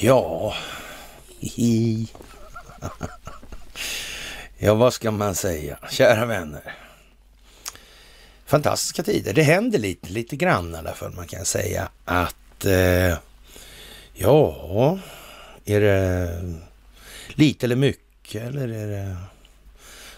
Ja, 0.00 0.54
ja 4.58 4.74
vad 4.74 4.92
ska 4.92 5.10
man 5.10 5.34
säga? 5.34 5.78
Kära 5.90 6.26
vänner. 6.26 6.74
Fantastiska 8.46 9.02
tider. 9.02 9.32
Det 9.32 9.42
händer 9.42 9.78
lite, 9.78 10.08
lite 10.08 10.36
grann 10.36 10.74
i 10.74 10.78
alla 10.78 10.94
fall. 10.94 11.12
Man 11.12 11.26
kan 11.26 11.44
säga 11.44 11.88
att 12.04 12.64
eh, 12.64 13.18
ja, 14.14 14.98
är 15.64 15.80
det 15.80 16.30
lite 17.28 17.66
eller 17.66 17.76
mycket 17.76 18.42
eller 18.42 18.68
är 18.68 18.86
det 18.86 19.16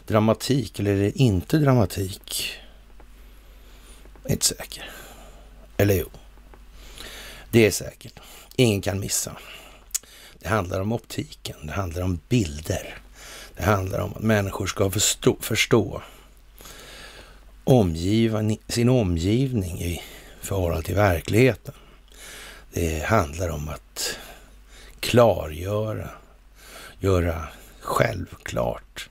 dramatik 0.06 0.80
eller 0.80 0.90
är 0.90 1.00
det 1.00 1.18
inte 1.18 1.58
dramatik? 1.58 2.59
Är 4.30 4.34
inte 4.34 4.46
säker. 4.46 4.90
Eller 5.76 5.94
jo, 5.94 6.08
det 7.50 7.66
är 7.66 7.70
säkert. 7.70 8.20
Ingen 8.56 8.80
kan 8.80 9.00
missa. 9.00 9.36
Det 10.38 10.48
handlar 10.48 10.80
om 10.80 10.92
optiken, 10.92 11.56
det 11.66 11.72
handlar 11.72 12.02
om 12.02 12.20
bilder. 12.28 12.98
Det 13.56 13.62
handlar 13.62 13.98
om 13.98 14.14
att 14.14 14.22
människor 14.22 14.66
ska 14.66 14.90
förstå, 14.90 15.36
förstå 15.40 16.02
omgiva, 17.64 18.56
sin 18.68 18.88
omgivning 18.88 19.82
i 19.82 20.02
förhållande 20.40 20.82
till 20.82 20.94
verkligheten. 20.94 21.74
Det 22.72 23.04
handlar 23.04 23.48
om 23.48 23.68
att 23.68 24.16
klargöra, 25.00 26.10
göra 26.98 27.48
självklart 27.80 29.08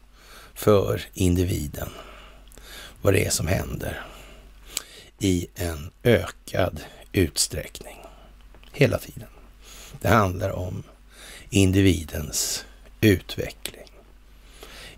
för 0.54 1.02
individen 1.14 1.90
vad 3.02 3.14
det 3.14 3.26
är 3.26 3.30
som 3.30 3.48
händer 3.48 4.06
i 5.20 5.48
en 5.55 5.91
ökad 6.04 6.81
utsträckning 7.12 7.98
hela 8.72 8.98
tiden. 8.98 9.28
Det 10.02 10.08
handlar 10.08 10.50
om 10.50 10.84
individens 11.50 12.66
utveckling. 13.02 13.92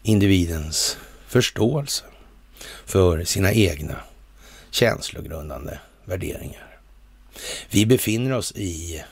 Individens 0.04 0.98
förståelse 1.28 2.04
för 2.86 3.24
sina 3.24 3.54
egna 3.54 3.96
känslogrundande 4.72 5.80
värderingar. 6.06 6.80
Vi 7.70 7.86
befinner 7.86 8.32
oss 8.32 8.52
i 8.56 9.04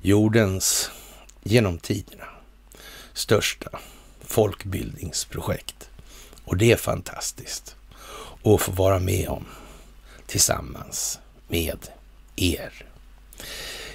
jordens 0.00 0.90
genom 1.42 1.78
tiderna 1.78 2.26
största 3.12 3.78
folkbildningsprojekt. 4.20 5.90
Och 6.44 6.56
det 6.56 6.72
är 6.72 6.76
fantastiskt 6.76 7.76
att 8.42 8.60
få 8.60 8.72
vara 8.72 8.98
med 8.98 9.28
om 9.28 9.46
tillsammans 10.26 11.18
med 11.48 11.78
er. 12.36 12.72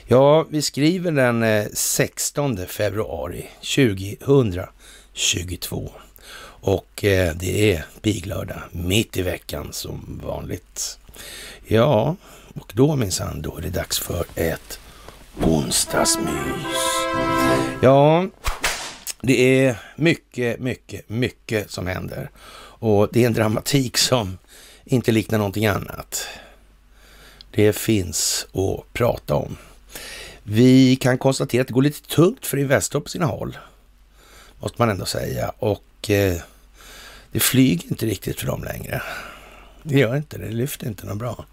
Ja, 0.06 0.46
vi 0.50 0.62
skriver 0.62 1.12
den 1.12 1.44
eh, 1.44 1.68
16 1.74 2.68
februari 2.68 3.48
2022 3.60 5.92
och 6.62 7.04
eh, 7.04 7.36
det 7.36 7.74
är 7.74 7.86
piglördag 8.02 8.62
mitt 8.72 9.18
i 9.18 9.22
veckan 9.22 9.68
som 9.72 10.22
vanligt. 10.24 11.00
Ja, 11.68 12.16
och 12.54 12.72
då 12.76 12.96
minsann, 12.96 13.42
då 13.42 13.58
är 13.58 13.62
det 13.62 13.70
dags 13.70 14.00
för 14.00 14.26
ett 14.36 14.80
onsdagsmys. 15.42 16.28
Ja, 17.82 18.28
det 19.22 19.66
är 19.66 19.76
mycket, 19.96 20.60
mycket, 20.60 21.10
mycket 21.10 21.72
som 21.72 21.88
händer 21.88 22.30
och 22.82 23.10
det 23.12 23.24
är 23.24 23.28
en 23.28 23.34
dramatik 23.34 23.98
som 23.98 24.38
inte 24.92 25.12
liknar 25.12 25.38
någonting 25.38 25.66
annat. 25.66 26.28
Det 27.52 27.74
finns 27.74 28.48
att 28.54 28.94
prata 28.94 29.36
om. 29.36 29.58
Vi 30.44 30.96
kan 30.96 31.18
konstatera 31.18 31.62
att 31.62 31.68
det 31.68 31.74
går 31.74 31.82
lite 31.82 32.08
tungt 32.08 32.46
för 32.46 32.58
Investor 32.58 33.00
på 33.00 33.10
sina 33.10 33.26
håll, 33.26 33.58
måste 34.60 34.76
man 34.80 34.90
ändå 34.90 35.06
säga. 35.06 35.50
Och 35.50 36.10
eh, 36.10 36.42
det 37.32 37.40
flyger 37.40 37.90
inte 37.90 38.06
riktigt 38.06 38.40
för 38.40 38.48
dem 38.48 38.64
längre. 38.64 39.02
Det 39.84 40.00
gör 40.00 40.16
inte 40.16 40.38
det, 40.38 40.46
det 40.46 40.52
lyfter 40.54 40.88
inte 40.88 41.06
något 41.06 41.18
bra. 41.18 41.46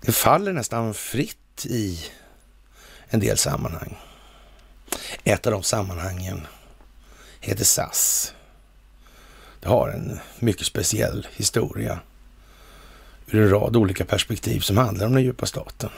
Det 0.00 0.12
faller 0.12 0.52
nästan 0.52 0.94
fritt 0.94 1.66
i 1.66 2.04
en 3.08 3.20
del 3.20 3.38
sammanhang. 3.38 3.96
Ett 5.24 5.46
av 5.46 5.52
de 5.52 5.62
sammanhangen 5.62 6.46
heter 7.40 7.64
SAS. 7.64 8.32
Det 9.60 9.68
har 9.68 9.88
en 9.88 10.18
mycket 10.38 10.66
speciell 10.66 11.26
historia 11.36 11.98
ur 13.26 13.42
en 13.42 13.50
rad 13.50 13.76
olika 13.76 14.04
perspektiv 14.04 14.60
som 14.60 14.76
handlar 14.76 15.06
om 15.06 15.12
den 15.12 15.22
djupa 15.22 15.46
staten. 15.46 15.90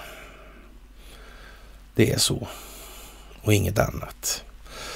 Det 1.94 2.12
är 2.12 2.18
så 2.18 2.48
och 3.42 3.54
inget 3.54 3.78
annat. 3.78 4.44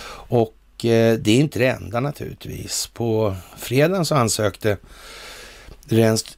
Och 0.09 0.85
eh, 0.85 1.19
det 1.19 1.31
är 1.31 1.41
inte 1.41 1.59
det 1.59 1.69
enda 1.69 2.01
naturligtvis. 2.01 2.87
På 2.87 3.37
fredagen 3.57 4.05
så 4.05 4.15
ansökte 4.15 4.77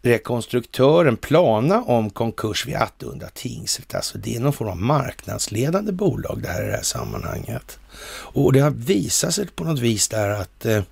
rekonstruktören 0.03 1.17
Plana 1.17 1.83
om 1.83 2.11
konkurs 2.11 2.67
vid 2.67 2.75
Attunda 2.75 3.29
tingsrätt. 3.35 3.95
Alltså 3.95 4.19
det 4.19 4.37
är 4.37 4.41
någon 4.41 4.53
form 4.53 4.69
av 4.69 4.77
marknadsledande 4.77 5.93
bolag 5.93 6.41
det 6.43 6.49
här 6.49 6.63
i 6.63 6.67
det 6.67 6.77
här 6.77 6.83
sammanhanget. 6.83 7.79
Och 8.07 8.53
det 8.53 8.61
har 8.61 8.71
visat 8.71 9.35
sig 9.35 9.47
på 9.47 9.65
något 9.65 9.81
vis 9.81 10.09
där 10.09 10.31
att 10.31 10.67
eh, 10.67 10.83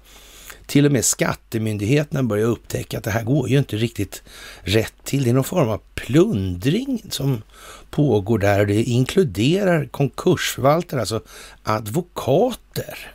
till 0.73 0.87
och 0.87 0.93
med 0.93 1.05
skattemyndigheterna 1.05 2.23
börjar 2.23 2.47
upptäcka 2.47 2.99
att 2.99 3.05
det 3.05 3.11
här 3.11 3.23
går 3.23 3.49
ju 3.49 3.59
inte 3.59 3.77
riktigt 3.77 4.23
rätt 4.63 4.95
till. 5.05 5.25
Det 5.25 5.31
är 5.31 5.35
någon 5.35 5.45
form 5.45 5.69
av 5.69 5.81
plundring 5.95 7.03
som 7.11 7.43
pågår 7.91 8.39
där 8.39 8.61
och 8.61 8.67
det 8.67 8.83
inkluderar 8.83 9.87
konkursförvaltare, 9.87 11.01
alltså 11.01 11.23
advokater. 11.63 13.13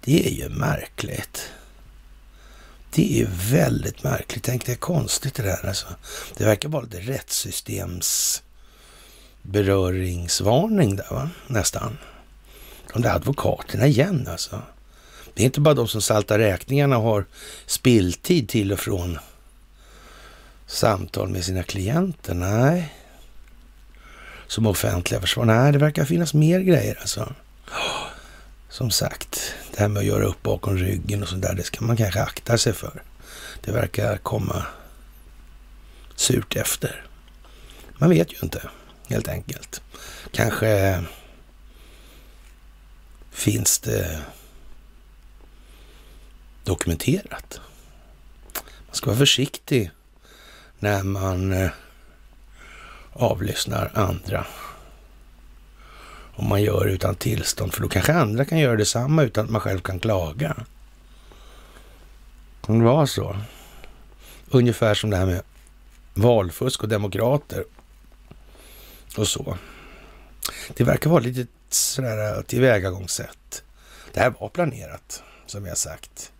Det 0.00 0.26
är 0.26 0.30
ju 0.30 0.48
märkligt. 0.48 1.50
Det 2.94 3.20
är 3.20 3.28
väldigt 3.50 4.02
märkligt. 4.02 4.44
Tänk, 4.44 4.66
det 4.66 4.72
är 4.72 4.76
konstigt 4.76 5.34
det 5.34 5.42
där 5.42 5.66
alltså. 5.68 5.86
Det 6.36 6.44
verkar 6.44 6.68
vara 6.68 6.82
lite 6.82 7.00
rättssystems 7.00 8.42
beröringsvarning 9.42 10.96
där 10.96 11.06
va, 11.10 11.30
nästan. 11.46 11.98
De 12.92 13.02
där 13.02 13.14
advokaterna 13.14 13.86
igen 13.86 14.28
alltså. 14.30 14.62
Det 15.36 15.42
är 15.42 15.44
inte 15.44 15.60
bara 15.60 15.74
de 15.74 15.88
som 15.88 16.02
saltar 16.02 16.38
räkningarna 16.38 16.96
har 16.96 17.24
spilltid 17.66 18.48
till 18.48 18.72
och 18.72 18.80
från 18.80 19.18
samtal 20.66 21.28
med 21.28 21.44
sina 21.44 21.62
klienter. 21.62 22.34
Nej. 22.34 22.94
Som 24.46 24.66
offentliga 24.66 25.20
försvar. 25.20 25.44
Nej, 25.44 25.72
det 25.72 25.78
verkar 25.78 26.04
finnas 26.04 26.34
mer 26.34 26.60
grejer 26.60 26.98
alltså. 27.00 27.34
Som 28.68 28.90
sagt, 28.90 29.54
det 29.72 29.80
här 29.80 29.88
med 29.88 30.00
att 30.00 30.06
göra 30.06 30.24
upp 30.24 30.42
bakom 30.42 30.78
ryggen 30.78 31.22
och 31.22 31.28
sådär, 31.28 31.54
det 31.54 31.62
ska 31.62 31.84
man 31.84 31.96
kanske 31.96 32.22
akta 32.22 32.58
sig 32.58 32.72
för. 32.72 33.02
Det 33.60 33.72
verkar 33.72 34.16
komma 34.16 34.66
surt 36.14 36.56
efter. 36.56 37.06
Man 37.98 38.10
vet 38.10 38.32
ju 38.32 38.36
inte, 38.42 38.62
helt 39.08 39.28
enkelt. 39.28 39.82
Kanske 40.32 41.02
finns 43.30 43.78
det 43.78 44.20
dokumenterat. 46.66 47.60
Man 48.86 48.94
ska 48.94 49.06
vara 49.06 49.18
försiktig 49.18 49.90
när 50.78 51.02
man 51.02 51.52
eh, 51.52 51.70
avlyssnar 53.12 53.90
andra. 53.94 54.46
Om 56.36 56.48
man 56.48 56.62
gör 56.62 56.84
det 56.84 56.92
utan 56.92 57.14
tillstånd, 57.14 57.74
för 57.74 57.82
då 57.82 57.88
kanske 57.88 58.12
andra 58.12 58.44
kan 58.44 58.58
göra 58.58 58.76
detsamma 58.76 59.22
utan 59.22 59.44
att 59.44 59.50
man 59.50 59.60
själv 59.60 59.80
kan 59.80 60.00
klaga. 60.00 60.56
Kan 62.64 62.78
det 62.78 62.84
vara 62.84 63.06
så? 63.06 63.36
Ungefär 64.50 64.94
som 64.94 65.10
det 65.10 65.16
här 65.16 65.26
med 65.26 65.42
valfusk 66.14 66.82
och 66.82 66.88
demokrater 66.88 67.64
och 69.16 69.28
så. 69.28 69.58
Det 70.76 70.84
verkar 70.84 71.10
vara 71.10 71.20
lite 71.20 71.46
sådär 71.68 72.36
eh, 72.36 72.42
tillvägagångssätt. 72.42 73.62
Det 74.12 74.20
här 74.20 74.34
var 74.40 74.48
planerat, 74.48 75.22
som 75.46 75.66
jag 75.66 75.78
sagt. 75.78 76.32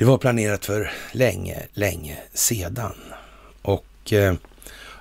Det 0.00 0.06
var 0.06 0.18
planerat 0.18 0.64
för 0.64 0.90
länge, 1.12 1.66
länge 1.72 2.18
sedan. 2.34 2.94
Och 3.62 4.12
eh, 4.12 4.34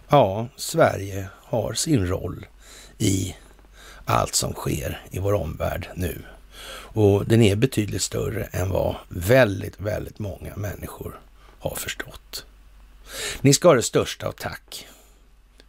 ja, 0.09 0.47
Sverige 0.55 1.27
har 1.35 1.73
sin 1.73 2.07
roll 2.07 2.45
i 2.97 3.35
allt 4.05 4.35
som 4.35 4.53
sker 4.53 5.01
i 5.11 5.19
vår 5.19 5.33
omvärld 5.33 5.87
nu. 5.95 6.21
Och 6.71 7.25
den 7.25 7.41
är 7.41 7.55
betydligt 7.55 8.01
större 8.01 8.43
än 8.43 8.69
vad 8.69 8.95
väldigt, 9.09 9.79
väldigt 9.79 10.19
många 10.19 10.55
människor 10.55 11.19
har 11.59 11.75
förstått. 11.75 12.45
Ni 13.41 13.53
ska 13.53 13.67
ha 13.67 13.75
det 13.75 13.83
största 13.83 14.27
av 14.27 14.31
tack 14.31 14.87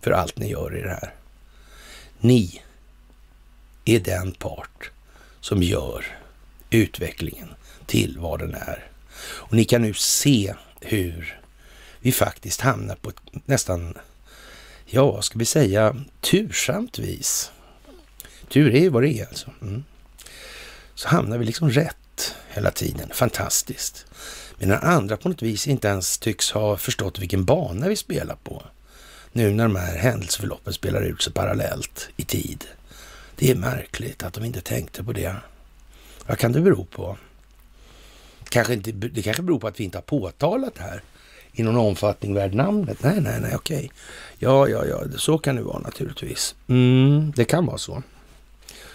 för 0.00 0.10
allt 0.10 0.38
ni 0.38 0.50
gör 0.50 0.76
i 0.76 0.82
det 0.82 0.88
här. 0.88 1.14
Ni 2.20 2.62
är 3.84 4.00
den 4.00 4.32
part 4.32 4.90
som 5.40 5.62
gör 5.62 6.06
utvecklingen 6.70 7.48
till 7.86 8.18
vad 8.18 8.38
den 8.38 8.54
är. 8.54 8.89
Och 9.22 9.52
ni 9.52 9.64
kan 9.64 9.82
nu 9.82 9.94
se 9.94 10.54
hur 10.80 11.40
vi 12.00 12.12
faktiskt 12.12 12.60
hamnar 12.60 12.94
på 12.94 13.10
ett 13.10 13.16
nästan, 13.46 13.98
ja, 14.86 15.22
ska 15.22 15.38
vi 15.38 15.44
säga, 15.44 15.96
tursamt 16.20 16.98
vis. 16.98 17.50
Tur 18.48 18.74
är 18.74 18.80
ju 18.80 18.88
vad 18.88 19.02
det 19.02 19.20
är 19.20 19.26
alltså. 19.26 19.50
Mm. 19.62 19.84
Så 20.94 21.08
hamnar 21.08 21.38
vi 21.38 21.44
liksom 21.44 21.70
rätt 21.70 22.34
hela 22.48 22.70
tiden. 22.70 23.10
Fantastiskt. 23.12 24.06
Medan 24.58 24.82
andra 24.82 25.16
på 25.16 25.28
något 25.28 25.42
vis 25.42 25.66
inte 25.66 25.88
ens 25.88 26.18
tycks 26.18 26.50
ha 26.50 26.76
förstått 26.76 27.18
vilken 27.18 27.44
bana 27.44 27.88
vi 27.88 27.96
spelar 27.96 28.36
på. 28.36 28.62
Nu 29.32 29.50
när 29.50 29.64
de 29.64 29.76
här 29.76 29.96
händelseförloppen 29.96 30.72
spelar 30.72 31.02
ut 31.02 31.22
sig 31.22 31.32
parallellt 31.32 32.08
i 32.16 32.24
tid. 32.24 32.64
Det 33.36 33.50
är 33.50 33.54
märkligt 33.54 34.22
att 34.22 34.34
de 34.34 34.44
inte 34.44 34.60
tänkte 34.60 35.04
på 35.04 35.12
det. 35.12 35.36
Vad 36.26 36.38
kan 36.38 36.52
det 36.52 36.60
bero 36.60 36.84
på? 36.84 37.18
Kanske 38.50 38.74
inte, 38.74 38.92
det 38.92 39.22
kanske 39.22 39.42
beror 39.42 39.58
på 39.58 39.66
att 39.66 39.80
vi 39.80 39.84
inte 39.84 39.98
har 39.98 40.02
påtalat 40.02 40.74
det 40.74 40.82
här 40.82 41.02
i 41.52 41.62
någon 41.62 41.76
omfattning 41.76 42.34
värd 42.34 42.54
namnet. 42.54 43.02
Nej, 43.02 43.20
nej, 43.20 43.40
nej, 43.40 43.52
okej. 43.54 43.90
Ja, 44.38 44.68
ja, 44.68 44.84
ja, 44.84 45.02
så 45.16 45.38
kan 45.38 45.56
det 45.56 45.62
vara 45.62 45.78
naturligtvis. 45.78 46.54
Mm, 46.68 47.32
det 47.36 47.44
kan 47.44 47.66
vara 47.66 47.78
så. 47.78 48.02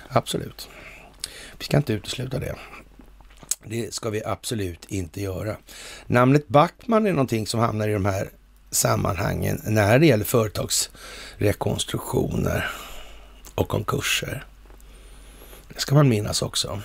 Absolut. 0.07 0.69
Vi 1.57 1.65
ska 1.65 1.77
inte 1.77 1.93
utesluta 1.93 2.39
det. 2.39 2.55
Det 3.63 3.93
ska 3.93 4.09
vi 4.09 4.23
absolut 4.25 4.85
inte 4.85 5.21
göra. 5.21 5.57
Namnet 6.07 6.47
Backman 6.47 7.07
är 7.07 7.11
någonting 7.11 7.47
som 7.47 7.59
hamnar 7.59 7.87
i 7.87 7.93
de 7.93 8.05
här 8.05 8.29
sammanhangen 8.71 9.61
när 9.63 9.99
det 9.99 10.05
gäller 10.05 10.25
företagsrekonstruktioner 10.25 12.71
och 13.55 13.67
konkurser. 13.67 14.45
Det 15.73 15.79
ska 15.79 15.95
man 15.95 16.09
minnas 16.09 16.41
också 16.41 16.81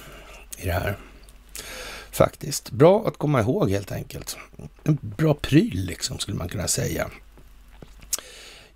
i 0.58 0.66
det 0.66 0.72
här. 0.72 0.96
Faktiskt. 2.20 2.70
Bra 2.70 3.04
att 3.06 3.16
komma 3.16 3.40
ihåg 3.40 3.70
helt 3.70 3.92
enkelt. 3.92 4.36
En 4.84 4.98
bra 5.00 5.34
pryl 5.34 5.84
liksom 5.86 6.18
skulle 6.18 6.36
man 6.36 6.48
kunna 6.48 6.68
säga. 6.68 7.10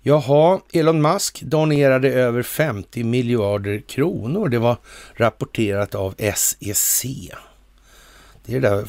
Jaha, 0.01 0.59
Elon 0.73 1.01
Musk 1.01 1.41
donerade 1.41 2.09
över 2.09 2.43
50 2.43 3.03
miljarder 3.03 3.79
kronor. 3.79 4.49
Det 4.49 4.59
var 4.59 4.77
rapporterat 5.13 5.95
av 5.95 6.15
SEC. 6.35 7.05
Det 8.45 8.55
är 8.55 8.59
det 8.59 8.69
där, 8.69 8.85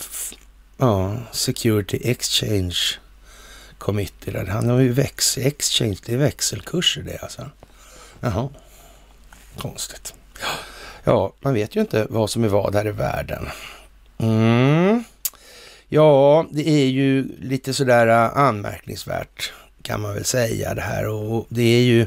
ja, 0.77 1.17
Security 1.33 2.01
Exchange 2.05 2.77
Committee. 3.79 4.31
Där. 4.31 4.47
Han 4.47 4.69
har 4.69 4.81
ju 4.81 4.93
väx 4.93 5.39
exchange, 5.39 5.99
det 6.07 6.13
är 6.13 6.19
växelkurser 6.19 7.03
det 7.03 7.19
alltså. 7.23 7.51
Jaha, 8.21 8.49
konstigt. 9.59 10.15
Ja, 11.05 11.33
man 11.41 11.55
vet 11.55 11.77
ju 11.77 11.81
inte 11.81 12.07
vad 12.11 12.31
som 12.31 12.45
är 12.45 12.49
vad 12.49 12.75
här 12.75 12.87
i 12.87 12.93
världen. 12.93 13.49
Mm. 14.19 15.05
Ja, 15.89 16.47
det 16.51 16.69
är 16.69 16.87
ju 16.87 17.29
lite 17.41 17.75
sådär 17.75 18.07
äh, 18.07 18.39
anmärkningsvärt 18.39 19.53
kan 19.83 20.01
man 20.01 20.15
väl 20.15 20.25
säga 20.25 20.75
det 20.75 20.81
här 20.81 21.09
och 21.09 21.47
det 21.49 21.63
är 21.63 21.83
ju 21.83 22.07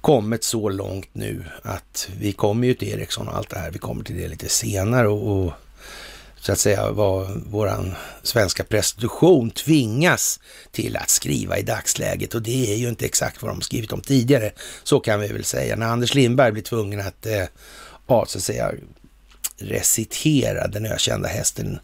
kommit 0.00 0.44
så 0.44 0.68
långt 0.68 1.08
nu 1.12 1.44
att 1.62 2.08
vi 2.18 2.32
kommer 2.32 2.66
ju 2.66 2.74
till 2.74 2.88
Ericsson 2.88 3.28
och 3.28 3.36
allt 3.36 3.50
det 3.50 3.58
här. 3.58 3.70
Vi 3.70 3.78
kommer 3.78 4.04
till 4.04 4.16
det 4.16 4.28
lite 4.28 4.48
senare 4.48 5.08
och, 5.08 5.46
och 5.46 5.52
så 6.40 6.52
att 6.52 6.58
säga 6.58 6.90
vad 6.90 7.42
våran 7.46 7.94
svenska 8.22 8.64
prestation 8.64 9.50
tvingas 9.50 10.40
till 10.70 10.96
att 10.96 11.10
skriva 11.10 11.58
i 11.58 11.62
dagsläget 11.62 12.34
och 12.34 12.42
det 12.42 12.72
är 12.72 12.76
ju 12.76 12.88
inte 12.88 13.04
exakt 13.04 13.42
vad 13.42 13.50
de 13.50 13.60
skrivit 13.60 13.92
om 13.92 14.00
tidigare. 14.00 14.50
Så 14.82 15.00
kan 15.00 15.20
vi 15.20 15.28
väl 15.28 15.44
säga. 15.44 15.76
När 15.76 15.86
Anders 15.86 16.14
Lindberg 16.14 16.52
blir 16.52 16.62
tvungen 16.62 17.00
att, 17.00 17.26
eh, 17.26 17.44
ja, 18.06 18.24
så 18.28 18.38
att 18.38 18.44
säga, 18.44 18.72
recitera 19.58 20.68
den 20.68 20.86
ökända 20.86 21.28
hästen 21.28 21.78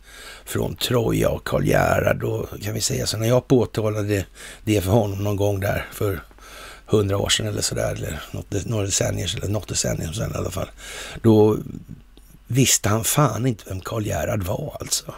från 0.45 0.77
Troja 0.77 1.29
och 1.29 1.45
Karl 1.45 1.65
Gerhard. 1.65 2.21
Då 2.21 2.47
kan 2.63 2.75
vi 2.75 2.81
säga 2.81 3.07
så 3.07 3.17
när 3.17 3.29
jag 3.29 3.49
påtalade 3.49 4.25
det 4.65 4.81
för 4.81 4.91
honom 4.91 5.25
någon 5.25 5.37
gång 5.37 5.61
där 5.61 5.89
för 5.93 6.21
hundra 6.87 7.19
år 7.19 7.29
sedan 7.29 7.47
eller 7.47 7.63
sådär, 7.63 7.93
eller 7.93 8.23
något, 8.31 8.67
några 8.67 8.85
decennier, 8.85 9.37
eller 9.37 9.49
något 9.49 9.69
decennium 9.69 10.15
sedan 10.15 10.33
i 10.35 10.39
alla 10.39 10.51
fall. 10.51 10.71
Då 11.23 11.59
visste 12.47 12.89
han 12.89 13.05
fan 13.05 13.47
inte 13.47 13.65
vem 13.69 13.81
Karl 13.81 14.07
Gerhard 14.07 14.43
var 14.43 14.77
alltså. 14.81 15.15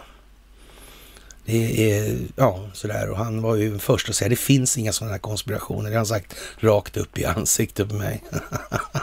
Det 1.46 1.92
är, 1.92 2.18
ja, 2.36 2.60
sådär. 2.72 3.10
Och 3.10 3.16
han 3.16 3.42
var 3.42 3.56
ju 3.56 3.70
den 3.70 3.78
första 3.78 4.10
att 4.10 4.16
säga, 4.16 4.28
det 4.28 4.36
finns 4.36 4.78
inga 4.78 4.92
sådana 4.92 5.12
här 5.12 5.18
konspirationer. 5.18 5.90
Det 5.90 5.96
har 5.96 5.96
han 5.96 6.06
sagt 6.06 6.34
rakt 6.58 6.96
upp 6.96 7.18
i 7.18 7.24
ansiktet 7.24 7.88
på 7.88 7.94
mig. 7.94 8.22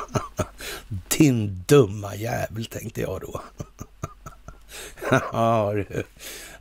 Din 1.18 1.64
dumma 1.68 2.16
jävel, 2.16 2.66
tänkte 2.66 3.02
jag 3.02 3.22
då. 3.22 3.42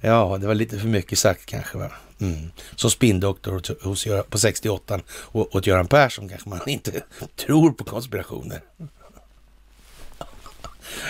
ja, 0.00 0.38
det 0.40 0.46
var 0.46 0.54
lite 0.54 0.78
för 0.78 0.88
mycket 0.88 1.18
sagt 1.18 1.46
kanske. 1.46 1.78
Va? 1.78 1.90
Mm. 2.20 2.50
Som 2.76 2.90
spindoktor 2.90 3.62
hos, 3.84 4.06
på 4.30 4.38
68 4.38 5.00
och 5.10 5.56
åt 5.56 5.66
Göran 5.66 5.86
Persson 5.86 6.28
kanske 6.28 6.48
man 6.48 6.60
inte 6.68 7.02
tror 7.36 7.70
på 7.70 7.84
konspirationer. 7.84 8.60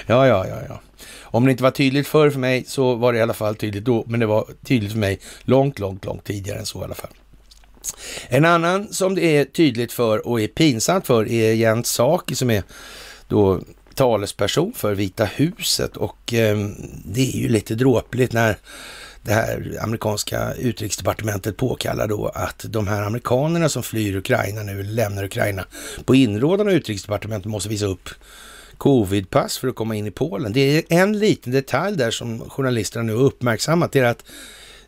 Ja, 0.07 0.27
ja, 0.27 0.47
ja, 0.47 0.57
ja. 0.69 0.81
Om 1.31 1.45
det 1.45 1.51
inte 1.51 1.63
var 1.63 1.71
tydligt 1.71 2.07
förr 2.07 2.31
för 2.31 2.39
mig 2.39 2.65
så 2.67 2.95
var 2.95 3.13
det 3.13 3.19
i 3.19 3.23
alla 3.23 3.35
fall 3.35 3.57
tydligt 3.57 3.85
då, 3.85 4.05
men 4.07 4.21
det 4.21 4.27
var 4.27 4.47
tydligt 4.65 4.93
för 4.93 4.99
mig 4.99 5.21
långt, 5.43 5.79
långt, 5.79 6.05
långt 6.05 6.25
tidigare 6.25 6.59
än 6.59 6.67
så 6.67 6.81
i 6.81 6.85
alla 6.85 6.95
fall. 6.95 7.11
En 8.29 8.45
annan 8.45 8.93
som 8.93 9.15
det 9.15 9.37
är 9.37 9.45
tydligt 9.45 9.93
för 9.93 10.27
och 10.27 10.41
är 10.41 10.49
pinsamt 10.49 11.07
för 11.07 11.29
är 11.29 11.53
Jens 11.53 11.89
Saki 11.89 12.35
som 12.35 12.51
är 12.51 12.63
då 13.29 13.61
talesperson 13.95 14.73
för 14.73 14.95
Vita 14.95 15.25
huset 15.25 15.97
och 15.97 16.35
eh, 16.35 16.59
det 17.05 17.21
är 17.21 17.37
ju 17.37 17.49
lite 17.49 17.75
dråpligt 17.75 18.33
när 18.33 18.57
det 19.23 19.33
här 19.33 19.79
amerikanska 19.81 20.55
utrikesdepartementet 20.55 21.57
påkallar 21.57 22.09
då 22.09 22.29
att 22.29 22.65
de 22.69 22.89
här 22.89 23.03
amerikanerna 23.03 23.69
som 23.69 23.83
flyr 23.83 24.17
Ukraina 24.17 24.63
nu, 24.63 24.83
lämnar 24.83 25.25
Ukraina, 25.25 25.65
på 26.05 26.15
inrådan 26.15 26.67
av 26.67 26.73
utrikesdepartementet 26.73 27.51
måste 27.51 27.69
visa 27.69 27.87
upp 27.87 28.09
covidpass 28.81 29.59
för 29.59 29.69
att 29.69 29.75
komma 29.75 29.95
in 29.95 30.07
i 30.07 30.11
Polen. 30.11 30.53
Det 30.53 30.61
är 30.61 30.85
en 30.89 31.19
liten 31.19 31.53
detalj 31.53 31.97
där 31.97 32.11
som 32.11 32.51
journalisterna 32.51 33.03
nu 33.03 33.15
har 33.15 33.23
uppmärksammat, 33.23 33.93
det 33.93 33.99
är 33.99 34.05
att 34.05 34.25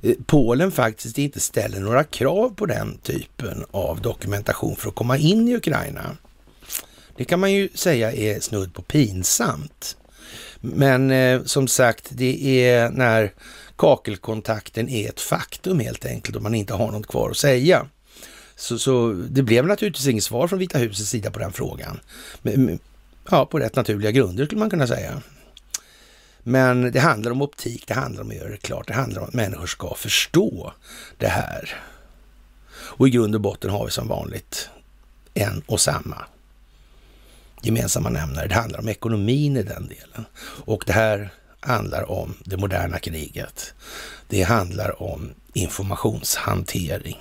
eh, 0.03 0.15
Polen 0.27 0.73
faktiskt 0.73 1.19
inte 1.19 1.41
ställer 1.41 1.81
några 1.81 2.05
krav 2.05 2.55
på 2.55 2.67
den 2.67 2.99
typen 2.99 3.65
av 3.71 4.01
dokumentation 4.01 4.77
för 4.77 4.89
att 4.89 4.95
komma 4.95 5.19
in 5.19 5.49
i 5.49 5.57
Ukraina. 5.57 6.17
Det 7.17 7.25
kan 7.25 7.41
man 7.41 7.53
ju 7.53 7.69
säga 7.75 8.13
är 8.13 8.41
snudd 8.41 8.75
på 8.75 8.83
pinsamt. 8.83 9.97
Men 10.61 11.11
eh, 11.11 11.43
som 11.45 11.69
sagt, 11.69 12.09
det 12.11 12.65
är 12.65 12.91
när 12.91 13.33
kakelkontakten 13.77 14.89
är 14.89 15.09
ett 15.09 15.21
faktum 15.21 15.81
helt 15.81 16.07
enkelt 16.07 16.37
och 16.37 16.43
man 16.43 16.55
inte 16.55 16.75
har 16.75 16.93
något 16.93 17.07
kvar 17.07 17.31
att 17.31 17.37
säga. 17.37 17.87
Så, 18.57 18.79
så 18.79 19.13
det 19.13 19.43
blev 19.43 19.67
naturligtvis 19.67 20.07
inget 20.07 20.25
svar 20.25 20.49
från 20.49 20.59
Vita 20.59 20.79
husets 20.79 21.11
sida 21.11 21.31
på 21.31 21.39
den 21.39 21.53
frågan. 21.53 22.01
Men, 22.43 22.79
ja, 23.31 23.47
på 23.47 23.59
rätt 23.59 23.77
naturliga 23.77 24.11
grunder 24.11 24.45
skulle 24.45 24.59
man 24.59 24.71
kunna 24.71 24.87
säga. 24.87 25.23
Men 26.43 26.93
det 26.93 27.01
handlar 27.01 27.31
om 27.31 27.43
optik, 27.43 27.87
det 27.87 27.95
handlar 27.95 28.23
om 28.23 28.29
att 28.29 28.37
göra 28.37 28.49
det 28.49 28.57
klart, 28.57 28.87
det 28.87 28.95
handlar 28.95 29.23
om 29.23 29.29
att 29.29 29.35
människor 29.35 29.67
ska 29.67 29.95
förstå 29.95 30.73
det 31.19 31.29
här. 31.29 31.77
Och 32.75 33.09
i 33.09 33.11
grund 33.11 33.35
och 33.35 33.41
botten 33.41 33.71
har 33.71 33.85
vi 33.85 33.91
som 33.91 34.09
vanligt 34.09 34.69
en 35.35 35.63
och 35.67 35.81
samma 35.81 36.25
gemensamma 37.63 38.11
nämnare. 38.11 38.47
Det 38.47 38.55
handlar 38.55 38.79
om 38.79 38.89
ekonomin 38.89 39.57
i 39.57 39.63
den 39.63 39.89
delen. 39.89 40.25
Och 40.65 40.85
det 40.87 40.93
här 40.93 41.31
handlar 41.61 42.11
om 42.11 42.35
det 42.45 42.57
moderna 42.57 42.99
kriget. 42.99 43.75
Det 44.29 44.43
handlar 44.43 45.03
om 45.03 45.31
informationshantering. 45.53 47.19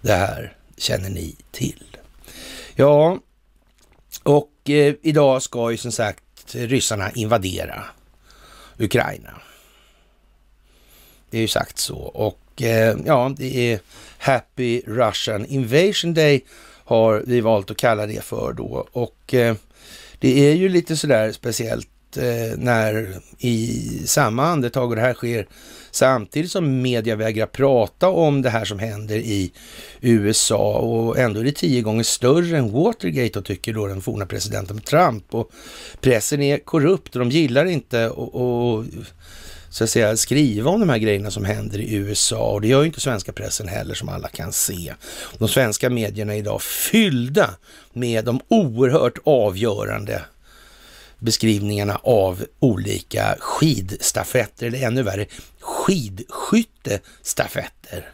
Det 0.00 0.12
här 0.12 0.56
känner 0.76 1.10
ni 1.10 1.36
till. 1.50 1.96
Ja, 2.74 3.18
och 4.26 4.70
eh, 4.70 4.94
idag 5.02 5.42
ska 5.42 5.70
ju 5.70 5.76
som 5.76 5.92
sagt 5.92 6.54
ryssarna 6.54 7.10
invadera 7.10 7.84
Ukraina. 8.78 9.40
Det 11.30 11.38
är 11.38 11.42
ju 11.42 11.48
sagt 11.48 11.78
så. 11.78 11.96
Och 11.98 12.62
eh, 12.62 12.96
ja, 13.06 13.34
det 13.36 13.72
är 13.72 13.80
Happy 14.18 14.82
Russian 14.86 15.46
Invasion 15.46 16.14
Day 16.14 16.44
har 16.84 17.22
vi 17.26 17.40
valt 17.40 17.70
att 17.70 17.76
kalla 17.76 18.06
det 18.06 18.24
för 18.24 18.52
då. 18.52 18.88
Och 18.92 19.34
eh, 19.34 19.56
det 20.18 20.50
är 20.50 20.54
ju 20.54 20.68
lite 20.68 20.96
sådär 20.96 21.32
speciellt 21.32 22.16
eh, 22.16 22.56
när 22.56 23.20
i 23.38 23.78
samma 24.06 24.46
andetag, 24.46 24.90
och 24.90 24.96
det 24.96 25.02
här 25.02 25.14
sker 25.14 25.46
samtidigt 25.96 26.50
som 26.50 26.82
media 26.82 27.16
vägrar 27.16 27.46
prata 27.46 28.08
om 28.08 28.42
det 28.42 28.50
här 28.50 28.64
som 28.64 28.78
händer 28.78 29.16
i 29.16 29.52
USA 30.00 30.78
och 30.78 31.18
ändå 31.18 31.40
är 31.40 31.44
det 31.44 31.52
tio 31.52 31.82
gånger 31.82 32.02
större 32.02 32.58
än 32.58 32.72
Watergate 32.72 33.38
och 33.38 33.44
tycker 33.44 33.72
då 33.72 33.86
den 33.86 34.00
forna 34.00 34.26
presidenten 34.26 34.80
Trump. 34.80 35.34
Och 35.34 35.50
pressen 36.00 36.42
är 36.42 36.58
korrupt 36.58 37.16
och 37.16 37.20
de 37.20 37.30
gillar 37.30 37.64
inte 37.64 38.08
och, 38.08 38.34
och 38.34 38.84
så 39.70 39.84
att 39.84 39.90
säga, 39.90 40.16
skriva 40.16 40.70
om 40.70 40.80
de 40.80 40.88
här 40.88 40.98
grejerna 40.98 41.30
som 41.30 41.44
händer 41.44 41.78
i 41.78 41.94
USA 41.94 42.52
och 42.52 42.60
det 42.60 42.68
gör 42.68 42.80
ju 42.80 42.86
inte 42.86 43.00
svenska 43.00 43.32
pressen 43.32 43.68
heller 43.68 43.94
som 43.94 44.08
alla 44.08 44.28
kan 44.28 44.52
se. 44.52 44.94
De 45.38 45.48
svenska 45.48 45.90
medierna 45.90 46.34
är 46.34 46.38
idag 46.38 46.62
fyllda 46.62 47.50
med 47.92 48.24
de 48.24 48.40
oerhört 48.48 49.18
avgörande 49.24 50.22
beskrivningarna 51.18 52.00
av 52.02 52.44
olika 52.58 53.36
skidstafetter, 53.40 54.66
eller 54.66 54.86
ännu 54.86 55.02
värre 55.02 55.26
skidskyttestafetter 55.60 58.12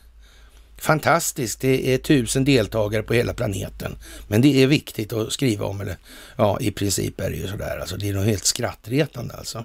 fantastiskt. 0.83 1.61
Det 1.61 1.95
är 1.95 1.99
tusen 1.99 2.45
deltagare 2.45 3.03
på 3.03 3.15
hela 3.15 3.35
planeten. 3.35 3.97
Men 4.29 4.43
det 4.43 4.63
är 4.63 4.67
viktigt 4.67 5.13
att 5.13 5.33
skriva 5.33 5.67
om, 5.67 5.81
eller 5.81 5.97
ja, 6.37 6.59
i 6.61 6.71
princip 6.71 7.21
är 7.21 7.31
det 7.31 7.37
ju 7.37 7.49
sådär. 7.49 7.79
Alltså, 7.81 7.97
det 7.97 8.09
är 8.09 8.15
nog 8.15 8.25
helt 8.25 8.45
skrattretande 8.45 9.35
alltså. 9.35 9.65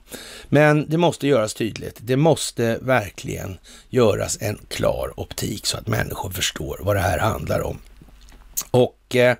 Men 0.49 0.89
det 0.89 0.97
måste 0.97 1.27
göras 1.27 1.53
tydligt. 1.53 1.97
Det 1.99 2.15
måste 2.15 2.79
verkligen 2.81 3.57
göras 3.89 4.37
en 4.41 4.59
klar 4.67 5.19
optik 5.19 5.65
så 5.65 5.77
att 5.77 5.87
människor 5.87 6.29
förstår 6.29 6.79
vad 6.81 6.95
det 6.95 7.01
här 7.01 7.19
handlar 7.19 7.61
om. 7.61 7.79
Och 8.71 9.15
eh, 9.15 9.37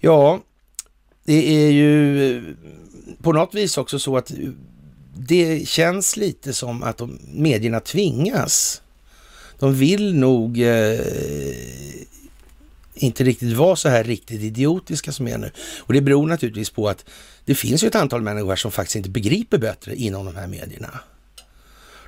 ja, 0.00 0.40
det 1.24 1.66
är 1.66 1.70
ju 1.70 2.56
på 3.22 3.32
något 3.32 3.54
vis 3.54 3.78
också 3.78 3.98
så 3.98 4.16
att 4.16 4.32
det 5.18 5.68
känns 5.68 6.16
lite 6.16 6.52
som 6.52 6.82
att 6.82 6.98
de, 6.98 7.18
medierna 7.32 7.80
tvingas. 7.80 8.82
De 9.58 9.74
vill 9.74 10.14
nog 10.14 10.60
eh, 10.60 11.00
inte 12.94 13.24
riktigt 13.24 13.56
vara 13.56 13.76
så 13.76 13.88
här 13.88 14.04
riktigt 14.04 14.42
idiotiska 14.42 15.12
som 15.12 15.28
är 15.28 15.38
nu. 15.38 15.50
Och 15.78 15.92
det 15.92 16.00
beror 16.00 16.26
naturligtvis 16.26 16.70
på 16.70 16.88
att 16.88 17.04
det 17.44 17.54
finns 17.54 17.84
ju 17.84 17.88
ett 17.88 17.94
antal 17.94 18.22
människor 18.22 18.56
som 18.56 18.70
faktiskt 18.70 18.96
inte 18.96 19.10
begriper 19.10 19.58
bättre 19.58 19.96
inom 19.96 20.26
de 20.26 20.36
här 20.36 20.46
medierna. 20.46 21.00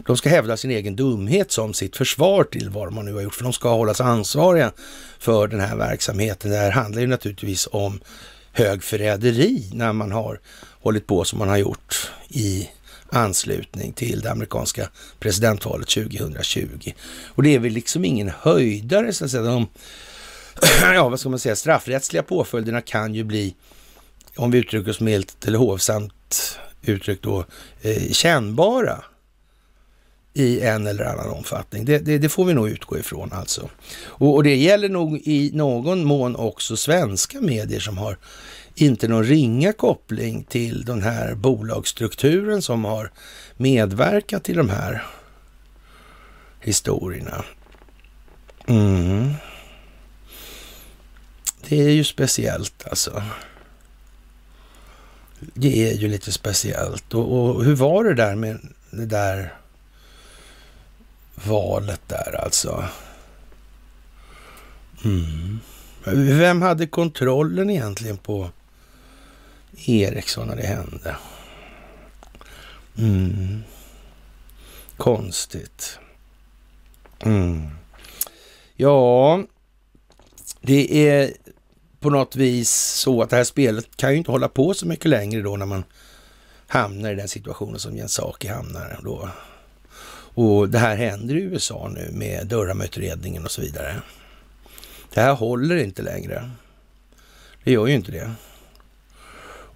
De 0.07 0.17
ska 0.17 0.29
hävda 0.29 0.57
sin 0.57 0.71
egen 0.71 0.97
dumhet 0.97 1.53
som 1.53 1.75
sitt 1.75 1.97
försvar 1.97 2.45
till 2.45 2.71
vad 2.71 2.93
man 2.93 3.05
nu 3.05 3.15
har 3.15 3.21
gjort, 3.21 3.35
för 3.35 3.45
de 3.45 3.53
ska 3.53 3.75
hållas 3.75 4.01
ansvariga 4.01 4.73
för 5.19 5.49
den 5.49 5.61
här 5.61 5.77
verksamheten. 5.77 6.51
Det 6.51 6.57
här 6.57 6.71
handlar 6.71 7.01
ju 7.01 7.07
naturligtvis 7.07 7.69
om 7.73 8.01
högförräderi 8.53 9.71
när 9.73 9.93
man 9.93 10.13
har 10.13 10.41
hållit 10.81 11.07
på 11.07 11.25
som 11.25 11.39
man 11.39 11.49
har 11.49 11.57
gjort 11.57 12.11
i 12.29 12.69
anslutning 13.09 13.93
till 13.93 14.21
det 14.21 14.31
amerikanska 14.31 14.89
presidentvalet 15.19 15.89
2020. 15.89 16.93
Och 17.27 17.43
det 17.43 17.55
är 17.55 17.59
väl 17.59 17.73
liksom 17.73 18.05
ingen 18.05 18.33
höjdare 18.41 19.13
så 19.13 19.25
att 19.25 19.31
säga. 19.31 19.43
De, 19.43 19.69
ja, 20.83 21.09
vad 21.09 21.21
ska 21.21 21.29
man 21.29 21.39
säga, 21.39 21.57
straffrättsliga 21.57 22.23
påföljderna 22.23 22.81
kan 22.81 23.15
ju 23.15 23.25
bli, 23.25 23.55
om 24.37 24.51
vi 24.51 24.59
uttrycker 24.59 24.91
oss 24.91 25.01
milt 25.01 25.47
eller 25.47 25.59
hovsamt 25.59 26.59
uttryckt 26.83 27.23
då, 27.23 27.45
eh, 27.83 28.13
kännbara 28.13 29.05
i 30.35 30.61
en 30.61 30.87
eller 30.87 31.05
annan 31.05 31.31
omfattning. 31.31 31.85
Det, 31.85 31.99
det, 31.99 32.19
det, 32.19 32.29
får 32.29 32.45
vi 32.45 32.55
nog 32.55 32.69
utgå 32.69 32.99
ifrån 32.99 33.33
alltså. 33.33 33.69
Och, 34.05 34.35
och, 34.35 34.45
det 34.45 34.57
gäller 34.57 34.89
nog 34.89 35.21
i 35.25 35.51
någon 35.55 36.05
mån 36.05 36.37
också 36.37 36.77
svenska 36.77 37.41
medier 37.41 37.81
som 37.81 37.99
har 37.99 38.19
inte 38.83 39.09
någon 39.09 39.25
ringa 39.25 39.73
koppling 39.73 40.45
till 40.45 40.85
den 40.85 41.03
här 41.03 41.35
bolagsstrukturen 41.35 42.63
som 42.63 42.85
har 42.85 43.11
medverkat 43.57 44.45
till 44.45 44.57
de 44.57 44.69
här 44.69 45.07
historierna. 46.61 47.45
Mm. 48.67 49.33
Det 51.69 51.83
är 51.83 51.91
ju 51.91 52.05
speciellt 52.05 52.87
alltså. 52.91 53.23
Det 55.41 55.91
är 55.91 55.95
ju 55.95 56.09
lite 56.09 56.33
speciellt. 56.33 57.15
Och, 57.15 57.57
och 57.57 57.65
hur 57.65 57.75
var 57.75 58.05
det 58.05 58.15
där 58.15 58.35
med 58.35 58.59
det 58.91 59.07
där 59.07 59.55
valet 61.35 62.01
där 62.07 62.41
alltså? 62.45 62.85
Mm. 65.05 65.61
Vem 66.39 66.63
hade 66.63 66.87
kontrollen 66.87 67.71
egentligen 67.71 68.17
på 68.17 68.51
Eriksson 69.87 70.49
när 70.49 70.57
det 70.57 70.67
hände? 70.67 71.17
Mm. 72.99 73.63
Konstigt. 74.97 75.99
Mm. 77.21 77.69
Ja, 78.77 79.43
det 80.61 81.09
är 81.09 81.33
på 82.01 82.11
något 82.11 82.37
vis 82.37 82.71
så 82.71 83.23
att 83.23 83.31
det 83.31 83.37
här 83.37 83.45
spelet 83.45 83.97
kan 83.97 84.11
ju 84.11 84.17
inte 84.17 84.31
hålla 84.31 84.49
på 84.49 84.75
så 84.75 84.87
mycket 84.87 85.11
längre 85.11 85.43
då 85.43 85.57
när 85.57 85.67
man 85.67 85.85
hamnar 86.67 87.13
i 87.13 87.15
den 87.15 87.29
situationen 87.29 87.81
som 87.81 87.97
Jens 87.97 88.13
Saki 88.13 88.49
hamnar 88.49 89.01
då. 89.05 89.29
Och 90.35 90.69
det 90.69 90.79
här 90.79 90.97
händer 90.97 91.35
i 91.35 91.41
USA 91.41 91.91
nu 91.95 92.11
med 92.13 92.47
Durham-utredningen 92.47 93.45
och 93.45 93.51
så 93.51 93.61
vidare. 93.61 94.03
Det 95.15 95.21
här 95.21 95.35
håller 95.35 95.77
inte 95.77 96.03
längre. 96.03 96.51
Det 97.65 97.73
gör 97.73 97.87
ju 97.87 97.95
inte 97.95 98.13
det. 98.13 98.33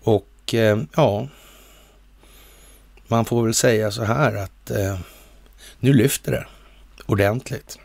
Och 0.05 0.55
eh, 0.55 0.79
ja, 0.97 1.29
man 3.09 3.25
får 3.25 3.45
väl 3.45 3.55
säga 3.55 3.91
så 3.91 4.05
här 4.05 4.35
att 4.35 4.71
eh, 4.71 4.99
nu 5.81 5.93
lyfter 5.93 6.33
det 6.33 6.47
ordentligt. 7.07 7.79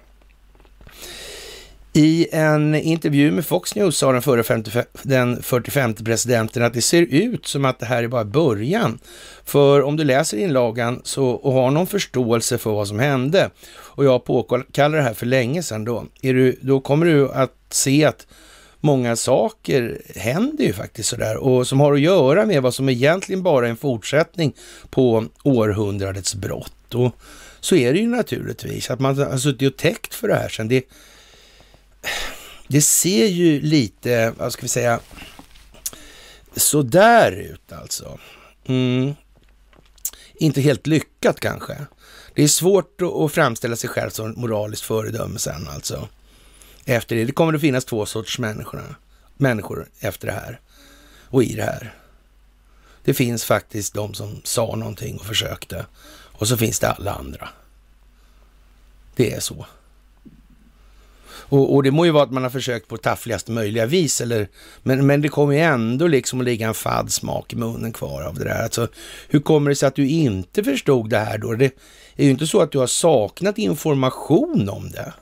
I 1.94 2.28
en 2.32 2.76
intervju 2.76 3.32
med 3.32 3.46
Fox 3.46 3.76
News 3.76 3.98
sa 3.98 4.12
den, 4.12 4.22
förra 4.22 4.44
50, 4.44 4.72
den 5.04 5.42
45 5.42 5.94
presidenten 5.94 6.64
att 6.64 6.74
det 6.74 6.82
ser 6.82 7.02
ut 7.02 7.48
som 7.48 7.66
att 7.66 7.80
det 7.80 7.86
här 7.86 8.04
är 8.04 8.08
bara 8.08 8.26
början. 8.26 9.00
För 9.46 9.82
om 9.82 9.98
du 9.98 10.04
läser 10.04 10.38
inlagan 10.38 11.02
så, 11.04 11.30
och 11.30 11.54
har 11.54 11.72
någon 11.72 11.88
förståelse 11.88 12.58
för 12.58 12.72
vad 12.72 12.88
som 12.88 13.00
hände, 13.00 13.50
och 13.70 14.06
jag 14.06 14.26
påkallar 14.26 14.98
det 14.98 15.04
här 15.04 15.14
för 15.14 15.26
länge 15.26 15.64
sedan 15.64 15.86
då, 15.86 16.06
du, 16.22 16.60
då 16.62 16.80
kommer 16.80 17.06
du 17.06 17.32
att 17.32 17.54
se 17.70 18.06
att 18.06 18.28
många 18.80 19.16
saker 19.16 20.02
händer 20.16 20.64
ju 20.64 20.74
faktiskt 20.74 21.10
sådär 21.10 21.38
och 21.38 21.68
som 21.68 21.80
har 21.80 21.94
att 21.94 22.00
göra 22.00 22.46
med 22.46 22.62
vad 22.62 22.74
som 22.74 22.90
egentligen 22.90 23.44
bara 23.44 23.66
är 23.66 23.70
en 23.70 23.78
fortsättning 23.78 24.54
på 24.90 25.26
århundradets 25.44 26.36
brott. 26.36 26.96
Och 26.96 27.12
så 27.60 27.76
är 27.76 27.94
det 27.94 28.00
ju 28.00 28.08
naturligtvis, 28.08 28.90
att 28.90 29.00
man 29.00 29.18
har 29.18 29.38
suttit 29.38 29.74
och 29.74 29.78
täckt 29.78 30.14
för 30.14 30.28
det 30.28 30.36
här 30.36 30.50
sen. 30.50 30.68
Det, 30.68 30.84
det 32.68 32.82
ser 32.82 33.26
ju 33.26 33.62
lite, 33.62 34.34
vad 34.38 34.54
ska 34.54 34.62
vi 34.62 34.68
säga, 34.68 35.00
sådär 36.56 37.32
ut 37.32 37.72
alltså. 37.72 38.20
Mm. 38.68 39.14
Inte 40.36 40.62
helt 40.62 40.88
lyckat 40.88 41.40
kanske. 41.40 41.78
Det 42.36 42.44
är 42.44 42.48
svårt 42.48 43.02
att 43.02 43.32
framställa 43.32 43.76
sig 43.76 43.90
själv 43.90 44.10
som 44.10 44.34
moraliskt 44.38 44.84
föredöme 44.84 45.40
sen 45.40 45.68
alltså. 45.68 46.08
Efter 46.89 47.15
det. 47.15 47.25
Det 47.25 47.32
kommer 47.32 47.53
att 47.53 47.62
finnas 47.62 47.86
två 47.86 48.06
sorters 48.06 48.39
människor, 48.39 48.96
människor 49.38 49.88
efter 50.00 50.27
det 50.27 50.34
här 50.34 50.60
och 51.29 51.44
i 51.44 51.56
det 51.56 51.63
här. 51.63 51.94
Det 53.03 53.13
finns 53.13 53.46
faktiskt 53.46 53.94
de 53.94 54.13
som 54.13 54.41
sa 54.44 54.75
någonting 54.75 55.17
och 55.17 55.25
försökte 55.25 55.86
och 56.10 56.48
så 56.48 56.58
finns 56.58 56.79
det 56.79 56.89
alla 56.89 57.12
andra. 57.12 57.50
Det 59.15 59.34
är 59.34 59.39
så. 59.39 59.65
Och, 61.50 61.75
och, 61.75 61.84
det 61.84 61.91
må 61.91 62.06
ju 62.06 62.12
vara 62.12 62.24
att 62.24 62.32
man 62.32 62.44
har 62.44 62.50
försökt 62.50 62.88
på 62.88 62.98
taffligaste 62.98 63.51
möjliga 63.51 63.86
vis, 63.86 64.22
eller, 64.22 64.48
men, 64.84 65.08
men 65.08 65.22
det 65.22 65.29
kommer 65.29 65.53
ju 65.53 65.60
ändå 65.60 66.08
liksom 66.08 66.39
att 66.39 66.46
ligga 66.46 66.67
en 66.67 66.74
fadd 66.74 67.12
smak 67.12 67.53
i 67.53 67.56
munnen 67.56 67.94
kvar 67.94 68.22
av 68.22 68.36
det 68.36 68.44
där. 68.44 68.63
Alltså, 68.63 68.88
hur 69.27 69.39
kommer 69.39 69.70
det 69.70 69.75
sig 69.75 69.88
att 69.88 69.96
du 69.96 70.08
inte 70.08 70.63
förstod 70.63 71.10
det 71.10 71.20
här 71.20 71.38
då? 71.38 71.53
Det 71.53 71.75
är 72.15 72.25
ju 72.25 72.32
inte 72.32 72.48
så 72.48 72.62
att 72.62 72.72
du 72.72 72.79
har 72.79 72.88
saknat 72.88 73.58
information 73.58 74.70
om 74.70 74.91
det. 74.91 75.13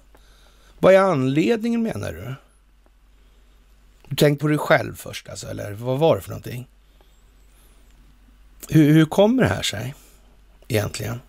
Vad 0.80 0.94
är 0.94 1.00
anledningen 1.00 1.84
menar 1.84 2.14
du? 2.14 2.36
Du 4.08 4.16
tänkte 4.16 4.42
på 4.42 4.48
dig 4.48 4.58
själv 4.58 4.96
först 4.96 5.30
alltså, 5.30 5.48
eller 5.48 5.72
vad 5.72 6.00
var 6.00 6.16
det 6.16 6.22
för 6.22 6.30
någonting? 6.30 6.68
Hur, 8.70 8.94
hur 8.94 9.06
kommer 9.06 9.44
det 9.44 9.50
här 9.50 9.62
sig 9.62 9.96
egentligen? 10.68 11.20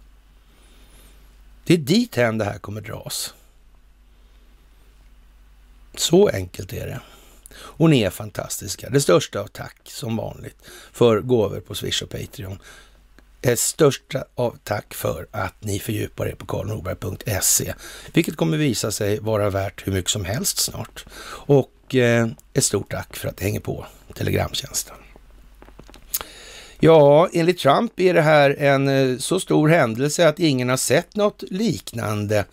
Det 1.65 1.75
är 1.75 1.79
dit 1.79 2.15
hän 2.17 2.39
det 2.39 2.45
här 2.45 2.59
kommer 2.59 2.81
dras. 2.81 3.35
Så 5.95 6.29
enkelt 6.29 6.73
är 6.73 6.87
det. 6.87 7.01
Och 7.57 7.91
ni 7.91 8.03
är 8.03 8.11
fantastiska. 8.11 8.91
Det 8.91 9.01
största 9.01 9.41
av 9.41 9.47
tack 9.47 9.77
som 9.85 10.17
vanligt 10.17 10.57
för 10.93 11.21
gåvor 11.21 11.61
på 11.61 11.75
Swish 11.75 12.03
och 12.03 12.11
Patreon. 12.11 12.59
Eh, 13.47 13.53
ett 13.53 13.59
största 13.59 14.25
av 14.35 14.57
tack 14.65 14.95
för 14.95 15.27
att 15.31 15.55
ni 15.65 15.79
fördjupar 15.79 16.27
er 16.27 16.35
på 16.35 16.47
karlnorberg.se, 16.47 17.75
vilket 18.13 18.37
kommer 18.37 18.57
visa 18.57 18.91
sig 18.91 19.21
vara 19.21 19.51
värt 19.51 19.87
hur 19.87 19.93
mycket 19.93 20.11
som 20.11 20.25
helst 20.25 20.59
snart. 20.59 21.05
Och 21.47 21.95
eh, 21.95 22.29
ett 22.55 22.65
stort 22.65 22.91
tack 22.91 23.17
för 23.17 23.29
att 23.29 23.41
ni 23.41 23.47
hänger 23.47 23.61
på 23.61 23.87
Telegramtjänsten. 24.15 24.97
Ja, 26.81 27.29
enligt 27.33 27.59
Trump 27.59 28.01
är 28.01 28.15
det 28.15 28.23
här 28.23 28.57
en 28.59 28.89
eh, 28.89 29.19
så 29.19 29.41
stor 29.41 29.69
händelse 29.69 30.29
att 30.29 30.41
ingen 30.41 30.69
har 30.69 30.77
sett 30.77 31.17
något 31.17 31.43
liknande 31.51 32.45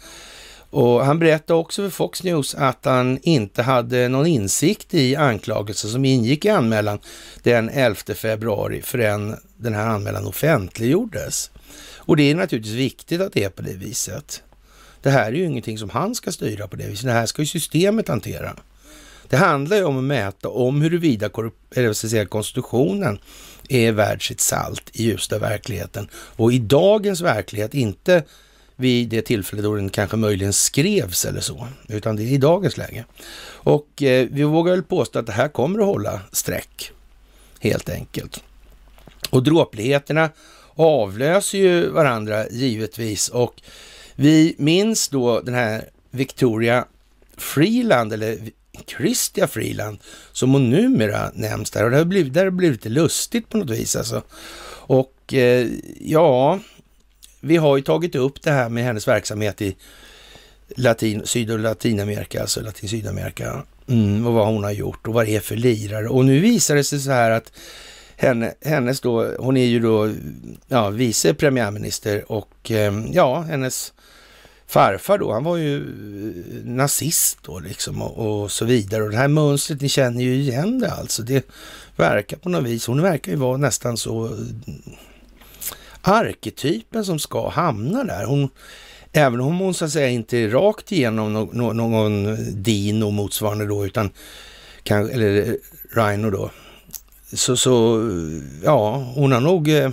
och 0.74 1.06
han 1.06 1.20
berättade 1.20 1.60
också 1.60 1.82
för 1.82 1.89
Fox 1.89 2.24
News 2.24 2.56
att 2.56 2.86
han 2.86 3.20
inte 3.22 3.62
hade 3.63 4.08
någon 4.08 4.27
insikt 4.27 4.94
i 4.94 5.15
anklagelsen 5.15 5.89
som 5.89 6.06
ingick 6.06 6.46
i 6.46 6.50
anmälan 6.50 7.00
den 7.44 7.70
11 7.70 7.96
februari 8.15 8.82
förrän 8.82 9.36
den 9.58 9.74
här 9.74 9.88
anmälan 9.88 10.27
offentliggjordes. 10.27 11.51
Och 11.98 12.18
det 12.18 12.32
är 12.32 12.36
naturligtvis 12.36 12.74
viktigt 12.74 13.22
att 13.22 13.34
det 13.34 13.44
är 13.44 13.50
på 13.50 13.62
det 13.62 13.74
viset. 13.74 14.44
Det 15.01 15.10
här 15.10 15.25
är 15.25 15.32
ju 15.32 15.46
ingenting 15.46 15.77
som 15.77 15.89
han 15.89 16.15
ska 16.15 16.32
styra 16.32 16.68
på 16.68 16.75
det 16.75 16.88
viset. 16.88 17.06
Det 17.06 17.12
här 17.12 17.25
ska 17.25 17.42
ju 17.42 17.46
systemet 17.46 18.08
hantera. 18.08 18.56
Det 19.27 19.38
handlar 19.38 19.77
ju 19.77 19.84
om 19.84 19.98
att 19.98 20.03
mäta 20.03 20.50
om 20.50 20.82
huruvida 20.82 21.30
säga, 21.94 22.25
konstitutionen 22.25 23.20
är 23.70 23.92
värd 23.92 24.27
sitt 24.27 24.39
salt 24.39 24.89
i 24.94 25.03
ljuset 25.03 25.34
av 25.34 25.39
verkligheten. 25.39 26.10
Och 26.13 26.53
i 26.53 26.60
dagens 26.60 27.22
verklighet 27.22 27.74
inte 27.74 28.24
vid 28.83 29.09
det 29.09 29.21
tillfälle 29.21 29.61
då 29.61 29.75
den 29.75 29.89
kanske 29.89 30.17
möjligen 30.17 30.53
skrevs 30.53 31.25
eller 31.25 31.41
så, 31.41 31.67
utan 31.87 32.15
det 32.15 32.23
är 32.23 32.27
i 32.27 32.37
dagens 32.37 32.77
läge. 32.77 33.05
Och 33.45 34.03
eh, 34.03 34.27
vi 34.31 34.43
vågar 34.43 34.73
väl 34.73 34.83
påstå 34.83 35.19
att 35.19 35.25
det 35.25 35.31
här 35.31 35.47
kommer 35.47 35.79
att 35.79 35.85
hålla 35.85 36.21
streck, 36.31 36.91
helt 37.59 37.89
enkelt. 37.89 38.43
Och 39.29 39.43
dråpligheterna 39.43 40.29
avlöser 40.75 41.57
ju 41.57 41.89
varandra 41.89 42.47
givetvis 42.49 43.29
och 43.29 43.61
vi 44.15 44.55
minns 44.57 45.09
då 45.09 45.41
den 45.41 45.53
här 45.53 45.89
Victoria 46.11 46.85
Freeland, 47.37 48.13
eller 48.13 48.37
Christia 48.97 49.47
Freeland, 49.47 49.97
som 50.31 50.51
hon 50.51 50.69
numera 50.69 51.31
nämns 51.33 51.71
där. 51.71 51.83
Och 51.83 51.91
det 51.91 51.97
har 51.97 52.05
blivit, 52.05 52.33
det 52.33 52.39
har 52.39 52.49
blivit 52.49 52.85
lite 52.85 52.89
lustigt 52.89 53.49
på 53.49 53.57
något 53.57 53.69
vis 53.69 53.95
alltså. 53.95 54.21
Och 54.85 55.33
eh, 55.33 55.67
ja, 55.99 56.59
vi 57.43 57.57
har 57.57 57.77
ju 57.77 57.83
tagit 57.83 58.15
upp 58.15 58.41
det 58.41 58.51
här 58.51 58.69
med 58.69 58.83
hennes 58.83 59.07
verksamhet 59.07 59.62
i 59.62 59.75
Latin, 60.67 61.21
Syd 61.25 61.51
och 61.51 61.59
Latinamerika, 61.59 62.41
alltså 62.41 62.62
Latin 62.62 62.89
Sydamerika. 62.89 63.63
Mm, 63.88 64.27
och 64.27 64.33
vad 64.33 64.47
hon 64.47 64.63
har 64.63 64.71
gjort 64.71 65.07
och 65.07 65.13
vad 65.13 65.25
det 65.25 65.35
är 65.35 65.39
för 65.39 65.55
lirare. 65.55 66.07
Och 66.07 66.25
nu 66.25 66.39
visar 66.39 66.75
det 66.75 66.83
sig 66.83 67.00
så 67.00 67.12
här 67.12 67.31
att 67.31 67.51
henne, 68.15 68.53
hennes 68.62 69.01
då, 69.01 69.35
hon 69.39 69.57
är 69.57 69.65
ju 69.65 69.79
då 69.79 70.13
ja, 70.67 70.89
vice 70.89 71.33
premiärminister 71.33 72.31
och 72.31 72.71
ehm, 72.71 73.07
ja, 73.12 73.41
hennes 73.41 73.93
farfar 74.67 75.17
då, 75.17 75.33
han 75.33 75.43
var 75.43 75.57
ju 75.57 75.77
eh, 75.77 76.65
nazist 76.65 77.38
då 77.41 77.59
liksom 77.59 78.01
och, 78.01 78.43
och, 78.43 78.51
så 78.51 78.65
vidare. 78.65 79.03
Och 79.03 79.12
det 79.12 79.17
här 79.17 79.27
mönstret, 79.27 79.81
ni 79.81 79.89
känner 79.89 80.21
ju 80.23 80.35
igen 80.35 80.79
det 80.79 80.91
alltså. 80.91 81.23
Det 81.23 81.45
verkar 81.95 82.38
på 82.38 82.50
något 82.50 82.63
vis, 82.63 82.88
hon 82.88 83.01
verkar 83.01 83.31
ju 83.31 83.38
vara 83.38 83.57
nästan 83.57 83.97
så 83.97 84.38
arketypen 86.03 87.05
som 87.05 87.19
ska 87.19 87.50
hamna 87.50 88.03
där. 88.03 88.25
Hon, 88.25 88.50
även 89.12 89.41
om 89.41 89.60
hon 89.60 89.74
så 89.74 89.86
att 89.86 89.91
säga 89.91 90.10
inte 90.10 90.38
är 90.38 90.50
rakt 90.50 90.91
igenom 90.91 91.33
någon, 91.33 91.77
någon 91.77 92.38
Dino 92.63 93.12
motsvarande 93.12 93.65
då, 93.65 93.86
utan 93.86 94.10
kan, 94.83 95.10
eller 95.10 95.50
eh, 95.50 95.53
Rhino 95.91 96.29
då, 96.29 96.51
så, 97.33 97.57
så 97.57 98.01
ja, 98.63 98.95
hon 99.15 99.31
har 99.31 99.41
nog 99.41 99.69
eh, 99.69 99.91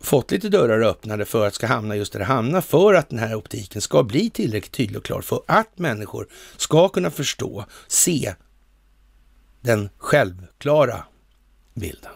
fått 0.00 0.30
lite 0.30 0.48
dörrar 0.48 0.80
öppnade 0.80 1.24
för 1.24 1.46
att 1.46 1.54
ska 1.54 1.66
hamna 1.66 1.96
just 1.96 2.12
där 2.12 2.18
det 2.18 2.24
hamnar, 2.24 2.60
för 2.60 2.94
att 2.94 3.08
den 3.08 3.18
här 3.18 3.34
optiken 3.34 3.80
ska 3.80 4.02
bli 4.02 4.30
tillräckligt 4.30 4.72
tydlig 4.72 4.96
och 4.96 5.04
klar, 5.04 5.20
för 5.20 5.42
att 5.46 5.78
människor 5.78 6.26
ska 6.56 6.88
kunna 6.88 7.10
förstå, 7.10 7.64
se 7.88 8.34
den 9.60 9.88
självklara 9.98 11.04
bilden. 11.74 12.12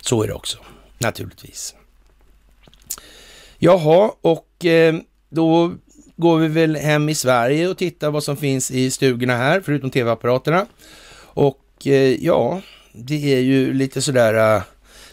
Så 0.00 0.22
är 0.22 0.26
det 0.26 0.34
också, 0.34 0.58
naturligtvis. 1.02 1.74
Jaha, 3.58 4.12
och 4.20 4.64
eh, 4.64 4.94
då 5.28 5.74
går 6.16 6.38
vi 6.38 6.48
väl 6.48 6.76
hem 6.76 7.08
i 7.08 7.14
Sverige 7.14 7.68
och 7.68 7.78
tittar 7.78 8.10
vad 8.10 8.24
som 8.24 8.36
finns 8.36 8.70
i 8.70 8.90
stugorna 8.90 9.36
här, 9.36 9.60
förutom 9.60 9.90
tv-apparaterna. 9.90 10.66
Och 11.34 11.86
eh, 11.86 12.24
ja, 12.24 12.60
det 12.92 13.34
är 13.34 13.40
ju 13.40 13.72
lite 13.72 14.02
sådär 14.02 14.56
uh, 14.56 14.62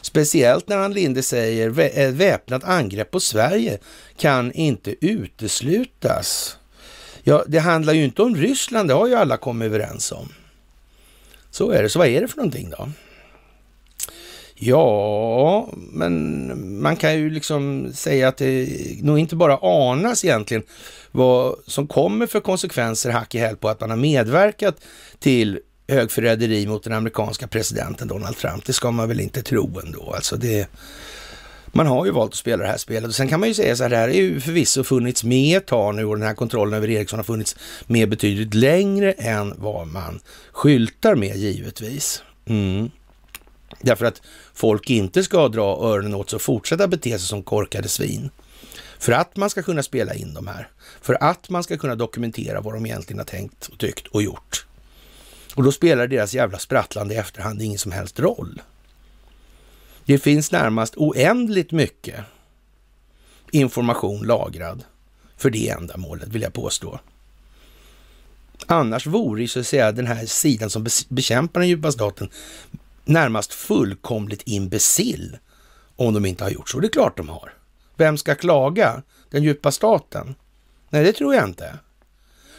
speciellt 0.02 0.68
när 0.68 0.78
Ann 0.78 0.94
Linde 0.94 1.24
säger 1.24 1.80
ett 1.80 2.14
väpnat 2.14 2.64
angrepp 2.64 3.12
på 3.12 3.20
Sverige 3.20 3.78
kan 4.18 4.52
inte 4.52 5.06
uteslutas. 5.06 6.58
Ja, 7.24 7.44
det 7.48 7.60
handlar 7.60 7.94
ju 7.94 8.04
inte 8.04 8.22
om 8.22 8.36
Ryssland, 8.36 8.90
det 8.90 8.94
har 8.94 9.08
ju 9.08 9.16
alla 9.16 9.38
kommit 9.38 9.66
överens 9.66 10.12
om. 10.12 10.30
Så 11.52 11.72
är 11.72 11.84
det. 11.84 11.90
Så 11.90 12.00
vad 12.00 12.08
är 12.08 12.22
det 12.22 12.28
för 12.28 12.38
någonting 12.38 12.70
då? 12.70 12.90
Ja, 14.62 15.70
men 15.74 16.82
man 16.82 16.96
kan 16.96 17.18
ju 17.18 17.30
liksom 17.30 17.92
säga 17.94 18.28
att 18.28 18.38
det 18.38 18.68
nog 19.02 19.20
inte 19.20 19.36
bara 19.36 19.58
anas 19.58 20.26
egentligen 20.26 20.64
vad 21.12 21.56
som 21.68 21.88
kommer 21.88 22.28
för 22.28 22.40
konsekvenser 22.40 23.10
hack 23.10 23.36
i 23.36 23.38
häl 23.38 23.56
på 23.56 23.70
att 23.70 23.82
man 23.82 23.90
har 23.90 23.98
medverkat 23.98 24.76
till 25.20 25.60
högförräderi 25.88 26.68
mot 26.68 26.84
den 26.84 26.94
amerikanska 26.94 27.48
presidenten 27.48 28.08
Donald 28.08 28.38
Trump. 28.38 28.66
Det 28.66 28.74
ska 28.74 28.92
man 28.92 29.08
väl 29.08 29.20
inte 29.20 29.42
tro 29.42 29.80
ändå. 29.86 30.14
Alltså 30.16 30.38
det, 30.38 30.68
man 31.66 31.88
har 31.88 32.06
ju 32.06 32.12
valt 32.12 32.32
att 32.32 32.38
spela 32.38 32.64
det 32.64 32.70
här 32.70 32.78
spelet. 32.78 33.08
Och 33.08 33.16
sen 33.16 33.28
kan 33.28 33.40
man 33.40 33.50
ju 33.50 33.56
säga 33.56 33.76
så 33.76 33.84
här, 33.84 33.90
det 33.90 33.98
här 33.98 34.08
har 34.08 34.16
ju 34.16 34.40
förvisso 34.40 34.84
funnits 34.84 35.24
med 35.24 35.58
ett 35.58 35.68
tag 35.68 35.96
nu 35.96 36.06
och 36.06 36.18
den 36.18 36.28
här 36.28 36.36
kontrollen 36.36 36.74
över 36.74 36.90
Ericsson 36.90 37.20
har 37.20 37.24
funnits 37.24 37.56
med 37.88 38.10
betydligt 38.10 38.54
längre 38.54 39.12
än 39.12 39.54
vad 39.58 39.88
man 39.88 40.20
skyltar 40.52 41.16
med 41.16 41.36
givetvis. 41.36 42.24
Mm. 42.46 42.90
Därför 43.82 44.06
att 44.06 44.22
folk 44.54 44.90
inte 44.90 45.24
ska 45.24 45.48
dra 45.48 45.78
öronen 45.82 46.16
åt 46.16 46.30
sig 46.30 46.38
och 46.38 46.42
fortsätta 46.42 46.88
bete 46.88 47.10
sig 47.10 47.28
som 47.28 47.44
korkade 47.44 47.88
svin. 47.88 48.30
För 49.00 49.12
att 49.12 49.36
man 49.36 49.50
ska 49.50 49.64
kunna 49.64 49.84
spela 49.84 50.14
in 50.14 50.34
de 50.34 50.48
här. 50.48 50.70
För 51.02 51.24
att 51.24 51.50
man 51.50 51.64
ska 51.64 51.78
kunna 51.78 51.96
dokumentera 51.96 52.62
vad 52.62 52.74
de 52.74 52.86
egentligen 52.86 53.20
har 53.20 53.26
tänkt 53.26 53.68
och 53.68 53.80
tyckt 53.80 54.08
och 54.08 54.22
gjort. 54.22 54.66
Och 55.56 55.64
då 55.64 55.72
spelar 55.72 56.08
deras 56.08 56.34
jävla 56.34 56.60
sprattlande 56.60 57.14
i 57.14 57.18
efterhand 57.18 57.62
ingen 57.62 57.80
som 57.80 57.92
helst 57.92 58.20
roll. 58.20 58.62
Det 60.06 60.20
finns 60.20 60.52
närmast 60.52 60.94
oändligt 60.98 61.72
mycket 61.72 62.20
information 63.52 64.28
lagrad 64.28 64.84
för 65.38 65.50
det 65.50 65.70
ändamålet, 65.70 66.28
vill 66.30 66.42
jag 66.42 66.54
påstå. 66.54 67.00
Annars 68.66 69.08
vore 69.08 69.42
ju 69.42 69.48
så 69.48 69.60
att 69.60 69.68
säga 69.68 69.92
den 69.92 70.08
här 70.08 70.26
sidan 70.26 70.70
som 70.70 70.88
bekämpar 71.10 71.60
den 71.60 71.70
djupa 71.70 71.92
staten 71.92 72.30
närmast 73.10 73.54
fullkomligt 73.54 74.42
imbecill 74.46 75.38
om 75.96 76.14
de 76.14 76.26
inte 76.26 76.44
har 76.44 76.52
gjort 76.52 76.70
så. 76.70 76.80
Det 76.80 76.88
är 76.88 76.92
klart 76.92 77.18
de 77.18 77.30
har. 77.30 77.54
Vem 77.96 78.18
ska 78.18 78.36
klaga? 78.36 79.04
Den 79.30 79.44
djupa 79.44 79.72
staten? 79.72 80.36
Nej, 80.90 81.04
det 81.04 81.14
tror 81.14 81.36
jag 81.36 81.44
inte. 81.44 81.80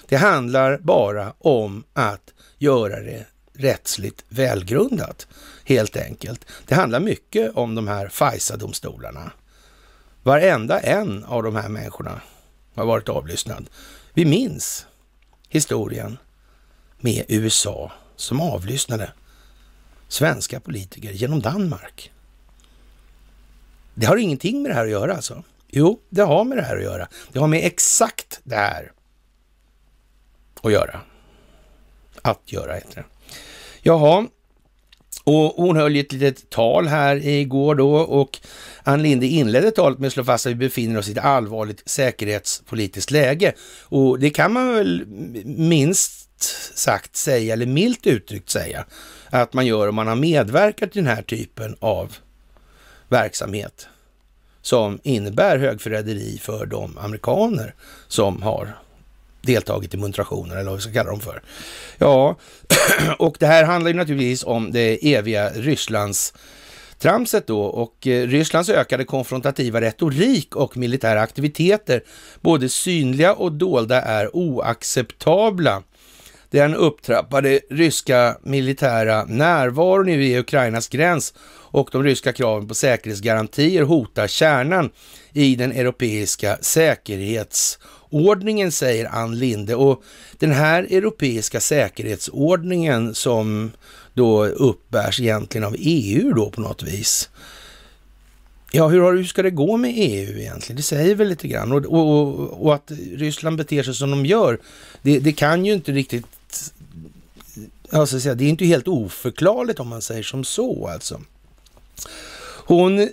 Det 0.08 0.16
handlar 0.16 0.78
bara 0.78 1.34
om 1.38 1.84
att 1.92 2.34
göra 2.58 3.00
det 3.00 3.26
rättsligt 3.52 4.24
välgrundat, 4.28 5.28
helt 5.64 5.96
enkelt. 5.96 6.46
Det 6.66 6.74
handlar 6.74 7.00
mycket 7.00 7.56
om 7.56 7.74
de 7.74 7.88
här 7.88 8.08
FISA-domstolarna. 8.08 9.30
Varenda 10.22 10.80
en 10.80 11.24
av 11.24 11.42
de 11.42 11.56
här 11.56 11.68
människorna 11.68 12.20
har 12.74 12.86
varit 12.86 13.08
avlyssnad. 13.08 13.70
Vi 14.14 14.24
minns 14.24 14.86
historien 15.48 16.18
med 16.98 17.24
USA 17.28 17.92
som 18.16 18.40
avlyssnade 18.40 19.12
svenska 20.12 20.60
politiker 20.60 21.10
genom 21.10 21.40
Danmark. 21.40 22.12
Det 23.94 24.06
har 24.06 24.16
ingenting 24.16 24.62
med 24.62 24.70
det 24.70 24.74
här 24.74 24.84
att 24.84 24.90
göra 24.90 25.14
alltså. 25.14 25.42
Jo, 25.68 26.00
det 26.08 26.22
har 26.22 26.44
med 26.44 26.58
det 26.58 26.62
här 26.62 26.76
att 26.76 26.82
göra. 26.82 27.08
Det 27.32 27.38
har 27.38 27.46
med 27.46 27.66
exakt 27.66 28.40
det 28.44 28.56
här 28.56 28.92
att 30.62 30.72
göra. 30.72 31.00
Att 32.22 32.52
göra 32.52 32.74
heter 32.74 32.94
det. 32.94 33.04
Jaha, 33.82 34.26
och 35.24 35.54
hon 35.56 35.76
höll 35.76 35.96
ett 35.96 36.12
litet 36.12 36.50
tal 36.50 36.88
här 36.88 37.26
igår 37.26 37.74
då 37.74 37.94
och 37.94 38.38
Ann 38.82 39.02
Linde 39.02 39.26
inledde 39.26 39.70
talet 39.70 39.98
med 39.98 40.06
att 40.06 40.12
slå 40.12 40.24
fast 40.24 40.46
att 40.46 40.52
vi 40.52 40.56
befinner 40.56 40.98
oss 40.98 41.08
i 41.08 41.12
ett 41.12 41.18
allvarligt 41.18 41.82
säkerhetspolitiskt 41.86 43.10
läge. 43.10 43.52
Och 43.82 44.18
det 44.18 44.30
kan 44.30 44.52
man 44.52 44.74
väl 44.74 45.06
minst 45.44 46.42
sagt 46.78 47.16
säga, 47.16 47.52
eller 47.52 47.66
milt 47.66 48.06
uttryckt 48.06 48.50
säga, 48.50 48.84
att 49.30 49.52
man 49.52 49.66
gör 49.66 49.88
om 49.88 49.94
man 49.94 50.06
har 50.06 50.16
medverkat 50.16 50.96
i 50.96 50.98
den 50.98 51.06
här 51.06 51.22
typen 51.22 51.76
av 51.80 52.16
verksamhet 53.08 53.88
som 54.62 54.98
innebär 55.02 55.58
högförräderi 55.58 56.38
för 56.42 56.66
de 56.66 56.98
amerikaner 56.98 57.74
som 58.08 58.42
har 58.42 58.76
deltagit 59.42 59.94
i 59.94 59.96
muntrationer 59.96 60.56
eller 60.56 60.70
vad 60.70 60.78
vi 60.78 60.82
ska 60.82 60.92
kalla 60.92 61.10
dem 61.10 61.20
för. 61.20 61.42
Ja, 61.98 62.36
och 63.18 63.36
det 63.38 63.46
här 63.46 63.64
handlar 63.64 63.90
ju 63.90 63.96
naturligtvis 63.96 64.44
om 64.44 64.72
det 64.72 65.14
eviga 65.14 65.50
Rysslands 65.50 66.34
tramset 66.98 67.46
då 67.46 67.60
och 67.62 68.06
eh, 68.06 68.26
Rysslands 68.26 68.68
ökade 68.68 69.04
konfrontativa 69.04 69.80
retorik 69.80 70.56
och 70.56 70.76
militära 70.76 71.20
aktiviteter, 71.20 72.02
både 72.40 72.68
synliga 72.68 73.34
och 73.34 73.52
dolda, 73.52 74.02
är 74.02 74.36
oacceptabla. 74.36 75.82
Den 76.50 76.74
upptrappade 76.74 77.60
ryska 77.70 78.36
militära 78.42 79.24
närvaron 79.24 80.08
i 80.08 80.38
Ukrainas 80.38 80.88
gräns 80.88 81.34
och 81.72 81.88
de 81.92 82.04
ryska 82.04 82.32
kraven 82.32 82.68
på 82.68 82.74
säkerhetsgarantier 82.74 83.82
hotar 83.82 84.26
kärnan 84.26 84.90
i 85.32 85.56
den 85.56 85.72
europeiska 85.72 86.58
säkerhetsordningen, 86.60 88.72
säger 88.72 89.14
Ann 89.14 89.38
Linde. 89.38 89.74
Och 89.74 90.02
den 90.38 90.52
här 90.52 90.82
europeiska 90.82 91.60
säkerhetsordningen 91.60 93.14
som 93.14 93.70
då 94.14 94.46
uppbärs 94.46 95.20
egentligen 95.20 95.64
av 95.64 95.76
EU 95.78 96.32
då 96.32 96.50
på 96.50 96.60
något 96.60 96.82
vis. 96.82 97.30
Ja, 98.72 98.88
hur, 98.88 99.16
hur 99.16 99.24
ska 99.24 99.42
det 99.42 99.50
gå 99.50 99.76
med 99.76 99.92
EU 99.96 100.38
egentligen? 100.38 100.76
Det 100.76 100.82
säger 100.82 101.14
väl 101.14 101.28
lite 101.28 101.48
grann. 101.48 101.72
Och, 101.72 101.86
och, 101.86 102.66
och 102.66 102.74
att 102.74 102.90
Ryssland 103.14 103.56
beter 103.56 103.82
sig 103.82 103.94
som 103.94 104.10
de 104.10 104.26
gör, 104.26 104.58
det, 105.02 105.18
det 105.18 105.32
kan 105.32 105.66
ju 105.66 105.72
inte 105.72 105.92
riktigt 105.92 106.26
Alltså, 107.92 108.34
det 108.34 108.44
är 108.44 108.48
inte 108.48 108.64
helt 108.64 108.88
oförklarligt 108.88 109.80
om 109.80 109.88
man 109.88 110.02
säger 110.02 110.22
som 110.22 110.44
så 110.44 110.86
alltså. 110.86 111.20
Hon 112.66 113.08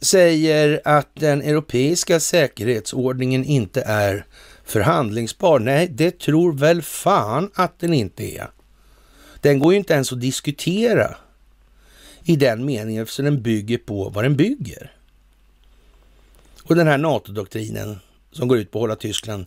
säger 0.00 0.80
att 0.84 1.08
den 1.14 1.42
europeiska 1.42 2.20
säkerhetsordningen 2.20 3.44
inte 3.44 3.82
är 3.82 4.26
förhandlingsbar. 4.64 5.58
Nej, 5.58 5.88
det 5.88 6.18
tror 6.18 6.52
väl 6.52 6.82
fan 6.82 7.50
att 7.54 7.78
den 7.78 7.94
inte 7.94 8.24
är. 8.24 8.50
Den 9.40 9.58
går 9.58 9.72
ju 9.72 9.78
inte 9.78 9.94
ens 9.94 10.12
att 10.12 10.20
diskutera 10.20 11.16
i 12.24 12.36
den 12.36 12.64
meningen 12.64 13.02
eftersom 13.02 13.24
den 13.24 13.42
bygger 13.42 13.78
på 13.78 14.08
vad 14.08 14.24
den 14.24 14.36
bygger. 14.36 14.92
Och 16.64 16.74
den 16.74 16.86
här 16.86 16.98
NATO-doktrinen 16.98 17.98
som 18.32 18.48
går 18.48 18.58
ut 18.58 18.70
på 18.70 18.78
att 18.78 18.82
hålla 18.82 18.96
Tyskland 18.96 19.46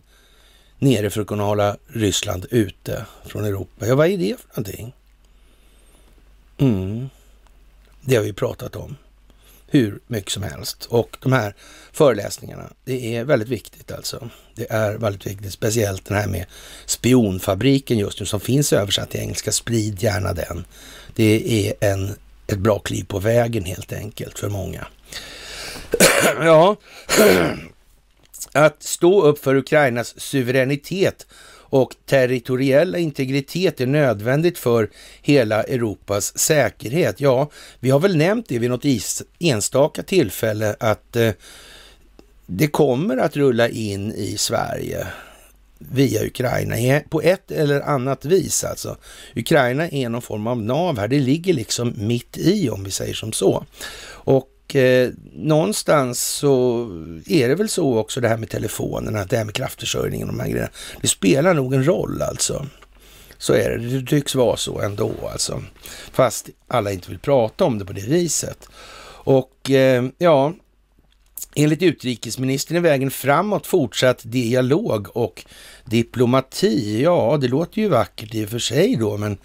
nere 0.82 1.10
för 1.10 1.20
att 1.20 1.26
kunna 1.26 1.42
hålla 1.42 1.76
Ryssland 1.86 2.46
ute 2.50 3.06
från 3.26 3.44
Europa. 3.44 3.86
Ja, 3.86 3.94
vad 3.94 4.06
är 4.06 4.18
det 4.18 4.36
för 4.40 4.48
någonting? 4.48 4.92
Mm. 6.58 7.08
Det 8.00 8.16
har 8.16 8.22
vi 8.22 8.32
pratat 8.32 8.76
om 8.76 8.96
hur 9.66 10.00
mycket 10.06 10.32
som 10.32 10.42
helst. 10.42 10.84
Och 10.84 11.16
de 11.22 11.32
här 11.32 11.54
föreläsningarna, 11.92 12.72
det 12.84 13.16
är 13.16 13.24
väldigt 13.24 13.48
viktigt 13.48 13.92
alltså. 13.92 14.30
Det 14.54 14.72
är 14.72 14.94
väldigt 14.94 15.26
viktigt, 15.26 15.52
speciellt 15.52 16.04
den 16.04 16.16
här 16.16 16.26
med 16.26 16.46
spionfabriken 16.86 17.98
just 17.98 18.20
nu 18.20 18.26
som 18.26 18.40
finns 18.40 18.72
översatt 18.72 19.10
till 19.10 19.20
engelska. 19.20 19.52
Sprid 19.52 20.02
gärna 20.02 20.32
den. 20.32 20.64
Det 21.14 21.68
är 21.68 21.92
en, 21.92 22.14
ett 22.46 22.58
bra 22.58 22.78
kliv 22.78 23.04
på 23.04 23.18
vägen 23.18 23.64
helt 23.64 23.92
enkelt 23.92 24.38
för 24.38 24.48
många. 24.48 24.86
ja, 26.40 26.76
att 28.52 28.82
stå 28.82 29.22
upp 29.22 29.38
för 29.38 29.56
Ukrainas 29.56 30.20
suveränitet 30.20 31.26
och 31.72 31.94
territoriella 32.06 32.98
integritet 32.98 33.80
är 33.80 33.86
nödvändigt 33.86 34.58
för 34.58 34.90
hela 35.22 35.62
Europas 35.62 36.38
säkerhet. 36.38 37.20
Ja, 37.20 37.50
vi 37.80 37.90
har 37.90 38.00
väl 38.00 38.16
nämnt 38.16 38.48
det 38.48 38.58
vid 38.58 38.70
något 38.70 38.84
enstaka 39.38 40.02
tillfälle 40.02 40.76
att 40.80 41.16
eh, 41.16 41.30
det 42.46 42.66
kommer 42.66 43.16
att 43.16 43.36
rulla 43.36 43.68
in 43.68 44.12
i 44.12 44.36
Sverige 44.38 45.06
via 45.78 46.26
Ukraina 46.26 47.00
på 47.10 47.20
ett 47.22 47.50
eller 47.50 47.80
annat 47.80 48.24
vis 48.24 48.64
alltså. 48.64 48.96
Ukraina 49.36 49.88
är 49.88 50.08
någon 50.08 50.22
form 50.22 50.46
av 50.46 50.62
nav 50.62 50.98
här. 50.98 51.08
Det 51.08 51.18
ligger 51.18 51.54
liksom 51.54 51.94
mitt 51.96 52.38
i 52.38 52.70
om 52.70 52.84
vi 52.84 52.90
säger 52.90 53.14
som 53.14 53.32
så. 53.32 53.64
Och 54.04 54.48
eh, 54.76 55.10
någonstans 55.32 56.20
så 56.20 56.84
är 57.26 57.48
det 57.48 57.54
väl 57.54 57.68
så 57.68 57.98
också 57.98 58.20
det 58.20 58.28
här 58.28 58.36
med 58.36 58.50
telefonerna, 58.50 59.24
det 59.24 59.36
här 59.36 59.44
med 59.44 59.54
kraftförsörjningen 59.54 60.28
och 60.28 60.34
de 60.34 60.40
här 60.40 60.48
grejerna. 60.48 60.70
Det 61.00 61.08
spelar 61.08 61.54
nog 61.54 61.74
en 61.74 61.86
roll 61.86 62.22
alltså. 62.22 62.66
Så 63.38 63.52
är 63.52 63.70
det. 63.70 64.00
Det 64.00 64.06
tycks 64.06 64.34
vara 64.34 64.56
så 64.56 64.80
ändå 64.80 65.12
alltså. 65.32 65.62
Fast 66.12 66.48
alla 66.68 66.92
inte 66.92 67.10
vill 67.10 67.18
prata 67.18 67.64
om 67.64 67.78
det 67.78 67.84
på 67.84 67.92
det 67.92 68.06
viset. 68.06 68.68
Och 69.24 69.70
eh, 69.70 70.04
ja, 70.18 70.52
enligt 71.54 71.82
utrikesministern 71.82 72.76
är 72.76 72.80
vägen 72.80 73.10
framåt 73.10 73.66
fortsatt 73.66 74.20
dialog 74.24 75.16
och 75.16 75.44
diplomati. 75.84 77.02
Ja, 77.02 77.38
det 77.40 77.48
låter 77.48 77.80
ju 77.80 77.88
vackert 77.88 78.34
i 78.34 78.44
och 78.44 78.48
för 78.48 78.58
sig 78.58 78.96
då, 78.96 79.16
men 79.16 79.38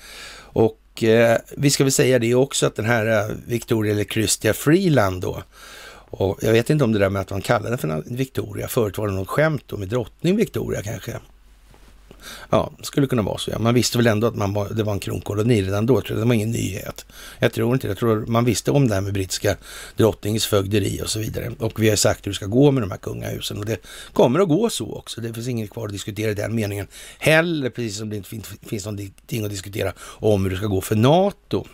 och 0.54 0.80
eh, 1.04 1.38
vi 1.58 1.70
ska 1.70 1.84
väl 1.84 1.92
säga 1.92 2.20
det 2.20 2.36
också 2.36 2.66
att 2.66 2.76
den 2.76 2.86
här 2.86 3.30
eh, 3.30 3.36
Victoria 3.48 3.94
eller 3.94 4.04
Christia 4.04 4.54
Freeland 4.54 5.22
då, 5.22 5.44
och 6.10 6.38
jag 6.42 6.52
vet 6.52 6.70
inte 6.70 6.84
om 6.84 6.92
det 6.92 7.00
där 7.00 7.10
med 7.10 7.22
att 7.22 7.32
man 7.32 7.42
kallade 7.42 7.70
den 7.70 7.78
för 7.78 8.04
Victoria, 8.06 8.68
förut 8.68 8.98
var 8.98 9.08
det 9.08 9.14
något 9.14 9.28
skämt 9.28 9.64
då 9.68 9.78
med 9.78 9.88
drottning 9.88 10.36
Victoria 10.36 10.82
kanske. 10.82 11.18
Ja, 12.50 12.72
skulle 12.82 13.08
kunna 13.08 13.22
vara 13.22 13.38
så. 13.38 13.52
Ja. 13.52 13.60
Man 13.60 13.74
visste 13.74 13.98
väl 13.98 14.08
ändå 14.08 14.28
att 14.28 14.36
man 14.36 14.54
var, 14.54 14.70
det 14.70 14.84
var 14.84 14.94
en 14.94 15.00
kronkoloni 15.00 15.62
redan 15.62 15.86
då. 15.86 16.02
Tror 16.02 16.18
jag. 16.18 16.26
Det 16.26 16.28
var 16.28 16.36
ingen 16.36 16.52
nyhet. 16.52 17.06
Jag 17.40 17.54
tror 17.54 17.74
inte 17.74 17.88
det. 17.88 17.92
Jag 17.92 17.98
tror 17.98 18.26
man 18.26 18.46
visste 18.46 18.72
om 18.72 18.88
det 18.88 18.94
här 18.94 19.02
med 19.02 19.14
brittiska 19.14 19.56
drottningens 19.96 20.46
fögderi 20.46 21.02
och 21.04 21.10
så 21.10 21.20
vidare. 21.20 21.52
Och 21.60 21.84
vi 21.84 21.90
har 21.90 21.96
sagt 21.96 22.26
hur 22.26 22.32
det 22.32 22.36
ska 22.36 22.46
gå 22.46 22.72
med 22.72 22.84
de 22.84 22.92
här 22.92 22.98
kungahusen 22.98 23.58
och 23.58 23.66
det 23.66 23.78
kommer 24.14 24.40
att 24.40 24.50
gå 24.50 24.70
så 24.70 24.96
också. 24.96 25.22
Det 25.22 25.34
finns 25.34 25.48
inget 25.48 25.70
kvar 25.70 25.86
att 25.86 25.92
diskutera 25.92 26.32
i 26.32 26.34
den 26.34 26.56
meningen 26.56 26.88
heller, 27.20 27.70
precis 27.70 27.98
som 27.98 28.10
det 28.10 28.16
inte 28.16 28.30
finns 28.68 28.86
någonting 28.86 29.46
att 29.46 29.50
diskutera 29.50 29.94
om 30.00 30.44
hur 30.44 30.52
det 30.52 30.58
ska 30.58 30.68
gå 30.68 30.82
för 30.82 30.96
NATO. 30.96 31.66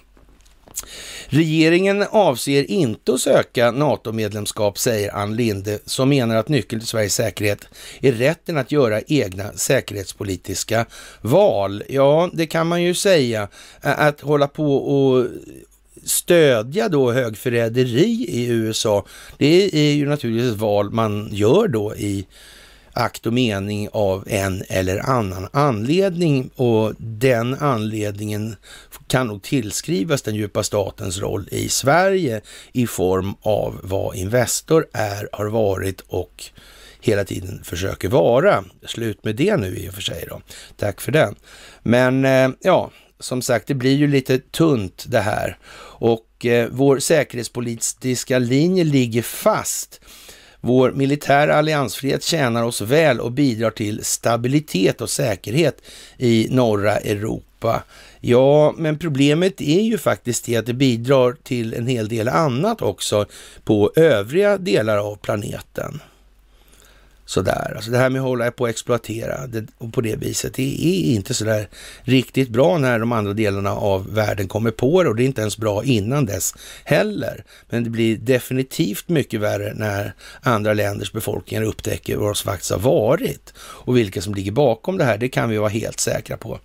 Regeringen 1.27 2.05
avser 2.09 2.71
inte 2.71 3.13
att 3.13 3.21
söka 3.21 3.71
NATO-medlemskap, 3.71 4.77
säger 4.77 5.15
Ann 5.15 5.35
Linde, 5.35 5.79
som 5.85 6.09
menar 6.09 6.35
att 6.35 6.49
nyckeln 6.49 6.79
till 6.79 6.87
Sveriges 6.87 7.15
säkerhet 7.15 7.67
är 8.01 8.11
rätten 8.11 8.57
att 8.57 8.71
göra 8.71 9.01
egna 9.01 9.53
säkerhetspolitiska 9.53 10.85
val. 11.21 11.83
Ja, 11.89 12.29
det 12.33 12.47
kan 12.47 12.67
man 12.67 12.83
ju 12.83 12.95
säga. 12.95 13.47
Att 13.81 14.21
hålla 14.21 14.47
på 14.47 14.75
och 14.75 15.27
stödja 16.05 16.89
då 16.89 17.11
högförräderi 17.11 18.25
i 18.29 18.45
USA, 18.45 19.05
det 19.37 19.69
är 19.73 19.93
ju 19.93 20.05
naturligtvis 20.05 20.53
ett 20.53 20.59
val 20.59 20.91
man 20.91 21.29
gör 21.31 21.67
då 21.67 21.95
i 21.95 22.25
akt 22.93 23.25
och 23.25 23.33
mening 23.33 23.89
av 23.91 24.23
en 24.27 24.63
eller 24.69 25.09
annan 25.09 25.47
anledning 25.53 26.49
och 26.55 26.93
den 26.97 27.53
anledningen 27.53 28.55
kan 29.07 29.27
nog 29.27 29.41
tillskrivas 29.41 30.21
den 30.21 30.35
djupa 30.35 30.63
statens 30.63 31.19
roll 31.19 31.47
i 31.51 31.69
Sverige 31.69 32.41
i 32.71 32.87
form 32.87 33.33
av 33.41 33.79
vad 33.83 34.15
Investor 34.15 34.85
är, 34.93 35.29
har 35.31 35.45
varit 35.45 36.01
och 36.01 36.43
hela 37.01 37.23
tiden 37.23 37.61
försöker 37.63 38.07
vara. 38.07 38.63
Slut 38.85 39.23
med 39.23 39.35
det 39.35 39.57
nu 39.57 39.77
i 39.77 39.89
och 39.89 39.93
för 39.93 40.01
sig 40.01 40.25
då. 40.29 40.41
Tack 40.77 41.01
för 41.01 41.11
den. 41.11 41.35
Men 41.83 42.25
eh, 42.25 42.49
ja, 42.61 42.91
som 43.19 43.41
sagt, 43.41 43.67
det 43.67 43.73
blir 43.73 43.95
ju 43.95 44.07
lite 44.07 44.39
tunt 44.39 45.05
det 45.07 45.19
här 45.19 45.57
och 45.99 46.45
eh, 46.45 46.69
vår 46.71 46.99
säkerhetspolitiska 46.99 48.39
linje 48.39 48.83
ligger 48.83 49.21
fast. 49.21 50.01
Vår 50.65 50.91
militära 50.91 51.55
alliansfrihet 51.55 52.23
tjänar 52.23 52.63
oss 52.63 52.81
väl 52.81 53.19
och 53.19 53.31
bidrar 53.31 53.71
till 53.71 54.03
stabilitet 54.03 55.01
och 55.01 55.09
säkerhet 55.09 55.81
i 56.17 56.47
norra 56.49 56.97
Europa. 56.97 57.83
Ja, 58.19 58.73
men 58.77 58.99
problemet 58.99 59.61
är 59.61 59.81
ju 59.81 59.97
faktiskt 59.97 60.45
det 60.45 60.55
att 60.55 60.65
det 60.65 60.73
bidrar 60.73 61.35
till 61.43 61.73
en 61.73 61.87
hel 61.87 62.07
del 62.07 62.27
annat 62.27 62.81
också 62.81 63.25
på 63.63 63.91
övriga 63.95 64.57
delar 64.57 64.97
av 64.97 65.15
planeten 65.15 66.01
sådär. 67.25 67.73
Alltså 67.75 67.91
det 67.91 67.97
här 67.97 68.09
med 68.09 68.21
att 68.21 68.27
hålla 68.27 68.51
på 68.51 68.65
att 68.65 68.69
exploatera 68.69 69.47
det, 69.47 69.65
och 69.77 69.93
på 69.93 70.01
det 70.01 70.15
viset, 70.15 70.53
det 70.53 70.85
är 70.85 71.15
inte 71.15 71.33
sådär 71.33 71.67
riktigt 72.01 72.49
bra 72.49 72.77
när 72.77 72.99
de 72.99 73.11
andra 73.11 73.33
delarna 73.33 73.71
av 73.71 74.13
världen 74.13 74.47
kommer 74.47 74.71
på 74.71 75.03
det 75.03 75.09
och 75.09 75.15
det 75.15 75.23
är 75.23 75.25
inte 75.25 75.41
ens 75.41 75.57
bra 75.57 75.83
innan 75.83 76.25
dess 76.25 76.53
heller. 76.83 77.43
Men 77.69 77.83
det 77.83 77.89
blir 77.89 78.17
definitivt 78.17 79.09
mycket 79.09 79.39
värre 79.39 79.73
när 79.73 80.13
andra 80.41 80.73
länders 80.73 81.11
befolkningar 81.11 81.63
upptäcker 81.63 82.17
vad 82.17 82.37
som 82.37 82.51
faktiskt 82.51 82.71
har 82.71 82.79
varit 82.79 83.53
och 83.57 83.97
vilka 83.97 84.21
som 84.21 84.33
ligger 84.33 84.51
bakom 84.51 84.97
det 84.97 85.05
här. 85.05 85.17
Det 85.17 85.29
kan 85.29 85.49
vi 85.49 85.57
vara 85.57 85.69
helt 85.69 85.99
säkra 85.99 86.37
på. 86.37 86.59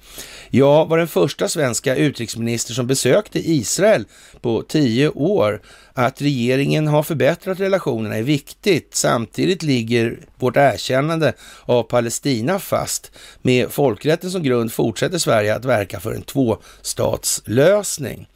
Jag 0.50 0.86
var 0.86 0.98
den 0.98 1.08
första 1.08 1.48
svenska 1.48 1.96
utrikesminister 1.96 2.74
som 2.74 2.86
besökte 2.86 3.50
Israel 3.50 4.04
på 4.40 4.62
tio 4.62 5.08
år 5.08 5.60
att 5.92 6.22
regeringen 6.22 6.86
har 6.86 7.02
förbättrat 7.02 7.60
relationerna 7.60 8.16
är 8.16 8.22
viktigt. 8.22 8.94
Samtidigt 8.94 9.62
ligger 9.62 10.18
vårt 10.48 10.56
erkännande 10.56 11.32
av 11.64 11.82
Palestina 11.82 12.58
fast. 12.58 13.12
Med 13.42 13.70
folkrätten 13.70 14.30
som 14.30 14.42
grund 14.42 14.72
fortsätter 14.72 15.18
Sverige 15.18 15.54
att 15.54 15.64
verka 15.64 16.00
för 16.00 16.12
en 16.12 16.22
tvåstatslösning. 16.22 18.28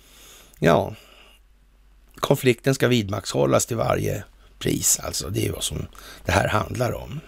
Ja, 0.58 0.94
konflikten 2.16 2.74
ska 2.74 2.88
vidmakthållas 2.88 3.66
till 3.66 3.76
varje 3.76 4.24
pris. 4.58 5.00
Alltså, 5.02 5.28
det 5.28 5.46
är 5.46 5.52
vad 5.52 5.64
som 5.64 5.86
det 6.24 6.32
här 6.32 6.48
handlar 6.48 6.92
om. 6.92 7.20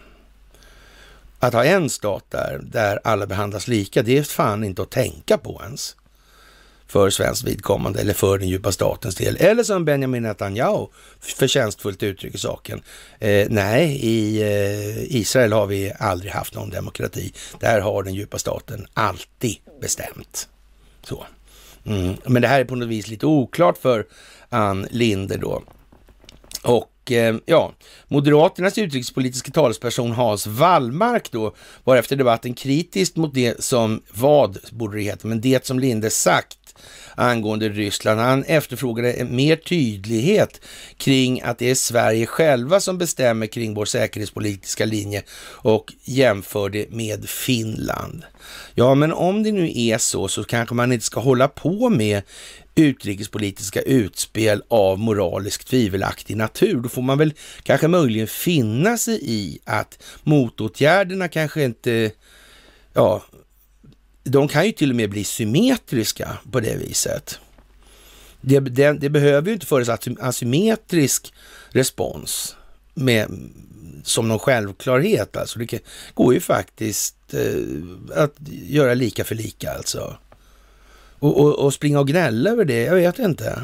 Att 1.39 1.55
ha 1.55 1.65
en 1.65 1.91
stat 1.91 2.25
där, 2.29 2.61
där 2.63 3.01
alla 3.05 3.27
behandlas 3.27 3.69
lika, 3.69 4.03
det 4.03 4.19
är 4.19 4.23
fan 4.23 4.65
inte 4.65 4.83
att 4.83 4.91
tänka 4.91 5.39
på 5.39 5.61
ens 5.65 5.97
för 6.87 7.11
svenskt 7.11 7.45
vidkommande 7.45 8.01
eller 8.01 8.15
för 8.15 8.39
den 8.39 8.49
djupa 8.49 8.73
statens 8.73 9.15
del. 9.15 9.37
Eller 9.37 9.63
som 9.63 9.85
Benjamin 9.85 10.23
Netanyahu 10.23 10.87
förtjänstfullt 11.21 12.03
uttrycker 12.03 12.39
saken. 12.39 12.83
Eh, 13.19 13.47
nej, 13.51 13.99
i 14.03 14.43
eh, 14.43 15.17
Israel 15.17 15.53
har 15.53 15.67
vi 15.67 15.93
aldrig 15.99 16.33
haft 16.33 16.55
någon 16.55 16.71
demokrati. 16.71 17.33
Där 17.61 17.81
har 17.81 18.03
den 18.03 18.15
djupa 18.15 18.39
staten 18.39 18.87
alltid 18.95 19.57
bestämt. 19.81 20.49
Så. 21.03 21.27
Mm. 21.87 22.15
Men 22.25 22.43
det 22.43 22.49
här 22.49 22.61
är 22.61 22.65
på 22.65 22.77
något 22.77 22.89
vis 22.89 23.09
lite 23.09 23.27
oklart 23.27 23.79
för 23.79 24.07
Ann 24.49 24.87
Linde 24.91 25.37
då. 25.37 25.63
Och 26.63 27.13
eh, 27.13 27.37
ja, 27.47 27.73
Moderaternas 28.09 28.79
utrikespolitiska 28.79 29.51
talesperson 29.51 30.13
Hans 30.13 30.47
Wallmark 30.47 31.31
då 31.31 31.55
var 31.85 31.97
efter 31.97 32.17
debatten 32.17 32.55
kritisk 32.55 33.17
mot 33.17 33.35
det 33.35 33.65
som, 33.65 34.03
vad 34.15 34.59
borde 34.71 34.97
det 34.97 35.03
heta, 35.03 35.29
men 35.29 35.41
det 35.41 35.67
som 35.67 35.79
Linde 35.79 36.11
sagt 36.11 36.59
angående 37.15 37.69
Ryssland. 37.69 38.21
Han 38.21 38.45
efterfrågade 38.45 39.25
mer 39.25 39.57
tydlighet 39.57 40.61
kring 40.97 41.43
att 41.43 41.59
det 41.59 41.71
är 41.71 41.75
Sverige 41.75 42.27
själva 42.27 42.81
som 42.81 42.99
bestämmer 42.99 43.47
kring 43.47 43.75
vår 43.75 43.85
säkerhetspolitiska 43.85 44.85
linje 44.85 45.23
och 45.41 45.93
jämför 46.05 46.69
det 46.69 46.91
med 46.91 47.29
Finland. 47.29 48.23
Ja, 48.75 48.95
men 48.95 49.13
om 49.13 49.43
det 49.43 49.53
nu 49.53 49.73
är 49.75 49.99
så 49.99 50.29
så 50.29 50.45
kanske 50.45 50.75
man 50.75 50.93
inte 50.93 51.05
ska 51.05 51.21
hålla 51.21 51.49
på 51.49 51.91
med 51.91 52.23
utrikespolitiska 52.75 53.81
utspel 53.81 54.63
av 54.69 54.99
moraliskt 54.99 55.69
tvivelaktig 55.69 56.37
natur. 56.37 56.81
Då 56.81 56.89
får 56.89 57.03
man 57.03 57.19
väl 57.19 57.33
kanske 57.63 57.89
möjligen 57.89 58.27
finna 58.27 58.99
sig 58.99 59.21
i 59.23 59.59
att 59.65 59.99
motåtgärderna 60.23 61.29
kanske 61.29 61.65
inte, 61.65 62.11
ja, 62.93 63.23
de 64.25 64.49
kan 64.49 64.67
ju 64.67 64.73
till 64.73 64.91
och 64.91 64.97
med 64.97 65.11
bli 65.11 65.25
symmetriska 65.25 66.39
på 66.51 66.61
det 66.61 66.77
viset. 66.77 67.39
Det, 68.41 68.61
det, 68.61 68.93
det 68.93 69.11
behöver 69.11 69.49
ju 69.49 69.55
inte 69.55 69.67
föras 69.67 69.89
asymmetrisk 70.21 71.33
respons 71.71 72.57
med, 72.95 73.51
som 74.05 74.29
någon 74.29 74.39
självklarhet. 74.39 75.37
Alltså 75.37 75.59
det 75.59 75.81
går 76.15 76.35
ju 76.35 76.41
faktiskt 76.41 77.17
eh, 77.35 78.23
att 78.23 78.35
göra 78.49 78.95
lika 78.95 79.25
för 79.25 79.35
lika 79.35 79.73
alltså. 79.73 80.17
Och, 81.19 81.41
och, 81.41 81.59
och, 81.59 81.75
springa 81.75 82.01
och 82.01 82.09
gnälla 82.09 82.51
över 82.51 82.65
det, 82.65 82.83
jag 82.83 82.95
vet 82.95 83.19
inte. 83.19 83.63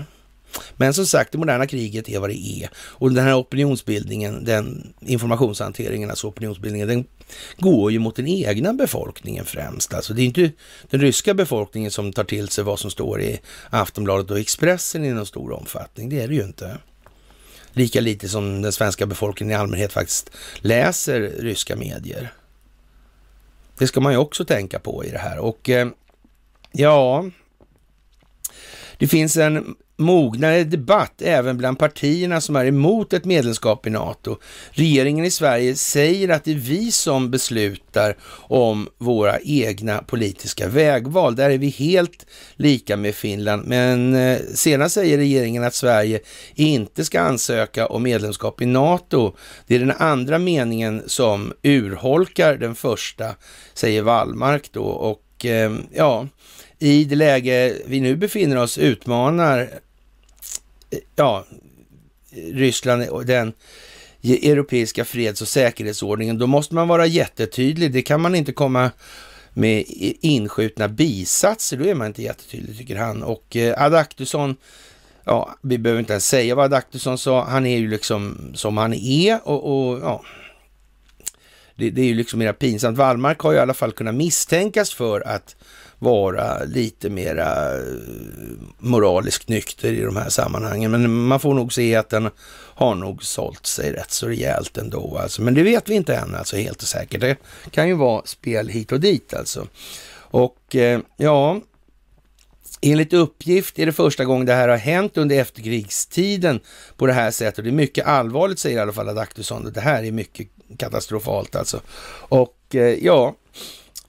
Men 0.76 0.94
som 0.94 1.06
sagt, 1.06 1.32
det 1.32 1.38
moderna 1.38 1.66
kriget 1.66 2.08
är 2.08 2.18
vad 2.18 2.30
det 2.30 2.62
är. 2.62 2.70
Och 2.74 3.12
den 3.12 3.24
här 3.24 3.38
opinionsbildningen, 3.38 4.44
den 4.44 4.92
informationshanteringen, 5.00 6.10
alltså 6.10 6.26
opinionsbildningen, 6.26 6.88
den 6.88 7.04
går 7.58 7.92
ju 7.92 7.98
mot 7.98 8.16
den 8.16 8.26
egna 8.26 8.72
befolkningen 8.72 9.44
främst. 9.44 9.94
Alltså 9.94 10.14
det 10.14 10.22
är 10.22 10.26
inte 10.26 10.52
den 10.90 11.00
ryska 11.00 11.34
befolkningen 11.34 11.90
som 11.90 12.12
tar 12.12 12.24
till 12.24 12.48
sig 12.48 12.64
vad 12.64 12.78
som 12.78 12.90
står 12.90 13.20
i 13.20 13.40
Aftonbladet 13.70 14.30
och 14.30 14.38
Expressen 14.38 15.04
i 15.04 15.12
någon 15.12 15.26
stor 15.26 15.52
omfattning. 15.52 16.08
Det 16.08 16.20
är 16.20 16.28
det 16.28 16.34
ju 16.34 16.42
inte. 16.42 16.78
Lika 17.72 18.00
lite 18.00 18.28
som 18.28 18.62
den 18.62 18.72
svenska 18.72 19.06
befolkningen 19.06 19.56
i 19.56 19.60
allmänhet 19.60 19.92
faktiskt 19.92 20.30
läser 20.56 21.20
ryska 21.20 21.76
medier. 21.76 22.32
Det 23.78 23.86
ska 23.86 24.00
man 24.00 24.12
ju 24.12 24.18
också 24.18 24.44
tänka 24.44 24.78
på 24.78 25.04
i 25.04 25.10
det 25.10 25.18
här. 25.18 25.38
Och 25.38 25.70
eh, 25.70 25.88
ja, 26.72 27.30
det 28.98 29.08
finns 29.08 29.36
en 29.36 29.74
mognare 30.00 30.64
debatt 30.64 31.22
även 31.22 31.56
bland 31.56 31.78
partierna 31.78 32.40
som 32.40 32.56
är 32.56 32.64
emot 32.64 33.12
ett 33.12 33.24
medlemskap 33.24 33.86
i 33.86 33.90
NATO. 33.90 34.36
Regeringen 34.70 35.24
i 35.24 35.30
Sverige 35.30 35.76
säger 35.76 36.28
att 36.28 36.44
det 36.44 36.50
är 36.50 36.54
vi 36.54 36.92
som 36.92 37.30
beslutar 37.30 38.16
om 38.32 38.88
våra 38.98 39.38
egna 39.40 40.02
politiska 40.02 40.68
vägval. 40.68 41.36
Där 41.36 41.50
är 41.50 41.58
vi 41.58 41.68
helt 41.68 42.26
lika 42.56 42.96
med 42.96 43.14
Finland. 43.14 43.66
Men 43.66 44.14
eh, 44.14 44.38
senast 44.54 44.80
senare 44.80 44.90
säger 44.90 45.18
regeringen 45.18 45.64
att 45.64 45.74
Sverige 45.74 46.20
inte 46.54 47.04
ska 47.04 47.20
ansöka 47.20 47.86
om 47.86 48.02
medlemskap 48.02 48.62
i 48.62 48.66
NATO. 48.66 49.36
Det 49.66 49.74
är 49.74 49.78
den 49.78 49.92
andra 49.98 50.38
meningen 50.38 51.02
som 51.06 51.52
urholkar 51.62 52.56
den 52.56 52.74
första, 52.74 53.34
säger 53.74 54.02
Wallmark 54.02 54.72
då. 54.72 54.84
Och 54.84 55.44
eh, 55.44 55.72
ja, 55.94 56.26
i 56.78 57.04
det 57.04 57.16
läge 57.16 57.74
vi 57.86 58.00
nu 58.00 58.16
befinner 58.16 58.56
oss 58.56 58.78
utmanar 58.78 59.70
ja, 61.16 61.44
Ryssland 62.30 63.08
och 63.08 63.26
den 63.26 63.52
europeiska 64.22 65.04
freds 65.04 65.42
och 65.42 65.48
säkerhetsordningen, 65.48 66.38
då 66.38 66.46
måste 66.46 66.74
man 66.74 66.88
vara 66.88 67.06
jättetydlig. 67.06 67.92
Det 67.92 68.02
kan 68.02 68.20
man 68.20 68.34
inte 68.34 68.52
komma 68.52 68.90
med 69.52 69.84
inskjutna 70.20 70.88
bisatser, 70.88 71.76
då 71.76 71.84
är 71.84 71.94
man 71.94 72.06
inte 72.06 72.22
jättetydlig 72.22 72.78
tycker 72.78 72.96
han. 72.96 73.22
Och 73.22 73.56
eh, 73.56 73.82
Adaktusson, 73.82 74.56
ja, 75.24 75.54
vi 75.62 75.78
behöver 75.78 76.00
inte 76.00 76.12
ens 76.12 76.28
säga 76.28 76.54
vad 76.54 76.64
Adaktusson 76.64 77.18
sa, 77.18 77.44
han 77.44 77.66
är 77.66 77.78
ju 77.78 77.88
liksom 77.88 78.52
som 78.54 78.76
han 78.76 78.94
är 78.94 79.48
och, 79.48 79.90
och 79.90 79.98
ja, 79.98 80.24
det, 81.76 81.90
det, 81.90 82.00
är 82.00 82.06
ju 82.06 82.14
liksom 82.14 82.38
mera 82.38 82.52
pinsamt. 82.52 82.98
Wallmark 82.98 83.38
har 83.38 83.52
ju 83.52 83.58
i 83.58 83.60
alla 83.60 83.74
fall 83.74 83.92
kunnat 83.92 84.14
misstänkas 84.14 84.94
för 84.94 85.20
att 85.20 85.56
vara 86.00 86.64
lite 86.64 87.10
mera 87.10 87.74
eh, 87.78 87.82
moraliskt 88.78 89.48
nykter 89.48 89.92
i 89.92 90.00
de 90.00 90.16
här 90.16 90.28
sammanhangen. 90.28 90.90
Men 90.90 91.10
man 91.10 91.40
får 91.40 91.54
nog 91.54 91.72
se 91.72 91.96
att 91.96 92.08
den 92.08 92.30
har 92.74 92.94
nog 92.94 93.24
sålt 93.24 93.66
sig 93.66 93.92
rätt 93.92 94.10
så 94.10 94.28
rejält 94.28 94.78
ändå. 94.78 95.18
Alltså. 95.22 95.42
Men 95.42 95.54
det 95.54 95.62
vet 95.62 95.88
vi 95.88 95.94
inte 95.94 96.14
än, 96.14 96.34
alltså 96.34 96.56
helt 96.56 96.82
och 96.82 96.88
säkert. 96.88 97.20
Det 97.20 97.36
kan 97.70 97.88
ju 97.88 97.94
vara 97.94 98.22
spel 98.24 98.68
hit 98.68 98.92
och 98.92 99.00
dit 99.00 99.34
alltså. 99.34 99.66
Och 100.30 100.76
eh, 100.76 101.00
ja, 101.16 101.60
Enligt 102.82 103.12
uppgift 103.12 103.78
är 103.78 103.86
det 103.86 103.92
första 103.92 104.24
gången 104.24 104.46
det 104.46 104.54
här 104.54 104.68
har 104.68 104.76
hänt 104.76 105.16
under 105.16 105.40
efterkrigstiden 105.40 106.60
på 106.96 107.06
det 107.06 107.12
här 107.12 107.30
sättet. 107.30 107.64
Det 107.64 107.70
är 107.70 107.72
mycket 107.72 108.06
allvarligt 108.06 108.58
säger 108.58 108.76
i 108.76 108.80
alla 108.80 108.92
fall 108.92 109.08
Adaktusson. 109.08 109.72
Det 109.74 109.80
här 109.80 110.04
är 110.04 110.12
mycket 110.12 110.48
katastrofalt 110.78 111.56
alltså. 111.56 111.80
Och 112.28 112.56
eh, 112.74 113.04
ja, 113.04 113.34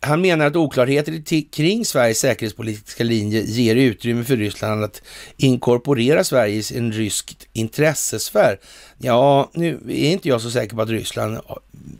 han 0.03 0.21
menar 0.21 0.45
att 0.45 0.55
oklarheter 0.55 1.43
kring 1.51 1.85
Sveriges 1.85 2.19
säkerhetspolitiska 2.19 3.03
linje 3.03 3.41
ger 3.41 3.75
utrymme 3.75 4.23
för 4.23 4.37
Ryssland 4.37 4.83
att 4.83 5.01
inkorporera 5.37 6.23
Sverige 6.23 6.55
i 6.55 6.77
en 6.77 6.91
rysk 6.91 7.47
intressesfär. 7.53 8.59
Ja, 8.97 9.49
nu 9.53 9.79
är 9.87 10.11
inte 10.11 10.29
jag 10.29 10.41
så 10.41 10.51
säker 10.51 10.75
på 10.75 10.81
att 10.81 10.89
Ryssland, 10.89 11.35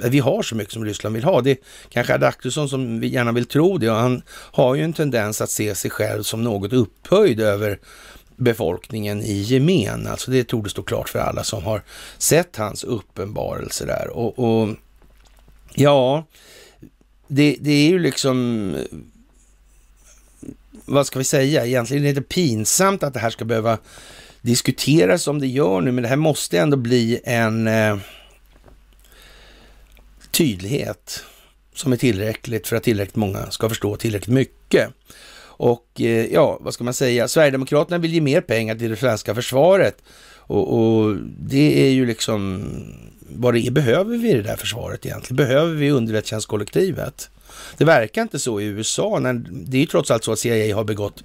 eh, 0.04 0.10
vi 0.10 0.20
har 0.20 0.42
så 0.42 0.56
mycket 0.56 0.74
som 0.74 0.86
Ryssland 0.86 1.16
vill 1.16 1.24
ha. 1.24 1.42
Det 1.42 1.52
är 1.52 1.58
kanske 1.90 2.14
Adaktusson 2.14 2.70
som 2.70 3.00
vi 3.00 3.08
gärna 3.08 3.32
vill 3.32 3.46
tro 3.46 3.78
det 3.78 3.90
och 3.90 3.98
han 3.98 4.22
har 4.30 4.76
ju 4.76 4.84
en 4.84 4.94
tendens 4.94 5.42
att 5.42 5.50
se 5.50 5.76
sig 5.76 5.92
själv 5.92 6.24
som 6.24 6.44
något 6.44 6.74
upphöjd 6.74 7.40
över 7.40 7.80
befolkningen 8.36 9.22
i 9.22 9.34
gemen. 9.34 10.08
Alltså 10.08 10.32
det 10.32 10.44
tog 10.44 10.64
det 10.64 10.70
stå 10.70 10.84
klart 10.84 11.10
för 11.10 11.20
alla 11.20 11.44
som 11.44 11.64
har 11.64 11.82
sett 12.18 12.56
hans 12.56 12.84
uppenbarelse 12.84 13.86
där. 13.86 14.10
Och, 14.10 14.40
och 14.40 14.70
ja, 15.74 16.26
det, 17.34 17.56
det 17.60 17.72
är 17.72 17.89
ju 17.89 18.00
liksom, 18.00 18.76
eh, 18.76 18.98
vad 20.86 21.08
ska 21.08 21.20
vi 21.20 21.26
säga, 21.26 21.65
egentligen 21.65 22.06
är 22.06 22.13
det 22.13 22.22
pinsamt 22.22 23.04
att 23.04 23.13
det 23.13 23.20
här 23.20 23.30
ska 23.30 23.46
behöva 23.46 23.78
diskuteras 24.41 25.24
som 25.24 25.39
det 25.39 25.48
gör 25.48 25.82
nu, 25.82 25.91
men 25.91 26.02
det 26.02 26.08
här 26.08 26.15
måste 26.15 26.60
ändå 26.60 26.78
bli 26.78 27.20
en 27.24 27.67
eh, 27.67 27.98
tydlighet 30.32 31.24
som 31.74 31.94
är 31.94 31.98
tillräckligt 31.98 32.67
för 32.67 32.76
att 32.76 32.84
tillräckligt 32.84 33.15
många 33.15 33.52
ska 33.52 33.70
förstå 33.70 33.96
tillräckligt 33.96 34.34
mycket. 34.34 34.89
Och 35.44 36.02
eh, 36.02 36.26
ja, 36.26 36.58
vad 36.62 36.74
ska 36.74 36.84
man 36.84 36.94
säga? 36.94 37.28
Sverigedemokraterna 37.28 37.98
vill 37.98 38.13
ge 38.13 38.22
mer 38.22 38.41
pengar 38.41 38.76
till 38.76 38.89
det 38.89 38.96
svenska 38.96 39.36
försvaret 39.36 40.04
och, 40.47 40.77
och, 40.77 41.15
det 41.39 41.88
är 41.88 41.91
ju 41.91 42.06
liksom 42.06 42.63
vad 43.30 43.54
det 43.54 43.67
är. 43.67 43.71
Behöver 43.71 44.17
vi 44.17 44.34
det 44.34 44.41
där 44.41 44.56
försvaret 44.56 45.06
egentligen? 45.06 45.36
Behöver 45.36 45.73
vi 45.73 45.91
underrättelsetjänstkollektivet? 45.91 47.30
Det 47.77 47.86
verkar 47.86 48.21
inte 48.21 48.39
så 48.39 48.62
i 48.62 48.65
USA. 48.65 49.19
När, 49.19 49.34
det 49.49 49.77
är 49.77 49.82
ju 49.82 49.88
trots 49.88 50.12
allt 50.12 50.23
så 50.23 50.32
att 50.32 50.39
CIA 50.39 50.75
har 50.75 50.84
begått 50.84 51.23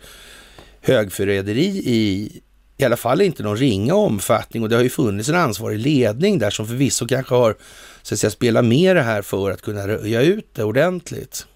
högförräderi 0.80 1.82
i 1.84 2.30
i 2.78 2.84
alla 2.84 2.96
fall 2.96 3.20
inte 3.20 3.42
någon 3.42 3.56
ringa 3.56 3.94
omfattning 3.94 4.62
och 4.62 4.68
det 4.68 4.76
har 4.76 4.82
ju 4.82 4.90
funnits 4.90 5.28
en 5.28 5.34
ansvarig 5.34 5.78
ledning 5.78 6.38
där 6.38 6.50
som 6.50 6.66
förvisso 6.66 7.06
kanske 7.06 7.34
har 7.34 7.56
så 8.02 8.14
att 8.14 8.18
säga, 8.18 8.30
spelat 8.30 8.64
med 8.64 8.96
det 8.96 9.02
här 9.02 9.22
för 9.22 9.50
att 9.50 9.62
kunna 9.62 9.88
röja 9.88 10.22
ut 10.22 10.48
det 10.52 10.64
ordentligt. 10.64 11.46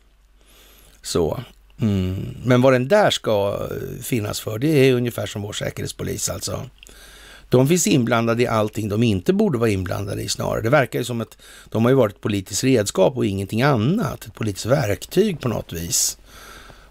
Så. 1.03 1.41
Mm. 1.81 2.37
Men 2.45 2.63
vad 2.63 2.73
den 2.73 2.89
där 2.89 3.11
ska 3.11 3.69
eh, 3.71 4.03
finnas 4.03 4.41
för, 4.41 4.59
det 4.59 4.69
är 4.69 4.95
ungefär 4.95 5.27
som 5.27 5.43
vår 5.43 5.53
säkerhetspolis 5.53 6.31
alltså. 6.31 6.63
De 7.51 7.69
finns 7.69 7.87
inblandade 7.87 8.43
i 8.43 8.47
allting 8.47 8.89
de 8.89 9.03
inte 9.03 9.33
borde 9.33 9.59
vara 9.59 9.71
inblandade 9.71 10.23
i 10.23 10.29
snarare. 10.29 10.61
Det 10.61 10.71
verkar 10.71 10.99
ju 10.99 11.05
som 11.05 11.21
att 11.21 11.39
de 11.69 11.85
har 11.85 11.91
ju 11.91 11.97
varit 11.97 12.15
ett 12.15 12.21
politiskt 12.21 12.65
redskap 12.65 13.17
och 13.17 13.27
ingenting 13.27 13.63
annat. 13.63 14.27
Ett 14.27 14.35
politiskt 14.35 14.67
verktyg 14.67 15.41
på 15.41 15.49
något 15.49 15.73
vis. 15.73 16.19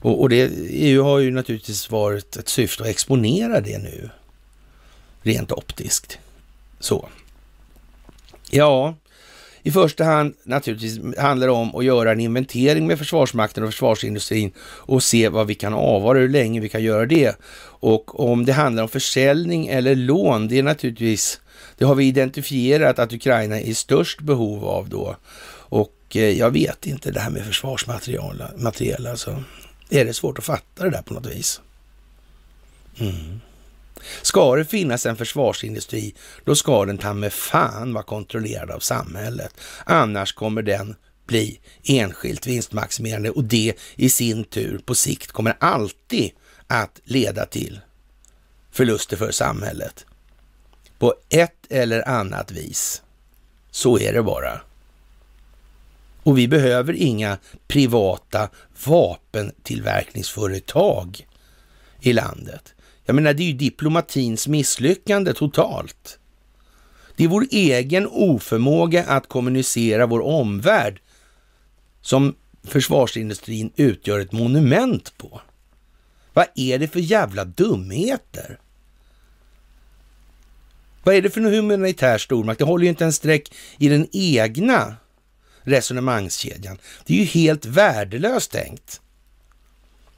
Och, 0.02 0.22
och 0.22 0.30
det 0.30 0.52
EU 0.69 1.04
har 1.04 1.19
ju 1.19 1.32
naturligtvis 1.32 1.91
varit 1.91 2.36
ett 2.36 2.50
syfte 2.50 2.84
att 2.84 2.89
exponera 2.89 3.62
det 3.62 3.78
nu. 3.78 4.10
Rent 5.22 5.52
optiskt. 5.52 6.19
Så. 6.80 7.10
Ja, 8.50 8.95
i 9.63 9.72
första 9.72 10.04
hand 10.04 10.34
naturligtvis 10.43 11.17
handlar 11.17 11.48
det 11.48 11.54
om 11.54 11.76
att 11.76 11.86
göra 11.86 12.12
en 12.12 12.19
inventering 12.19 12.88
med 12.88 12.98
Försvarsmakten 12.98 13.63
och 13.63 13.69
försvarsindustrin 13.69 14.52
och 14.62 15.04
se 15.04 15.30
vad 15.30 15.48
vi 15.48 15.56
kan 15.56 15.74
avvara, 15.74 16.19
hur 16.19 16.30
länge 16.30 16.60
vi 16.60 16.69
kan 16.69 16.84
göra 16.84 17.06
det. 17.06 17.36
Och 17.82 18.19
om 18.19 18.45
det 18.45 18.54
handlar 18.54 18.84
om 18.84 18.89
försäljning 18.89 19.67
eller 19.67 19.95
lån, 19.95 20.48
det 20.48 20.60
är 20.60 20.63
naturligtvis, 20.63 21.41
det 21.78 21.86
har 21.86 21.95
vi 21.95 22.06
identifierat 22.06 23.00
att 23.00 23.13
Ukraina 23.13 23.60
är 23.60 23.63
i 23.63 23.74
störst 23.74 24.22
behov 24.22 24.65
av 24.65 24.89
då. 24.89 25.15
Och 25.69 25.95
eh, 26.15 26.22
jag 26.22 26.52
vet 26.52 26.86
inte 26.86 27.12
det 27.12 27.19
här 27.19 27.30
med 27.30 27.45
försvarsmaterial, 27.45 28.43
material, 28.58 29.08
alltså. 29.08 29.43
Är 29.89 30.06
det 30.06 30.13
svårt 30.13 30.38
att 30.38 30.45
fatta 30.45 30.84
det 30.84 30.89
där 30.89 31.02
på 31.02 31.13
något 31.13 31.26
vis? 31.26 31.62
Mm. 33.00 33.39
Ska 34.22 34.56
det 34.56 34.65
finnas 34.65 35.06
en 35.06 35.15
försvarsindustri, 35.15 36.15
då 36.43 36.56
ska 36.56 36.86
den 36.86 36.98
ta 36.98 37.13
med 37.13 37.34
fan 37.34 37.93
vara 37.93 38.04
kontrollerad 38.04 38.72
av 38.72 38.80
samhället. 38.80 39.54
Annars 39.86 40.34
kommer 40.34 40.62
den 40.62 40.95
bli 41.26 41.60
enskilt 41.84 42.48
vinstmaximerande 42.48 43.30
och 43.30 43.43
det 43.43 43.74
i 43.95 44.10
sin 44.10 44.43
tur 44.43 44.82
på 44.86 44.95
sikt 44.95 45.32
kommer 45.32 45.58
alltid 45.60 46.32
att 46.67 47.00
leda 47.04 47.45
till 47.45 47.80
förluster 48.72 49.17
för 49.17 49.32
samhället. 49.32 50.06
På 51.00 51.15
ett 51.30 51.65
eller 51.69 52.10
annat 52.10 52.52
vis. 52.52 53.02
Så 53.72 54.00
är 54.00 54.13
det 54.13 54.24
bara. 54.24 54.62
Och 56.24 56.38
vi 56.38 56.48
behöver 56.48 56.93
inga 56.93 57.38
privata 57.67 58.50
vapentillverkningsföretag 58.86 61.28
i 62.02 62.13
landet. 62.13 62.74
Jag 63.10 63.15
menar, 63.15 63.34
det 63.34 63.43
är 63.43 63.48
ju 63.48 63.54
diplomatins 63.54 64.48
misslyckande 64.48 65.34
totalt. 65.34 66.19
Det 67.15 67.24
är 67.24 67.28
vår 67.28 67.45
egen 67.52 68.08
oförmåga 68.08 69.04
att 69.06 69.28
kommunicera 69.28 70.06
vår 70.06 70.22
omvärld 70.22 71.02
som 72.02 72.36
försvarsindustrin 72.63 73.72
utgör 73.76 74.19
ett 74.19 74.32
monument 74.32 75.17
på. 75.17 75.41
Vad 76.34 76.45
är 76.56 76.80
det 76.80 76.88
för 76.88 77.00
jävla 77.00 77.45
dumheter? 77.45 78.60
Vad 81.04 81.15
är 81.15 81.22
det 81.22 81.30
för 81.30 81.41
humanitär 81.41 82.17
stormakt? 82.17 82.60
Det 82.60 82.65
håller 82.65 82.84
ju 82.84 82.89
inte 82.89 83.06
en 83.06 83.13
streck 83.13 83.54
i 83.78 83.89
den 83.89 84.08
egna 84.12 84.95
resonemangskedjan. 85.62 86.78
Det 87.06 87.13
är 87.13 87.17
ju 87.17 87.26
helt 87.26 87.65
värdelöst 87.65 88.52
tänkt. 88.52 89.02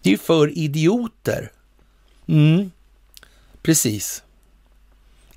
Det 0.02 0.10
är 0.10 0.12
ju 0.12 0.18
för 0.18 0.58
idioter. 0.58 1.52
Mm, 2.28 2.72
precis. 3.62 4.24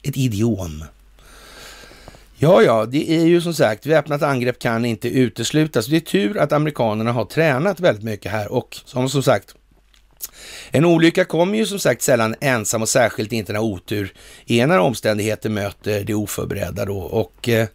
Ett 0.03 0.17
idiom. 0.17 0.85
Ja, 2.37 2.63
ja, 2.63 2.87
det 2.87 3.11
är 3.11 3.25
ju 3.25 3.41
som 3.41 3.55
sagt, 3.55 3.87
väpnat 3.87 4.23
angrepp 4.23 4.59
kan 4.59 4.85
inte 4.85 5.09
uteslutas. 5.09 5.87
Det 5.87 5.97
är 5.97 6.01
tur 6.01 6.39
att 6.39 6.53
amerikanerna 6.53 7.13
har 7.13 7.25
tränat 7.25 7.81
väldigt 7.81 8.05
mycket 8.05 8.33
här 8.33 8.53
och 8.53 8.81
som, 8.85 9.09
som 9.09 9.23
sagt, 9.23 9.55
en 10.71 10.85
olycka 10.85 11.25
kommer 11.25 11.59
ju 11.59 11.67
som 11.67 11.79
sagt 11.79 12.03
sällan 12.03 12.35
ensam 12.41 12.83
och 12.83 12.89
särskilt 12.89 13.33
inte 13.33 13.53
när 13.53 13.61
otur 13.61 14.15
i 14.45 14.67
när 14.67 14.79
omständigheter 14.79 15.51
möter 15.51 16.05
det 16.05 16.15
oförberedda 16.15 16.85
då. 16.85 16.99
Och 16.99 17.49
eh, 17.49 17.69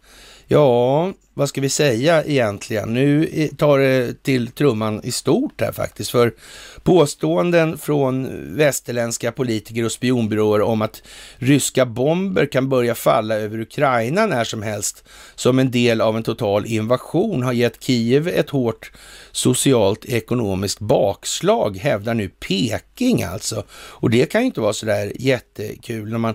ja, 0.52 1.12
vad 1.34 1.48
ska 1.48 1.60
vi 1.60 1.68
säga 1.68 2.24
egentligen? 2.24 2.94
Nu 2.94 3.28
tar 3.56 3.78
det 3.78 4.22
till 4.22 4.50
trumman 4.50 5.00
i 5.04 5.12
stort 5.12 5.60
här 5.60 5.72
faktiskt, 5.72 6.10
för 6.10 6.34
påståenden 6.82 7.78
från 7.78 8.28
västerländska 8.56 9.32
politiker 9.32 9.84
och 9.84 9.92
spionbyråer 9.92 10.60
om 10.60 10.82
att 10.82 11.02
ryska 11.36 11.86
bomber 11.86 12.46
kan 12.46 12.68
börja 12.68 12.94
falla 12.94 13.34
över 13.34 13.60
Ukraina 13.60 14.26
när 14.26 14.44
som 14.44 14.62
helst 14.62 15.04
som 15.34 15.58
en 15.58 15.70
del 15.70 16.00
av 16.00 16.16
en 16.16 16.22
total 16.22 16.66
invasion 16.66 17.42
har 17.42 17.52
gett 17.52 17.84
Kiev 17.84 18.28
ett 18.28 18.50
hårt 18.50 18.92
socialt 19.32 20.04
ekonomiskt 20.04 20.80
bakslag, 20.80 21.76
hävdar 21.76 22.14
nu 22.14 22.28
Peking 22.28 23.22
alltså. 23.22 23.64
Och 23.72 24.10
det 24.10 24.26
kan 24.26 24.40
ju 24.40 24.46
inte 24.46 24.60
vara 24.60 24.72
sådär 24.72 25.12
jättekul 25.14 26.10
när 26.10 26.18
man 26.18 26.34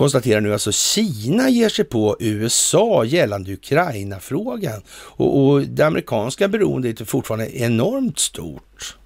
konstaterar 0.00 0.40
nu 0.40 0.52
alltså 0.52 0.72
Kina 0.72 1.48
ger 1.48 1.68
sig 1.68 1.84
på 1.84 2.16
USA 2.20 3.04
gällande 3.04 3.52
Ukraina-frågan. 3.52 4.82
Och, 4.90 5.38
och 5.38 5.62
det 5.62 5.82
amerikanska 5.82 6.48
beroendet 6.48 7.00
är 7.00 7.04
fortfarande 7.04 7.58
enormt 7.58 8.18
stort 8.18 8.96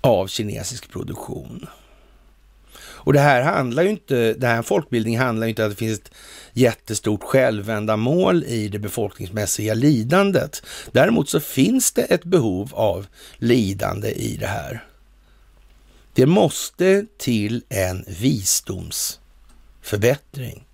av 0.00 0.26
kinesisk 0.26 0.90
produktion. 0.90 1.66
Och 2.78 3.12
det 3.12 3.20
här 3.20 3.42
handlar 3.42 3.82
ju 3.82 3.90
inte, 3.90 4.32
det 4.32 4.46
här 4.46 4.62
folkbildning 4.62 5.18
handlar 5.18 5.46
ju 5.46 5.48
inte 5.48 5.64
om 5.64 5.70
att 5.70 5.76
det 5.78 5.84
finns 5.84 5.98
ett 5.98 6.10
jättestort 6.52 7.22
självändamål 7.22 8.44
i 8.44 8.68
det 8.68 8.78
befolkningsmässiga 8.78 9.74
lidandet. 9.74 10.62
Däremot 10.92 11.28
så 11.28 11.40
finns 11.40 11.92
det 11.92 12.02
ett 12.02 12.24
behov 12.24 12.70
av 12.74 13.06
lidande 13.36 14.08
i 14.08 14.36
det 14.36 14.46
här. 14.46 14.84
Det 16.14 16.26
måste 16.26 17.06
till 17.18 17.62
en 17.68 18.04
visdoms 18.20 19.20
förbättring 19.86 20.66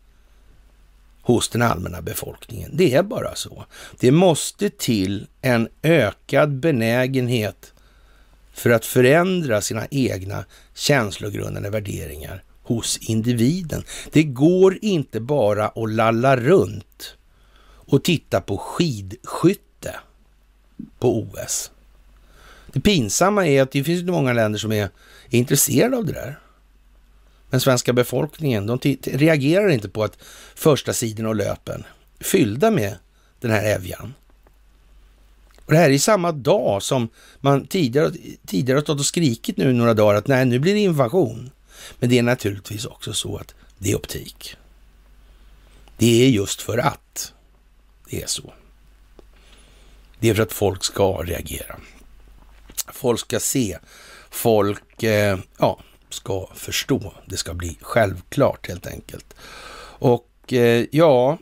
hos 1.23 1.49
den 1.49 1.63
allmänna 1.63 2.03
befolkningen. 2.03 2.71
Det 2.75 2.95
är 2.95 3.03
bara 3.03 3.35
så. 3.35 3.65
Det 4.01 4.11
måste 4.11 4.71
till 4.71 5.27
en 5.41 5.69
ökad 5.83 6.53
benägenhet 6.53 7.73
för 8.53 8.71
att 8.71 8.85
förändra 8.85 9.61
sina 9.61 9.87
egna 9.91 10.45
känslogrundande 10.75 11.71
värderingar 11.71 12.43
hos 12.63 12.99
individen. 12.99 13.85
Det 14.13 14.23
går 14.23 14.79
inte 14.83 15.21
bara 15.21 15.69
att 15.69 15.91
lalla 15.91 16.37
runt 16.37 17.17
och 17.65 18.05
titta 18.05 18.41
på 18.41 18.57
skidskytte 18.57 19.95
på 20.99 21.19
OS. 21.19 21.71
Det 22.73 22.81
pinsamma 22.81 23.47
är 23.47 23.63
att 23.63 23.71
det 23.71 23.85
finns 23.85 24.03
många 24.03 24.33
länder 24.33 24.59
som 24.59 24.73
är 24.73 24.89
intresserade 25.31 25.97
av 25.97 26.05
det 26.05 26.13
där. 26.13 26.42
Den 27.53 27.61
svenska 27.61 27.93
befolkningen, 27.93 28.67
de 28.67 28.79
reagerar 29.05 29.69
inte 29.69 29.89
på 29.89 30.05
att 30.05 30.19
första 30.55 30.93
sidan 30.93 31.27
och 31.27 31.37
löpen 31.37 31.85
fyllda 32.21 32.71
med 32.71 32.97
den 33.41 33.51
här 33.51 33.65
Evjan. 33.65 34.15
Och 35.67 35.73
det 35.73 35.79
här 35.79 35.91
är 35.91 35.99
samma 35.99 36.33
dag 36.33 36.83
som 36.83 37.09
man 37.41 37.67
tidigare, 37.67 38.13
tidigare 38.47 38.77
har 38.77 38.83
stått 38.83 38.99
och 38.99 39.07
skrikit 39.07 39.57
nu 39.57 39.73
några 39.73 39.95
dagar 39.95 40.15
att 40.15 40.27
nej, 40.27 40.45
nu 40.45 40.59
blir 40.59 40.75
det 40.75 40.81
invasion. 40.81 41.51
Men 41.99 42.11
det 42.11 42.19
är 42.19 42.23
naturligtvis 42.23 42.85
också 42.85 43.13
så 43.13 43.37
att 43.37 43.55
det 43.79 43.91
är 43.91 43.97
optik. 43.97 44.57
Det 45.97 46.25
är 46.25 46.29
just 46.29 46.63
för 46.63 46.79
att 46.79 47.33
det 48.11 48.23
är 48.23 48.27
så. 48.27 48.53
Det 50.21 50.29
är 50.29 50.35
för 50.35 50.43
att 50.43 50.53
folk 50.53 50.85
ska 50.85 51.23
reagera. 51.23 51.81
Folk 52.93 53.21
ska 53.21 53.41
se. 53.41 53.79
Folk, 54.31 55.03
eh, 55.03 55.39
ja, 55.59 55.81
ska 56.13 56.49
förstå. 56.55 57.13
Det 57.27 57.37
ska 57.37 57.55
bli 57.55 57.79
självklart 57.81 58.69
helt 58.69 58.87
enkelt. 58.87 59.35
Och 59.99 60.53
eh, 60.53 60.85
ja, 60.91 61.39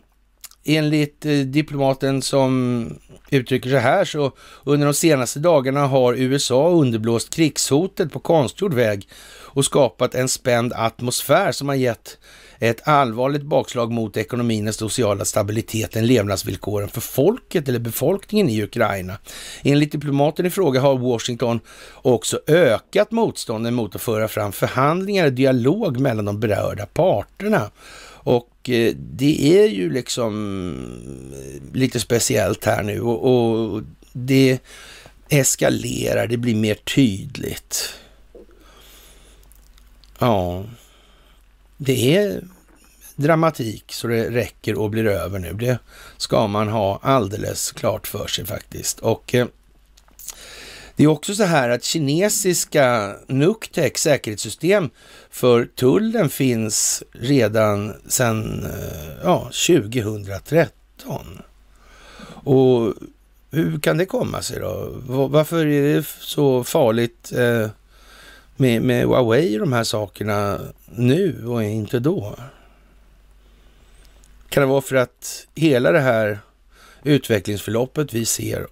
enligt 0.64 1.26
eh, 1.26 1.38
diplomaten 1.38 2.22
som 2.22 2.84
uttrycker 3.30 3.70
sig 3.70 3.78
här 3.78 4.04
så 4.04 4.32
under 4.64 4.86
de 4.86 4.94
senaste 4.94 5.38
dagarna 5.38 5.86
har 5.86 6.14
USA 6.14 6.68
underblåst 6.68 7.34
krigshotet 7.34 8.12
på 8.12 8.20
konstgjord 8.20 8.74
väg 8.74 9.08
och 9.52 9.64
skapat 9.64 10.14
en 10.14 10.28
spänd 10.28 10.72
atmosfär 10.72 11.52
som 11.52 11.68
har 11.68 11.76
gett 11.76 12.18
ett 12.60 12.88
allvarligt 12.88 13.42
bakslag 13.42 13.92
mot 13.92 14.16
ekonomin, 14.16 14.64
den 14.64 14.74
sociala 14.74 15.24
stabiliteten, 15.24 16.06
levnadsvillkoren 16.06 16.88
för 16.88 17.00
folket 17.00 17.68
eller 17.68 17.78
befolkningen 17.78 18.48
i 18.48 18.62
Ukraina. 18.62 19.18
Enligt 19.62 19.92
diplomaten 19.92 20.46
i 20.46 20.50
fråga 20.50 20.80
har 20.80 20.98
Washington 20.98 21.60
också 21.94 22.40
ökat 22.46 23.10
motstånden 23.10 23.74
mot 23.74 23.94
att 23.94 24.02
föra 24.02 24.28
fram 24.28 24.52
förhandlingar 24.52 25.26
och 25.26 25.32
dialog 25.32 26.00
mellan 26.00 26.24
de 26.24 26.40
berörda 26.40 26.86
parterna. 26.86 27.70
Och 28.22 28.70
eh, 28.70 28.94
det 28.96 29.58
är 29.58 29.68
ju 29.68 29.92
liksom 29.92 30.74
eh, 31.32 31.76
lite 31.76 32.00
speciellt 32.00 32.64
här 32.64 32.82
nu 32.82 33.00
och, 33.00 33.24
och 33.24 33.82
det 34.12 34.58
eskalerar, 35.28 36.26
det 36.26 36.36
blir 36.36 36.54
mer 36.54 36.74
tydligt. 36.74 37.94
Ja, 40.18 40.64
det 41.82 42.16
är 42.16 42.44
dramatik 43.16 43.92
så 43.92 44.06
det 44.06 44.30
räcker 44.30 44.78
och 44.78 44.90
blir 44.90 45.06
över 45.06 45.38
nu. 45.38 45.52
Det 45.52 45.78
ska 46.16 46.46
man 46.46 46.68
ha 46.68 47.00
alldeles 47.02 47.72
klart 47.72 48.06
för 48.06 48.26
sig 48.26 48.46
faktiskt. 48.46 49.00
Och 49.00 49.34
eh, 49.34 49.46
det 50.96 51.04
är 51.04 51.06
också 51.06 51.34
så 51.34 51.44
här 51.44 51.68
att 51.68 51.84
kinesiska 51.84 53.16
Nuctec 53.26 53.98
säkerhetssystem 53.98 54.90
för 55.30 55.64
tullen 55.64 56.30
finns 56.30 57.02
redan 57.12 57.94
sedan 58.08 58.64
eh, 58.64 59.12
ja, 59.24 59.50
2013. 59.66 61.42
Och 62.44 62.94
hur 63.50 63.80
kan 63.80 63.96
det 63.96 64.06
komma 64.06 64.42
sig 64.42 64.60
då? 64.60 64.88
Varför 65.28 65.66
är 65.66 65.94
det 65.94 66.06
så 66.20 66.64
farligt 66.64 67.32
eh, 67.32 67.68
med, 68.56 68.82
med 68.82 69.04
Huawei 69.06 69.56
och 69.56 69.60
de 69.60 69.72
här 69.72 69.84
sakerna 69.84 70.60
nu 70.90 71.46
och 71.46 71.62
inte 71.64 71.98
då? 71.98 72.36
Kan 74.48 74.60
det 74.60 74.66
vara 74.66 74.80
för 74.80 74.96
att 74.96 75.46
hela 75.54 75.92
det 75.92 76.00
här 76.00 76.40
utvecklingsförloppet 77.02 78.14
vi 78.14 78.26
ser 78.26 78.66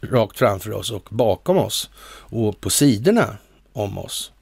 rakt 0.00 0.38
framför 0.38 0.72
oss 0.72 0.90
och 0.90 1.08
bakom 1.10 1.58
oss 1.58 1.90
och 2.30 2.60
på 2.60 2.70
sidorna 2.70 3.36
om 3.72 3.98
oss. 3.98 4.32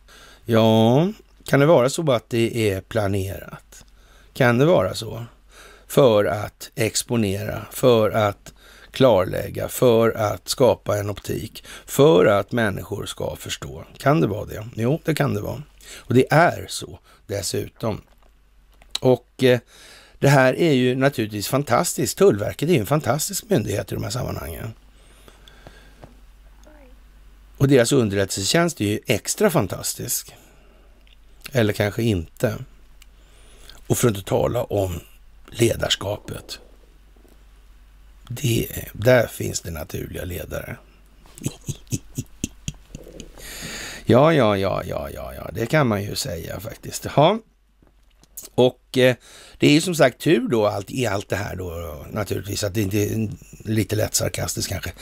Ja, 0.44 1.08
kan 1.44 1.60
det 1.60 1.66
vara 1.66 1.88
så 1.88 2.12
att 2.12 2.30
det 2.30 2.70
är 2.70 2.80
planerat? 2.80 3.84
Kan 4.32 4.58
det 4.58 4.66
vara 4.66 4.94
så? 4.94 5.24
För 5.86 6.24
att 6.24 6.70
exponera, 6.74 7.66
för 7.70 8.10
att 8.10 8.52
klarlägga, 8.90 9.68
för 9.68 10.10
att 10.10 10.48
skapa 10.48 10.98
en 10.98 11.10
optik, 11.10 11.64
för 11.86 12.26
att 12.26 12.52
människor 12.52 13.06
ska 13.06 13.36
förstå. 13.36 13.84
Kan 13.98 14.20
det 14.20 14.26
vara 14.26 14.44
det? 14.44 14.66
Jo, 14.74 15.00
det 15.04 15.14
kan 15.14 15.34
det 15.34 15.40
vara. 15.40 15.62
Och 15.94 16.14
det 16.14 16.26
är 16.30 16.66
så 16.68 16.98
dessutom. 17.26 18.00
Och 19.00 19.42
eh, 19.42 19.60
det 20.18 20.28
här 20.28 20.54
är 20.54 20.72
ju 20.72 20.96
naturligtvis 20.96 21.48
fantastiskt. 21.48 22.18
Tullverket 22.18 22.68
är 22.68 22.72
ju 22.72 22.80
en 22.80 22.86
fantastisk 22.86 23.44
myndighet 23.50 23.92
i 23.92 23.94
de 23.94 24.04
här 24.04 24.10
sammanhangen. 24.10 24.74
Och 27.58 27.68
deras 27.68 27.92
underrättelsetjänst 27.92 28.80
är 28.80 28.84
ju 28.84 29.00
extra 29.06 29.50
fantastisk. 29.50 30.34
Eller 31.52 31.72
kanske 31.72 32.02
inte. 32.02 32.56
Och 33.86 33.98
för 33.98 34.08
att 34.08 34.16
inte 34.16 34.28
tala 34.28 34.64
om 34.64 35.00
ledarskapet. 35.50 36.58
Det, 38.28 38.68
där 38.92 39.26
finns 39.26 39.60
det 39.60 39.70
naturliga 39.70 40.24
ledare. 40.24 40.76
Ja, 44.08 44.32
ja, 44.32 44.56
ja, 44.56 44.82
ja, 44.84 45.08
ja, 45.14 45.34
ja, 45.34 45.50
det 45.52 45.66
kan 45.66 45.86
man 45.86 46.02
ju 46.02 46.14
säga 46.14 46.60
faktiskt. 46.60 47.06
Ja. 47.16 47.38
Och 48.54 48.98
eh, 48.98 49.16
det 49.58 49.66
är 49.66 49.70
ju 49.70 49.80
som 49.80 49.94
sagt 49.94 50.20
tur 50.20 50.48
då 50.48 50.66
allt, 50.66 50.90
i 50.90 51.06
allt 51.06 51.28
det 51.28 51.36
här 51.36 51.56
då 51.56 52.04
naturligtvis, 52.10 52.64
att 52.64 52.74
det 52.74 52.82
inte 52.82 52.98
är 52.98 53.28
lite 53.64 53.96
lätt 53.96 54.14
sarkastiskt 54.14 54.68
kanske, 54.68 54.92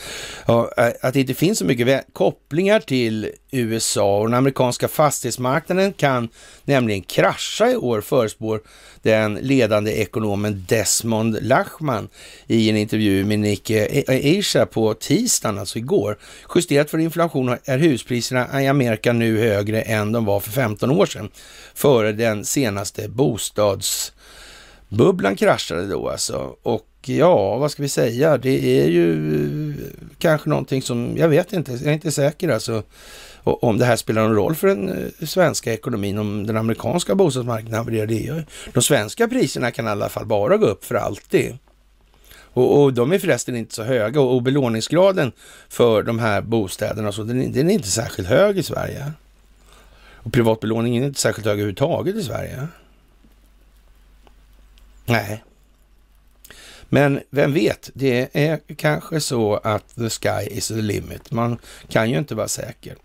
ja, 0.45 0.71
att 1.01 1.13
det 1.13 1.19
inte 1.19 1.33
finns 1.33 1.59
så 1.59 1.65
mycket 1.65 2.13
kopplingar 2.13 2.79
till 2.79 3.31
USA 3.51 4.17
och 4.17 4.25
den 4.25 4.33
amerikanska 4.33 4.87
fastighetsmarknaden 4.87 5.93
kan 5.93 6.29
nämligen 6.65 7.01
krascha 7.01 7.71
i 7.71 7.75
år, 7.75 8.01
förespår 8.01 8.61
den 9.01 9.33
ledande 9.33 9.91
ekonomen 9.91 10.65
Desmond 10.67 11.37
Lachman 11.41 12.09
i 12.47 12.69
en 12.69 12.77
intervju 12.77 13.25
med 13.25 13.39
Nick 13.39 13.71
Asia 14.07 14.65
på 14.65 14.93
tisdagen, 14.93 15.57
alltså 15.57 15.77
igår. 15.77 16.17
Justerat 16.55 16.89
för 16.89 16.97
inflation 16.97 17.57
är 17.65 17.77
huspriserna 17.77 18.63
i 18.63 18.67
Amerika 18.67 19.13
nu 19.13 19.39
högre 19.39 19.81
än 19.81 20.11
de 20.11 20.25
var 20.25 20.39
för 20.39 20.51
15 20.51 20.91
år 20.91 21.05
sedan, 21.05 21.29
före 21.73 22.11
den 22.11 22.45
senaste 22.45 23.09
bostadsbubblan 23.09 25.35
kraschade 25.35 25.87
då 25.87 26.09
alltså. 26.09 26.55
Och 26.63 26.87
ja, 27.05 27.57
vad 27.57 27.71
ska 27.71 27.83
vi 27.83 27.89
säga? 27.89 28.37
Det 28.37 28.81
är 28.81 28.87
ju 28.87 29.73
kanske 30.19 30.49
någonting 30.49 30.81
som, 30.81 31.17
jag 31.17 31.29
vet 31.29 31.53
inte, 31.53 31.71
jag 31.71 31.81
är 31.81 31.93
inte 31.93 32.11
säker 32.11 32.49
alltså 32.49 32.83
om 33.45 33.77
det 33.77 33.85
här 33.85 33.95
spelar 33.95 34.21
någon 34.21 34.35
roll 34.35 34.55
för 34.55 34.67
den 34.67 34.89
eh, 34.89 35.27
svenska 35.27 35.73
ekonomin, 35.73 36.17
om 36.17 36.47
den 36.47 36.57
amerikanska 36.57 37.15
bostadsmarknaden 37.15 37.77
havererar. 37.77 38.07
Det 38.07 38.45
de 38.73 38.81
svenska 38.81 39.27
priserna 39.27 39.71
kan 39.71 39.87
i 39.87 39.89
alla 39.89 40.09
fall 40.09 40.25
bara 40.25 40.57
gå 40.57 40.65
upp 40.65 40.85
för 40.85 40.95
alltid. 40.95 41.57
Och, 42.55 42.81
och 42.81 42.93
de 42.93 43.13
är 43.13 43.19
förresten 43.19 43.55
inte 43.55 43.75
så 43.75 43.83
höga 43.83 44.21
och, 44.21 44.35
och 44.35 44.43
belåningsgraden 44.43 45.31
för 45.69 46.03
de 46.03 46.19
här 46.19 46.41
bostäderna, 46.41 47.11
så 47.11 47.23
den, 47.23 47.51
den 47.51 47.69
är 47.69 47.73
inte 47.73 47.91
särskilt 47.91 48.27
hög 48.27 48.57
i 48.57 48.63
Sverige. 48.63 49.11
Och 50.13 50.33
privatbelåningen 50.33 51.03
är 51.03 51.07
inte 51.07 51.19
särskilt 51.19 51.45
hög 51.45 51.53
överhuvudtaget 51.53 52.15
i 52.15 52.23
Sverige. 52.23 52.67
Nej. 55.05 55.43
Men 56.89 57.19
vem 57.29 57.53
vet, 57.53 57.89
det 57.93 58.29
är 58.33 58.59
kanske 58.75 59.19
så 59.19 59.55
att 59.55 59.95
the 59.95 60.09
sky 60.09 60.47
is 60.51 60.67
the 60.67 60.73
limit. 60.73 61.31
Man 61.31 61.57
kan 61.87 62.09
ju 62.09 62.17
inte 62.17 62.35
vara 62.35 62.47
säker. 62.47 62.95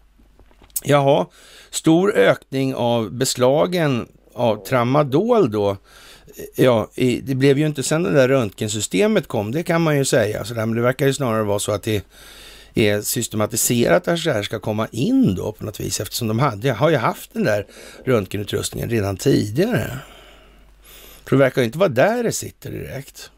Jaha, 0.85 1.27
stor 1.71 2.17
ökning 2.17 2.75
av 2.75 3.13
beslagen 3.13 4.09
av 4.35 4.67
tramadol 4.67 5.51
då. 5.51 5.77
Ja, 6.57 6.91
det 7.23 7.37
blev 7.37 7.59
ju 7.59 7.67
inte 7.67 7.83
sen 7.83 8.03
det 8.03 8.13
där 8.13 8.29
röntgensystemet 8.29 9.29
kom, 9.29 9.53
det 9.53 9.63
kan 9.63 9.83
man 9.83 9.97
ju 9.97 10.05
säga. 10.05 10.45
Så 10.45 10.55
där, 10.55 10.67
men 10.67 10.77
det 10.77 10.83
verkar 10.83 11.07
ju 11.07 11.15
snarare 11.15 11.43
vara 11.43 11.59
så 11.59 11.73
att 11.73 11.83
det 11.83 12.05
är 12.75 13.03
systematiserat 13.03 14.09
att 14.09 14.25
det 14.25 14.33
här 14.33 14.43
ska 14.43 14.59
komma 14.59 14.89
in 14.91 15.35
då 15.35 15.53
på 15.53 15.65
något 15.65 15.81
vis 15.81 16.01
eftersom 16.01 16.29
de 16.29 16.39
hade, 16.39 16.73
har 16.73 16.91
ju 16.91 16.97
haft 16.97 17.35
den 17.35 17.45
där 17.45 17.67
röntgenutrustningen 18.05 18.91
redan 18.91 19.17
tidigare. 19.17 19.99
För 21.25 21.37
det 21.37 21.43
verkar 21.43 21.63
ju 21.63 21.67
inte 21.67 21.79
vara 21.79 21.89
där 21.89 22.23
det 22.23 22.33
sitter 22.33 22.71
direkt. 22.71 23.31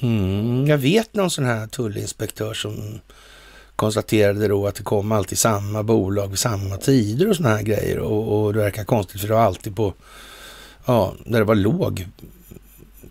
Mm, 0.00 0.66
jag 0.66 0.78
vet 0.78 1.14
någon 1.14 1.30
sån 1.30 1.44
här 1.44 1.66
tullinspektör 1.66 2.54
som 2.54 3.00
konstaterade 3.78 4.48
då 4.48 4.66
att 4.66 4.74
det 4.74 4.82
kom 4.82 5.12
alltid 5.12 5.38
samma 5.38 5.82
bolag 5.82 6.28
vid 6.28 6.38
samma 6.38 6.76
tider 6.76 7.28
och 7.28 7.36
sådana 7.36 7.56
här 7.56 7.62
grejer. 7.62 7.98
Och, 7.98 8.44
och 8.44 8.52
det 8.52 8.58
verkar 8.58 8.84
konstigt 8.84 9.20
för 9.20 9.28
det 9.28 9.34
var 9.34 9.40
alltid 9.40 9.76
på, 9.76 9.94
ja, 10.86 11.14
där 11.24 11.38
det 11.38 11.44
var 11.44 11.54
låg 11.54 12.06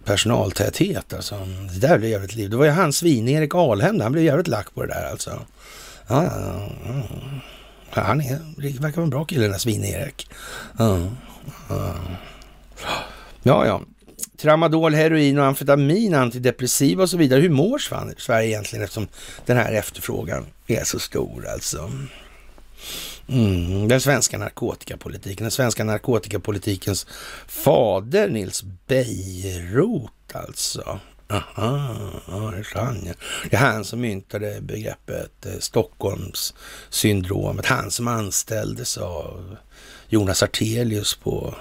personaltäthet. 0.06 1.14
Alltså. 1.14 1.36
Det 1.74 1.88
där 1.88 1.98
blev 1.98 2.12
jävligt 2.12 2.36
liv. 2.36 2.50
Det 2.50 2.58
var 2.58 2.66
ju 2.66 2.72
han 2.72 2.94
Svin-Erik 2.94 3.56
Alhem, 3.56 4.02
han 4.02 4.12
blev 4.12 4.24
jävligt 4.24 4.48
lack 4.48 4.74
på 4.74 4.82
det 4.82 4.88
där 4.88 5.12
alltså. 5.12 5.40
Ja, 6.08 6.24
ja, 6.24 6.70
ja. 7.94 8.02
Han 8.02 8.22
är, 8.22 8.40
verkar 8.80 8.96
vara 8.96 9.04
en 9.04 9.10
bra 9.10 9.26
kille 9.26 9.42
den 9.42 9.52
där 9.52 9.60
Svin-Erik. 9.60 10.30
Ja, 13.44 13.66
ja. 13.66 13.82
Tramadol, 14.38 14.94
heroin 14.94 15.40
och 15.40 15.46
amfetamin, 15.46 16.14
antidepressiva 16.14 17.04
och 17.04 17.10
så 17.10 17.18
vidare. 17.18 17.42
Hur 17.42 17.50
mår 17.50 17.78
Sverige 18.18 18.48
egentligen 18.48 18.84
eftersom 18.84 19.08
den 19.46 19.58
här 19.58 19.74
efterfrågan 19.74 20.46
är 20.68 20.84
så 20.84 21.00
stor 21.00 21.48
alltså? 21.48 21.92
Mm, 23.30 23.88
den 23.88 24.02
svenska 24.02 24.38
narkotikapolitiken, 24.38 25.44
den 25.44 25.52
svenska 25.52 25.84
narkotikapolitikens 25.84 27.08
fader 27.48 28.30
Nils 28.30 28.64
Bejerot 28.88 30.12
alltså. 30.34 31.00
Aha, 31.30 31.96
ja, 32.28 32.52
det 32.52 32.58
är 32.58 32.76
han 32.76 33.04
ja. 33.06 33.14
Det 33.50 33.56
är 33.56 33.60
han 33.60 33.86
som 33.86 34.02
myntade 34.02 34.62
begreppet 34.62 35.46
eh, 35.46 35.60
Stockholmssyndromet. 35.60 37.66
Han 37.66 37.92
som 37.92 38.08
anställdes 38.08 38.98
av 38.98 39.56
Jonas 40.10 40.44
Artelius 40.44 41.16
på 41.16 41.56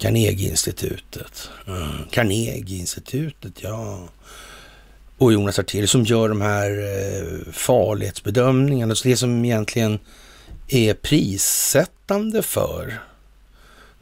Carnegieinstitutet. 0.00 1.50
Mm. 1.66 1.88
Carnegieinstitutet, 2.10 3.62
ja. 3.62 4.08
Och 5.18 5.32
Jonas 5.32 5.58
Artelius 5.58 5.90
som 5.90 6.04
gör 6.04 6.28
de 6.28 6.40
här 6.40 6.70
eh, 6.70 7.52
farlighetsbedömningarna. 7.52 8.94
Så 8.94 9.08
det 9.08 9.16
som 9.16 9.44
egentligen 9.44 9.98
är 10.68 10.94
prissättande 10.94 12.42
för 12.42 13.00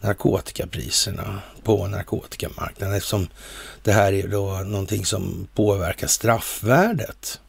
narkotikapriserna 0.01 1.43
på 1.63 1.87
narkotikamarknaden 1.87 2.97
eftersom 2.97 3.29
det 3.83 3.93
här 3.93 4.13
är 4.13 4.29
då 4.29 4.51
någonting 4.51 5.07
som 5.07 5.49
påverkar 5.55 6.07
straffvärdet 6.07 7.41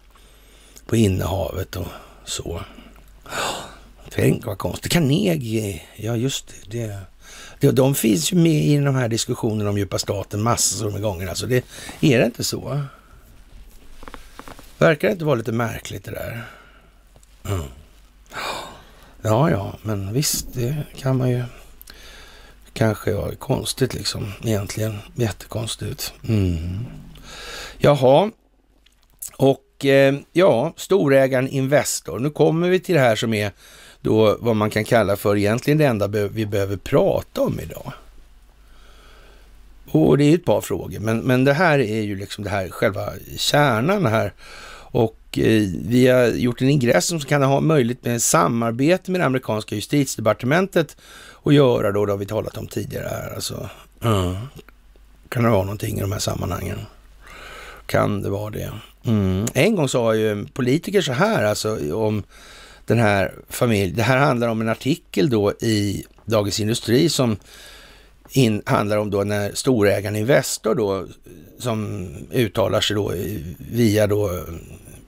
på 0.85 0.95
innehavet 0.95 1.75
och 1.75 1.87
så. 2.25 2.61
Tänk 4.09 4.45
vad 4.45 4.57
konstigt. 4.57 4.91
Carnegie, 4.91 5.81
ja 5.95 6.15
just 6.15 6.47
det. 6.47 6.77
det 6.77 6.99
de, 7.59 7.71
de 7.71 7.95
finns 7.95 8.33
ju 8.33 8.37
med 8.37 8.65
i 8.65 8.77
de 8.77 8.95
här 8.95 9.07
diskussionerna 9.07 9.69
om 9.69 9.77
djupa 9.77 9.99
staten 9.99 10.41
massor 10.41 10.91
med 10.91 11.01
gånger. 11.01 11.27
Alltså 11.27 11.47
det, 11.47 11.65
är 12.01 12.19
det 12.19 12.25
inte 12.25 12.43
så? 12.43 12.81
Verkar 14.77 15.07
det 15.07 15.11
inte 15.11 15.25
vara 15.25 15.35
lite 15.35 15.51
märkligt 15.51 16.03
det 16.03 16.11
där? 16.11 16.43
Mm. 17.47 17.65
Ja, 19.21 19.51
ja, 19.51 19.77
men 19.81 20.13
visst, 20.13 20.53
det 20.53 20.83
kan 20.95 21.17
man 21.17 21.29
ju 21.29 21.43
kanske 22.73 23.13
vara 23.13 23.35
konstigt 23.35 23.93
liksom 23.93 24.31
egentligen. 24.43 24.97
Jättekonstigt. 25.15 26.13
Mm. 26.27 26.85
Jaha, 27.77 28.31
och 29.37 29.85
eh, 29.85 30.15
ja, 30.33 30.73
storägaren 30.77 31.47
Investor. 31.47 32.19
Nu 32.19 32.29
kommer 32.29 32.69
vi 32.69 32.79
till 32.79 32.95
det 32.95 33.01
här 33.01 33.15
som 33.15 33.33
är 33.33 33.51
då 34.01 34.37
vad 34.39 34.55
man 34.55 34.69
kan 34.69 34.83
kalla 34.83 35.15
för 35.15 35.37
egentligen 35.37 35.77
det 35.77 35.85
enda 35.85 36.07
vi 36.07 36.45
behöver 36.45 36.77
prata 36.77 37.41
om 37.41 37.59
idag. 37.59 37.93
Och 39.91 40.17
det 40.17 40.23
är 40.23 40.35
ett 40.35 40.45
par 40.45 40.61
frågor, 40.61 40.99
men, 40.99 41.19
men 41.19 41.43
det 41.43 41.53
här 41.53 41.79
är 41.79 42.01
ju 42.01 42.15
liksom 42.15 42.43
det 42.43 42.49
här 42.49 42.69
själva 42.69 43.09
kärnan 43.37 44.05
här. 44.05 44.33
Och 44.91 45.19
eh, 45.37 45.63
vi 45.85 46.07
har 46.07 46.27
gjort 46.27 46.61
en 46.61 46.69
ingress 46.69 47.05
som 47.05 47.19
kan 47.19 47.41
ha 47.41 47.59
möjlighet 47.59 48.05
med 48.05 48.21
samarbete 48.21 49.11
med 49.11 49.21
det 49.21 49.25
amerikanska 49.25 49.75
justitiedepartementet 49.75 50.97
att 51.43 51.53
göra 51.53 51.91
då, 51.91 52.05
det 52.05 52.11
har 52.11 52.17
vi 52.17 52.25
talat 52.25 52.57
om 52.57 52.67
tidigare 52.67 53.07
här. 53.07 53.35
Alltså, 53.35 53.69
mm. 54.03 54.35
Kan 55.29 55.43
det 55.43 55.49
vara 55.49 55.63
någonting 55.63 55.97
i 55.97 56.01
de 56.01 56.11
här 56.11 56.19
sammanhangen? 56.19 56.79
Kan 57.85 58.21
det 58.21 58.29
vara 58.29 58.49
det? 58.49 58.71
Mm. 59.05 59.45
En 59.53 59.75
gång 59.75 59.89
sa 59.89 60.15
ju 60.15 60.31
en 60.31 60.45
politiker 60.45 61.01
så 61.01 61.13
här 61.13 61.43
alltså 61.43 61.95
om 61.95 62.23
den 62.89 62.99
här 62.99 63.33
familjen. 63.49 63.95
Det 63.95 64.03
här 64.03 64.17
handlar 64.17 64.47
om 64.47 64.61
en 64.61 64.69
artikel 64.69 65.29
då 65.29 65.51
i 65.51 66.05
Dagens 66.25 66.59
Industri 66.59 67.09
som 67.09 67.37
in, 68.31 68.61
handlar 68.65 68.97
om 68.97 69.09
då 69.09 69.23
när 69.23 69.51
storägaren 69.53 70.15
Investor 70.15 70.75
då 70.75 71.07
som 71.59 72.07
uttalar 72.33 72.81
sig 72.81 72.95
då 72.95 73.13
via 73.57 74.07
då 74.07 74.43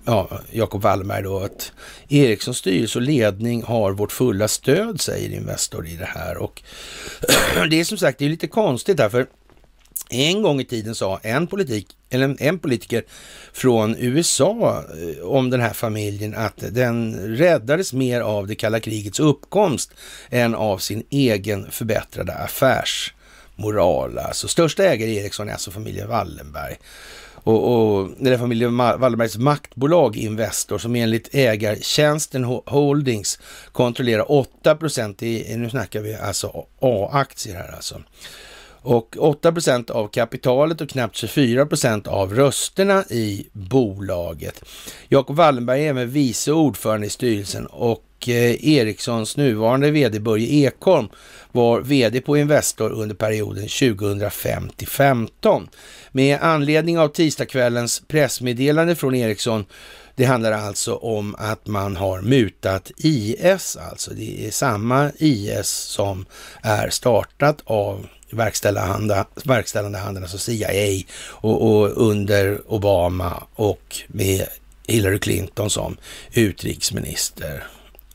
ja, 0.05 0.29
Jacob 0.51 0.81
Wallberg 0.81 1.23
då 1.23 1.39
att 1.39 1.71
Ericssons 2.09 2.57
styrelse 2.57 2.99
och 2.99 3.03
ledning 3.03 3.63
har 3.63 3.91
vårt 3.91 4.11
fulla 4.11 4.47
stöd, 4.47 5.01
säger 5.01 5.29
Investor 5.29 5.87
i 5.87 5.95
det 5.95 6.09
här. 6.15 6.37
Och 6.37 6.61
det 7.69 7.79
är 7.79 7.83
som 7.83 7.97
sagt, 7.97 8.19
det 8.19 8.25
är 8.25 8.29
lite 8.29 8.47
konstigt 8.47 8.97
därför 8.97 9.27
en 10.11 10.41
gång 10.41 10.61
i 10.61 10.65
tiden 10.65 10.95
sa 10.95 11.19
en, 11.23 11.47
politik, 11.47 11.87
eller 12.09 12.35
en 12.39 12.59
politiker 12.59 13.03
från 13.53 13.95
USA 13.99 14.83
eh, 15.17 15.23
om 15.23 15.49
den 15.49 15.61
här 15.61 15.73
familjen 15.73 16.35
att 16.35 16.63
den 16.71 17.15
räddades 17.37 17.93
mer 17.93 18.21
av 18.21 18.47
det 18.47 18.55
kalla 18.55 18.79
krigets 18.79 19.19
uppkomst 19.19 19.91
än 20.29 20.55
av 20.55 20.77
sin 20.77 21.03
egen 21.09 21.71
förbättrade 21.71 22.33
affärsmoral. 22.33 24.17
Alltså 24.17 24.47
största 24.47 24.83
ägare 24.83 25.09
i 25.09 25.17
Ericsson 25.17 25.49
är 25.49 25.53
alltså 25.53 25.71
familjen 25.71 26.07
Wallenberg. 26.07 26.77
Och, 27.43 27.73
och 27.73 28.09
det 28.19 28.29
är 28.29 28.37
familjen 28.37 28.77
Wallenbergs 28.77 29.37
maktbolag 29.37 30.17
Investor 30.17 30.77
som 30.77 30.95
enligt 30.95 31.35
ägartjänsten 31.35 32.43
Holdings 32.43 33.39
kontrollerar 33.71 34.31
8 34.31 34.75
procent 34.75 35.23
i, 35.23 35.57
nu 35.57 35.69
snackar 35.69 36.01
vi 36.01 36.15
alltså 36.15 36.65
A-aktier 36.79 37.55
här 37.55 37.75
alltså 37.75 38.01
och 38.81 39.15
8 39.19 39.51
procent 39.51 39.89
av 39.89 40.07
kapitalet 40.07 40.81
och 40.81 40.89
knappt 40.89 41.15
24 41.15 41.65
procent 41.65 42.07
av 42.07 42.35
rösterna 42.35 43.03
i 43.09 43.47
bolaget. 43.51 44.63
Jacob 45.09 45.35
Wallenberg 45.35 45.85
är 45.85 45.89
även 45.89 46.09
vice 46.09 46.51
ordförande 46.51 47.07
i 47.07 47.09
styrelsen 47.09 47.65
och 47.65 48.05
eh, 48.27 48.67
Ericssons 48.67 49.37
nuvarande 49.37 49.91
vd 49.91 50.19
Börje 50.19 50.47
Ekholm 50.47 51.07
var 51.51 51.81
vd 51.81 52.21
på 52.21 52.37
Investor 52.37 52.91
under 52.91 53.15
perioden 53.15 53.67
2005 53.67 54.69
till 54.69 54.87
2015. 54.87 55.69
Med 56.11 56.39
anledning 56.41 56.99
av 56.99 57.07
tisdagskvällens 57.07 58.01
pressmeddelande 58.07 58.95
från 58.95 59.15
Ericsson 59.15 59.65
det 60.15 60.25
handlar 60.25 60.51
alltså 60.51 60.95
om 60.95 61.35
att 61.37 61.67
man 61.67 61.95
har 61.95 62.21
mutat 62.21 62.91
IS, 62.97 63.77
alltså 63.91 64.13
det 64.13 64.47
är 64.47 64.51
samma 64.51 65.11
IS 65.17 65.69
som 65.69 66.25
är 66.61 66.89
startat 66.89 67.61
av 67.63 68.07
verkställande, 68.33 69.25
verkställande 69.45 69.97
handen, 69.97 70.23
alltså 70.23 70.37
CIA 70.37 71.03
och, 71.23 71.71
och, 71.71 72.07
under 72.07 72.61
Obama 72.67 73.43
och 73.55 73.95
med 74.07 74.47
Hillary 74.87 75.19
Clinton 75.19 75.69
som 75.69 75.97
utrikesminister. 76.33 77.63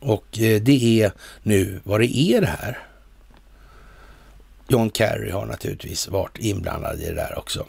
Och 0.01 0.39
eh, 0.39 0.63
det 0.63 1.03
är 1.03 1.13
nu 1.43 1.81
vad 1.85 2.01
det 2.01 2.17
är 2.17 2.41
det 2.41 2.47
här. 2.61 2.79
John 4.69 4.91
Kerry 4.91 5.31
har 5.31 5.47
naturligtvis 5.47 6.09
varit 6.09 6.39
inblandad 6.39 7.01
i 7.01 7.05
det 7.05 7.15
där 7.15 7.39
också. 7.39 7.67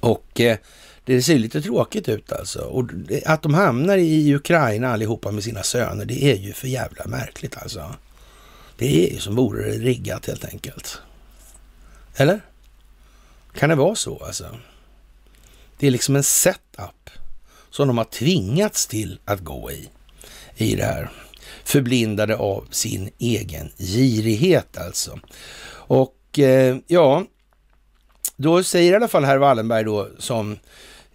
Och 0.00 0.40
eh, 0.40 0.56
det 1.04 1.22
ser 1.22 1.38
lite 1.38 1.62
tråkigt 1.62 2.08
ut 2.08 2.32
alltså. 2.32 2.60
Och 2.60 2.90
att 3.26 3.42
de 3.42 3.54
hamnar 3.54 3.98
i 3.98 4.34
Ukraina 4.34 4.88
allihopa 4.88 5.30
med 5.30 5.44
sina 5.44 5.62
söner, 5.62 6.04
det 6.04 6.24
är 6.24 6.36
ju 6.36 6.52
för 6.52 6.68
jävla 6.68 7.04
märkligt 7.06 7.56
alltså. 7.56 7.94
Det 8.76 9.06
är 9.06 9.14
ju 9.14 9.20
som 9.20 9.34
vore 9.34 9.70
det 9.70 9.78
riggat 9.78 10.26
helt 10.26 10.44
enkelt. 10.44 11.00
Eller? 12.16 12.40
Kan 13.54 13.68
det 13.68 13.74
vara 13.74 13.94
så 13.94 14.24
alltså? 14.24 14.58
Det 15.78 15.86
är 15.86 15.90
liksom 15.90 16.16
en 16.16 16.22
setup 16.22 17.10
som 17.70 17.88
de 17.88 17.98
har 17.98 18.04
tvingats 18.04 18.86
till 18.86 19.18
att 19.24 19.40
gå 19.40 19.70
i, 19.70 19.88
i 20.56 20.74
det 20.74 20.84
här. 20.84 21.10
Förblindade 21.64 22.36
av 22.36 22.66
sin 22.70 23.10
egen 23.18 23.70
girighet 23.78 24.78
alltså. 24.78 25.18
Och 25.70 26.38
eh, 26.38 26.76
ja, 26.86 27.24
då 28.36 28.62
säger 28.62 28.92
i 28.92 28.96
alla 28.96 29.08
fall 29.08 29.24
herr 29.24 29.38
Wallenberg 29.38 29.84
då 29.84 30.08
som 30.18 30.58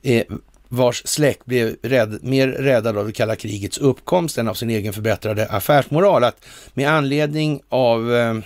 eh, 0.02 0.24
vars 0.68 1.02
släkt 1.06 1.46
blev 1.46 1.76
rädd, 1.82 2.24
mer 2.24 2.48
räddad 2.48 2.98
av 2.98 3.06
det 3.06 3.12
kalla 3.12 3.36
krigets 3.36 3.78
uppkomst 3.78 4.38
än 4.38 4.48
av 4.48 4.54
sin 4.54 4.70
egen 4.70 4.94
förbättrade 4.94 5.48
affärsmoral. 5.48 6.24
Att 6.24 6.46
med 6.74 6.90
anledning 6.90 7.62
av 7.70 8.16
eh, 8.16 8.38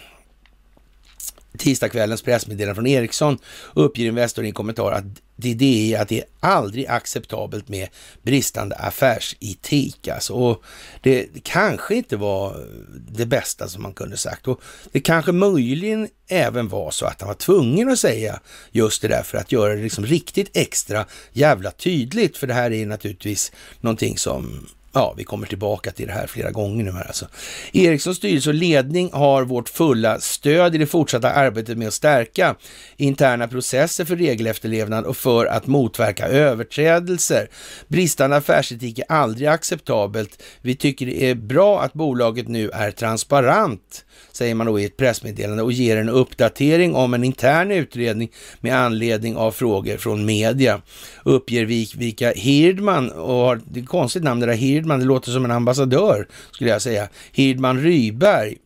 tisdagskvällens 1.58 2.22
pressmeddelande 2.22 2.76
från 2.76 2.88
Ericsson 2.88 3.38
uppger 3.74 4.06
Investor 4.06 4.46
i 4.46 4.48
en 4.48 4.54
kommentar 4.54 4.92
att 4.92 5.04
det 5.36 5.94
är 5.94 6.02
att 6.02 6.08
det 6.08 6.20
är 6.20 6.26
aldrig 6.40 6.88
acceptabelt 6.88 7.70
med 7.70 7.90
bristande 8.22 8.76
affärsetik. 8.76 10.08
Alltså. 10.08 10.34
Och 10.34 10.64
det 11.02 11.28
kanske 11.44 11.96
inte 11.96 12.18
var 12.18 12.68
det 13.12 13.26
bästa 13.26 13.68
som 13.68 13.84
man 13.84 13.94
kunde 13.94 14.18
sagt. 14.18 14.48
Och 14.48 14.62
det 14.92 15.00
kanske 15.00 15.32
möjligen 15.32 16.08
även 16.28 16.68
var 16.68 16.92
så 16.92 17.06
att 17.06 17.22
han 17.22 17.28
var 17.28 17.36
tvungen 17.36 17.90
att 17.90 18.00
säga 18.00 18.40
just 18.72 19.02
det 19.02 19.08
där 19.08 19.24
för 19.24 19.38
att 19.38 19.52
göra 19.52 19.76
det 19.76 19.82
liksom 19.82 20.06
riktigt 20.06 20.58
extra 20.58 21.06
jävla 21.32 21.72
tydligt. 21.72 22.38
För 22.38 22.48
det 22.48 22.54
här 22.54 22.72
är 22.72 22.86
naturligtvis 22.86 23.52
någonting 23.82 24.18
som 24.18 24.68
Ja, 24.96 25.14
vi 25.18 25.24
kommer 25.24 25.48
tillbaka 25.48 25.92
till 25.92 26.08
det 26.08 26.14
här 26.14 26.28
flera 26.28 26.52
gånger 26.52 26.84
nu 26.84 26.92
här 26.92 27.08
alltså. 27.08 27.28
Ericssons 27.74 28.18
styrelse 28.18 28.50
och 28.50 28.54
ledning 28.54 29.10
har 29.14 29.44
vårt 29.44 29.70
fulla 29.70 30.20
stöd 30.20 30.76
i 30.76 30.78
det 30.78 30.86
fortsatta 30.86 31.32
arbetet 31.32 31.78
med 31.78 31.88
att 31.88 31.94
stärka 31.94 32.56
interna 32.98 33.48
processer 33.48 34.06
för 34.06 34.16
regelefterlevnad 34.16 35.06
och 35.06 35.18
för 35.18 35.46
att 35.46 35.68
motverka 35.68 36.28
överträdelser. 36.28 37.48
Bristande 37.88 38.36
affärsetik 38.36 39.00
är 39.00 39.06
aldrig 39.10 39.48
acceptabelt. 39.48 40.44
Vi 40.62 40.76
tycker 40.76 41.06
det 41.06 41.30
är 41.30 41.36
bra 41.36 41.82
att 41.82 41.94
bolaget 41.94 42.48
nu 42.48 42.70
är 42.70 42.92
transparent 42.92 44.04
säger 44.32 44.56
man 44.56 44.68
då 44.68 44.80
i 44.80 44.86
ett 44.86 44.98
pressmeddelande 44.98 45.64
och 45.64 45.72
ger 45.72 45.98
en 45.98 46.10
uppdatering 46.10 46.96
om 46.96 47.14
en 47.14 47.24
intern 47.24 47.72
utredning 47.72 48.32
med 48.60 48.76
anledning 48.76 49.36
av 49.36 49.52
frågor 49.52 49.98
från 49.98 50.26
media. 50.26 50.82
Uppger 51.24 51.66
Vika 51.98 52.32
Hirdman, 52.32 53.10
och 53.10 53.34
har, 53.34 53.62
det 53.66 53.80
är 53.80 53.84
ett 53.84 53.90
konstigt 53.90 54.24
namn 54.24 54.40
det 54.40 54.46
där 54.46 54.54
Hirdman, 54.54 54.83
det 54.88 55.06
låter 55.06 55.32
som 55.32 55.46
en 55.46 55.52
ambassadör 55.52 56.28
skulle 56.52 56.70
jag 56.70 56.82
säga. 56.82 57.10
Hirdman 57.32 57.82
Ryberg, 57.82 58.58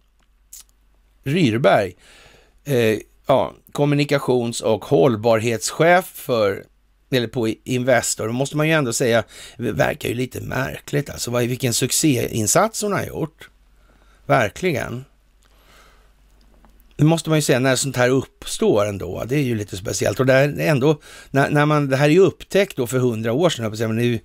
Ryrberg, 1.24 1.95
eh, 2.65 2.99
ja, 3.28 3.53
kommunikations 3.72 4.61
och 4.61 4.86
hållbarhetschef 4.86 6.05
för 6.05 6.65
eller 7.11 7.28
på 7.28 7.47
Investor, 7.63 8.28
då 8.28 8.34
måste 8.34 8.57
man 8.57 8.68
ju 8.68 8.74
ändå 8.74 8.93
säga, 8.93 9.24
det 9.57 9.72
verkar 9.72 10.09
ju 10.09 10.15
lite 10.15 10.41
märkligt 10.41 11.09
alltså. 11.09 11.32
Vilken 11.32 11.74
succéinsats 11.74 12.82
hon 12.82 12.93
har 12.93 13.05
gjort. 13.05 13.49
Verkligen. 14.26 15.05
Det 16.98 17.04
måste 17.04 17.30
man 17.30 17.38
ju 17.38 17.41
säga 17.41 17.60
när 17.60 17.76
sånt 17.76 17.95
här 17.95 18.10
uppstår 18.10 18.86
ändå. 18.86 19.24
Det 19.28 19.36
är 19.36 19.41
ju 19.41 19.56
lite 19.56 19.78
speciellt. 19.78 20.20
Och 20.20 20.26
det 20.26 20.34
ändå, 20.60 21.02
när, 21.32 21.50
när 21.50 21.66
man, 21.66 21.89
det 21.89 21.95
här 21.95 22.06
är 22.06 22.14
ju 22.14 22.20
upptäckt 22.20 22.78
då 22.78 22.88
för 22.88 23.00
hundra 23.00 23.34
år 23.34 23.50
sedan, 23.50 23.76
men 23.80 23.95
det 23.98 24.04
är 24.04 24.06
ju, 24.06 24.20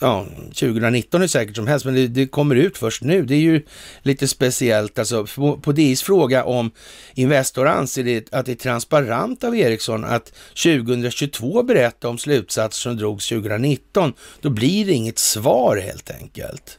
ja, 0.00 0.26
2019 0.46 1.22
är 1.22 1.26
säkert 1.26 1.56
som 1.56 1.66
helst, 1.66 1.84
men 1.84 1.94
det, 1.94 2.06
det, 2.06 2.26
kommer 2.26 2.54
ut 2.54 2.78
först 2.78 3.02
nu. 3.02 3.22
Det 3.22 3.34
är 3.34 3.40
ju 3.40 3.62
lite 4.02 4.28
speciellt. 4.28 4.98
Alltså, 4.98 5.26
på, 5.26 5.56
på 5.58 5.72
DIs 5.72 6.02
fråga 6.02 6.44
om 6.44 6.70
Investor 7.14 7.66
anser 7.66 8.04
det, 8.04 8.32
att 8.32 8.46
det 8.46 8.52
är 8.52 8.56
transparent 8.56 9.44
av 9.44 9.56
Ericsson 9.56 10.04
att 10.04 10.32
2022 10.62 11.62
berätta 11.62 12.08
om 12.08 12.18
slutsatser 12.18 12.80
som 12.80 12.96
drogs 12.96 13.28
2019, 13.28 14.12
då 14.40 14.50
blir 14.50 14.86
det 14.86 14.92
inget 14.92 15.18
svar 15.18 15.76
helt 15.76 16.10
enkelt. 16.10 16.78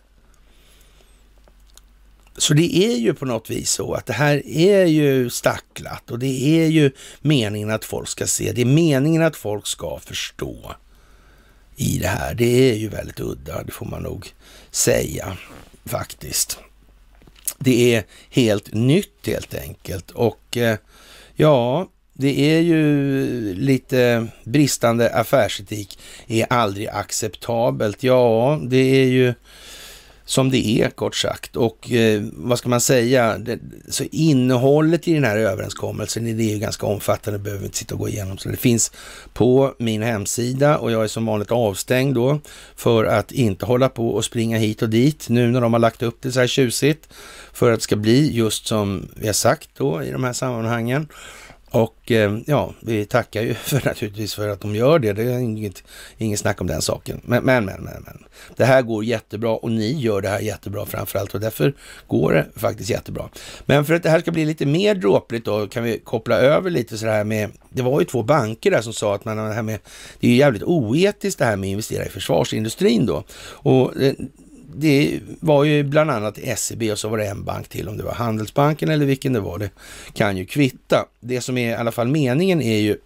Så 2.37 2.53
det 2.53 2.75
är 2.75 2.97
ju 2.97 3.13
på 3.13 3.25
något 3.25 3.49
vis 3.49 3.71
så 3.71 3.93
att 3.93 4.05
det 4.05 4.13
här 4.13 4.47
är 4.47 4.85
ju 4.85 5.29
stacklat 5.29 6.11
och 6.11 6.19
det 6.19 6.61
är 6.61 6.67
ju 6.67 6.91
meningen 7.21 7.71
att 7.71 7.85
folk 7.85 8.07
ska 8.07 8.27
se. 8.27 8.51
Det 8.51 8.61
är 8.61 8.65
meningen 8.65 9.21
att 9.21 9.35
folk 9.35 9.67
ska 9.67 9.99
förstå 9.99 10.75
i 11.75 11.97
det 11.97 12.07
här. 12.07 12.33
Det 12.33 12.71
är 12.71 12.75
ju 12.75 12.89
väldigt 12.89 13.19
udda, 13.19 13.63
det 13.63 13.71
får 13.71 13.85
man 13.85 14.03
nog 14.03 14.33
säga 14.71 15.37
faktiskt. 15.85 16.59
Det 17.57 17.95
är 17.95 18.03
helt 18.29 18.73
nytt 18.73 19.27
helt 19.27 19.53
enkelt 19.53 20.11
och 20.11 20.57
eh, 20.57 20.77
ja, 21.35 21.87
det 22.13 22.55
är 22.55 22.59
ju 22.59 23.53
lite 23.53 24.27
bristande 24.43 25.15
affärsetik 25.15 25.99
är 26.27 26.53
aldrig 26.53 26.87
acceptabelt. 26.87 28.03
Ja, 28.03 28.59
det 28.63 28.77
är 28.77 29.07
ju 29.07 29.33
som 30.25 30.51
det 30.51 30.67
är 30.67 30.89
kort 30.89 31.15
sagt. 31.15 31.55
Och 31.55 31.91
eh, 31.91 32.23
vad 32.33 32.59
ska 32.59 32.69
man 32.69 32.81
säga? 32.81 33.37
Det, 33.37 33.59
så 33.89 34.03
innehållet 34.11 35.07
i 35.07 35.13
den 35.13 35.23
här 35.23 35.37
överenskommelsen 35.37 36.37
det 36.37 36.43
är 36.43 36.53
ju 36.53 36.59
ganska 36.59 36.85
omfattande, 36.85 37.39
behöver 37.39 37.59
vi 37.59 37.65
inte 37.65 37.77
sitta 37.77 37.95
och 37.95 37.99
gå 37.99 38.09
igenom. 38.09 38.37
Så 38.37 38.49
det 38.49 38.57
finns 38.57 38.91
på 39.33 39.73
min 39.77 40.01
hemsida 40.01 40.77
och 40.77 40.91
jag 40.91 41.03
är 41.03 41.07
som 41.07 41.25
vanligt 41.25 41.51
avstängd 41.51 42.15
då 42.15 42.39
för 42.75 43.05
att 43.05 43.31
inte 43.31 43.65
hålla 43.65 43.89
på 43.89 44.09
och 44.09 44.25
springa 44.25 44.57
hit 44.57 44.81
och 44.81 44.89
dit 44.89 45.29
nu 45.29 45.47
när 45.47 45.61
de 45.61 45.73
har 45.73 45.79
lagt 45.79 46.03
upp 46.03 46.17
det 46.21 46.31
så 46.31 46.39
här 46.39 46.47
tjusigt 46.47 47.09
för 47.53 47.71
att 47.71 47.79
det 47.79 47.83
ska 47.83 47.95
bli 47.95 48.35
just 48.35 48.67
som 48.67 49.07
vi 49.15 49.27
har 49.27 49.33
sagt 49.33 49.69
då 49.77 50.03
i 50.03 50.11
de 50.11 50.23
här 50.23 50.33
sammanhangen. 50.33 51.07
Och 51.75 52.11
eh, 52.11 52.37
ja, 52.45 52.73
vi 52.79 53.05
tackar 53.05 53.41
ju 53.41 53.53
för 53.53 53.85
naturligtvis 53.85 54.33
för 54.33 54.49
att 54.49 54.61
de 54.61 54.75
gör 54.75 54.99
det. 54.99 55.13
Det 55.13 55.23
är 55.23 55.39
inget, 55.39 55.83
inget 56.17 56.39
snack 56.39 56.61
om 56.61 56.67
den 56.67 56.81
saken. 56.81 57.21
Men, 57.23 57.43
men, 57.43 57.65
men, 57.65 57.83
men, 57.83 58.03
men. 58.05 58.23
Det 58.55 58.65
här 58.65 58.81
går 58.81 59.03
jättebra 59.03 59.55
och 59.55 59.71
ni 59.71 59.91
gör 59.91 60.21
det 60.21 60.29
här 60.29 60.39
jättebra 60.39 60.85
framförallt 60.85 61.33
och 61.33 61.39
därför 61.39 61.73
går 62.07 62.33
det 62.33 62.45
faktiskt 62.55 62.89
jättebra. 62.89 63.29
Men 63.65 63.85
för 63.85 63.93
att 63.93 64.03
det 64.03 64.09
här 64.09 64.19
ska 64.19 64.31
bli 64.31 64.45
lite 64.45 64.65
mer 64.65 64.95
dråpligt 64.95 65.45
då 65.45 65.67
kan 65.67 65.83
vi 65.83 65.99
koppla 65.99 66.35
över 66.35 66.69
lite 66.69 66.97
så 66.97 67.05
här 67.05 67.23
med, 67.23 67.51
det 67.69 67.81
var 67.81 67.99
ju 67.99 68.05
två 68.05 68.23
banker 68.23 68.71
där 68.71 68.81
som 68.81 68.93
sa 68.93 69.15
att 69.15 69.25
man, 69.25 69.37
det 69.37 69.53
här 69.53 69.61
med, 69.61 69.79
det 70.19 70.27
är 70.27 70.31
ju 70.31 70.37
jävligt 70.37 70.63
oetiskt 70.63 71.39
det 71.39 71.45
här 71.45 71.55
med 71.55 71.67
att 71.67 71.71
investera 71.71 72.05
i 72.05 72.09
försvarsindustrin 72.09 73.05
då. 73.05 73.23
Och 73.41 74.01
eh, 74.01 74.13
det 74.77 75.19
var 75.39 75.63
ju 75.63 75.83
bland 75.83 76.11
annat 76.11 76.39
SEB 76.57 76.83
och 76.91 76.99
så 76.99 77.09
var 77.09 77.17
det 77.17 77.27
en 77.27 77.43
bank 77.43 77.67
till, 77.67 77.89
om 77.89 77.97
det 77.97 78.03
var 78.03 78.13
Handelsbanken 78.13 78.89
eller 78.89 79.05
vilken 79.05 79.33
det 79.33 79.39
var, 79.39 79.59
det 79.59 79.69
kan 80.13 80.37
ju 80.37 80.45
kvitta. 80.45 81.05
Det 81.19 81.41
som 81.41 81.57
är 81.57 81.69
i 81.69 81.75
alla 81.75 81.91
fall 81.91 82.07
meningen 82.07 82.61
är 82.61 82.77
ju 82.77 82.97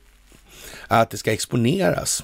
att 0.88 1.10
det 1.10 1.18
ska 1.18 1.32
exponeras 1.32 2.24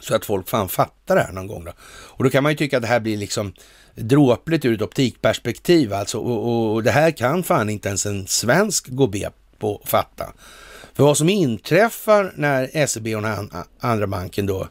så 0.00 0.14
att 0.14 0.24
folk 0.24 0.48
fan 0.48 0.68
fattar 0.68 1.16
det 1.16 1.22
här 1.22 1.32
någon 1.32 1.46
gång. 1.46 1.64
Då. 1.64 1.72
Och 1.90 2.24
då 2.24 2.30
kan 2.30 2.42
man 2.42 2.52
ju 2.52 2.56
tycka 2.56 2.76
att 2.76 2.82
det 2.82 2.88
här 2.88 3.00
blir 3.00 3.16
liksom 3.16 3.52
dråpligt 3.94 4.64
ur 4.64 4.74
ett 4.74 4.82
optikperspektiv 4.82 5.92
alltså. 5.92 6.18
Och, 6.18 6.72
och 6.72 6.82
det 6.82 6.90
här 6.90 7.10
kan 7.10 7.42
fan 7.42 7.70
inte 7.70 7.88
ens 7.88 8.06
en 8.06 8.26
svensk 8.26 8.88
gå 8.88 9.06
be 9.06 9.30
på 9.58 9.80
att 9.82 9.90
fatta. 9.90 10.32
För 10.94 11.04
vad 11.04 11.16
som 11.16 11.28
inträffar 11.28 12.32
när 12.36 12.86
SEB 12.86 13.06
och 13.06 13.22
den 13.22 13.50
andra 13.80 14.06
banken 14.06 14.46
då 14.46 14.68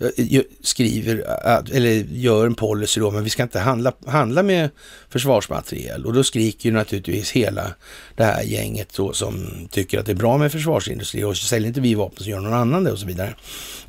Eh, 0.00 0.42
skriver, 0.62 1.24
eh, 1.46 1.76
eller 1.76 1.90
gör 2.10 2.46
en 2.46 2.54
policy 2.54 3.00
då, 3.00 3.10
men 3.10 3.24
vi 3.24 3.30
ska 3.30 3.42
inte 3.42 3.58
handla, 3.58 3.92
handla 4.06 4.42
med 4.42 4.70
försvarsmateriel. 5.08 6.06
Och 6.06 6.12
då 6.12 6.24
skriker 6.24 6.68
ju 6.68 6.74
naturligtvis 6.74 7.30
hela 7.30 7.74
det 8.16 8.24
här 8.24 8.42
gänget 8.42 8.96
då 8.96 9.12
som 9.12 9.46
tycker 9.70 9.98
att 9.98 10.06
det 10.06 10.12
är 10.12 10.16
bra 10.16 10.38
med 10.38 10.52
försvarsindustri 10.52 11.24
och 11.24 11.36
säljer 11.36 11.68
inte 11.68 11.80
vi 11.80 11.94
vapen 11.94 12.24
så 12.24 12.30
gör 12.30 12.40
någon 12.40 12.52
annan 12.52 12.84
det 12.84 12.92
och 12.92 12.98
så 12.98 13.06
vidare. 13.06 13.34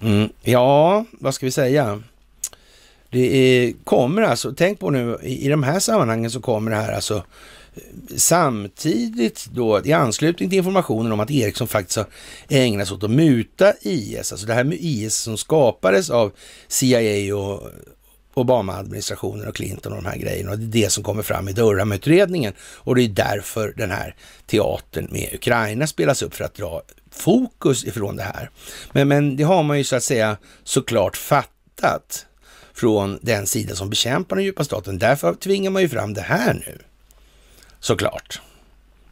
Mm. 0.01 0.30
Ja, 0.41 1.05
vad 1.12 1.34
ska 1.34 1.45
vi 1.45 1.51
säga? 1.51 2.03
Det 3.09 3.36
är, 3.36 3.74
kommer 3.84 4.22
alltså, 4.22 4.53
tänk 4.57 4.80
på 4.80 4.89
nu, 4.89 5.18
i, 5.24 5.45
i 5.45 5.49
de 5.49 5.64
här 5.64 5.80
sammanhangen 5.80 6.32
så 6.32 6.41
kommer 6.41 6.72
det 6.72 6.78
här 6.78 6.93
alltså 6.93 7.24
samtidigt 8.16 9.46
då 9.46 9.82
i 9.86 9.94
anslutning 9.94 10.50
till 10.50 10.58
informationen 10.58 11.12
om 11.12 11.20
att 11.20 11.32
Ericsson 11.32 11.68
faktiskt 11.68 11.98
har 11.98 12.06
ägnat 12.50 12.88
sig 12.88 12.96
åt 12.96 13.04
att 13.04 13.12
muta 13.12 13.74
IS, 13.82 14.32
alltså 14.32 14.48
det 14.48 14.54
här 14.54 14.64
med 14.64 14.78
IS 14.82 15.16
som 15.16 15.38
skapades 15.38 16.10
av 16.10 16.32
CIA 16.68 17.36
och 17.36 17.70
Obama-administrationen 18.34 19.48
och 19.48 19.56
Clinton 19.56 19.94
och 19.94 20.04
de 20.04 20.10
här 20.10 20.18
grejerna. 20.18 20.52
Och 20.52 20.60
det 20.60 20.80
är 20.80 20.84
det 20.84 20.90
som 20.90 21.04
kommer 21.04 21.24
fram 21.24 21.50
i 21.50 21.54
Durham-utredningen. 21.54 22.54
Och 22.60 22.96
det 22.96 23.04
är 23.04 23.08
därför 23.08 23.74
den 23.78 23.92
här 23.92 24.16
teatern 24.46 25.08
med 25.12 25.30
Ukraina 25.34 25.88
spelas 25.88 26.22
upp 26.22 26.36
för 26.36 26.44
att 26.44 26.54
dra 26.54 26.82
fokus 27.12 27.86
ifrån 27.86 28.16
det 28.16 28.24
här. 28.24 28.50
Men, 28.92 29.08
men 29.08 29.36
det 29.36 29.44
har 29.44 29.64
man 29.64 29.78
ju 29.78 29.84
så 29.84 29.96
att 29.96 30.04
säga 30.04 30.38
såklart 30.64 31.18
fattat 31.18 32.26
från 32.74 33.20
den 33.22 33.48
sida 33.48 33.76
som 33.76 33.90
bekämpar 33.90 34.36
den 34.36 34.46
djupa 34.46 34.64
staten. 34.64 35.00
Därför 35.00 35.34
tvingar 35.34 35.72
man 35.72 35.82
ju 35.82 35.90
fram 35.90 36.14
det 36.14 36.22
här 36.22 36.54
nu. 36.54 36.78
Såklart. 37.82 38.42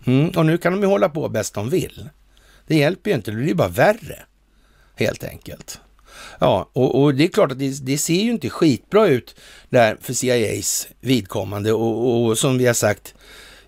Mm, 0.06 0.30
och 0.30 0.46
nu 0.46 0.58
kan 0.58 0.74
de 0.74 0.82
ju 0.82 0.88
hålla 0.88 1.10
på 1.10 1.30
bäst 1.30 1.54
de 1.54 1.70
vill. 1.70 2.10
Det 2.68 2.76
hjälper 2.76 3.10
ju 3.10 3.16
inte, 3.16 3.32
det 3.32 3.38
blir 3.38 3.54
bara 3.54 3.68
värre. 3.68 4.20
Helt 4.96 5.24
enkelt. 5.24 5.80
Ja, 6.40 6.70
och, 6.74 7.02
och, 7.02 7.16
det 7.16 7.24
är 7.24 7.28
klart 7.28 7.52
att 7.52 7.60
det, 7.60 7.86
det, 7.86 7.98
ser 7.98 8.22
ju 8.22 8.32
inte 8.32 8.50
skitbra 8.50 9.08
ut 9.08 9.36
där 9.70 9.98
för 10.02 10.14
CIAs 10.14 10.88
vidkommande 11.00 11.74
och, 11.74 12.26
och, 12.26 12.38
som 12.38 12.58
vi 12.58 12.66
har 12.66 12.74
sagt, 12.74 13.14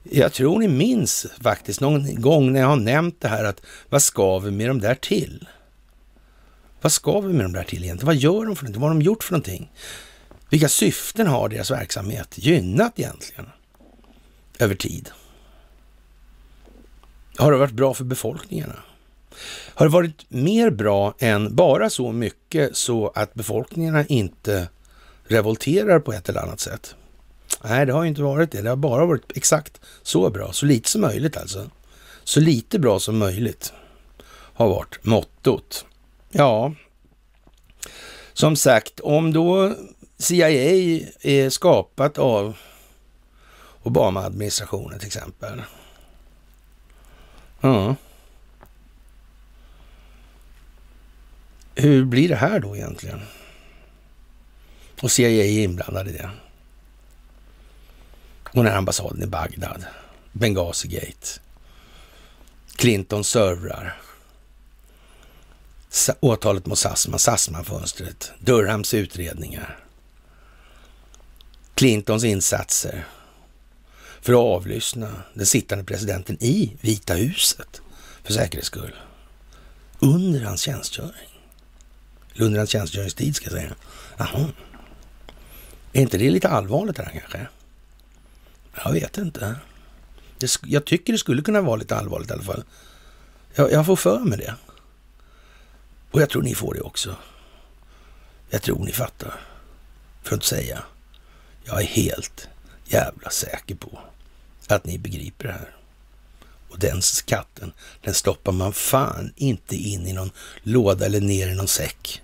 jag 0.03 0.33
tror 0.33 0.59
ni 0.59 0.67
minns 0.67 1.25
faktiskt 1.41 1.81
någon 1.81 2.21
gång 2.21 2.53
när 2.53 2.59
jag 2.59 2.67
har 2.67 2.75
nämnt 2.75 3.21
det 3.21 3.27
här 3.27 3.43
att 3.43 3.61
vad 3.89 4.01
ska 4.01 4.39
vi 4.39 4.51
med 4.51 4.69
dem 4.69 4.79
där 4.79 4.95
till? 4.95 5.47
Vad 6.81 6.91
ska 6.91 7.19
vi 7.19 7.33
med 7.33 7.45
dem 7.45 7.53
där 7.53 7.63
till 7.63 7.83
egentligen? 7.83 8.05
Vad 8.05 8.15
gör 8.15 8.45
de 8.45 8.55
för 8.55 8.63
någonting? 8.63 8.81
Vad 8.81 8.89
har 8.89 8.99
de 8.99 9.01
gjort 9.01 9.23
för 9.23 9.31
någonting? 9.31 9.71
Vilka 10.49 10.69
syften 10.69 11.27
har 11.27 11.49
deras 11.49 11.71
verksamhet 11.71 12.27
gynnat 12.37 12.99
egentligen? 12.99 13.45
Över 14.61 14.75
tid. 14.75 15.09
Har 17.37 17.51
det 17.51 17.57
varit 17.57 17.73
bra 17.73 17.93
för 17.93 18.03
befolkningarna? 18.03 18.75
Har 19.73 19.85
det 19.85 19.91
varit 19.91 20.25
mer 20.29 20.69
bra 20.69 21.13
än 21.19 21.55
bara 21.55 21.89
så 21.89 22.11
mycket 22.11 22.77
så 22.77 23.07
att 23.15 23.33
befolkningarna 23.33 24.05
inte 24.05 24.69
revolterar 25.23 25.99
på 25.99 26.13
ett 26.13 26.29
eller 26.29 26.41
annat 26.41 26.59
sätt? 26.59 26.95
Nej, 27.63 27.85
det 27.85 27.93
har 27.93 28.05
inte 28.05 28.21
varit 28.21 28.51
det. 28.51 28.61
Det 28.61 28.69
har 28.69 28.75
bara 28.75 29.05
varit 29.05 29.37
exakt 29.37 29.81
så 30.01 30.29
bra. 30.29 30.53
Så 30.53 30.65
lite 30.65 30.89
som 30.89 31.01
möjligt 31.01 31.37
alltså. 31.37 31.69
Så 32.23 32.39
lite 32.39 32.79
bra 32.79 32.99
som 32.99 33.17
möjligt 33.17 33.73
har 34.53 34.69
varit 34.69 35.05
mottot. 35.05 35.85
Ja, 36.31 36.73
som 38.33 38.55
sagt, 38.55 38.99
om 38.99 39.33
då 39.33 39.75
CIA 40.17 40.49
är 41.21 41.49
skapat 41.49 42.17
av 42.17 42.57
Obama-administrationen 43.83 44.99
till 44.99 45.07
exempel. 45.07 45.63
Ja. 47.61 47.95
Hur 51.75 52.05
blir 52.05 52.29
det 52.29 52.35
här 52.35 52.59
då 52.59 52.75
egentligen? 52.75 53.21
Och 55.01 55.11
CIA 55.11 55.29
är 55.29 55.63
inblandad 55.63 56.07
i 56.07 56.11
det. 56.11 56.29
Och 58.43 58.63
den 58.63 58.65
här 58.65 58.77
ambassaden 58.77 59.23
i 59.23 59.27
Bagdad, 59.27 59.85
Benghazi-gate, 60.31 61.39
Clinton 62.75 63.23
servrar, 63.23 64.01
åtalet 66.19 66.65
mot 66.65 66.79
Sassman, 66.79 67.19
Sassman-fönstret, 67.19 68.31
Durhams 68.39 68.93
utredningar, 68.93 69.77
Clintons 71.75 72.23
insatser 72.23 73.05
för 74.21 74.33
att 74.33 74.39
avlyssna 74.39 75.23
den 75.33 75.45
sittande 75.45 75.83
presidenten 75.83 76.37
i 76.39 76.77
Vita 76.81 77.13
huset 77.13 77.81
för 78.23 78.33
säkerhets 78.33 78.67
skull 78.67 78.95
under 79.99 80.41
hans 80.41 80.61
tjänstgöring. 80.61 81.39
Eller 82.35 82.45
under 82.45 82.57
hans 82.57 82.69
tjänstgöringstid 82.69 83.35
ska 83.35 83.45
jag 83.45 83.53
säga. 83.53 83.75
Jaha. 84.17 84.51
Är 85.93 86.01
inte 86.01 86.17
det 86.17 86.29
lite 86.29 86.49
allvarligt 86.49 86.95
det 86.95 87.03
här 87.03 87.19
kanske? 87.19 87.47
Jag 88.83 88.91
vet 88.91 89.17
inte. 89.17 89.55
Det, 90.37 90.57
jag 90.65 90.85
tycker 90.85 91.13
det 91.13 91.19
skulle 91.19 91.41
kunna 91.41 91.61
vara 91.61 91.75
lite 91.75 91.95
allvarligt 91.95 92.29
i 92.29 92.33
alla 92.33 92.43
fall. 92.43 92.63
Jag, 93.55 93.71
jag 93.71 93.85
får 93.85 93.95
för 93.95 94.19
mig 94.19 94.37
det. 94.37 94.55
Och 96.11 96.21
jag 96.21 96.29
tror 96.29 96.41
ni 96.41 96.55
får 96.55 96.73
det 96.73 96.81
också. 96.81 97.15
Jag 98.49 98.61
tror 98.61 98.85
ni 98.85 98.91
fattar. 98.91 99.33
För 100.23 100.29
att 100.29 100.33
inte 100.33 100.47
säga. 100.47 100.83
Jag 101.63 101.81
är 101.81 101.85
helt 101.85 102.47
jävla 102.93 103.29
säker 103.29 103.75
på 103.75 103.99
att 104.67 104.85
ni 104.85 104.97
begriper 104.97 105.47
det 105.47 105.53
här. 105.53 105.75
Och 106.69 106.79
den 106.79 107.01
skatten, 107.01 107.73
den 108.01 108.13
stoppar 108.13 108.51
man 108.51 108.73
fan 108.73 109.33
inte 109.35 109.75
in 109.75 110.07
i 110.07 110.13
någon 110.13 110.31
låda 110.63 111.05
eller 111.05 111.21
ner 111.21 111.47
i 111.47 111.55
någon 111.55 111.67
säck. 111.67 112.21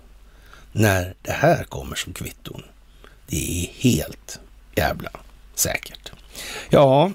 När 0.72 1.14
det 1.22 1.32
här 1.32 1.64
kommer 1.64 1.96
som 1.96 2.12
kvitton. 2.12 2.62
Det 3.26 3.64
är 3.64 3.82
helt 3.82 4.40
jävla 4.76 5.10
säkert. 5.54 6.12
Ja, 6.70 7.12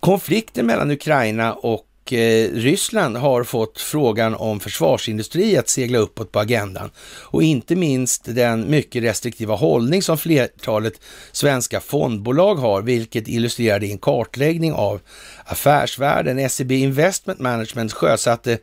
konflikten 0.00 0.66
mellan 0.66 0.90
Ukraina 0.90 1.54
och 1.54 1.86
Eh, 2.12 2.50
Ryssland 2.54 3.16
har 3.16 3.44
fått 3.44 3.80
frågan 3.80 4.34
om 4.34 4.60
försvarsindustri 4.60 5.56
att 5.56 5.68
segla 5.68 5.98
uppåt 5.98 6.32
på 6.32 6.38
agendan. 6.38 6.90
Och 7.20 7.42
inte 7.42 7.76
minst 7.76 8.24
den 8.24 8.70
mycket 8.70 9.02
restriktiva 9.02 9.54
hållning 9.54 10.02
som 10.02 10.18
flertalet 10.18 11.00
svenska 11.32 11.80
fondbolag 11.80 12.54
har, 12.54 12.82
vilket 12.82 13.28
illustrerade 13.28 13.86
i 13.86 13.92
en 13.92 13.98
kartläggning 13.98 14.72
av 14.72 15.00
Affärsvärlden. 15.44 16.50
SEB 16.50 16.72
Investment 16.72 17.40
Management 17.40 17.92
sjösatte 17.92 18.58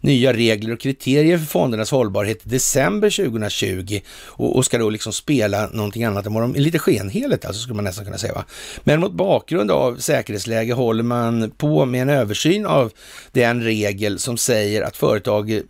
nya 0.00 0.32
regler 0.32 0.72
och 0.72 0.80
kriterier 0.80 1.38
för 1.38 1.46
fondernas 1.46 1.90
hållbarhet 1.90 2.46
i 2.46 2.48
december 2.48 3.10
2020 3.10 4.00
och, 4.26 4.56
och 4.56 4.64
ska 4.64 4.78
då 4.78 4.90
liksom 4.90 5.12
spela 5.12 5.66
någonting 5.66 6.04
annat 6.04 6.26
än 6.26 6.34
vad 6.34 6.42
de, 6.42 6.54
lite 6.54 6.78
skenheligt 6.78 7.44
alltså 7.44 7.62
skulle 7.62 7.76
man 7.76 7.84
nästan 7.84 8.04
kunna 8.04 8.18
säga. 8.18 8.32
Va? 8.32 8.44
Men 8.84 9.00
mot 9.00 9.12
bakgrund 9.12 9.70
av 9.70 9.96
säkerhetsläge 9.96 10.72
håller 10.72 11.02
man 11.02 11.50
på 11.50 11.84
med 11.84 12.02
en 12.02 12.08
översyn 12.08 12.66
av 12.66 12.92
den 13.32 13.62
regel 13.62 14.18
som 14.18 14.36
säger 14.36 14.82
att 14.82 14.96
företag 14.96 15.60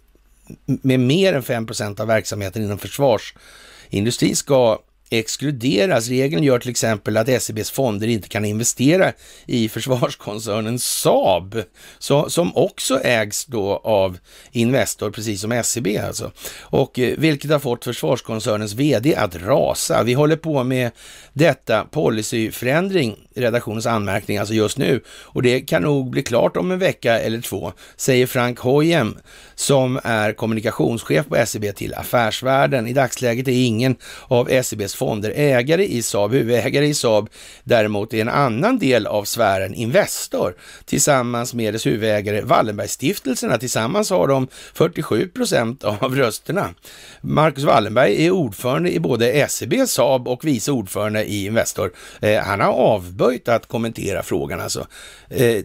med 0.67 1.01
mer 1.01 1.33
än 1.33 1.43
5% 1.43 2.01
av 2.01 2.07
verksamheten 2.07 2.63
inom 2.63 2.79
försvarsindustrin 2.79 4.37
ska 4.37 4.79
exkluderas. 5.11 6.09
Regeln 6.09 6.43
gör 6.43 6.59
till 6.59 6.71
exempel 6.71 7.17
att 7.17 7.43
SEBs 7.43 7.71
fonder 7.71 8.09
inte 8.09 8.29
kan 8.29 8.45
investera 8.45 9.13
i 9.47 9.69
försvarskoncernen 9.69 10.79
Saab, 10.79 11.63
så, 11.99 12.31
som 12.31 12.57
också 12.57 13.01
ägs 13.01 13.45
då 13.45 13.77
av 13.85 14.19
Investor, 14.53 15.11
precis 15.11 15.41
som 15.41 15.63
SEB 15.65 15.87
alltså. 16.07 16.33
Och 16.61 16.99
eh, 16.99 17.15
vilket 17.19 17.51
har 17.51 17.59
fått 17.59 17.85
försvarskoncernens 17.85 18.75
vd 18.75 19.17
att 19.17 19.37
rasa. 19.37 20.03
Vi 20.03 20.13
håller 20.13 20.37
på 20.37 20.65
med 20.65 20.91
detta 21.33 21.85
policyförändring, 21.85 23.17
redaktionens 23.35 23.87
anmärkning, 23.87 24.39
alltså 24.39 24.55
just 24.55 24.79
nu. 24.79 25.01
Och 25.09 25.43
det 25.43 25.61
kan 25.61 25.83
nog 25.83 26.11
bli 26.11 26.23
klart 26.23 26.57
om 26.57 26.71
en 26.71 26.79
vecka 26.79 27.21
eller 27.21 27.41
två, 27.41 27.73
säger 27.97 28.27
Frank 28.27 28.59
Hojem, 28.59 29.19
som 29.55 30.01
är 30.05 30.33
kommunikationschef 30.33 31.27
på 31.27 31.47
SEB 31.47 31.77
till 31.77 31.95
Affärsvärlden. 31.95 32.87
I 32.87 32.93
dagsläget 32.93 33.49
är 33.49 33.67
ingen 33.67 33.97
av 34.29 34.63
SEBs 34.63 34.94
fonder 34.95 35.33
ägare 35.37 35.87
i 35.87 36.03
Saab. 36.03 36.33
Huvudägare 36.33 36.87
i 36.87 36.95
Saab 36.95 37.29
däremot 37.65 38.15
är 38.15 38.21
en 38.21 38.29
annan 38.29 38.79
del 38.79 39.07
av 39.07 39.25
sfären 39.25 39.75
Investor 39.75 40.55
tillsammans 40.85 41.55
med 41.55 41.75
dess 41.75 41.87
huvudägare 41.87 42.41
Wallenbergstiftelserna. 42.41 43.59
Tillsammans 43.59 44.11
har 44.11 44.29
de 44.29 44.49
47 44.75 45.29
procent 45.29 45.85
av 45.85 46.17
rösterna. 46.17 46.75
Marcus 47.21 47.65
Wallenberg 47.65 48.27
är 48.27 48.31
ordförande 48.31 48.93
i 48.93 49.01
både 49.01 49.49
SEB, 49.49 49.75
Saab 49.87 50.29
och 50.29 50.45
vice 50.45 50.73
ordförande 50.73 51.25
i 51.25 51.47
Investor. 51.47 51.93
Eh, 52.21 52.43
han 52.43 52.61
har 52.61 52.73
avböjt 52.73 53.49
att 53.49 53.69
kommentera 53.69 54.23
frågan 54.23 54.61
alltså. 54.61 54.87
Eh, 55.29 55.65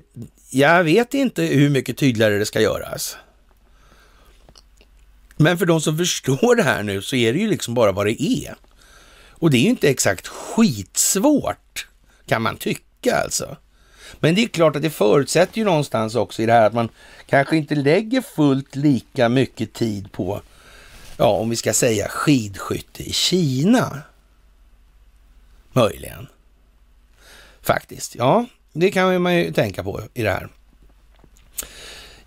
jag 0.52 0.84
vet 0.84 1.14
inte 1.14 1.44
hur 1.44 1.70
mycket 1.70 1.98
tydligare 1.98 2.38
det 2.38 2.46
ska 2.46 2.62
göras. 2.62 3.18
Men 5.38 5.58
för 5.58 5.66
de 5.66 5.82
som 5.82 5.98
förstår 5.98 6.56
det 6.56 6.64
här 6.64 6.84
nu 6.84 7.02
så 7.02 7.16
är 7.16 7.34
det 7.34 7.40
ju 7.40 7.50
liksom 7.50 7.74
bara 7.74 7.92
vad 7.92 8.06
det 8.06 8.24
är. 8.24 8.56
Och 9.40 9.50
det 9.50 9.58
är 9.58 9.62
ju 9.62 9.70
inte 9.70 9.90
exakt 9.90 10.28
skitsvårt, 10.28 11.88
kan 12.26 12.42
man 12.42 12.58
tycka 12.58 13.16
alltså. 13.16 13.58
Men 14.20 14.36
det 14.36 14.44
är 14.44 14.48
klart 14.48 14.76
att 14.76 14.82
det 14.82 14.90
förutsätter 14.90 15.58
ju 15.58 15.64
någonstans 15.64 16.16
också 16.16 16.42
i 16.42 16.46
det 16.46 16.54
här 16.54 16.68
att 16.68 16.74
man 16.74 16.90
kanske 17.26 17.58
inte 17.58 17.76
lägger 17.76 18.22
fullt 18.22 18.76
lika 18.76 19.30
mycket 19.30 19.74
tid 19.74 20.12
på, 20.12 20.42
ja, 21.18 21.28
om 21.28 21.50
vi 21.50 21.56
ska 21.56 21.74
säga 21.74 22.08
skidskytte 22.10 23.04
i 23.04 23.14
Kina. 23.14 24.02
Möjligen. 25.72 26.28
Faktiskt, 27.62 28.16
ja, 28.16 28.46
det 28.74 28.92
kan 28.92 29.22
man 29.22 29.36
ju 29.36 29.54
tänka 29.54 29.84
på 29.84 30.02
i 30.14 30.24
det 30.24 30.32
här. 30.32 30.50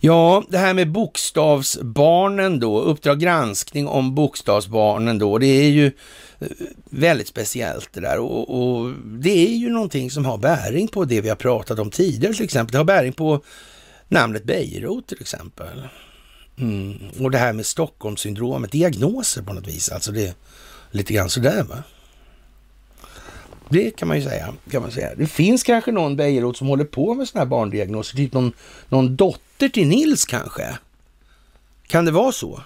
Ja, 0.05 0.45
det 0.49 0.59
här 0.59 0.75
med 0.75 0.91
bokstavsbarnen 0.91 2.61
då, 2.61 2.81
Uppdrag 2.81 3.21
granskning 3.21 3.89
om 3.89 4.15
bokstavsbarnen 4.15 5.19
då, 5.19 5.39
det 5.39 5.47
är 5.47 5.69
ju 5.69 5.93
väldigt 6.90 7.28
speciellt 7.28 7.93
det 7.93 8.01
där 8.01 8.18
och, 8.18 8.80
och, 8.80 8.93
det 9.05 9.47
är 9.47 9.57
ju 9.57 9.70
någonting 9.70 10.11
som 10.11 10.24
har 10.24 10.38
bäring 10.38 10.88
på 10.88 11.05
det 11.05 11.20
vi 11.20 11.28
har 11.28 11.36
pratat 11.36 11.78
om 11.78 11.90
tidigare 11.90 12.34
till 12.34 12.45
exempel. 12.45 12.72
Det 12.72 12.78
har 12.78 12.84
bäring 12.84 13.12
på 13.12 13.40
namnet 14.09 14.45
Beirut 14.45 15.07
till 15.07 15.20
exempel. 15.20 15.88
Mm. 16.59 16.99
Och 17.20 17.30
det 17.30 17.38
här 17.38 17.53
med 17.53 17.66
Stockholmssyndromet, 17.66 18.72
diagnoser 18.72 19.43
på 19.43 19.53
något 19.53 19.68
vis, 19.68 19.88
alltså 19.88 20.12
det 20.12 20.26
är 20.26 20.34
lite 20.90 21.12
grann 21.12 21.30
sådär 21.30 21.62
va. 21.62 21.82
Det 23.68 23.90
kan 23.90 24.09
man 24.09 24.16
ju 24.16 24.22
säga. 24.24 24.55
Kan 24.70 24.82
man 24.82 24.90
säga. 24.90 25.14
Det 25.14 25.26
finns 25.26 25.62
kanske 25.62 25.93
någon 25.93 26.16
Beirut 26.16 26.57
som 26.57 26.66
håller 26.66 26.84
på 26.84 27.14
med 27.14 27.28
sådana 27.28 27.45
här 27.45 27.51
barndiagnoser, 27.51 28.16
typ 28.16 28.32
någon, 28.32 28.53
någon 28.88 29.16
dotter 29.16 29.68
till 29.68 29.88
Nils 29.88 30.24
kanske. 30.24 30.78
Kan 31.86 32.05
det 32.05 32.11
vara 32.11 32.32
så? 32.32 32.62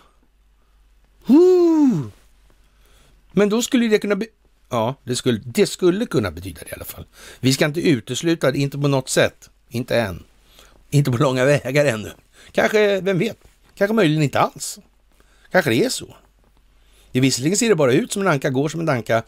Woo! 1.27 2.11
Men 3.37 3.49
då 3.49 3.63
skulle 3.63 3.89
det 3.89 3.99
kunna... 3.99 4.17
Be 4.17 4.27
ja, 4.69 4.95
det 5.05 5.17
skulle, 5.17 5.41
det 5.45 5.67
skulle 5.67 6.07
kunna 6.07 6.31
betyda 6.31 6.61
det 6.61 6.71
i 6.71 6.75
alla 6.75 6.85
fall. 6.85 7.07
Vi 7.41 7.53
ska 7.53 7.65
inte 7.65 7.81
utesluta 7.81 8.51
det, 8.51 8.59
inte 8.59 8.79
på 8.79 8.89
något 8.89 9.09
sätt. 9.09 9.51
Inte 9.69 9.97
än. 9.97 10.25
Inte 10.91 11.11
på 11.11 11.17
långa 11.17 11.45
vägar 11.45 11.85
ännu. 11.85 12.13
Kanske, 12.53 13.01
vem 13.01 13.19
vet? 13.19 13.39
Kanske 13.75 13.95
möjligen 13.95 14.23
inte 14.23 14.41
alls. 14.41 14.79
Kanske 15.51 15.71
det 15.71 15.85
är 15.85 15.89
så. 15.89 16.17
Det 17.13 17.21
visserligen 17.21 17.57
ser 17.57 17.69
det 17.69 17.75
bara 17.75 17.93
ut 17.93 18.13
som 18.13 18.23
en 18.23 18.29
anka, 18.29 18.51
går 18.51 18.69
som 18.69 18.81
en 18.81 18.89
anka, 18.89 19.23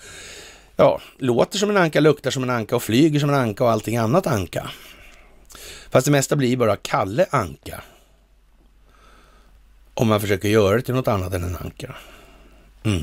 ja, 0.77 1.01
låter 1.19 1.59
som 1.59 1.71
en 1.71 1.77
anka, 1.77 2.01
luktar 2.01 2.31
som 2.31 2.43
en 2.43 2.51
anka 2.51 2.77
och 2.77 2.83
flyger 2.83 3.21
som 3.21 3.31
en 3.31 3.37
anka 3.37 3.65
och 3.65 3.71
allting 3.71 3.97
annat 3.97 4.27
anka. 4.27 4.71
Fast 5.91 6.05
det 6.05 6.11
mesta 6.11 6.37
blir 6.37 6.57
bara 6.57 6.77
Kalle 6.77 7.27
Anka. 7.31 7.83
Om 9.95 10.09
man 10.09 10.21
försöker 10.21 10.49
göra 10.49 10.77
det 10.77 10.83
till 10.83 10.95
något 10.95 11.09
annat 11.09 11.35
än 11.35 11.45
en 11.45 11.57
anka. 11.57 11.97
Mm. 12.85 13.03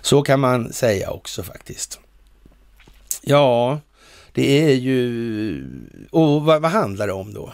Så 0.00 0.22
kan 0.22 0.40
man 0.40 0.72
säga 0.72 1.10
också 1.10 1.42
faktiskt. 1.42 2.00
Ja, 3.20 3.80
det 4.32 4.64
är 4.64 4.74
ju... 4.74 5.64
Och 6.10 6.42
vad, 6.42 6.62
vad 6.62 6.70
handlar 6.70 7.06
det 7.06 7.12
om 7.12 7.34
då? 7.34 7.52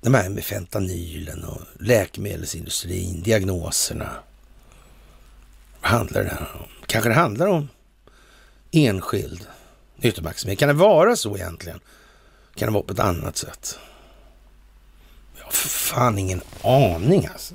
De 0.00 0.14
här 0.14 0.28
med 0.28 0.44
fentanylen 0.44 1.44
och 1.44 1.60
läkemedelsindustrin, 1.80 3.22
diagnoserna. 3.22 4.10
Vad 5.80 5.90
handlar 5.90 6.24
det 6.24 6.30
här 6.30 6.48
om? 6.54 6.86
Kanske 6.86 7.10
det 7.10 7.14
handlar 7.14 7.46
om 7.46 7.68
enskild 8.70 9.46
nyttomaximering. 9.96 10.56
Kan 10.56 10.68
det 10.68 10.74
vara 10.74 11.16
så 11.16 11.36
egentligen? 11.36 11.80
Kan 12.54 12.66
det 12.66 12.72
vara 12.72 12.82
på 12.82 12.92
ett 12.92 13.00
annat 13.00 13.36
sätt? 13.36 13.78
Jag 15.36 15.44
har 15.44 15.50
för 15.50 15.68
fan 15.68 16.18
ingen 16.18 16.40
aning 16.62 17.26
alltså. 17.26 17.54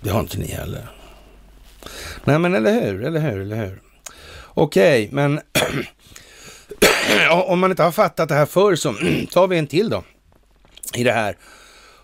Det 0.00 0.10
har 0.10 0.20
inte 0.20 0.38
ni 0.38 0.46
heller. 0.46 0.99
Nej 2.24 2.38
men 2.38 2.54
eller 2.54 2.72
hur, 2.72 3.04
eller 3.04 3.20
hur, 3.20 3.40
eller 3.40 3.56
hur. 3.56 3.80
Okej, 4.44 5.04
okay, 5.04 5.14
men 5.14 5.40
om 7.46 7.58
man 7.58 7.70
inte 7.70 7.82
har 7.82 7.92
fattat 7.92 8.28
det 8.28 8.34
här 8.34 8.46
förr 8.46 8.76
så 8.76 8.94
tar 9.30 9.46
vi 9.46 9.58
en 9.58 9.66
till 9.66 9.90
då 9.90 10.04
i 10.94 11.04
det 11.04 11.12
här. 11.12 11.36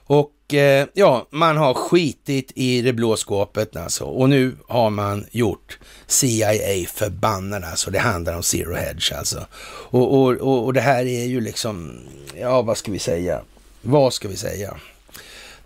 Och 0.07 0.55
eh, 0.55 0.87
ja, 0.95 1.27
man 1.31 1.57
har 1.57 1.75
skitit 1.75 2.53
i 2.55 2.83
det 2.83 2.93
blå 2.93 3.17
skåpet 3.17 3.77
alltså. 3.77 4.05
Och 4.05 4.29
nu 4.29 4.57
har 4.69 4.91
man 4.91 5.27
gjort 5.31 5.79
CIA 6.07 6.87
förbannade 6.89 7.67
alltså. 7.67 7.91
Det 7.91 7.99
handlar 7.99 8.37
om 8.37 8.43
zero 8.43 8.75
hedge 8.75 9.13
alltså. 9.13 9.47
Och, 9.91 10.15
och, 10.15 10.33
och, 10.33 10.65
och 10.65 10.73
det 10.73 10.81
här 10.81 11.07
är 11.07 11.25
ju 11.25 11.41
liksom, 11.41 12.01
ja 12.37 12.63
vad 12.63 12.79
ska 12.79 12.93
vi 12.93 12.99
säga? 12.99 13.41
Vad 13.83 14.13
ska 14.13 14.29
vi 14.29 14.37
säga? 14.37 14.77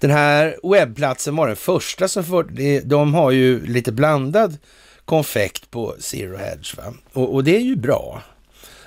Den 0.01 0.11
här 0.11 0.57
webbplatsen 0.63 1.37
var 1.37 1.47
den 1.47 1.57
första 1.57 2.09
som 2.09 2.25
för, 2.25 2.81
de 2.85 3.15
har 3.15 3.31
ju 3.31 3.67
lite 3.67 3.93
blandad 3.93 4.59
konfekt 5.05 5.71
på 5.71 5.95
Zero 5.99 6.37
Hedge. 6.37 6.77
Va? 6.77 6.95
Och, 7.13 7.35
och, 7.35 7.45
det 7.45 7.57
är 7.57 7.61
ju 7.61 7.77
bra. 7.77 8.23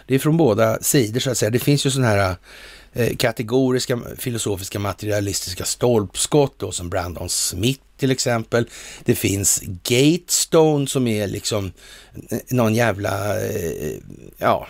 Det 0.07 0.15
är 0.15 0.19
från 0.19 0.37
båda 0.37 0.79
sidor 0.81 1.19
så 1.19 1.31
att 1.31 1.37
säga. 1.37 1.49
Det 1.49 1.59
finns 1.59 1.85
ju 1.85 1.91
sådana 1.91 2.07
här 2.07 2.35
Eh, 2.95 3.15
kategoriska 3.15 3.99
filosofiska 4.17 4.79
materialistiska 4.79 5.65
stolpskott 5.65 6.53
då, 6.57 6.71
som 6.71 6.89
Brandon 6.89 7.29
Smith 7.29 7.81
till 7.97 8.11
exempel. 8.11 8.69
Det 9.03 9.15
finns 9.15 9.61
Gatestone 9.83 10.87
som 10.87 11.07
är 11.07 11.27
liksom 11.27 11.71
eh, 12.29 12.37
någon 12.49 12.75
jävla, 12.75 13.41
eh, 13.45 13.97
ja, 14.37 14.67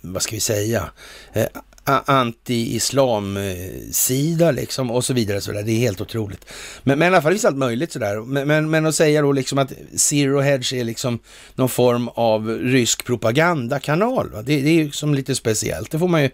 vad 0.00 0.22
ska 0.22 0.34
vi 0.34 0.40
säga, 0.40 0.90
eh, 1.32 1.46
anti-islam-sida 1.88 4.50
liksom 4.50 4.90
och 4.90 5.04
så 5.04 5.14
vidare. 5.14 5.40
Så 5.40 5.52
där. 5.52 5.62
Det 5.62 5.72
är 5.72 5.78
helt 5.78 6.00
otroligt. 6.00 6.44
Men, 6.82 6.98
men 6.98 7.12
i 7.12 7.14
alla 7.14 7.22
fall 7.22 7.32
finns 7.32 7.44
allt 7.44 7.56
möjligt 7.56 7.92
sådär. 7.92 8.26
Men, 8.26 8.48
men, 8.48 8.70
men 8.70 8.86
att 8.86 8.94
säga 8.94 9.22
då 9.22 9.32
liksom 9.32 9.58
att 9.58 9.72
Zero 9.96 10.40
Hedge 10.40 10.72
är 10.72 10.84
liksom 10.84 11.18
någon 11.54 11.68
form 11.68 12.08
av 12.08 12.48
rysk 12.48 13.04
propagandakanal. 13.04 14.30
Va? 14.30 14.42
Det, 14.42 14.60
det 14.60 14.68
är 14.68 14.74
ju 14.74 14.90
som 14.90 15.14
lite 15.14 15.34
speciellt. 15.34 15.90
Det 15.90 15.98
får 15.98 16.08
man 16.08 16.22
ju 16.22 16.30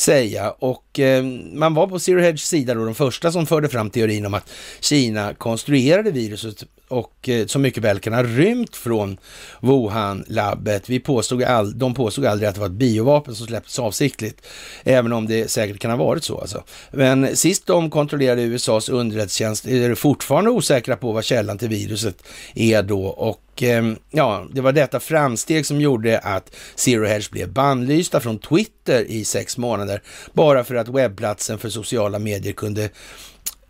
säga. 0.00 0.50
Och 0.50 1.00
eh, 1.00 1.24
man 1.52 1.74
var 1.74 1.86
på 1.86 1.98
Zero 1.98 2.20
Hedge 2.20 2.40
sida 2.40 2.74
då, 2.74 2.84
de 2.84 2.94
första 2.94 3.32
som 3.32 3.46
förde 3.46 3.68
fram 3.68 3.90
teorin 3.90 4.26
om 4.26 4.34
att 4.34 4.50
Kina 4.80 5.34
konstruerade 5.34 6.10
viruset 6.10 6.64
och 6.88 7.28
eh, 7.28 7.46
som 7.46 7.62
mycket 7.62 7.84
väl 7.84 7.98
kan 7.98 8.12
ha 8.12 8.22
rymt 8.22 8.76
från 8.76 9.18
Wuhan-labbet. 9.60 10.88
Vi 10.88 11.00
påstod 11.00 11.42
all, 11.42 11.78
de 11.78 11.94
påstod 11.94 12.26
aldrig 12.26 12.48
att 12.48 12.54
det 12.54 12.60
var 12.60 12.68
ett 12.68 12.72
biovapen 12.72 13.34
som 13.34 13.46
släpptes 13.46 13.78
avsiktligt, 13.78 14.46
även 14.84 15.12
om 15.12 15.26
det 15.26 15.50
säkert 15.50 15.78
kan 15.78 15.90
ha 15.90 15.98
varit 15.98 16.24
så. 16.24 16.40
Alltså. 16.40 16.64
Men 16.90 17.36
sist 17.36 17.66
de 17.66 17.90
kontrollerade 17.90 18.42
USAs 18.42 18.88
underrättelsetjänst 18.88 19.66
är 19.66 19.88
det 19.88 19.96
fortfarande 19.96 20.50
osäkra 20.50 20.96
på 20.96 21.12
vad 21.12 21.24
källan 21.24 21.58
till 21.58 21.68
viruset 21.68 22.22
är 22.54 22.82
då 22.82 23.06
och 23.06 23.40
Ehm, 23.62 23.96
ja, 24.10 24.46
det 24.52 24.60
var 24.60 24.72
detta 24.72 25.00
framsteg 25.00 25.66
som 25.66 25.80
gjorde 25.80 26.18
att 26.18 26.56
Zero 26.74 27.06
Hedge 27.06 27.30
blev 27.30 27.52
bannlysta 27.52 28.20
från 28.20 28.38
Twitter 28.38 29.04
i 29.04 29.24
sex 29.24 29.58
månader, 29.58 30.02
bara 30.32 30.64
för 30.64 30.74
att 30.74 30.88
webbplatsen 30.88 31.58
för 31.58 31.68
sociala 31.68 32.18
medier 32.18 32.52
kunde 32.52 32.90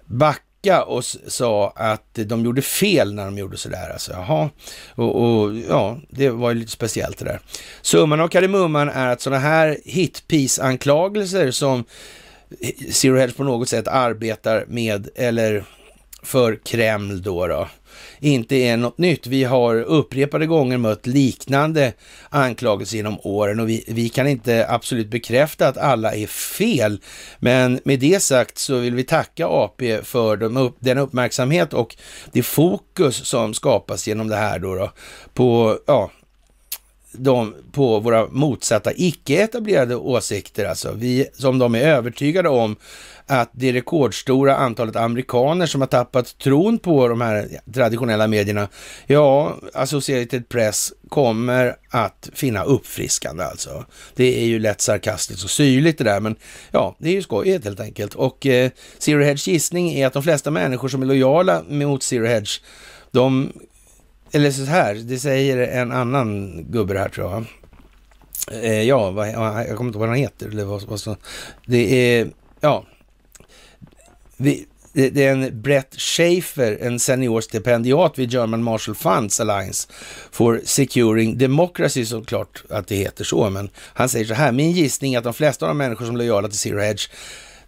backa 0.06 0.82
och 0.86 1.04
sa 1.04 1.72
att 1.76 2.14
de 2.14 2.44
gjorde 2.44 2.62
fel 2.62 3.14
när 3.14 3.24
de 3.24 3.38
gjorde 3.38 3.56
sådär. 3.56 3.90
Alltså, 3.92 4.12
jaha. 4.12 4.50
Och, 4.94 5.22
och 5.22 5.56
ja, 5.68 5.98
det 6.10 6.30
var 6.30 6.50
ju 6.50 6.58
lite 6.58 6.70
speciellt 6.70 7.18
det 7.18 7.24
där. 7.24 7.40
Summan 7.82 8.20
av 8.20 8.28
kardemumman 8.28 8.88
är 8.88 9.06
att 9.06 9.20
sådana 9.20 9.42
här 9.42 9.78
hitpiece-anklagelser 9.84 11.50
som 11.50 11.84
Zero 12.90 13.16
Hedge 13.16 13.36
på 13.36 13.44
något 13.44 13.68
sätt 13.68 13.88
arbetar 13.88 14.64
med, 14.68 15.08
eller 15.14 15.64
för 16.22 16.58
Kreml 16.64 17.22
då, 17.22 17.46
då 17.46 17.68
inte 18.20 18.56
är 18.56 18.76
något 18.76 18.98
nytt. 18.98 19.26
Vi 19.26 19.44
har 19.44 19.76
upprepade 19.82 20.46
gånger 20.46 20.78
mött 20.78 21.06
liknande 21.06 21.92
anklagelser 22.28 22.96
genom 22.96 23.18
åren 23.22 23.60
och 23.60 23.68
vi, 23.68 23.84
vi 23.88 24.08
kan 24.08 24.28
inte 24.28 24.66
absolut 24.68 25.10
bekräfta 25.10 25.68
att 25.68 25.76
alla 25.76 26.14
är 26.14 26.26
fel. 26.26 27.00
Men 27.38 27.80
med 27.84 28.00
det 28.00 28.22
sagt 28.22 28.58
så 28.58 28.78
vill 28.78 28.94
vi 28.94 29.04
tacka 29.04 29.46
AP 29.46 30.02
för 30.02 30.36
de, 30.36 30.72
den 30.78 30.98
uppmärksamhet 30.98 31.72
och 31.72 31.96
det 32.32 32.42
fokus 32.42 33.16
som 33.16 33.54
skapas 33.54 34.08
genom 34.08 34.28
det 34.28 34.36
här 34.36 34.58
då, 34.58 34.74
då 34.74 34.90
på, 35.34 35.78
ja, 35.86 36.10
de, 37.12 37.54
på 37.72 38.00
våra 38.00 38.26
motsatta 38.26 38.92
icke-etablerade 38.96 39.96
åsikter, 39.96 40.64
alltså 40.64 40.92
vi, 40.92 41.26
som 41.32 41.58
de 41.58 41.74
är 41.74 41.80
övertygade 41.80 42.48
om 42.48 42.76
att 43.26 43.50
det 43.52 43.72
rekordstora 43.72 44.56
antalet 44.56 44.96
amerikaner 44.96 45.66
som 45.66 45.80
har 45.80 45.88
tappat 45.88 46.38
tron 46.38 46.78
på 46.78 47.08
de 47.08 47.20
här 47.20 47.48
traditionella 47.74 48.26
medierna, 48.26 48.68
ja, 49.06 49.56
Associated 49.74 50.48
Press 50.48 50.92
kommer 51.08 51.76
att 51.90 52.30
finna 52.34 52.64
uppfriskande 52.64 53.44
alltså. 53.44 53.84
Det 54.14 54.42
är 54.42 54.44
ju 54.44 54.58
lätt 54.58 54.80
sarkastiskt 54.80 55.44
och 55.44 55.50
syrligt 55.50 55.98
det 55.98 56.04
där, 56.04 56.20
men 56.20 56.36
ja, 56.70 56.96
det 56.98 57.08
är 57.08 57.12
ju 57.12 57.22
skojigt 57.22 57.64
helt 57.64 57.80
enkelt. 57.80 58.14
Och 58.14 58.46
eh, 58.46 58.70
Zero 58.98 59.22
Hedge 59.22 59.48
gissning 59.48 59.92
är 59.92 60.06
att 60.06 60.12
de 60.12 60.22
flesta 60.22 60.50
människor 60.50 60.88
som 60.88 61.02
är 61.02 61.06
lojala 61.06 61.62
mot 61.68 62.02
Zero 62.02 62.26
Hedge, 62.26 62.60
de, 63.10 63.52
eller 64.32 64.50
så 64.50 64.64
här, 64.64 64.94
det 64.94 65.18
säger 65.18 65.56
en 65.58 65.92
annan 65.92 66.62
gubbe 66.70 66.98
här 66.98 67.08
tror 67.08 67.30
jag. 67.30 67.44
Eh, 68.64 68.82
ja, 68.82 69.10
vad, 69.10 69.28
jag 69.28 69.76
kommer 69.76 69.88
inte 69.88 69.96
ihåg 69.96 70.00
vad 70.00 70.08
han 70.08 70.18
heter. 70.18 70.48
Eller 70.48 70.64
vad, 70.64 70.82
vad, 70.82 71.16
det 71.66 72.18
är, 72.18 72.30
ja, 72.60 72.86
vi, 74.36 74.66
det 74.92 75.24
är 75.24 75.32
en 75.32 75.62
Brett 75.62 75.94
Schaefer, 76.00 76.78
en 76.80 76.98
senior 76.98 77.40
stipendiat 77.40 78.18
vid 78.18 78.32
German 78.32 78.62
Marshall 78.62 78.94
Funds 78.94 79.40
Alliance 79.40 79.88
for 80.30 80.60
Securing 80.64 81.38
Democracy, 81.38 82.06
såklart 82.06 82.64
att 82.70 82.88
det 82.88 82.96
heter 82.96 83.24
så, 83.24 83.50
men 83.50 83.70
han 83.76 84.08
säger 84.08 84.24
så 84.24 84.34
här, 84.34 84.52
min 84.52 84.72
gissning 84.72 85.14
är 85.14 85.18
att 85.18 85.24
de 85.24 85.34
flesta 85.34 85.64
av 85.66 85.70
de 85.70 85.78
människor 85.78 86.06
som 86.06 86.14
är 86.14 86.18
lojala 86.18 86.48
till 86.48 86.58
Zero 86.58 86.80
Hedge 86.80 87.10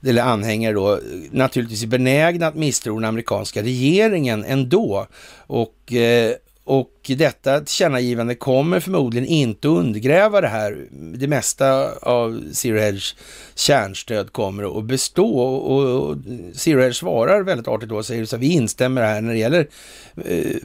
eller 0.05 0.23
anhängare 0.23 0.73
då, 0.73 1.01
naturligtvis 1.31 1.83
är 1.83 1.87
benägna 1.87 2.47
att 2.47 2.55
misstro 2.55 2.95
den 2.95 3.05
amerikanska 3.05 3.63
regeringen 3.63 4.45
ändå. 4.45 5.07
Och 5.47 5.93
eh, 5.93 6.35
och 6.65 7.11
detta 7.17 7.61
tillkännagivande 7.61 8.35
kommer 8.35 8.81
förmodligen 8.81 9.29
inte 9.29 9.69
undergräva 9.69 10.41
det 10.41 10.49
här. 10.49 10.87
Det 10.91 11.29
mesta 11.29 11.93
av 11.93 12.43
Zero 12.53 12.79
Hedge 12.79 13.15
kärnstöd 13.55 14.33
kommer 14.33 14.79
att 14.79 14.85
bestå 14.85 15.39
och 15.39 16.17
Zero 16.55 16.81
Hedge 16.81 16.97
svarar 16.97 17.43
väldigt 17.43 17.69
artigt 17.69 17.89
då 17.89 17.97
och 17.97 18.07
säger 18.07 18.25
så 18.25 18.37
att 18.37 18.43
vi 18.43 18.53
instämmer 18.53 19.03
här 19.03 19.21
när 19.21 19.33
det 19.33 19.39
gäller 19.39 19.69
eh, 20.25 20.57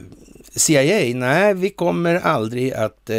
CIA. 0.54 1.14
Nej, 1.14 1.54
vi 1.54 1.70
kommer 1.70 2.14
aldrig 2.14 2.72
att 2.72 3.10
eh, 3.10 3.16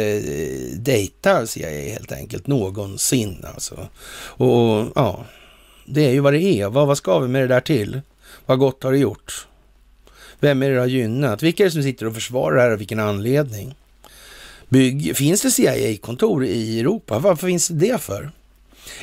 dejta 0.78 1.46
CIA 1.46 1.90
helt 1.90 2.12
enkelt 2.12 2.46
någonsin 2.46 3.44
alltså. 3.54 3.88
Och 4.24 4.86
ja, 4.94 5.24
det 5.86 6.06
är 6.06 6.12
ju 6.12 6.20
vad 6.20 6.32
det 6.32 6.42
är. 6.42 6.68
Vad, 6.68 6.86
vad 6.86 6.98
ska 6.98 7.18
vi 7.18 7.28
med 7.28 7.42
det 7.42 7.54
där 7.54 7.60
till? 7.60 8.00
Vad 8.46 8.58
gott 8.58 8.82
har 8.82 8.92
det 8.92 8.98
gjort? 8.98 9.46
Vem 10.40 10.62
är 10.62 10.68
det 10.68 10.74
det 10.74 10.80
har 10.80 10.86
gynnat? 10.86 11.42
Vilka 11.42 11.62
är 11.62 11.64
det 11.64 11.70
som 11.70 11.82
sitter 11.82 12.06
och 12.06 12.14
försvarar 12.14 12.56
det 12.56 12.62
här 12.62 12.70
och 12.70 12.80
vilken 12.80 13.00
anledning? 13.00 13.74
Bygg, 14.68 15.16
finns 15.16 15.42
det 15.42 15.50
CIA-kontor 15.50 16.44
i 16.44 16.80
Europa? 16.80 17.18
Varför 17.18 17.46
finns 17.46 17.68
det 17.68 17.74
det 17.88 17.98
för? 17.98 18.30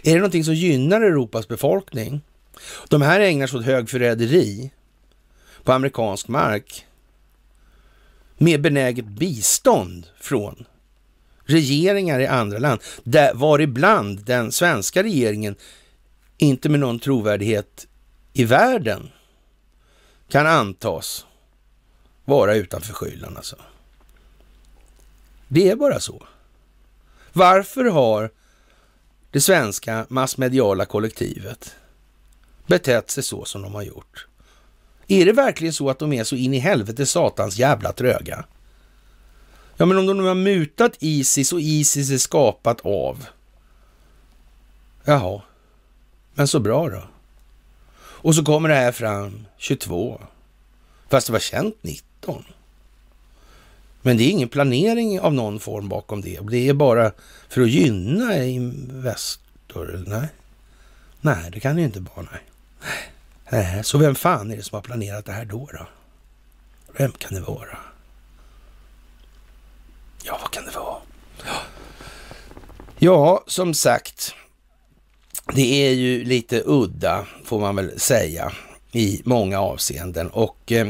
Är 0.03 0.11
det 0.11 0.15
någonting 0.15 0.43
som 0.43 0.53
gynnar 0.53 1.01
Europas 1.01 1.47
befolkning? 1.47 2.21
De 2.89 3.01
här 3.01 3.19
ägnar 3.19 3.47
sig 3.47 3.59
åt 3.59 3.65
högförräderi 3.65 4.71
på 5.63 5.71
amerikansk 5.71 6.27
mark 6.27 6.85
med 8.37 8.61
benäget 8.61 9.05
bistånd 9.05 10.07
från 10.19 10.65
regeringar 11.45 12.19
i 12.19 12.27
andra 12.27 12.57
land, 12.57 12.81
där, 13.03 13.33
varibland 13.33 14.25
den 14.25 14.51
svenska 14.51 15.03
regeringen 15.03 15.55
inte 16.37 16.69
med 16.69 16.79
någon 16.79 16.99
trovärdighet 16.99 17.87
i 18.33 18.43
världen 18.43 19.09
kan 20.27 20.47
antas 20.47 21.25
vara 22.25 22.55
utanför 22.55 22.87
förskyllan. 22.87 23.37
alltså. 23.37 23.55
Det 25.47 25.69
är 25.69 25.75
bara 25.75 25.99
så. 25.99 26.23
Varför 27.33 27.85
har 27.85 28.31
det 29.31 29.41
svenska 29.41 30.05
massmediala 30.09 30.85
kollektivet 30.85 31.75
betett 32.67 33.11
sig 33.11 33.23
så 33.23 33.45
som 33.45 33.61
de 33.61 33.75
har 33.75 33.83
gjort? 33.83 34.27
Är 35.07 35.25
det 35.25 35.33
verkligen 35.33 35.73
så 35.73 35.89
att 35.89 35.99
de 35.99 36.13
är 36.13 36.23
så 36.23 36.35
in 36.35 36.53
i 36.53 36.59
helvete 36.59 37.05
satans 37.05 37.57
jävla 37.57 37.91
tröga? 37.91 38.45
Ja, 39.77 39.85
men 39.85 39.97
om 39.97 40.05
de 40.05 40.17
nu 40.17 40.23
har 40.23 40.35
mutat 40.35 40.97
Isis 40.99 41.53
och 41.53 41.61
Isis 41.61 42.11
är 42.11 42.17
skapat 42.17 42.81
av... 42.83 43.25
Jaha, 45.03 45.41
men 46.33 46.47
så 46.47 46.59
bra 46.59 46.89
då. 46.89 47.03
Och 48.19 48.35
så 48.35 48.43
kommer 48.43 48.69
det 48.69 48.75
här 48.75 48.91
fram 48.91 49.45
22, 49.57 50.21
fast 51.09 51.27
det 51.27 51.33
var 51.33 51.39
känt 51.39 51.75
19. 51.81 52.43
Men 54.01 54.17
det 54.17 54.23
är 54.23 54.29
ingen 54.29 54.49
planering 54.49 55.19
av 55.19 55.33
någon 55.33 55.59
form 55.59 55.89
bakom 55.89 56.21
det. 56.21 56.39
Det 56.51 56.69
är 56.69 56.73
bara 56.73 57.11
för 57.49 57.61
att 57.61 57.69
gynna 57.69 58.43
Investor, 58.43 60.03
nej. 60.07 60.27
Nej, 61.21 61.51
det 61.51 61.59
kan 61.59 61.75
det 61.75 61.81
inte 61.81 61.99
vara, 61.99 62.27
nej. 62.31 62.41
nej. 63.49 63.83
Så 63.83 63.97
vem 63.97 64.15
fan 64.15 64.51
är 64.51 64.57
det 64.57 64.63
som 64.63 64.75
har 64.75 64.81
planerat 64.81 65.25
det 65.25 65.31
här 65.31 65.45
då? 65.45 65.69
då? 65.73 65.87
Vem 66.97 67.11
kan 67.11 67.33
det 67.33 67.41
vara? 67.41 67.77
Ja, 70.23 70.37
vad 70.41 70.51
kan 70.51 70.65
det 70.65 70.71
vara? 70.71 70.97
Ja, 71.45 71.61
ja 72.99 73.43
som 73.47 73.73
sagt, 73.73 74.35
det 75.55 75.87
är 75.87 75.91
ju 75.91 76.23
lite 76.23 76.63
udda, 76.65 77.25
får 77.43 77.59
man 77.59 77.75
väl 77.75 77.99
säga, 77.99 78.51
i 78.91 79.21
många 79.25 79.59
avseenden. 79.59 80.29
Och 80.29 80.71
eh, 80.71 80.87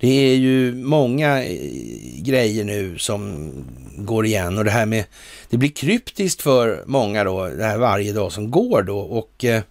det 0.00 0.08
är 0.08 0.36
ju 0.36 0.74
många 0.74 1.44
eh, 1.44 2.22
grejer 2.22 2.64
nu 2.64 2.98
som 2.98 3.50
går 3.96 4.26
igen. 4.26 4.58
Och 4.58 4.64
det 4.64 4.70
här 4.70 4.86
med, 4.86 5.04
det 5.50 5.56
blir 5.56 5.70
kryptiskt 5.70 6.42
för 6.42 6.84
många 6.86 7.24
då, 7.24 7.48
det 7.48 7.64
här 7.64 7.78
varje 7.78 8.12
dag 8.12 8.32
som 8.32 8.50
går 8.50 8.82
då. 8.82 8.98
Och 8.98 9.44
eh, 9.44 9.62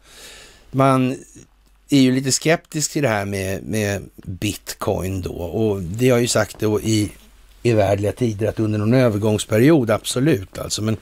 man 0.72 1.18
är 1.90 2.00
ju 2.00 2.12
lite 2.12 2.32
skeptisk 2.32 2.92
till 2.92 3.02
det 3.02 3.10
här 3.10 3.26
med, 3.26 3.64
med 3.64 4.10
bitcoin 4.16 5.22
då. 5.22 5.34
Och 5.34 5.82
det 5.82 6.10
har 6.10 6.20
ju 6.20 6.28
sagt 6.28 6.60
då 6.60 6.82
i 6.82 7.12
evärdliga 7.64 8.12
tider 8.12 8.48
att 8.48 8.60
under 8.60 8.80
någon 8.80 8.94
övergångsperiod, 8.94 9.92
absolut 9.92 10.58
alltså, 10.58 10.82
men 10.82 10.98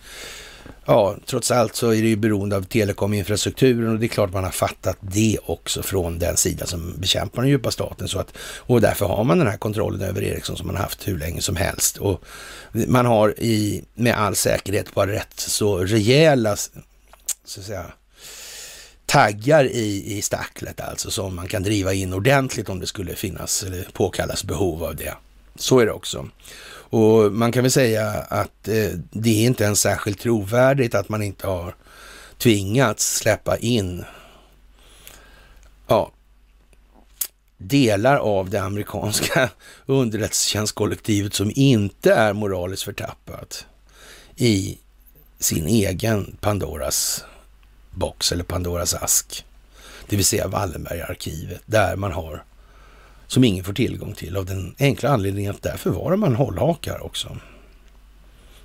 ja, 0.85 1.15
trots 1.25 1.51
allt 1.51 1.75
så 1.75 1.89
är 1.89 2.01
det 2.01 2.07
ju 2.07 2.15
beroende 2.15 2.55
av 2.55 2.61
telekominfrastrukturen 2.61 3.93
och 3.93 3.99
det 3.99 4.05
är 4.05 4.07
klart 4.07 4.33
man 4.33 4.43
har 4.43 4.51
fattat 4.51 4.97
det 5.01 5.37
också 5.45 5.81
från 5.81 6.19
den 6.19 6.37
sida 6.37 6.65
som 6.65 6.93
bekämpar 6.97 7.41
den 7.41 7.51
djupa 7.51 7.71
staten. 7.71 8.07
Så 8.07 8.19
att, 8.19 8.37
och 8.57 8.81
därför 8.81 9.05
har 9.05 9.23
man 9.23 9.37
den 9.37 9.47
här 9.47 9.57
kontrollen 9.57 10.01
över 10.01 10.23
Ericsson 10.23 10.57
som 10.57 10.67
man 10.67 10.75
har 10.75 10.83
haft 10.83 11.07
hur 11.07 11.17
länge 11.17 11.41
som 11.41 11.55
helst. 11.55 11.97
Och 11.97 12.23
man 12.71 13.05
har 13.05 13.39
i, 13.39 13.83
med 13.93 14.17
all 14.17 14.35
säkerhet 14.35 14.93
bara 14.93 15.11
rätt 15.11 15.39
så 15.39 15.77
rejäla, 15.77 16.55
så 16.55 17.59
att 17.59 17.65
säga, 17.65 17.85
taggar 19.05 19.65
i, 19.65 20.17
i 20.17 20.21
stacklet 20.21 20.81
alltså 20.81 21.11
som 21.11 21.35
man 21.35 21.47
kan 21.47 21.63
driva 21.63 21.93
in 21.93 22.13
ordentligt 22.13 22.69
om 22.69 22.79
det 22.79 22.87
skulle 22.87 23.15
finnas 23.15 23.63
eller 23.63 23.87
påkallas 23.93 24.43
behov 24.43 24.83
av 24.83 24.95
det. 24.95 25.13
Så 25.55 25.79
är 25.79 25.85
det 25.85 25.91
också. 25.91 26.29
Och 26.89 27.33
man 27.33 27.51
kan 27.51 27.63
väl 27.63 27.71
säga 27.71 28.09
att 28.09 28.67
eh, 28.67 28.91
det 29.11 29.29
är 29.29 29.45
inte 29.45 29.63
ens 29.63 29.81
särskilt 29.81 30.19
trovärdigt 30.19 30.95
att 30.95 31.09
man 31.09 31.23
inte 31.23 31.47
har 31.47 31.75
tvingats 32.37 33.17
släppa 33.17 33.57
in 33.57 34.05
ja, 35.87 36.11
delar 37.57 38.17
av 38.17 38.49
det 38.49 38.61
amerikanska 38.61 39.49
underrättelsetjänstkollektivet 39.85 41.33
som 41.33 41.51
inte 41.55 42.13
är 42.13 42.33
moraliskt 42.33 42.83
förtappat 42.83 43.65
i 44.35 44.77
sin 45.39 45.67
egen 45.67 46.37
Pandoras 46.39 47.23
box 47.91 48.31
eller 48.31 48.43
Pandoras 48.43 48.93
ask. 48.93 49.45
Det 50.09 50.15
vill 50.15 50.25
säga 50.25 50.47
Wallenbergarkivet, 50.47 51.61
där 51.65 51.95
man 51.95 52.11
har 52.11 52.43
som 53.27 53.43
ingen 53.43 53.63
får 53.63 53.73
tillgång 53.73 54.13
till 54.13 54.37
av 54.37 54.45
den 54.45 54.75
enkla 54.79 55.09
anledningen 55.09 55.55
att 55.55 55.61
där 55.61 55.77
förvarar 55.77 56.15
man 56.15 56.35
hållhakar 56.35 57.05
också. 57.05 57.37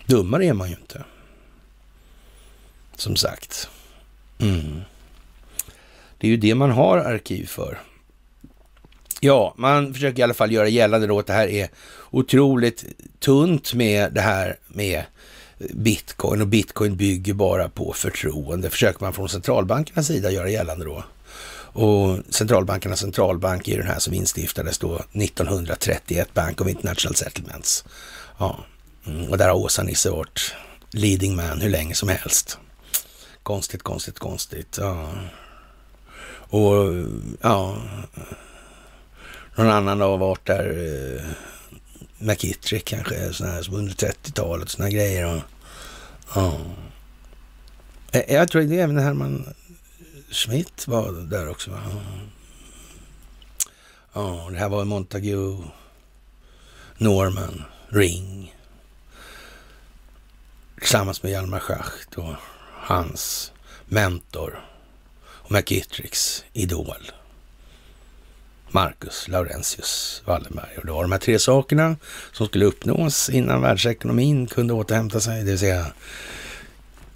Dummare 0.07 0.47
är 0.47 0.53
man 0.53 0.69
ju 0.69 0.75
inte. 0.75 1.05
Som 2.97 3.17
sagt. 3.17 3.69
Mm. 4.39 4.81
Det 6.19 6.27
är 6.27 6.31
ju 6.31 6.37
det 6.37 6.55
man 6.55 6.71
har 6.71 6.99
arkiv 6.99 7.47
för. 7.47 7.81
Ja, 9.21 9.55
man 9.57 9.95
försöker 9.95 10.19
i 10.19 10.23
alla 10.23 10.35
fall 10.35 10.53
göra 10.53 10.69
gällande 10.69 11.07
då 11.07 11.19
att 11.19 11.27
det 11.27 11.33
här 11.33 11.49
är 11.49 11.69
otroligt 12.11 12.85
tunt 13.19 13.75
med 13.75 14.13
det 14.13 14.21
här 14.21 14.57
med 14.69 15.05
bitcoin 15.71 16.41
och 16.41 16.47
bitcoin 16.47 16.97
bygger 16.97 17.35
bara 17.35 17.69
på 17.69 17.93
förtroende, 17.93 18.71
försöker 18.71 19.05
man 19.05 19.13
från 19.13 19.29
centralbankernas 19.29 20.07
sida 20.07 20.31
göra 20.31 20.51
gällande 20.51 20.85
då. 20.85 21.05
Och 21.73 22.19
centralbankernas 22.29 23.01
centralbank 23.01 23.69
är 23.69 23.79
den 23.79 23.87
här 23.87 23.99
som 23.99 24.15
instiftades 24.15 24.79
då 24.79 24.95
1931, 25.13 26.35
Bank 26.35 26.61
of 26.61 26.69
International 26.69 27.15
Settlements. 27.15 27.85
Ja, 28.39 28.65
mm, 29.07 29.29
och 29.29 29.39
där 29.39 29.49
har 29.49 29.57
Åsa-Nisse 29.57 30.11
varit 30.11 30.55
leading 30.91 31.37
man 31.37 31.61
hur 31.61 31.71
länge 31.71 31.95
som 31.95 32.09
helst. 32.09 32.59
Konstigt, 33.43 33.83
konstigt, 33.83 34.19
konstigt. 34.19 34.79
Ja. 34.81 35.09
Och 36.53 36.95
ja, 37.41 37.77
någon 39.55 39.71
annan 39.71 40.01
har 40.01 40.19
varit 40.19 40.47
där, 40.47 40.67
eh, 41.17 41.25
McKittrick 42.19 42.85
kanske, 42.85 43.33
sån 43.33 43.47
här, 43.47 43.63
som 43.63 43.75
under 43.75 43.95
30-talet, 43.95 44.69
såna 44.69 44.91
grejer. 44.91 45.37
Och, 45.37 45.43
ja. 46.35 46.57
Eh, 48.13 48.35
jag 48.35 48.49
tror 48.49 48.63
det 48.63 48.79
är 48.79 48.83
även 48.83 48.97
det 48.97 49.03
här 49.03 49.15
man... 49.15 49.55
Schmidt 50.33 50.89
var 50.89 51.13
där 51.13 51.49
också 51.49 51.71
va? 51.71 51.81
Ja, 54.13 54.49
det 54.51 54.59
här 54.59 54.69
var 54.69 54.85
Montague, 54.85 55.59
Norman, 56.97 57.63
Ring. 57.89 58.55
Tillsammans 60.79 61.23
med 61.23 61.33
Hjalmar 61.33 61.59
Schacht 61.59 62.15
och 62.15 62.35
hans 62.73 63.53
mentor 63.87 64.65
och 65.23 65.53
McGittricks 65.53 66.45
idol. 66.53 67.11
Marcus 68.69 69.29
Laurentius 69.29 70.23
Wallenberg. 70.25 70.79
Och 70.79 70.87
det 70.87 70.93
var 70.93 71.03
de 71.03 71.13
här 71.13 71.19
tre 71.19 71.39
sakerna 71.39 71.97
som 72.33 72.47
skulle 72.47 72.65
uppnås 72.65 73.31
innan 73.31 73.63
världsekonomin 73.63 74.47
kunde 74.47 74.73
återhämta 74.73 75.21
sig. 75.21 75.39
Det 75.39 75.51
vill 75.51 75.59
säga 75.59 75.87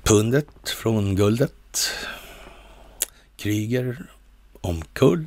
pundet 0.03 0.49
från 0.65 1.17
guldet, 1.17 1.91
Kryger 3.37 4.07
omkull 4.61 5.27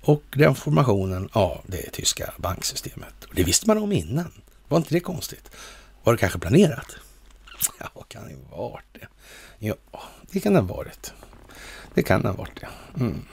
och 0.00 0.22
den 0.30 0.54
formationen 0.54 1.28
av 1.32 1.60
det 1.66 1.90
tyska 1.90 2.34
banksystemet. 2.36 3.24
Och 3.24 3.34
det 3.34 3.44
visste 3.44 3.66
man 3.66 3.78
om 3.78 3.92
innan. 3.92 4.32
Var 4.68 4.78
inte 4.78 4.94
det 4.94 5.00
konstigt? 5.00 5.50
Var 6.02 6.12
det 6.12 6.18
kanske 6.18 6.38
planerat? 6.38 6.96
Ja, 7.78 8.04
kan 8.08 8.28
det 8.28 8.56
ha 8.56 8.68
varit 8.68 8.84
det? 8.92 9.06
Ja, 9.58 9.74
det 10.30 10.40
kan 10.40 10.52
det 10.52 10.60
ha 10.60 10.76
varit. 10.76 11.12
Det 11.94 12.02
kan 12.02 12.22
det 12.22 12.28
ha 12.28 12.36
varit 12.36 12.60
det. 12.60 12.68
Mm. 13.00 13.24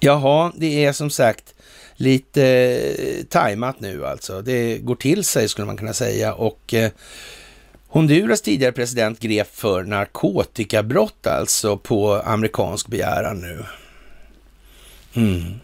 Jaha, 0.00 0.52
det 0.56 0.84
är 0.84 0.92
som 0.92 1.10
sagt 1.10 1.54
lite 1.94 2.44
eh, 2.98 3.24
tajmat 3.24 3.80
nu 3.80 4.06
alltså. 4.06 4.42
Det 4.42 4.78
går 4.78 4.94
till 4.96 5.24
sig 5.24 5.48
skulle 5.48 5.66
man 5.66 5.76
kunna 5.76 5.92
säga 5.92 6.34
och 6.34 6.74
eh, 6.74 6.90
Honduras 7.94 8.40
tidigare 8.40 8.72
president 8.72 9.20
grep 9.20 9.54
för 9.54 9.84
narkotikabrott 9.84 11.26
alltså 11.26 11.76
på 11.76 12.14
amerikansk 12.14 12.88
begäran 12.88 13.40
nu. 13.40 13.64
Mm. 15.14 15.60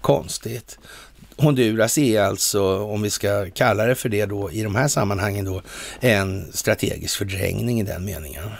Konstigt. 0.00 0.78
Honduras 1.36 1.98
är 1.98 2.20
alltså, 2.20 2.78
om 2.78 3.02
vi 3.02 3.10
ska 3.10 3.50
kalla 3.50 3.86
det 3.86 3.94
för 3.94 4.08
det 4.08 4.26
då, 4.26 4.50
i 4.50 4.62
de 4.62 4.74
här 4.74 4.88
sammanhangen 4.88 5.44
då, 5.44 5.62
en 6.00 6.52
strategisk 6.52 7.18
fördrängning 7.18 7.80
i 7.80 7.84
den 7.84 8.04
meningen. 8.04 8.50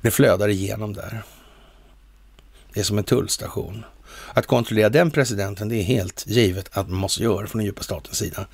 Det 0.00 0.10
flödar 0.10 0.48
igenom 0.48 0.92
där. 0.92 1.22
Det 2.74 2.80
är 2.80 2.84
som 2.84 2.98
en 2.98 3.04
tullstation. 3.04 3.84
Att 4.34 4.46
kontrollera 4.46 4.88
den 4.88 5.10
presidenten, 5.10 5.68
det 5.68 5.76
är 5.76 5.82
helt 5.82 6.26
givet 6.26 6.76
att 6.76 6.88
man 6.88 6.98
måste 6.98 7.22
göra 7.22 7.46
från 7.46 7.58
den 7.58 7.66
djupa 7.66 7.82
statens 7.82 8.18
sida. 8.18 8.46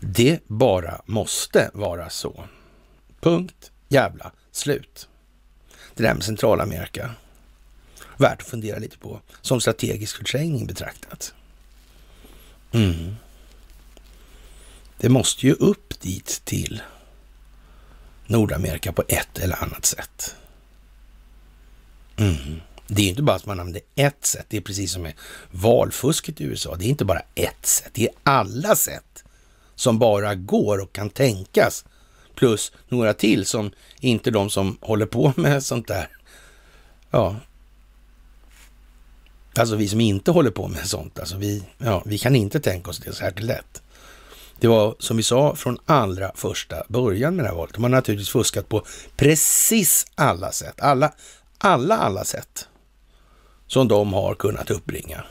Det 0.00 0.40
bara 0.46 1.02
måste 1.06 1.70
vara 1.74 2.10
så. 2.10 2.44
Punkt, 3.20 3.70
jävla, 3.88 4.32
slut. 4.52 5.08
Det 5.94 6.02
där 6.02 6.14
med 6.14 6.24
Centralamerika. 6.24 7.10
Värt 8.16 8.42
att 8.42 8.48
fundera 8.48 8.78
lite 8.78 8.98
på, 8.98 9.20
som 9.40 9.60
strategisk 9.60 10.16
förträngning 10.16 10.66
betraktat. 10.66 11.34
Mm. 12.72 13.16
Det 14.98 15.08
måste 15.08 15.46
ju 15.46 15.52
upp 15.52 16.00
dit 16.00 16.42
till 16.44 16.82
Nordamerika 18.26 18.92
på 18.92 19.04
ett 19.08 19.38
eller 19.38 19.62
annat 19.62 19.86
sätt. 19.86 20.36
Mm. 22.16 22.60
Det 22.94 23.02
är 23.02 23.08
inte 23.08 23.22
bara 23.22 23.36
att 23.36 23.46
man 23.46 23.60
använder 23.60 23.82
ett 23.94 24.26
sätt. 24.26 24.46
Det 24.48 24.56
är 24.56 24.60
precis 24.60 24.92
som 24.92 25.02
med 25.02 25.12
valfusket 25.50 26.40
i 26.40 26.44
USA. 26.44 26.76
Det 26.76 26.84
är 26.84 26.88
inte 26.88 27.04
bara 27.04 27.22
ett 27.34 27.66
sätt. 27.66 27.90
Det 27.92 28.04
är 28.04 28.14
alla 28.22 28.76
sätt 28.76 29.24
som 29.74 29.98
bara 29.98 30.34
går 30.34 30.78
och 30.78 30.92
kan 30.92 31.10
tänkas. 31.10 31.84
Plus 32.34 32.72
några 32.88 33.14
till 33.14 33.46
som 33.46 33.70
inte 34.00 34.30
de 34.30 34.50
som 34.50 34.78
håller 34.80 35.06
på 35.06 35.32
med 35.40 35.64
sånt 35.64 35.88
där. 35.88 36.08
Ja. 37.10 37.36
Alltså 39.58 39.76
vi 39.76 39.88
som 39.88 40.00
inte 40.00 40.30
håller 40.30 40.50
på 40.50 40.68
med 40.68 40.86
sånt. 40.86 41.18
Alltså 41.18 41.36
vi, 41.36 41.62
ja, 41.78 42.02
vi 42.06 42.18
kan 42.18 42.36
inte 42.36 42.60
tänka 42.60 42.90
oss 42.90 42.98
det 42.98 43.12
så 43.12 43.24
här 43.24 43.32
lätt. 43.36 43.82
Det 44.60 44.68
var 44.68 44.96
som 44.98 45.16
vi 45.16 45.22
sa 45.22 45.54
från 45.54 45.78
allra 45.86 46.32
första 46.34 46.84
början 46.88 47.36
med 47.36 47.44
det 47.44 47.48
här 47.48 47.56
valet. 47.56 47.74
De 47.74 47.82
har 47.82 47.90
naturligtvis 47.90 48.30
fuskat 48.30 48.68
på 48.68 48.84
precis 49.16 50.06
alla 50.14 50.52
sätt. 50.52 50.80
Alla, 50.80 51.12
alla, 51.58 51.96
alla 51.96 52.24
sätt 52.24 52.68
som 53.72 53.88
de 53.88 54.12
har 54.12 54.34
kunnat 54.34 54.70
uppbringa 54.70 55.24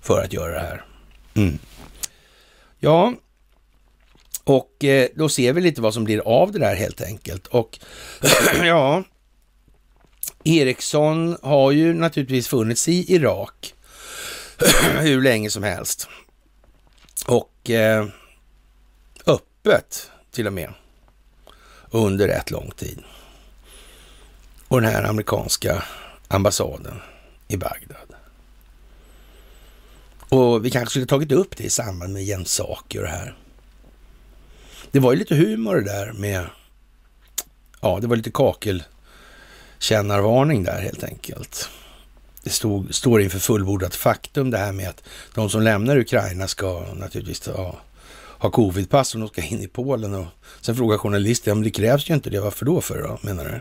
för 0.00 0.22
att 0.22 0.32
göra 0.32 0.52
det 0.52 0.60
här. 0.60 0.84
Mm. 1.34 1.58
Ja, 2.78 3.14
och 4.44 4.84
eh, 4.84 5.08
då 5.14 5.28
ser 5.28 5.52
vi 5.52 5.60
lite 5.60 5.80
vad 5.80 5.94
som 5.94 6.04
blir 6.04 6.18
av 6.18 6.52
det 6.52 6.58
där 6.58 6.74
helt 6.74 7.00
enkelt. 7.00 7.46
Och 7.46 7.78
ja, 8.62 9.02
Ericsson 10.44 11.36
har 11.42 11.72
ju 11.72 11.94
naturligtvis 11.94 12.48
funnits 12.48 12.88
i 12.88 13.14
Irak 13.14 13.74
hur 15.00 15.22
länge 15.22 15.50
som 15.50 15.62
helst. 15.62 16.08
Och 17.26 17.70
eh, 17.70 18.06
öppet 19.26 20.10
till 20.30 20.46
och 20.46 20.52
med 20.52 20.72
under 21.90 22.28
rätt 22.28 22.50
lång 22.50 22.70
tid. 22.70 23.02
Och 24.68 24.80
den 24.80 24.90
här 24.90 25.02
amerikanska 25.02 25.84
ambassaden 26.28 27.00
i 27.52 27.56
Bagdad. 27.56 28.14
Och 30.28 30.64
vi 30.64 30.70
kanske 30.70 30.90
skulle 30.90 31.06
tagit 31.06 31.32
upp 31.32 31.56
det 31.56 31.64
i 31.64 31.70
samband 31.70 32.12
med 32.12 32.24
Jens 32.24 32.52
Saki 32.52 32.98
och 32.98 33.02
det 33.02 33.08
här. 33.08 33.36
Det 34.90 34.98
var 34.98 35.12
ju 35.12 35.18
lite 35.18 35.34
humor 35.34 35.74
det 35.74 35.84
där 35.84 36.12
med, 36.12 36.46
ja, 37.80 37.98
det 38.00 38.06
var 38.06 38.16
lite 38.16 38.30
kakelkännarvarning 38.30 40.64
där 40.64 40.80
helt 40.80 41.04
enkelt. 41.04 41.68
Det 42.42 42.50
stod, 42.50 42.94
står 42.94 43.22
inför 43.22 43.38
fullbordat 43.38 43.94
faktum 43.94 44.50
det 44.50 44.58
här 44.58 44.72
med 44.72 44.88
att 44.88 45.02
de 45.34 45.50
som 45.50 45.62
lämnar 45.62 45.98
Ukraina 45.98 46.48
ska 46.48 46.94
naturligtvis 46.94 47.40
ta, 47.40 47.76
ha 48.38 48.50
covidpass 48.50 49.14
om 49.14 49.20
de 49.20 49.28
ska 49.28 49.42
in 49.42 49.60
i 49.60 49.68
Polen. 49.68 50.14
Och 50.14 50.26
sen 50.60 50.76
frågar 50.76 50.98
journalisten, 50.98 51.56
men 51.56 51.64
det 51.64 51.70
krävs 51.70 52.10
ju 52.10 52.14
inte 52.14 52.30
det, 52.30 52.40
varför 52.40 52.66
då 52.66 52.80
för 52.80 53.02
då, 53.02 53.18
menar 53.22 53.44
du? 53.44 53.60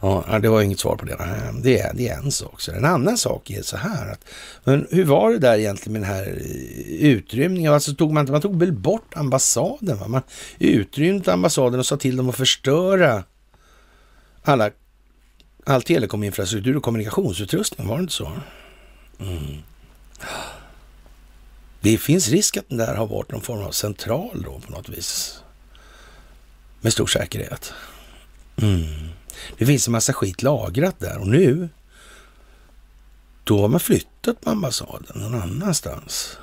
Ja, 0.00 0.38
det 0.42 0.48
var 0.48 0.62
inget 0.62 0.80
svar 0.80 0.96
på 0.96 1.04
det. 1.04 1.12
Eh, 1.12 1.54
det 1.62 1.80
är, 1.80 1.94
det 1.94 2.08
är 2.08 2.16
en 2.18 2.32
sak. 2.32 2.60
Så 2.60 2.72
en 2.72 2.84
annan 2.84 3.18
sak 3.18 3.50
är 3.50 3.62
så 3.62 3.76
här 3.76 4.12
att, 4.12 4.24
men 4.64 4.86
hur 4.90 5.04
var 5.04 5.30
det 5.30 5.38
där 5.38 5.58
egentligen 5.58 5.92
med 5.92 6.02
den 6.02 6.16
här 6.16 6.26
eh, 6.26 7.10
utrymningen? 7.10 7.72
Alltså 7.72 7.94
tog 7.94 8.12
man, 8.12 8.30
man 8.30 8.40
tog 8.40 8.60
väl 8.60 8.72
bort 8.72 9.16
ambassaden? 9.16 9.98
Va? 9.98 10.08
Man 10.08 10.22
utrymde 10.58 11.32
ambassaden 11.32 11.80
och 11.80 11.86
sa 11.86 11.96
till 11.96 12.16
dem 12.16 12.28
att 12.28 12.36
förstöra 12.36 13.24
alla, 14.42 14.70
all 15.64 15.82
telekominfrastruktur 15.82 16.76
och 16.76 16.82
kommunikationsutrustning. 16.82 17.88
Var 17.88 17.96
det 17.96 18.00
inte 18.00 18.12
så? 18.12 18.32
Mm. 19.20 19.62
Det 21.80 21.98
finns 21.98 22.28
risk 22.28 22.56
att 22.56 22.68
den 22.68 22.78
där 22.78 22.94
har 22.94 23.06
varit 23.06 23.32
någon 23.32 23.40
form 23.40 23.62
av 23.62 23.70
central 23.70 24.42
då 24.44 24.60
på 24.60 24.72
något 24.72 24.88
vis. 24.88 25.42
Med 26.80 26.92
stor 26.92 27.06
säkerhet. 27.06 27.72
Mm. 28.62 29.10
Det 29.58 29.66
finns 29.66 29.86
en 29.86 29.92
massa 29.92 30.12
skit 30.12 30.42
lagrat 30.42 30.98
där 30.98 31.18
och 31.18 31.28
nu, 31.28 31.68
då 33.44 33.60
har 33.60 33.68
man 33.68 33.80
flyttat 33.80 34.40
på 34.40 34.50
ambassaden 34.50 35.20
någon 35.20 35.42
annanstans. 35.42 36.38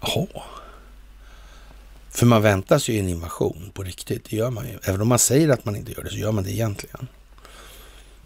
Jaha. 0.00 0.26
För 2.10 2.26
man 2.26 2.42
väntar 2.42 2.78
sig 2.78 2.94
ju 2.94 3.00
en 3.00 3.08
invasion 3.08 3.70
på 3.74 3.82
riktigt, 3.82 4.30
det 4.30 4.36
gör 4.36 4.50
man 4.50 4.68
ju. 4.68 4.78
Även 4.82 5.00
om 5.00 5.08
man 5.08 5.18
säger 5.18 5.48
att 5.48 5.64
man 5.64 5.76
inte 5.76 5.92
gör 5.92 6.02
det, 6.02 6.10
så 6.10 6.16
gör 6.16 6.32
man 6.32 6.44
det 6.44 6.50
egentligen. 6.50 7.08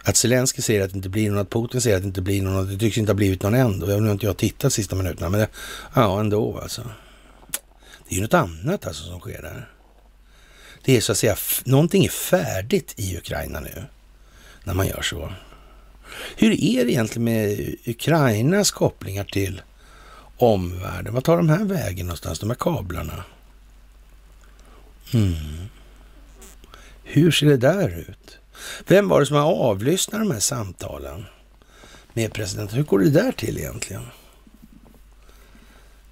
Att 0.03 0.17
Zelensky 0.17 0.63
säger 0.63 0.85
att 0.85 0.91
det 0.91 0.97
inte 0.97 1.09
blir 1.09 1.31
någon, 1.31 1.39
att 1.39 1.51
Putin 1.51 1.81
säger 1.81 1.97
att 1.97 2.03
det 2.03 2.07
inte 2.07 2.23
blir 2.23 2.43
någon, 2.43 2.69
det 2.69 2.79
tycks 2.79 2.99
inte 2.99 3.13
ha 3.13 3.17
blivit 3.17 3.43
någon 3.43 3.55
ändå. 3.55 3.91
Jag 3.91 4.01
har 4.01 4.13
inte 4.13 4.27
jag 4.27 4.37
tittat 4.37 4.73
sista 4.73 4.97
minuterna, 4.97 5.29
men 5.29 5.41
det, 5.41 5.49
ja, 5.95 6.21
ändå 6.21 6.59
alltså. 6.59 6.83
Det 8.09 8.15
är 8.15 8.17
ju 8.17 8.23
något 8.23 8.35
annat 8.35 8.87
alltså 8.87 9.05
som 9.05 9.21
sker 9.21 9.43
där. 9.43 9.76
Det 10.87 10.97
är 10.97 11.01
så 11.01 11.13
att 11.13 11.19
säga, 11.19 11.37
någonting 11.65 12.05
är 12.05 12.09
färdigt 12.09 12.95
i 12.97 13.17
Ukraina 13.17 13.61
nu 13.61 13.85
när 14.65 14.75
man 14.75 14.87
gör 14.87 15.03
så. 15.03 15.33
Hur 16.37 16.53
är 16.53 16.85
det 16.85 16.93
egentligen 16.93 17.25
med 17.25 17.75
Ukrainas 17.85 18.71
kopplingar 18.71 19.25
till 19.25 19.63
omvärlden? 20.37 21.15
Vad 21.15 21.25
tar 21.25 21.37
de 21.37 21.49
här 21.49 21.65
vägen 21.65 22.07
någonstans, 22.07 22.39
de 22.39 22.51
här 22.51 22.57
kablarna? 22.57 23.25
Mm. 25.15 25.35
Hur 27.05 27.31
ser 27.31 27.47
det 27.47 27.57
där 27.57 27.99
ut? 27.99 28.39
Vem 28.87 29.09
var 29.09 29.21
det 29.21 29.27
som 29.27 29.37
har 29.37 29.55
avlyssnat 29.55 30.21
de 30.21 30.31
här 30.31 30.41
samtalen 30.41 31.25
med 32.13 32.33
presidenten? 32.33 32.77
Hur 32.77 32.85
går 32.85 32.99
det 32.99 33.11
där 33.11 33.33
till 33.33 33.59
egentligen? 33.59 34.07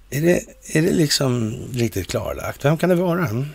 Är 0.09 0.21
det, 0.21 0.43
är 0.77 0.81
det 0.81 0.93
liksom 0.93 1.59
riktigt 1.73 2.07
klarlagt? 2.07 2.65
Vem 2.65 2.77
kan 2.77 2.89
det 2.89 2.95
vara? 2.95 3.45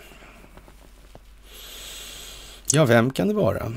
Ja, 2.73 2.85
vem 2.85 3.11
kan 3.11 3.29
det 3.29 3.35
vara? 3.35 3.73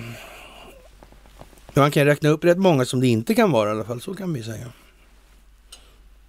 Man 1.73 1.91
kan 1.91 2.05
räkna 2.05 2.29
upp 2.29 2.45
rätt 2.45 2.57
många 2.57 2.85
som 2.85 2.99
det 2.99 3.07
inte 3.07 3.35
kan 3.35 3.51
vara 3.51 3.69
i 3.69 3.71
alla 3.71 3.83
fall, 3.83 4.01
så 4.01 4.13
kan 4.13 4.33
vi 4.33 4.43
säga. 4.43 4.67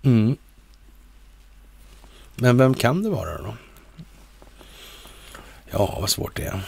Mm. 0.02 0.36
Men 2.34 2.58
vem 2.58 2.74
kan 2.74 3.02
det 3.02 3.10
vara 3.10 3.38
då? 3.38 3.54
Ja, 5.70 5.98
vad 6.00 6.10
svårt 6.10 6.36
det 6.36 6.42
är. 6.42 6.60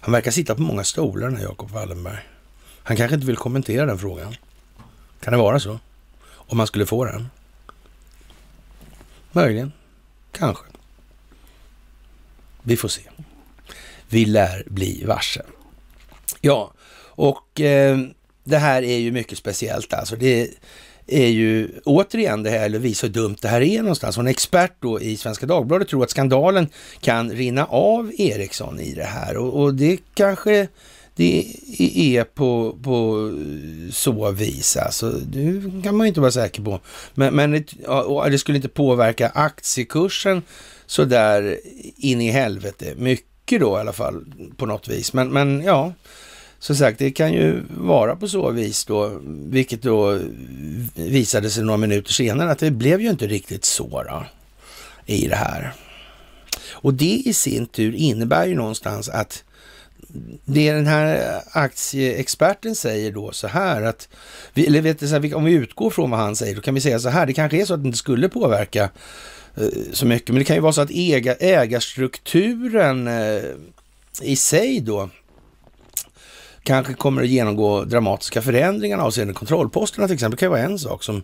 Han 0.00 0.12
verkar 0.12 0.30
sitta 0.30 0.54
på 0.54 0.62
många 0.62 0.84
stolar 0.84 1.28
den 1.28 1.36
här 1.36 1.44
Jakob 1.44 1.70
Wallenberg. 1.70 2.28
Han 2.82 2.96
kanske 2.96 3.14
inte 3.14 3.26
vill 3.26 3.36
kommentera 3.36 3.86
den 3.86 3.98
frågan. 3.98 4.34
Kan 5.20 5.32
det 5.32 5.38
vara 5.38 5.60
så? 5.60 5.78
Om 6.22 6.56
man 6.56 6.66
skulle 6.66 6.86
få 6.86 7.04
den? 7.04 7.28
Möjligen. 9.32 9.72
Kanske. 10.32 10.64
Vi 12.62 12.76
får 12.76 12.88
se 12.88 13.02
vi 14.10 14.24
lär 14.24 14.64
bli 14.66 15.04
varse. 15.06 15.42
Ja, 16.40 16.72
och 17.02 17.60
eh, 17.60 17.98
det 18.44 18.58
här 18.58 18.82
är 18.82 18.98
ju 18.98 19.12
mycket 19.12 19.38
speciellt 19.38 19.94
alltså. 19.94 20.16
Det 20.16 20.50
är 21.06 21.28
ju 21.28 21.80
återigen 21.84 22.42
det 22.42 22.50
här, 22.50 22.66
eller 22.66 22.78
visar 22.78 23.08
hur 23.08 23.14
dumt 23.14 23.36
det 23.42 23.48
här 23.48 23.60
är 23.60 23.78
någonstans. 23.78 24.16
Och 24.16 24.22
en 24.22 24.28
expert 24.28 24.72
då 24.80 25.00
i 25.00 25.16
Svenska 25.16 25.46
Dagbladet 25.46 25.88
tror 25.88 26.02
att 26.02 26.10
skandalen 26.10 26.68
kan 27.00 27.30
rinna 27.30 27.64
av 27.64 28.12
Ericsson 28.18 28.80
i 28.80 28.94
det 28.94 29.04
här 29.04 29.36
och, 29.36 29.62
och 29.62 29.74
det 29.74 29.98
kanske 30.14 30.68
det 31.14 31.56
är 32.16 32.24
på, 32.24 32.78
på 32.82 33.30
så 33.92 34.30
vis. 34.30 34.76
Alltså, 34.76 35.10
det 35.10 35.82
kan 35.82 35.96
man 35.96 36.06
ju 36.06 36.08
inte 36.08 36.20
vara 36.20 36.30
säker 36.30 36.62
på. 36.62 36.80
Men, 37.14 37.34
men 37.34 37.50
det, 37.50 37.64
det 38.30 38.38
skulle 38.38 38.56
inte 38.56 38.68
påverka 38.68 39.28
aktiekursen 39.28 40.42
så 40.86 41.04
där 41.04 41.60
in 41.96 42.20
i 42.20 42.30
helvete 42.30 42.94
mycket 42.96 43.29
tycker 43.50 43.64
då 43.64 43.76
i 43.76 43.80
alla 43.80 43.92
fall 43.92 44.24
på 44.56 44.66
något 44.66 44.88
vis. 44.88 45.12
Men, 45.12 45.28
men 45.28 45.62
ja, 45.62 45.92
som 46.58 46.76
sagt, 46.76 46.98
det 46.98 47.10
kan 47.10 47.32
ju 47.32 47.62
vara 47.76 48.16
på 48.16 48.28
så 48.28 48.50
vis 48.50 48.84
då, 48.84 49.20
vilket 49.24 49.82
då 49.82 50.18
visade 50.94 51.50
sig 51.50 51.64
några 51.64 51.76
minuter 51.76 52.12
senare 52.12 52.50
att 52.50 52.58
det 52.58 52.70
blev 52.70 53.00
ju 53.00 53.10
inte 53.10 53.26
riktigt 53.26 53.64
så 53.64 54.02
då, 54.02 54.24
i 55.06 55.28
det 55.28 55.36
här. 55.36 55.72
Och 56.70 56.94
det 56.94 57.22
i 57.24 57.32
sin 57.32 57.66
tur 57.66 57.94
innebär 57.94 58.46
ju 58.46 58.54
någonstans 58.54 59.08
att 59.08 59.44
det 60.44 60.72
den 60.72 60.86
här 60.86 61.40
aktieexperten 61.52 62.74
säger 62.74 63.12
då 63.12 63.32
så 63.32 63.46
här 63.46 63.82
att, 63.82 64.08
eller 64.54 64.80
vet 64.80 65.00
du, 65.00 65.34
om 65.34 65.44
vi 65.44 65.52
utgår 65.52 65.90
från 65.90 66.10
vad 66.10 66.20
han 66.20 66.36
säger, 66.36 66.54
då 66.54 66.60
kan 66.60 66.74
vi 66.74 66.80
säga 66.80 66.98
så 66.98 67.08
här, 67.08 67.26
det 67.26 67.32
kanske 67.32 67.60
är 67.60 67.64
så 67.64 67.74
att 67.74 67.82
det 67.82 67.86
inte 67.86 67.98
skulle 67.98 68.28
påverka 68.28 68.90
Eh, 69.56 69.92
så 69.92 70.06
mycket, 70.06 70.28
men 70.28 70.38
det 70.38 70.44
kan 70.44 70.56
ju 70.56 70.62
vara 70.62 70.72
så 70.72 70.80
att 70.80 70.90
äga, 70.90 71.34
ägarstrukturen 71.34 73.08
eh, 73.08 73.42
i 74.22 74.36
sig 74.36 74.80
då 74.80 75.08
kanske 76.62 76.94
kommer 76.94 77.22
att 77.22 77.28
genomgå 77.28 77.84
dramatiska 77.84 78.42
förändringar 78.42 78.98
avseende 78.98 79.34
kontrollposterna 79.34 80.06
till 80.06 80.14
exempel. 80.14 80.36
Det 80.36 80.40
kan 80.40 80.46
ju 80.46 80.50
vara 80.50 80.62
en 80.62 80.78
sak 80.78 81.02
som 81.02 81.22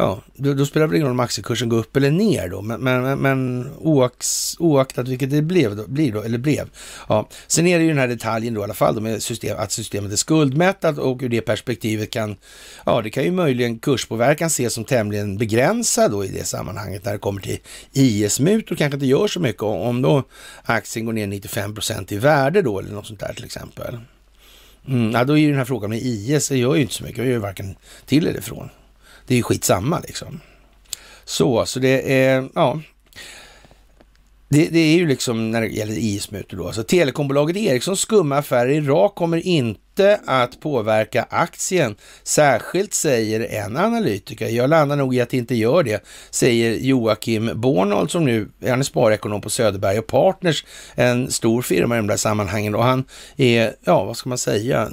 Ja, 0.00 0.22
då, 0.34 0.54
då 0.54 0.66
spelar 0.66 0.86
det 0.88 0.96
ingen 0.96 1.06
roll 1.06 1.12
om 1.12 1.20
aktiekursen 1.20 1.68
går 1.68 1.78
upp 1.78 1.96
eller 1.96 2.10
ner 2.10 2.48
då, 2.48 2.62
men, 2.62 2.80
men, 2.80 3.18
men 3.18 3.70
oax, 3.78 4.56
oaktat 4.58 5.08
vilket 5.08 5.30
det 5.30 5.42
blev 5.42 5.76
då, 5.76 5.86
blir 5.86 6.12
då, 6.12 6.22
eller 6.22 6.38
blev. 6.38 6.68
Ja. 7.08 7.28
Sen 7.46 7.66
är 7.66 7.78
det 7.78 7.84
ju 7.84 7.90
den 7.90 7.98
här 7.98 8.08
detaljen 8.08 8.54
då 8.54 8.60
i 8.60 8.64
alla 8.64 8.74
fall, 8.74 8.94
då 8.94 9.00
med 9.00 9.22
system, 9.22 9.56
att 9.58 9.72
systemet 9.72 10.12
är 10.12 10.16
skuldmättat 10.16 10.98
och 10.98 11.18
ur 11.22 11.28
det 11.28 11.40
perspektivet 11.40 12.10
kan, 12.10 12.36
ja 12.86 13.02
det 13.02 13.10
kan 13.10 13.24
ju 13.24 13.30
möjligen 13.30 13.78
kurspåverkan 13.78 14.46
ses 14.46 14.74
som 14.74 14.84
tämligen 14.84 15.38
begränsad 15.38 16.10
då 16.10 16.24
i 16.24 16.28
det 16.28 16.44
sammanhanget 16.44 17.04
när 17.04 17.12
det 17.12 17.18
kommer 17.18 17.40
till 17.40 17.58
IS-mutor 17.92 18.76
kanske 18.76 18.96
inte 18.96 19.06
gör 19.06 19.28
så 19.28 19.40
mycket 19.40 19.62
om 19.62 20.02
då 20.02 20.22
aktien 20.62 21.06
går 21.06 21.12
ner 21.12 21.26
95 21.26 21.74
procent 21.74 22.12
i 22.12 22.18
värde 22.18 22.62
då 22.62 22.78
eller 22.78 22.92
något 22.92 23.06
sånt 23.06 23.20
där 23.20 23.32
till 23.34 23.44
exempel. 23.44 23.98
Mm, 24.88 25.10
ja, 25.10 25.24
då 25.24 25.32
är 25.32 25.40
ju 25.40 25.48
den 25.48 25.58
här 25.58 25.64
frågan 25.64 25.90
med 25.90 25.98
IS, 26.02 26.48
det 26.48 26.56
gör 26.56 26.74
ju 26.74 26.82
inte 26.82 26.94
så 26.94 27.04
mycket, 27.04 27.16
det 27.16 27.24
gör 27.24 27.32
ju 27.32 27.38
varken 27.38 27.76
till 28.06 28.26
eller 28.26 28.38
ifrån. 28.38 28.68
Det 29.30 29.34
är 29.34 29.36
ju 29.36 29.42
skitsamma 29.42 30.00
liksom. 30.00 30.40
Så, 31.24 31.66
så 31.66 31.80
det 31.80 32.24
är, 32.24 32.48
ja. 32.54 32.80
Det, 34.52 34.68
det 34.68 34.78
är 34.78 34.96
ju 34.96 35.06
liksom 35.06 35.50
när 35.50 35.60
det 35.60 35.66
gäller 35.66 35.98
IS-mutor 35.98 36.56
då. 36.56 36.66
Alltså, 36.66 36.82
telekombolaget 36.82 37.56
Ericssons 37.56 38.00
skumma 38.00 38.36
affärer 38.36 38.68
i 38.68 38.76
Irak 38.76 39.14
kommer 39.14 39.46
inte 39.46 40.20
att 40.26 40.60
påverka 40.60 41.26
aktien. 41.30 41.96
Särskilt 42.22 42.94
säger 42.94 43.64
en 43.64 43.76
analytiker. 43.76 44.48
Jag 44.48 44.70
landar 44.70 44.96
nog 44.96 45.14
i 45.14 45.20
att 45.20 45.30
det 45.30 45.36
inte 45.36 45.54
gör 45.54 45.82
det, 45.82 46.04
säger 46.30 46.78
Joakim 46.78 47.50
Bornold 47.54 48.10
som 48.10 48.24
nu 48.24 48.48
han 48.68 48.78
är 48.78 48.82
sparekonom 48.82 49.40
på 49.40 49.50
Söderberg 49.50 49.98
och 49.98 50.06
Partners, 50.06 50.64
en 50.94 51.30
stor 51.30 51.62
firma 51.62 51.94
i 51.94 51.98
de 51.98 52.06
där 52.06 52.16
sammanhangen. 52.16 52.74
Och 52.74 52.84
han 52.84 53.04
är, 53.36 53.74
ja 53.84 54.04
vad 54.04 54.16
ska 54.16 54.28
man 54.28 54.38
säga, 54.38 54.90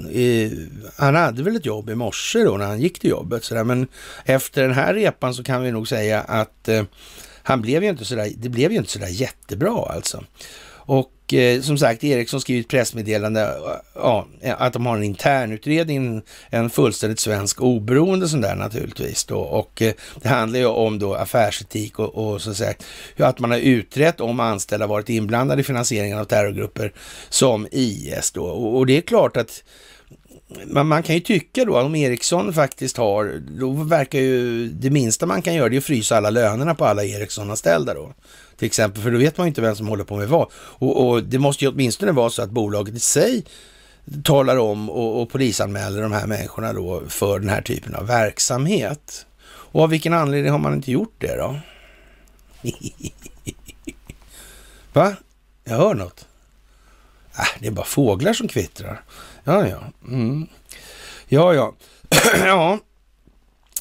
han 0.96 1.14
hade 1.14 1.42
väl 1.42 1.56
ett 1.56 1.66
jobb 1.66 1.90
i 1.90 1.94
morse 1.94 2.44
då 2.44 2.56
när 2.56 2.66
han 2.66 2.80
gick 2.80 2.98
till 2.98 3.10
jobbet. 3.10 3.44
Så 3.44 3.54
där. 3.54 3.64
Men 3.64 3.86
efter 4.24 4.62
den 4.62 4.72
här 4.72 4.94
repan 4.94 5.34
så 5.34 5.44
kan 5.44 5.62
vi 5.62 5.72
nog 5.72 5.88
säga 5.88 6.20
att 6.20 6.68
eh, 6.68 6.82
han 7.48 7.62
blev 7.62 7.84
ju 7.84 7.90
inte 7.90 8.04
sådär, 8.04 8.32
det 8.36 8.48
blev 8.48 8.72
ju 8.72 8.78
inte 8.78 8.90
sådär 8.90 9.08
jättebra 9.08 9.92
alltså. 9.94 10.24
Och 10.70 11.34
eh, 11.34 11.60
som 11.60 11.78
sagt, 11.78 12.04
Ericsson 12.04 12.40
skriver 12.40 12.60
ett 12.60 12.68
pressmeddelande 12.68 13.40
eh, 13.40 13.48
ja, 13.94 14.26
att 14.58 14.72
de 14.72 14.86
har 14.86 14.96
en 14.96 15.02
internutredning, 15.02 16.22
en 16.50 16.70
fullständigt 16.70 17.20
svensk 17.20 17.60
oberoende 17.60 18.28
sån 18.28 18.40
där 18.40 18.54
naturligtvis. 18.54 19.24
Då. 19.24 19.38
Och 19.38 19.82
eh, 19.82 19.92
det 20.22 20.28
handlar 20.28 20.58
ju 20.58 20.66
om 20.66 20.98
då 20.98 21.14
affärsetik 21.14 21.98
och, 21.98 22.32
och 22.32 22.42
så 22.42 22.50
att 22.50 22.56
säga 22.56 22.74
att 23.18 23.38
man 23.38 23.50
har 23.50 23.58
utrett 23.58 24.20
om 24.20 24.40
anställda 24.40 24.86
varit 24.86 25.08
inblandade 25.08 25.60
i 25.60 25.64
finansieringen 25.64 26.18
av 26.18 26.24
terrorgrupper 26.24 26.92
som 27.28 27.66
IS 27.70 28.30
då. 28.30 28.44
Och, 28.44 28.76
och 28.76 28.86
det 28.86 28.96
är 28.96 29.00
klart 29.00 29.36
att 29.36 29.62
man, 30.66 30.86
man, 30.86 31.02
kan 31.02 31.14
ju 31.14 31.20
tycka 31.20 31.64
då, 31.64 31.80
om 31.80 31.94
Ericsson 31.94 32.52
faktiskt 32.52 32.96
har, 32.96 33.42
då 33.60 33.70
verkar 33.70 34.18
ju 34.18 34.68
det 34.68 34.90
minsta 34.90 35.26
man 35.26 35.42
kan 35.42 35.54
göra 35.54 35.68
det 35.68 35.76
är 35.76 35.78
att 35.78 35.84
frysa 35.84 36.16
alla 36.16 36.30
lönerna 36.30 36.74
på 36.74 36.84
alla 36.84 37.04
Ericsson-anställda 37.04 37.94
då 37.94 38.12
till 38.58 38.66
exempel, 38.66 39.02
för 39.02 39.10
då 39.10 39.18
vet 39.18 39.38
man 39.38 39.46
ju 39.46 39.48
inte 39.48 39.60
vem 39.60 39.76
som 39.76 39.88
håller 39.88 40.04
på 40.04 40.16
med 40.16 40.28
vad. 40.28 40.46
Och, 40.54 41.08
och 41.08 41.24
det 41.24 41.38
måste 41.38 41.64
ju 41.64 41.70
åtminstone 41.70 42.12
vara 42.12 42.30
så 42.30 42.42
att 42.42 42.50
bolaget 42.50 42.94
i 42.94 43.00
sig 43.00 43.44
talar 44.24 44.56
om 44.56 44.90
och, 44.90 45.22
och 45.22 45.30
polisanmäler 45.30 46.02
de 46.02 46.12
här 46.12 46.26
människorna 46.26 46.72
då 46.72 47.02
för 47.08 47.38
den 47.38 47.48
här 47.48 47.62
typen 47.62 47.94
av 47.94 48.06
verksamhet. 48.06 49.26
Och 49.46 49.82
av 49.82 49.90
vilken 49.90 50.12
anledning 50.12 50.52
har 50.52 50.58
man 50.58 50.74
inte 50.74 50.92
gjort 50.92 51.14
det 51.18 51.36
då? 51.36 51.60
Va? 54.92 55.16
Jag 55.64 55.76
hör 55.76 55.94
något. 55.94 56.26
Äh, 57.38 57.60
det 57.60 57.66
är 57.66 57.70
bara 57.70 57.86
fåglar 57.86 58.32
som 58.32 58.48
kvittrar. 58.48 59.02
Ja, 59.48 59.68
ja. 59.68 59.78
Mm. 60.08 60.46
Ja, 61.28 61.54
ja. 61.54 61.74
ja, 62.44 62.78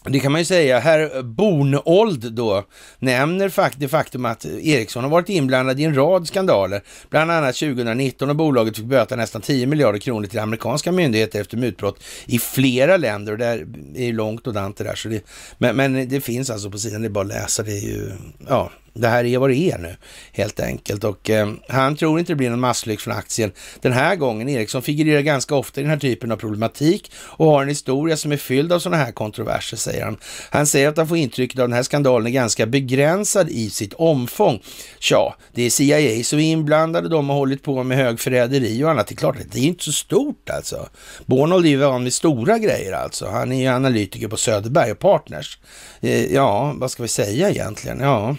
det 0.03 0.20
kan 0.20 0.32
man 0.32 0.41
ju 0.41 0.45
säga. 0.45 0.80
Herr 0.80 1.24
Bornold 1.24 2.34
då 2.34 2.63
nämner 2.99 3.80
det 3.80 3.88
faktum 3.88 4.26
att 4.26 4.45
Ericsson 4.45 5.03
har 5.03 5.11
varit 5.11 5.30
inblandad 5.30 5.80
i 5.80 5.84
en 5.84 5.95
rad 5.95 6.28
skandaler. 6.28 6.84
Bland 7.09 7.32
annat 7.32 7.55
2019 7.55 8.30
och 8.30 8.36
bolaget 8.36 8.76
fick 8.76 8.86
böta 8.86 9.15
nästan 9.15 9.41
10 9.41 9.68
miljarder 9.68 9.99
kronor 9.99 10.28
till 10.28 10.39
amerikanska 10.39 10.91
myndigheter 10.91 11.41
efter 11.41 11.57
mutbrott 11.57 12.03
i 12.26 12.39
flera 12.39 12.97
länder. 12.97 13.32
Och 13.32 13.38
det 13.38 14.07
är 14.07 14.13
långt 14.13 14.47
och 14.47 14.53
dant 14.53 14.78
det 14.78 14.84
där. 14.84 14.95
Så 14.95 15.09
det, 15.09 15.24
men, 15.57 15.76
men 15.76 16.09
det 16.09 16.22
finns 16.22 16.49
alltså 16.49 16.72
på 16.72 16.78
sidan, 16.78 17.01
det 17.01 17.07
är 17.07 17.09
bara 17.09 17.22
att 17.22 17.28
läsa. 17.28 17.63
Det 17.63 17.78
är 17.78 17.82
ju, 17.82 18.11
ja, 18.47 18.72
det 19.01 19.07
här 19.07 19.23
är 19.23 19.37
vad 19.37 19.49
det 19.49 19.55
är 19.55 19.77
nu 19.77 19.95
helt 20.31 20.59
enkelt. 20.59 21.03
Och 21.03 21.29
eh, 21.29 21.51
han 21.69 21.95
tror 21.95 22.19
inte 22.19 22.31
det 22.31 22.35
blir 22.35 22.49
någon 22.49 22.59
masslyck 22.59 22.99
från 22.99 23.13
aktien 23.13 23.51
den 23.81 23.93
här 23.93 24.15
gången. 24.15 24.49
Ericsson 24.49 24.81
figurerar 24.81 25.21
ganska 25.21 25.55
ofta 25.55 25.81
i 25.81 25.83
den 25.83 25.91
här 25.91 25.99
typen 25.99 26.31
av 26.31 26.37
problematik 26.37 27.11
och 27.15 27.45
har 27.45 27.61
en 27.61 27.69
historia 27.69 28.17
som 28.17 28.31
är 28.31 28.37
fylld 28.37 28.73
av 28.73 28.79
sådana 28.79 29.03
här 29.03 29.11
kontroverser, 29.11 29.77
säger 29.77 30.05
han. 30.05 30.17
Han 30.49 30.67
säger 30.67 30.89
att 30.89 30.97
han 30.97 31.07
får 31.07 31.17
intrycket 31.17 31.59
av 31.59 31.63
att 31.63 31.69
den 31.69 31.75
här 31.75 31.83
skandalen 31.83 32.27
är 32.27 32.31
ganska 32.31 32.65
begränsad 32.65 33.49
i 33.49 33.69
sitt 33.69 33.93
omfång. 33.93 34.61
Tja, 34.99 35.35
det 35.53 35.63
är 35.63 35.69
CIA 35.69 36.23
som 36.23 36.39
är 36.39 36.51
inblandade, 36.51 37.09
de 37.09 37.29
har 37.29 37.35
hållit 37.35 37.63
på 37.63 37.83
med 37.83 37.97
högförräderi 37.97 38.83
och 38.83 38.91
annat. 38.91 39.07
Det 39.07 39.13
är 39.13 39.17
klart, 39.17 39.37
det 39.51 39.59
är 39.59 39.63
inte 39.63 39.83
så 39.83 39.91
stort 39.91 40.49
alltså. 40.49 40.89
Bornold 41.25 41.65
är 41.65 41.69
ju 41.69 41.77
van 41.77 42.03
vid 42.03 42.13
stora 42.13 42.57
grejer 42.57 42.93
alltså. 42.93 43.27
Han 43.27 43.51
är 43.51 43.61
ju 43.61 43.67
analytiker 43.67 44.27
på 44.27 44.37
Söderberg 44.37 44.91
och 44.91 44.99
Partners. 44.99 45.59
Eh, 46.01 46.33
ja, 46.33 46.73
vad 46.77 46.91
ska 46.91 47.03
vi 47.03 47.09
säga 47.09 47.49
egentligen? 47.49 47.99
Ja. 47.99 48.35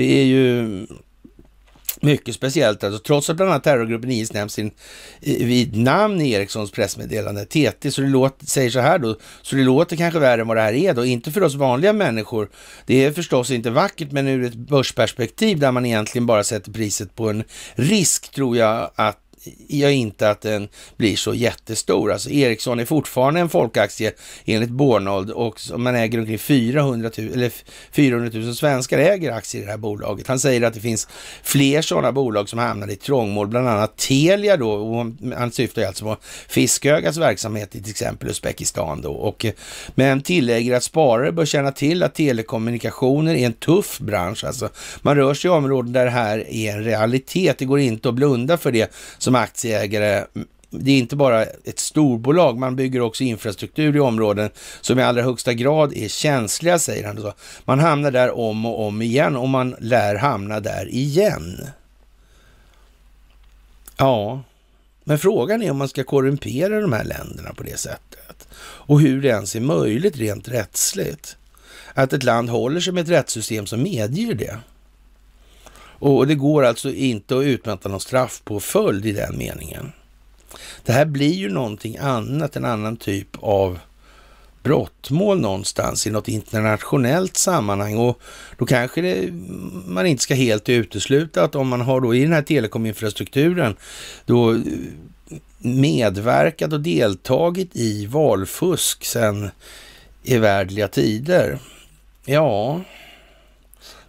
Det 0.00 0.20
är 0.20 0.24
ju 0.24 0.86
mycket 2.00 2.34
speciellt, 2.34 2.84
alltså, 2.84 2.98
trots 2.98 3.30
att 3.30 3.36
bland 3.36 3.50
annat 3.50 3.64
terrorgruppen 3.64 4.10
IS 4.10 4.32
nämns 4.32 4.58
in, 4.58 4.70
vid 5.20 5.76
namn 5.76 6.20
i 6.20 6.30
Ericssons 6.30 6.70
pressmeddelande, 6.70 7.44
TT, 7.44 7.90
så 7.90 8.00
det 8.00 8.08
låter, 8.08 8.46
säger 8.46 8.70
så 8.70 8.80
här 8.80 8.98
då, 8.98 9.16
så 9.42 9.56
det 9.56 9.62
låter 9.62 9.96
kanske 9.96 10.18
värre 10.18 10.40
än 10.40 10.48
vad 10.48 10.56
det 10.56 10.60
här 10.60 10.72
är 10.72 10.94
då, 10.94 11.04
inte 11.04 11.32
för 11.32 11.42
oss 11.42 11.54
vanliga 11.54 11.92
människor. 11.92 12.50
Det 12.86 13.04
är 13.04 13.12
förstås 13.12 13.50
inte 13.50 13.70
vackert, 13.70 14.12
men 14.12 14.28
ur 14.28 14.44
ett 14.44 14.54
börsperspektiv 14.54 15.58
där 15.58 15.72
man 15.72 15.86
egentligen 15.86 16.26
bara 16.26 16.44
sätter 16.44 16.72
priset 16.72 17.14
på 17.14 17.30
en 17.30 17.44
risk, 17.74 18.30
tror 18.30 18.56
jag 18.56 18.90
att 18.94 19.29
jag 19.68 19.92
inte 19.92 20.30
att 20.30 20.40
den 20.40 20.68
blir 20.96 21.16
så 21.16 21.34
jättestor. 21.34 22.12
Alltså 22.12 22.30
Ericsson 22.30 22.80
är 22.80 22.84
fortfarande 22.84 23.40
en 23.40 23.48
folkaktie 23.48 24.12
enligt 24.44 24.70
Bornold 24.70 25.30
och 25.30 25.60
man 25.76 25.94
äger 25.94 26.18
omkring 26.18 26.38
400 26.38 27.10
000, 27.18 27.32
eller 27.32 27.52
400 27.92 28.30
000 28.34 28.54
svenskar 28.54 28.98
äger 28.98 29.32
aktier 29.32 29.62
i 29.62 29.64
det 29.64 29.70
här 29.70 29.78
bolaget. 29.78 30.26
Han 30.26 30.40
säger 30.40 30.62
att 30.62 30.74
det 30.74 30.80
finns 30.80 31.08
fler 31.42 31.82
sådana 31.82 32.12
bolag 32.12 32.48
som 32.48 32.58
hamnar 32.58 32.90
i 32.90 32.96
trångmål, 32.96 33.48
bland 33.48 33.68
annat 33.68 33.96
Telia 33.96 34.56
då, 34.56 34.72
och 34.72 35.06
han 35.36 35.52
syftar 35.52 35.82
alltså 35.82 36.04
på 36.04 36.16
Fiskögas 36.48 37.16
verksamhet 37.16 37.74
i 37.76 37.82
till 37.82 37.90
exempel 37.90 38.28
Uzbekistan 38.28 39.00
då. 39.02 39.12
Och, 39.12 39.44
eh, 39.44 39.52
men 39.94 40.22
tillägger 40.22 40.76
att 40.76 40.82
sparare 40.82 41.32
bör 41.32 41.44
känna 41.44 41.72
till 41.72 42.02
att 42.02 42.14
telekommunikationer 42.14 43.34
är 43.34 43.46
en 43.46 43.52
tuff 43.52 43.98
bransch. 43.98 44.44
Alltså, 44.44 44.68
man 45.02 45.16
rör 45.16 45.34
sig 45.34 45.48
i 45.48 45.52
områden 45.52 45.92
där 45.92 46.04
det 46.04 46.10
här 46.10 46.50
är 46.50 46.72
en 46.72 46.84
realitet. 46.84 47.58
Det 47.58 47.64
går 47.64 47.78
inte 47.78 48.08
att 48.08 48.14
blunda 48.14 48.56
för 48.58 48.72
det 48.72 48.92
som 49.18 49.29
som 49.30 49.34
aktieägare 49.34 50.24
det 50.70 50.90
är 50.90 50.98
inte 50.98 51.16
bara 51.16 51.44
ett 51.44 51.78
storbolag, 51.78 52.58
man 52.58 52.76
bygger 52.76 53.00
också 53.00 53.24
infrastruktur 53.24 53.96
i 53.96 54.00
områden 54.00 54.50
som 54.80 54.98
i 54.98 55.02
allra 55.02 55.22
högsta 55.22 55.54
grad 55.54 55.92
är 55.92 56.08
känsliga, 56.08 56.78
säger 56.78 57.06
han. 57.06 57.32
Man 57.64 57.78
hamnar 57.78 58.10
där 58.10 58.38
om 58.38 58.66
och 58.66 58.86
om 58.86 59.02
igen 59.02 59.36
och 59.36 59.48
man 59.48 59.76
lär 59.80 60.14
hamna 60.14 60.60
där 60.60 60.88
igen. 60.88 61.66
Ja, 63.96 64.42
men 65.04 65.18
frågan 65.18 65.62
är 65.62 65.70
om 65.70 65.78
man 65.78 65.88
ska 65.88 66.04
korrumpera 66.04 66.80
de 66.80 66.92
här 66.92 67.04
länderna 67.04 67.54
på 67.54 67.62
det 67.62 67.78
sättet 67.78 68.48
och 68.62 69.00
hur 69.00 69.22
det 69.22 69.28
ens 69.28 69.56
är 69.56 69.60
möjligt 69.60 70.16
rent 70.16 70.48
rättsligt. 70.48 71.36
Att 71.94 72.12
ett 72.12 72.22
land 72.22 72.48
håller 72.48 72.80
sig 72.80 72.92
med 72.92 73.02
ett 73.02 73.10
rättssystem 73.10 73.66
som 73.66 73.82
medger 73.82 74.34
det. 74.34 74.58
Och 76.00 76.26
det 76.26 76.34
går 76.34 76.64
alltså 76.64 76.92
inte 76.92 77.38
att 77.38 77.44
utmäta 77.44 77.88
någon 77.88 78.00
straffpåföljd 78.00 79.06
i 79.06 79.12
den 79.12 79.38
meningen. 79.38 79.92
Det 80.84 80.92
här 80.92 81.04
blir 81.04 81.34
ju 81.34 81.48
någonting 81.48 81.96
annat, 81.96 82.56
en 82.56 82.64
annan 82.64 82.96
typ 82.96 83.28
av 83.40 83.78
brottmål 84.62 85.40
någonstans 85.40 86.06
i 86.06 86.10
något 86.10 86.28
internationellt 86.28 87.36
sammanhang 87.36 87.96
och 87.96 88.20
då 88.58 88.66
kanske 88.66 89.00
det, 89.00 89.32
man 89.86 90.06
inte 90.06 90.22
ska 90.22 90.34
helt 90.34 90.68
utesluta 90.68 91.44
att 91.44 91.54
om 91.54 91.68
man 91.68 91.80
har 91.80 92.00
då 92.00 92.14
i 92.14 92.22
den 92.22 92.32
här 92.32 92.42
telekominfrastrukturen 92.42 93.76
då 94.24 94.52
eh, 94.52 94.60
medverkat 95.58 96.72
och 96.72 96.80
deltagit 96.80 97.70
i 97.72 98.06
valfusk 98.06 99.04
sedan 99.04 99.50
evärdliga 100.24 100.88
tider. 100.88 101.58
Ja, 102.24 102.80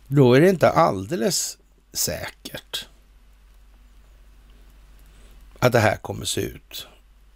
då 0.08 0.34
är 0.34 0.42
det 0.42 0.50
inte 0.50 0.70
alldeles 0.70 1.58
säkert 1.94 2.88
att 5.60 5.72
det 5.72 5.80
här 5.80 5.96
kommer 5.96 6.26
se 6.26 6.42
ut 6.42 6.88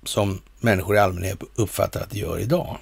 som 0.04 0.42
människor 0.60 0.96
i 0.96 1.00
allmänhet 1.00 1.40
uppfattar 1.56 2.02
att 2.02 2.10
det 2.10 2.20
gör 2.20 2.40
idag, 2.40 2.78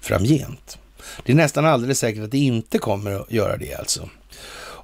framgent. 0.00 0.78
Det 1.24 1.32
är 1.32 1.36
nästan 1.36 1.66
alldeles 1.66 1.98
säkert 1.98 2.24
att 2.24 2.30
det 2.30 2.38
inte 2.38 2.78
kommer 2.78 3.10
att 3.12 3.32
göra 3.32 3.56
det 3.56 3.74
alltså. 3.74 4.08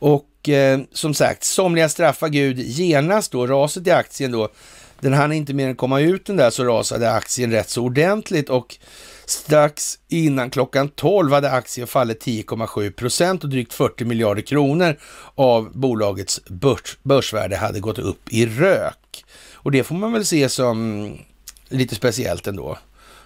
Och 0.03 0.49
eh, 0.49 0.81
som 0.93 1.15
sagt, 1.15 1.45
somliga 1.45 1.89
straffar 1.89 2.29
Gud 2.29 2.59
genast 2.59 3.33
då. 3.33 3.47
Raset 3.47 3.87
i 3.87 3.91
aktien 3.91 4.33
då, 4.33 4.49
den 5.01 5.13
hann 5.13 5.33
inte 5.33 5.55
mer 5.55 5.69
än 5.69 5.77
komma 5.77 6.01
ut 6.01 6.27
den 6.27 6.37
där 6.37 6.51
så 6.51 6.65
rasade 6.65 7.11
aktien 7.11 7.51
rätt 7.51 7.71
så 7.71 7.83
ordentligt 7.83 8.49
och 8.49 8.79
strax 9.33 9.99
innan 10.09 10.51
klockan 10.51 10.89
12 10.89 11.33
hade 11.33 11.51
aktien 11.51 11.87
fallit 11.87 12.25
10,7 12.25 12.91
procent 12.91 13.45
och 13.45 13.51
drygt 13.51 13.73
40 13.73 14.05
miljarder 14.05 14.43
kronor 14.43 14.97
av 15.35 15.71
bolagets 15.73 16.41
börs, 16.45 16.99
börsvärde 17.03 17.57
hade 17.57 17.81
gått 17.81 17.99
upp 17.99 18.33
i 18.33 18.47
rök. 18.47 19.25
Och 19.53 19.71
det 19.71 19.85
får 19.85 19.95
man 19.95 20.13
väl 20.13 20.27
se 20.27 20.49
som 20.49 21.11
lite 21.69 21.95
speciellt 21.95 22.47
ändå. 22.47 22.79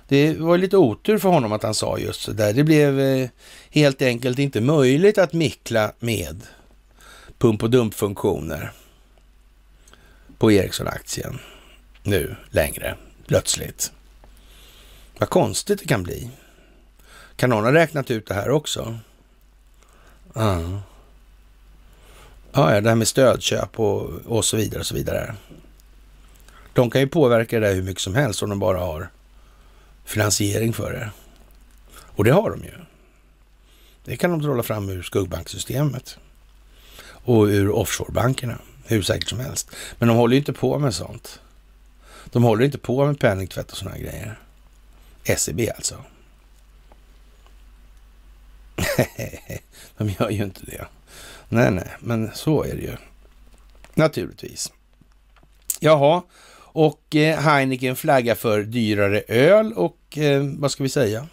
Det 0.09 0.39
var 0.39 0.59
lite 0.59 0.77
otur 0.77 1.19
för 1.19 1.29
honom 1.29 1.53
att 1.53 1.63
han 1.63 1.75
sa 1.75 1.99
just 1.99 2.21
så 2.21 2.33
där. 2.33 2.53
Det 2.53 2.65
blev 2.65 3.01
eh, 3.01 3.29
helt 3.71 4.03
enkelt 4.03 4.39
inte 4.39 4.61
möjligt 4.61 5.19
att 5.19 5.33
mickla 5.33 5.93
med 5.99 6.43
pump 7.39 7.63
och 7.63 7.71
dumpfunktioner 7.71 8.73
på 10.39 10.53
Ericsson-aktien 10.53 11.39
nu 12.03 12.37
längre, 12.51 12.97
plötsligt. 13.27 13.93
Vad 15.19 15.31
konstigt 15.31 15.79
det 15.79 15.87
kan 15.87 16.03
bli. 16.03 16.31
Kan 17.37 17.51
någon 17.51 17.65
ha 17.65 17.73
räknat 17.73 18.11
ut 18.11 18.27
det 18.27 18.35
här 18.35 18.51
också? 18.51 18.99
Ja. 20.35 20.83
Ja, 22.53 22.81
det 22.81 22.89
här 22.89 22.97
med 22.97 23.09
stödköp 23.09 23.81
och, 23.81 24.11
och 24.27 24.45
så 24.45 24.57
vidare 24.57 24.81
och 24.81 24.87
så 24.87 24.95
vidare. 24.95 25.35
De 26.73 26.91
kan 26.91 27.01
ju 27.01 27.07
påverka 27.07 27.61
det 27.61 27.67
där 27.67 27.75
hur 27.75 27.83
mycket 27.83 28.03
som 28.03 28.15
helst 28.15 28.43
om 28.43 28.49
de 28.49 28.59
bara 28.59 28.79
har 28.79 29.09
finansiering 30.05 30.73
för 30.73 30.93
det. 30.93 31.11
Och 31.99 32.25
det 32.25 32.31
har 32.31 32.51
de 32.51 32.65
ju. 32.65 32.73
Det 34.05 34.17
kan 34.17 34.31
de 34.31 34.41
trolla 34.41 34.63
fram 34.63 34.89
ur 34.89 35.03
skuggbanksystemet 35.03 36.19
och 37.03 37.45
ur 37.45 37.71
offshorebankerna 37.71 38.59
hur 38.85 39.03
säkert 39.03 39.29
som 39.29 39.41
helst. 39.41 39.71
Men 39.99 40.09
de 40.09 40.17
håller 40.17 40.35
ju 40.35 40.39
inte 40.39 40.53
på 40.53 40.79
med 40.79 40.95
sånt. 40.95 41.41
De 42.25 42.43
håller 42.43 42.65
inte 42.65 42.79
på 42.79 43.07
med 43.07 43.21
penningtvätt 43.21 43.71
och 43.71 43.79
sådana 43.79 43.99
grejer. 43.99 44.39
SEB 45.37 45.61
alltså. 45.77 45.95
de 49.97 50.09
gör 50.19 50.31
ju 50.31 50.45
inte 50.45 50.61
det. 50.67 50.87
Nej, 51.49 51.71
nej, 51.71 51.89
men 52.01 52.31
så 52.35 52.63
är 52.63 52.75
det 52.75 52.83
ju. 52.83 52.97
Naturligtvis. 53.95 54.73
Jaha, 55.81 56.23
och 56.59 57.17
eh, 57.17 57.39
Heineken 57.39 57.97
flaggar 57.97 58.35
för 58.35 58.63
dyrare 58.63 59.23
öl 59.29 59.73
och 59.73 60.19
eh, 60.19 60.43
vad 60.59 60.71
ska 60.71 60.83
vi 60.83 60.89
säga? 60.89 61.27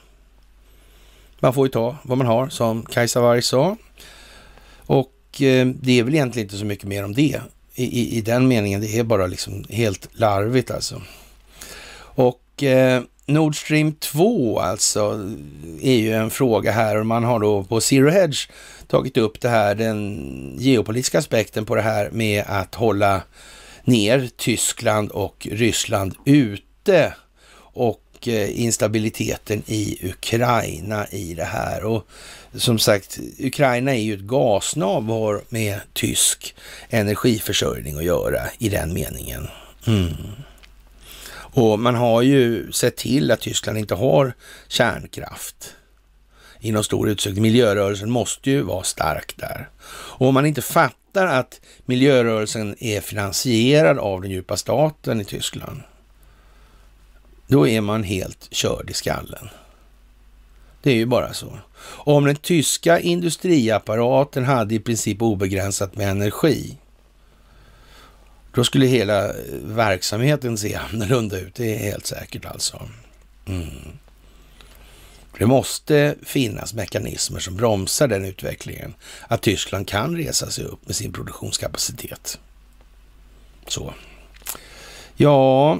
Man 1.40 1.53
får 1.53 1.68
ju 1.68 1.72
ta 1.72 1.98
vad 2.03 2.18
man 2.18 2.28
har, 2.28 2.49
som 2.49 2.86
Kajsa 2.86 3.22
Warg 3.22 3.41
sa. 3.41 3.78
Och 4.78 5.41
eh, 5.41 5.68
det 5.68 5.99
är 5.99 6.03
väl 6.03 6.14
egentligen 6.14 6.45
inte 6.45 6.57
så 6.57 6.65
mycket 6.65 6.86
mer 6.86 7.03
om 7.03 7.14
det 7.14 7.41
i, 7.76 8.02
i, 8.02 8.18
i 8.18 8.22
den 8.22 8.48
meningen. 8.48 8.82
Det 8.82 8.99
är 8.99 9.03
bara 9.03 9.28
liksom 9.28 9.65
helt 9.70 10.10
larvigt 10.11 10.72
alltså. 10.72 11.02
Och 11.99 12.64
eh, 12.64 13.03
Nord 13.25 13.55
Stream 13.55 13.93
2 13.93 14.59
alltså 14.59 15.31
är 15.81 15.95
ju 15.95 16.13
en 16.13 16.29
fråga 16.29 16.71
här 16.71 16.97
och 16.97 17.05
man 17.05 17.23
har 17.23 17.39
då 17.39 17.63
på 17.63 17.81
Zero 17.81 18.09
Hedge 18.09 18.49
tagit 18.87 19.17
upp 19.17 19.41
det 19.41 19.49
här, 19.49 19.75
den 19.75 20.55
geopolitiska 20.59 21.19
aspekten 21.19 21.65
på 21.65 21.75
det 21.75 21.81
här 21.81 22.09
med 22.11 22.43
att 22.47 22.75
hålla 22.75 23.21
ner 23.83 24.29
Tyskland 24.37 25.11
och 25.11 25.47
Ryssland 25.51 26.15
ute 26.25 27.13
och 27.73 28.27
eh, 28.27 28.61
instabiliteten 28.61 29.63
i 29.65 30.09
Ukraina 30.09 31.07
i 31.07 31.33
det 31.33 31.43
här. 31.43 31.83
Och 31.83 32.07
som 32.55 32.79
sagt, 32.79 33.19
Ukraina 33.39 33.95
är 33.95 34.01
ju 34.01 34.13
ett 34.13 34.19
gasnav 34.19 35.11
och 35.11 35.17
har 35.17 35.41
med 35.49 35.79
tysk 35.93 36.55
energiförsörjning 36.89 37.97
att 37.97 38.03
göra 38.03 38.41
i 38.57 38.69
den 38.69 38.93
meningen. 38.93 39.47
Mm. 39.87 40.13
Och 41.55 41.80
man 41.80 41.95
har 41.95 42.21
ju 42.21 42.71
sett 42.71 42.97
till 42.97 43.31
att 43.31 43.41
Tyskland 43.41 43.77
inte 43.77 43.95
har 43.95 44.34
kärnkraft 44.67 45.75
i 46.59 46.71
någon 46.71 46.84
stor 46.84 47.09
utsträckning. 47.09 47.41
Miljörörelsen 47.41 48.11
måste 48.11 48.51
ju 48.51 48.61
vara 48.61 48.84
stark 48.84 49.34
där. 49.38 49.69
Och 49.85 50.27
om 50.27 50.34
man 50.34 50.45
inte 50.45 50.61
fattar 50.61 51.27
att 51.27 51.61
miljörörelsen 51.85 52.75
är 52.80 53.01
finansierad 53.01 53.99
av 53.99 54.21
den 54.21 54.31
djupa 54.31 54.57
staten 54.57 55.21
i 55.21 55.25
Tyskland, 55.25 55.81
då 57.47 57.67
är 57.67 57.81
man 57.81 58.03
helt 58.03 58.47
körd 58.51 58.89
i 58.89 58.93
skallen. 58.93 59.49
Det 60.81 60.91
är 60.91 60.95
ju 60.95 61.05
bara 61.05 61.34
så. 61.34 61.59
Om 61.85 62.25
den 62.25 62.35
tyska 62.35 62.99
industriapparaten 62.99 64.45
hade 64.45 64.75
i 64.75 64.80
princip 64.80 65.21
obegränsat 65.21 65.95
med 65.95 66.09
energi, 66.09 66.77
då 68.53 68.63
skulle 68.63 68.85
hela 68.85 69.30
eh, 69.30 69.34
verksamheten 69.63 70.57
se 70.57 70.75
annorlunda 70.75 71.39
ut. 71.39 71.55
Det 71.55 71.75
är 71.75 71.80
helt 71.80 72.05
säkert 72.05 72.45
alltså. 72.45 72.89
Mm. 73.45 73.97
Det 75.38 75.45
måste 75.45 76.15
finnas 76.23 76.73
mekanismer 76.73 77.39
som 77.39 77.55
bromsar 77.55 78.07
den 78.07 78.25
utvecklingen. 78.25 78.93
Att 79.27 79.41
Tyskland 79.41 79.88
kan 79.88 80.17
resa 80.17 80.49
sig 80.51 80.65
upp 80.65 80.88
med 80.88 80.95
sin 80.95 81.13
produktionskapacitet. 81.13 82.39
Så. 83.67 83.93
Ja, 85.15 85.80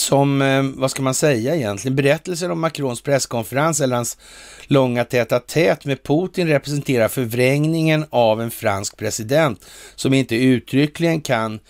som, 0.00 0.42
eh, 0.42 0.62
vad 0.62 0.90
ska 0.90 1.02
man 1.02 1.14
säga 1.14 1.56
egentligen, 1.56 1.96
berättelsen 1.96 2.50
om 2.50 2.60
Macrons 2.60 3.02
presskonferens 3.02 3.80
eller 3.80 3.96
hans 3.96 4.16
långa 4.66 5.04
täta 5.04 5.38
tät 5.38 5.84
med 5.84 6.02
Putin 6.02 6.48
representerar 6.48 7.08
förvrängningen 7.08 8.04
av 8.10 8.42
en 8.42 8.50
fransk 8.50 8.96
president 8.96 9.66
som 9.96 10.14
inte 10.14 10.36
uttryckligen 10.36 11.20
kan 11.20 11.60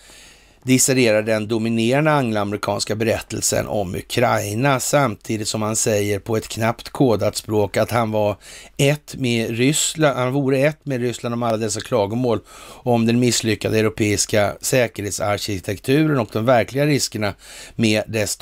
dissererar 0.63 1.21
den 1.21 1.47
dominerande 1.47 2.11
angloamerikanska 2.11 2.95
berättelsen 2.95 3.67
om 3.67 3.95
Ukraina 3.95 4.79
samtidigt 4.79 5.47
som 5.47 5.61
han 5.61 5.75
säger 5.75 6.19
på 6.19 6.37
ett 6.37 6.47
knappt 6.47 6.89
kodat 6.89 7.35
språk 7.35 7.77
att 7.77 7.91
han 7.91 8.11
var 8.11 8.35
ett 8.77 9.15
med 9.15 9.49
Ryssland, 9.57 10.17
han 10.17 10.33
vore 10.33 10.59
ett 10.59 10.85
med 10.85 11.01
Ryssland 11.01 11.33
om 11.33 11.43
alla 11.43 11.57
dessa 11.57 11.81
klagomål 11.81 12.39
om 12.83 13.05
den 13.05 13.19
misslyckade 13.19 13.79
europeiska 13.79 14.55
säkerhetsarkitekturen 14.61 16.19
och 16.19 16.29
de 16.33 16.45
verkliga 16.45 16.85
riskerna 16.85 17.33
med 17.75 18.03
dess 18.07 18.37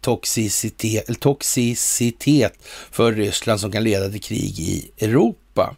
toxicitet, 0.00 1.20
toxicitet 1.20 2.52
för 2.90 3.12
Ryssland 3.12 3.60
som 3.60 3.72
kan 3.72 3.84
leda 3.84 4.08
till 4.08 4.22
krig 4.22 4.58
i 4.58 4.90
Europa. 5.00 5.76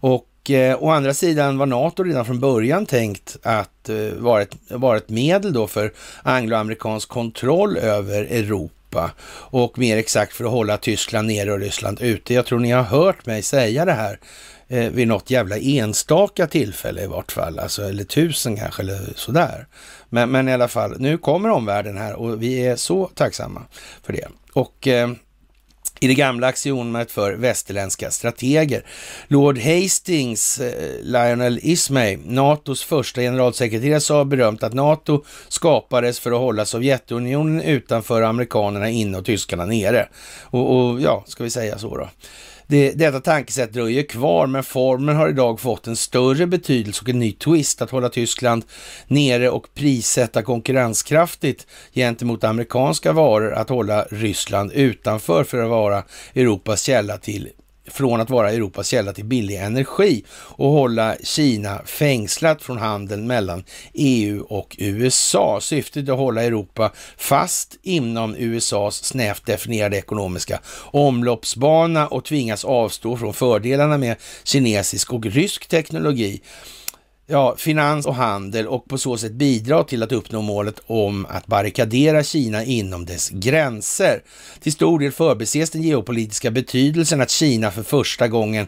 Och 0.00 0.26
och 0.42 0.50
eh, 0.50 0.82
å 0.82 0.90
andra 0.90 1.14
sidan 1.14 1.58
var 1.58 1.66
NATO 1.66 2.02
redan 2.02 2.24
från 2.24 2.40
början 2.40 2.86
tänkt 2.86 3.36
att 3.42 3.88
eh, 3.88 3.96
vara, 4.18 4.42
ett, 4.42 4.56
vara 4.68 4.96
ett 4.96 5.08
medel 5.08 5.52
då 5.52 5.66
för 5.66 5.92
angloamerikansk 6.22 7.08
kontroll 7.08 7.76
över 7.76 8.22
Europa 8.22 9.10
och 9.34 9.78
mer 9.78 9.96
exakt 9.96 10.32
för 10.32 10.44
att 10.44 10.50
hålla 10.50 10.76
Tyskland 10.76 11.28
nere 11.28 11.52
och 11.52 11.58
Ryssland 11.58 12.00
ute. 12.00 12.34
Jag 12.34 12.46
tror 12.46 12.58
ni 12.58 12.70
har 12.70 12.82
hört 12.82 13.26
mig 13.26 13.42
säga 13.42 13.84
det 13.84 13.92
här 13.92 14.18
eh, 14.68 14.90
vid 14.90 15.08
något 15.08 15.30
jävla 15.30 15.58
enstaka 15.58 16.46
tillfälle 16.46 17.02
i 17.02 17.06
vart 17.06 17.32
fall, 17.32 17.58
alltså, 17.58 17.82
eller 17.82 18.04
tusen 18.04 18.56
kanske, 18.56 18.82
eller 18.82 19.12
sådär. 19.16 19.66
Men, 20.08 20.30
men 20.30 20.48
i 20.48 20.52
alla 20.52 20.68
fall, 20.68 20.96
nu 20.98 21.18
kommer 21.18 21.50
omvärlden 21.50 21.98
här 21.98 22.14
och 22.14 22.42
vi 22.42 22.66
är 22.66 22.76
så 22.76 23.10
tacksamma 23.14 23.62
för 24.02 24.12
det. 24.12 24.28
Och 24.52 24.88
eh, 24.88 25.10
i 26.02 26.06
det 26.06 26.14
gamla 26.14 26.46
axiomet 26.46 27.10
för 27.10 27.32
västerländska 27.32 28.10
strateger. 28.10 28.84
Lord 29.28 29.58
Hastings, 29.58 30.60
eh, 30.60 31.02
Lionel 31.02 31.58
Ismay, 31.62 32.18
NATOs 32.24 32.84
första 32.84 33.20
generalsekreterare, 33.20 34.00
sa 34.00 34.24
berömt 34.24 34.62
att 34.62 34.72
NATO 34.72 35.24
skapades 35.48 36.20
för 36.20 36.32
att 36.32 36.38
hålla 36.38 36.64
Sovjetunionen 36.64 37.60
utanför, 37.60 38.22
amerikanerna 38.22 38.90
inne 38.90 39.18
och 39.18 39.24
tyskarna 39.24 39.66
nere. 39.66 40.08
Och, 40.42 40.76
och 40.76 41.00
ja, 41.00 41.24
ska 41.26 41.44
vi 41.44 41.50
säga 41.50 41.78
så 41.78 41.96
då. 41.96 42.08
Det, 42.72 42.92
detta 42.92 43.20
tankesätt 43.20 43.72
dröjer 43.72 44.02
kvar, 44.02 44.46
men 44.46 44.64
formen 44.64 45.16
har 45.16 45.28
idag 45.28 45.60
fått 45.60 45.86
en 45.86 45.96
större 45.96 46.46
betydelse 46.46 47.02
och 47.02 47.08
en 47.08 47.18
ny 47.18 47.32
twist 47.32 47.82
att 47.82 47.90
hålla 47.90 48.08
Tyskland 48.08 48.64
nere 49.06 49.50
och 49.50 49.66
prissätta 49.74 50.42
konkurrenskraftigt 50.42 51.66
gentemot 51.94 52.44
amerikanska 52.44 53.12
varor, 53.12 53.52
att 53.52 53.68
hålla 53.68 54.02
Ryssland 54.10 54.72
utanför 54.72 55.44
för 55.44 55.62
att 55.62 55.70
vara 55.70 56.02
Europas 56.34 56.82
källa 56.82 57.18
till 57.18 57.48
från 57.92 58.20
att 58.20 58.30
vara 58.30 58.50
Europas 58.52 58.88
källa 58.88 59.12
till 59.12 59.24
billig 59.24 59.56
energi 59.56 60.24
och 60.30 60.70
hålla 60.70 61.16
Kina 61.22 61.82
fängslat 61.84 62.62
från 62.62 62.78
handeln 62.78 63.26
mellan 63.26 63.64
EU 63.94 64.42
och 64.48 64.76
USA. 64.78 65.58
Syftet 65.60 66.08
är 66.08 66.12
att 66.12 66.18
hålla 66.18 66.42
Europa 66.42 66.92
fast 67.16 67.78
inom 67.82 68.36
USAs 68.38 69.04
snävt 69.04 69.46
definierade 69.46 69.96
ekonomiska 69.96 70.60
omloppsbana 70.90 72.06
och 72.06 72.24
tvingas 72.24 72.64
avstå 72.64 73.16
från 73.16 73.34
fördelarna 73.34 73.98
med 73.98 74.16
kinesisk 74.44 75.12
och 75.12 75.26
rysk 75.26 75.68
teknologi 75.68 76.40
ja, 77.26 77.54
finans 77.58 78.06
och 78.06 78.14
handel 78.14 78.66
och 78.66 78.84
på 78.88 78.98
så 78.98 79.16
sätt 79.16 79.32
bidra 79.32 79.84
till 79.84 80.02
att 80.02 80.12
uppnå 80.12 80.42
målet 80.42 80.80
om 80.86 81.26
att 81.28 81.46
barrikadera 81.46 82.24
Kina 82.24 82.64
inom 82.64 83.06
dess 83.06 83.30
gränser. 83.30 84.22
Till 84.60 84.72
stor 84.72 84.98
del 84.98 85.12
förbises 85.12 85.70
den 85.70 85.82
geopolitiska 85.82 86.50
betydelsen 86.50 87.20
att 87.20 87.30
Kina 87.30 87.70
för 87.70 87.82
första 87.82 88.28
gången 88.28 88.66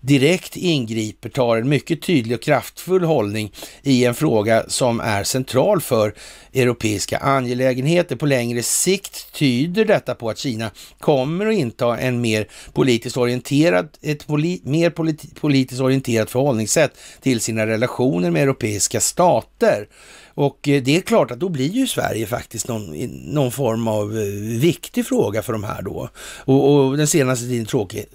direkt 0.00 0.56
ingriper, 0.56 1.28
tar 1.28 1.56
en 1.56 1.68
mycket 1.68 2.02
tydlig 2.02 2.36
och 2.36 2.42
kraftfull 2.42 3.04
hållning 3.04 3.52
i 3.82 4.04
en 4.04 4.14
fråga 4.14 4.64
som 4.68 5.00
är 5.00 5.24
central 5.24 5.80
för 5.80 6.14
europeiska 6.54 7.18
angelägenheter. 7.18 8.16
På 8.16 8.26
längre 8.26 8.62
sikt 8.62 9.32
tyder 9.32 9.84
detta 9.84 10.14
på 10.14 10.30
att 10.30 10.38
Kina 10.38 10.70
kommer 10.98 11.46
att 11.46 11.54
inta 11.54 11.98
en 11.98 12.20
mer 12.20 12.48
politiskt 12.72 13.16
orienterad, 13.16 13.88
ett 14.02 14.26
poli, 14.26 14.60
mer 14.64 14.90
politi, 14.90 15.28
politiskt 15.40 15.80
orienterat 15.80 16.30
förhållningssätt 16.30 16.92
till 17.20 17.40
sina 17.40 17.66
relationer 17.66 17.96
med 18.32 18.42
europeiska 18.42 19.00
stater. 19.00 19.88
Och 20.34 20.68
eh, 20.68 20.82
det 20.82 20.96
är 20.96 21.00
klart 21.00 21.30
att 21.30 21.40
då 21.40 21.48
blir 21.48 21.68
ju 21.68 21.86
Sverige 21.86 22.26
faktiskt 22.26 22.68
någon, 22.68 22.90
någon 23.34 23.52
form 23.52 23.88
av 23.88 24.18
eh, 24.18 24.24
viktig 24.60 25.06
fråga 25.06 25.42
för 25.42 25.52
de 25.52 25.64
här 25.64 25.82
då. 25.82 26.08
Och, 26.44 26.74
och 26.74 26.96
den 26.96 27.06
senaste 27.06 27.46
tiden 27.46 27.66
tråkig, 27.66 28.06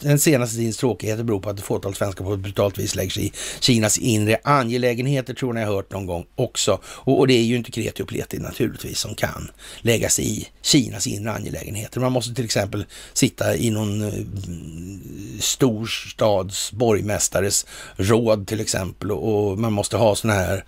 den 0.00 0.18
senaste 0.18 0.56
tidens 0.56 0.76
tråkigheter 0.76 1.22
beror 1.22 1.40
på 1.40 1.50
att 1.50 1.58
ett 1.58 1.64
fåtal 1.64 1.94
svenskar 1.94 2.24
på 2.24 2.34
ett 2.34 2.40
brutalt 2.40 2.78
vis 2.78 2.94
lägger 2.94 3.10
sig 3.10 3.26
i 3.26 3.32
Kinas 3.60 3.98
inre 3.98 4.38
angelägenheter, 4.44 5.34
tror 5.34 5.52
ni 5.52 5.60
har 5.60 5.74
hört 5.74 5.92
någon 5.92 6.06
gång 6.06 6.26
också. 6.34 6.80
Och, 6.84 7.18
och 7.18 7.26
det 7.26 7.34
är 7.34 7.42
ju 7.42 7.56
inte 7.56 7.70
kreti 7.70 8.02
och 8.02 8.08
pleti 8.08 8.38
naturligtvis 8.38 8.98
som 8.98 9.14
kan 9.14 9.50
lägga 9.80 10.08
sig 10.08 10.38
i 10.38 10.48
Kinas 10.62 11.06
inre 11.06 11.32
angelägenheter. 11.32 12.00
Man 12.00 12.12
måste 12.12 12.34
till 12.34 12.44
exempel 12.44 12.84
sitta 13.12 13.56
i 13.56 13.70
någon 13.70 14.02
eh, 14.02 14.12
storstads 15.40 16.72
borgmästares 16.72 17.66
råd 17.96 18.46
till 18.46 18.60
exempel 18.60 19.12
och, 19.12 19.50
och 19.50 19.58
man 19.58 19.72
måste 19.72 19.96
ha 19.96 20.14
sådana 20.14 20.40
här 20.40 20.64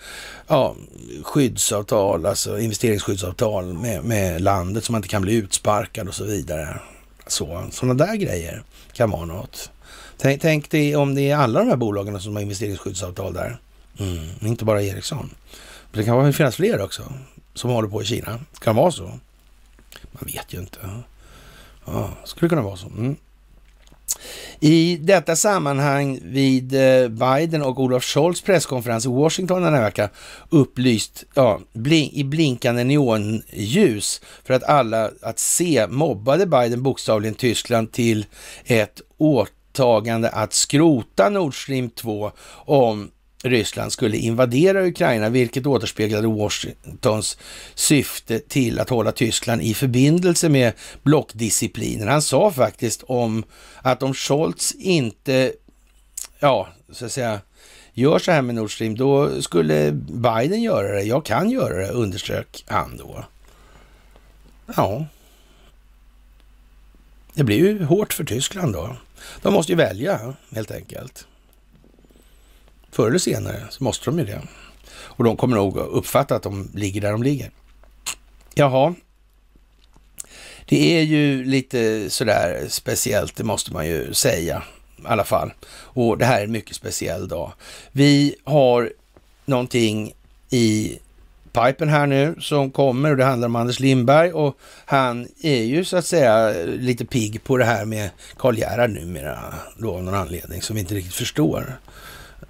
ja, 0.46 0.76
skyddsavtal, 1.22 2.26
alltså 2.26 2.58
investeringsskyddsavtal 2.58 3.74
med, 3.74 4.04
med 4.04 4.40
landet 4.40 4.84
så 4.84 4.92
man 4.92 4.98
inte 4.98 5.08
kan 5.08 5.22
bli 5.22 5.34
utsparkad 5.34 6.08
och 6.08 6.14
så 6.14 6.24
vidare. 6.24 6.80
Så, 7.26 7.64
sådana 7.70 8.06
där 8.06 8.14
grejer 8.14 8.62
kan 8.98 9.10
vara 9.10 9.24
något. 9.24 9.70
Tänk, 10.16 10.42
tänk 10.42 10.70
dig 10.70 10.96
om 10.96 11.14
det 11.14 11.30
är 11.30 11.36
alla 11.36 11.60
de 11.60 11.68
här 11.68 11.76
bolagen 11.76 12.20
som 12.20 12.34
har 12.34 12.42
investeringsskyddsavtal 12.42 13.32
där. 13.32 13.58
Mm, 13.98 14.28
inte 14.40 14.64
bara 14.64 14.82
Ericsson. 14.82 15.30
Men 15.90 16.00
det 16.00 16.04
kan 16.04 16.32
finnas 16.32 16.56
fler 16.56 16.80
också 16.80 17.12
som 17.54 17.70
håller 17.70 17.88
på 17.88 18.02
i 18.02 18.04
Kina. 18.04 18.40
Kan 18.60 18.76
vara 18.76 18.90
så. 18.90 19.04
Man 20.12 20.22
vet 20.26 20.54
ju 20.54 20.58
inte. 20.58 20.78
Ja, 21.84 22.10
skulle 22.24 22.48
kunna 22.48 22.62
vara 22.62 22.76
så. 22.76 22.86
Mm. 22.86 23.16
I 24.60 24.98
detta 25.00 25.36
sammanhang 25.36 26.20
vid 26.22 26.74
eh, 26.74 27.08
Biden 27.08 27.62
och 27.62 27.80
Olof 27.80 28.04
Scholz 28.04 28.40
presskonferens 28.40 29.06
i 29.06 29.08
Washington 29.08 29.62
den 29.62 29.74
här 29.74 29.82
veckan 29.82 30.08
upplyst 30.50 31.24
ja, 31.34 31.60
blink, 31.72 32.12
i 32.12 32.24
blinkande 32.24 32.84
neonljus 32.84 34.20
för 34.44 34.54
att 34.54 34.62
alla 34.62 35.10
att 35.22 35.38
se 35.38 35.86
mobbade 35.86 36.46
Biden 36.46 36.82
bokstavligen 36.82 37.34
Tyskland 37.34 37.92
till 37.92 38.26
ett 38.64 39.00
åtagande 39.18 40.28
att 40.28 40.52
skrota 40.52 41.28
Nord 41.28 41.62
Stream 41.62 41.90
2 41.90 42.32
om 42.50 43.10
Ryssland 43.42 43.92
skulle 43.92 44.16
invadera 44.16 44.86
Ukraina, 44.86 45.28
vilket 45.28 45.66
återspeglade 45.66 46.28
Washingtons 46.28 47.38
syfte 47.74 48.38
till 48.38 48.80
att 48.80 48.88
hålla 48.88 49.12
Tyskland 49.12 49.62
i 49.62 49.74
förbindelse 49.74 50.48
med 50.48 50.72
blockdisciplinen. 51.02 52.08
Han 52.08 52.22
sa 52.22 52.50
faktiskt 52.50 53.02
om 53.02 53.44
att 53.82 54.02
om 54.02 54.14
Scholz 54.14 54.72
inte, 54.72 55.52
ja, 56.38 56.68
så 56.92 57.04
att 57.04 57.12
säga, 57.12 57.40
gör 57.92 58.18
så 58.18 58.32
här 58.32 58.42
med 58.42 58.54
Nord 58.54 58.74
Stream, 58.74 58.96
då 58.96 59.42
skulle 59.42 59.92
Biden 59.92 60.62
göra 60.62 60.92
det. 60.92 61.02
Jag 61.02 61.24
kan 61.24 61.50
göra 61.50 61.76
det, 61.76 61.88
underströk 61.88 62.64
han 62.66 62.96
då. 62.96 63.24
Ja, 64.76 65.06
det 67.34 67.44
blir 67.44 67.56
ju 67.56 67.84
hårt 67.84 68.12
för 68.12 68.24
Tyskland 68.24 68.72
då. 68.72 68.96
De 69.42 69.52
måste 69.52 69.72
ju 69.72 69.76
välja 69.76 70.34
helt 70.54 70.70
enkelt. 70.70 71.26
Förr 72.90 73.08
eller 73.08 73.18
senare 73.18 73.62
så 73.70 73.84
måste 73.84 74.04
de 74.04 74.18
ju 74.18 74.24
det. 74.24 74.40
Och 74.90 75.24
de 75.24 75.36
kommer 75.36 75.56
nog 75.56 75.76
uppfatta 75.76 76.36
att 76.36 76.42
de 76.42 76.70
ligger 76.74 77.00
där 77.00 77.12
de 77.12 77.22
ligger. 77.22 77.50
Jaha. 78.54 78.94
Det 80.66 80.98
är 80.98 81.02
ju 81.02 81.44
lite 81.44 82.10
sådär 82.10 82.66
speciellt, 82.68 83.36
det 83.36 83.44
måste 83.44 83.72
man 83.72 83.86
ju 83.86 84.14
säga 84.14 84.62
i 84.96 85.06
alla 85.06 85.24
fall. 85.24 85.52
Och 85.70 86.18
det 86.18 86.24
här 86.24 86.40
är 86.40 86.44
en 86.44 86.52
mycket 86.52 86.76
speciell 86.76 87.28
dag. 87.28 87.52
Vi 87.92 88.36
har 88.44 88.92
någonting 89.44 90.12
i 90.50 90.98
pipen 91.52 91.88
här 91.88 92.06
nu 92.06 92.36
som 92.40 92.70
kommer 92.70 93.10
och 93.10 93.16
det 93.16 93.24
handlar 93.24 93.48
om 93.48 93.56
Anders 93.56 93.80
Lindberg 93.80 94.32
och 94.32 94.58
han 94.84 95.28
är 95.42 95.62
ju 95.62 95.84
så 95.84 95.96
att 95.96 96.06
säga 96.06 96.52
lite 96.64 97.04
pigg 97.04 97.44
på 97.44 97.56
det 97.56 97.64
här 97.64 97.84
med 97.84 98.10
Karl 98.36 98.58
Gerhard 98.58 98.90
numera 98.90 99.54
då 99.78 99.94
av 99.94 100.02
någon 100.02 100.14
anledning 100.14 100.62
som 100.62 100.76
vi 100.76 100.80
inte 100.80 100.94
riktigt 100.94 101.14
förstår. 101.14 101.78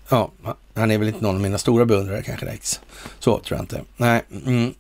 Ja, 0.08 0.32
han 0.74 0.90
är 0.90 0.98
väl 0.98 1.08
inte 1.08 1.22
någon 1.22 1.34
av 1.34 1.40
mina 1.40 1.58
stora 1.58 1.84
beundrare 1.84 2.22
kanske 2.22 2.46
direkt. 2.46 2.80
Så 3.18 3.38
tror 3.38 3.58
jag 3.58 3.62
inte. 3.62 3.80
Nej. 3.96 4.22
Mm. 4.46 4.74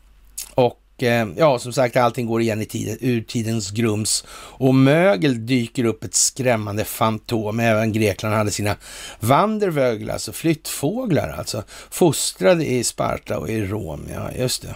Och 0.54 1.02
eh, 1.02 1.28
ja, 1.36 1.58
som 1.58 1.72
sagt, 1.72 1.96
allting 1.96 2.26
går 2.26 2.40
igen 2.40 2.62
i 2.62 2.66
tiden, 2.66 2.98
ur 3.00 3.22
tidens 3.22 3.70
grums 3.70 4.24
och 4.32 4.74
mögel 4.74 5.46
dyker 5.46 5.84
upp 5.84 6.04
ett 6.04 6.14
skrämmande 6.14 6.84
fantom. 6.84 7.60
Även 7.60 7.92
Grekland 7.92 8.34
hade 8.34 8.50
sina 8.50 8.76
vandervögel, 9.20 10.10
alltså 10.10 10.32
flyttfåglar, 10.32 11.28
alltså 11.38 11.62
fostrade 11.90 12.66
i 12.66 12.84
Sparta 12.84 13.38
och 13.38 13.48
i 13.48 13.66
Rom. 13.66 14.08
Ja, 14.14 14.30
just 14.38 14.62
det. 14.62 14.74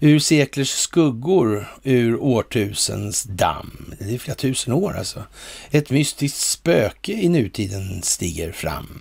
Ur 0.00 0.18
seklers 0.18 0.70
skuggor, 0.70 1.68
ur 1.82 2.22
årtusens 2.22 3.22
damm. 3.22 3.94
Det 3.98 4.14
är 4.14 4.18
flera 4.18 4.36
tusen 4.36 4.72
år 4.72 4.96
alltså. 4.98 5.24
Ett 5.70 5.90
mystiskt 5.90 6.38
spöke 6.38 7.12
i 7.12 7.28
nutiden 7.28 8.02
stiger 8.02 8.52
fram. 8.52 9.00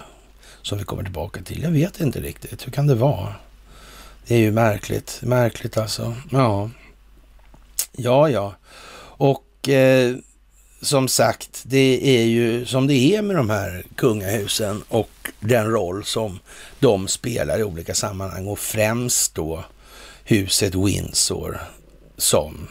som 0.62 0.78
vi 0.78 0.84
kommer 0.84 1.02
tillbaka 1.02 1.42
till. 1.42 1.62
Jag 1.62 1.70
vet 1.70 2.00
inte 2.00 2.20
riktigt. 2.20 2.66
Hur 2.66 2.72
kan 2.72 2.86
det 2.86 2.94
vara? 2.94 3.34
Det 4.26 4.34
är 4.34 4.38
ju 4.38 4.52
märkligt. 4.52 5.18
Märkligt 5.22 5.76
alltså. 5.76 6.16
Ja, 6.30 6.70
ja, 7.92 8.30
ja. 8.30 8.54
Och 9.02 9.68
eh, 9.68 10.16
som 10.82 11.08
sagt, 11.08 11.62
det 11.64 12.18
är 12.18 12.24
ju 12.24 12.66
som 12.66 12.86
det 12.86 12.94
är 12.94 13.22
med 13.22 13.36
de 13.36 13.50
här 13.50 13.84
kungahusen 13.96 14.82
och 14.88 15.10
den 15.40 15.70
roll 15.70 16.04
som 16.04 16.38
de 16.80 17.08
spelar 17.08 17.58
i 17.58 17.64
olika 17.64 17.94
sammanhang 17.94 18.46
och 18.46 18.58
främst 18.58 19.34
då 19.34 19.64
huset 20.24 20.74
Windsor 20.74 21.60
som 22.16 22.68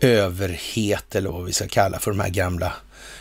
överhet 0.00 1.14
eller 1.14 1.30
vad 1.30 1.44
vi 1.44 1.52
ska 1.52 1.68
kalla 1.68 1.98
för 1.98 2.10
de 2.10 2.20
här 2.20 2.28
gamla 2.28 2.72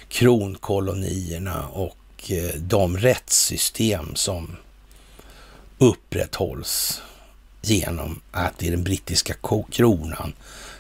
kronkolonierna 0.10 1.68
och 1.68 1.98
eh, 2.28 2.56
de 2.56 2.98
rättssystem 2.98 4.16
som 4.16 4.58
upprätthålls 5.78 7.02
genom 7.62 8.22
att 8.32 8.58
det 8.58 8.68
är 8.68 8.72
den 8.72 8.84
brittiska 8.84 9.34
kronan 9.72 10.34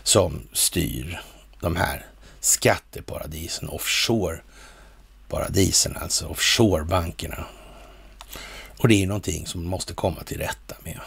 som 0.03 0.41
styr 0.53 1.22
de 1.60 1.76
här 1.76 2.06
skatteparadisen, 2.40 3.69
offshore-paradisen, 3.69 5.98
alltså 5.98 6.28
offshore-bankerna. 6.28 7.45
Och 8.78 8.88
det 8.88 9.03
är 9.03 9.07
någonting 9.07 9.48
som 9.48 9.61
man 9.61 9.69
måste 9.69 9.94
komma 9.94 10.24
till 10.24 10.38
rätta 10.38 10.76
med. 10.84 10.99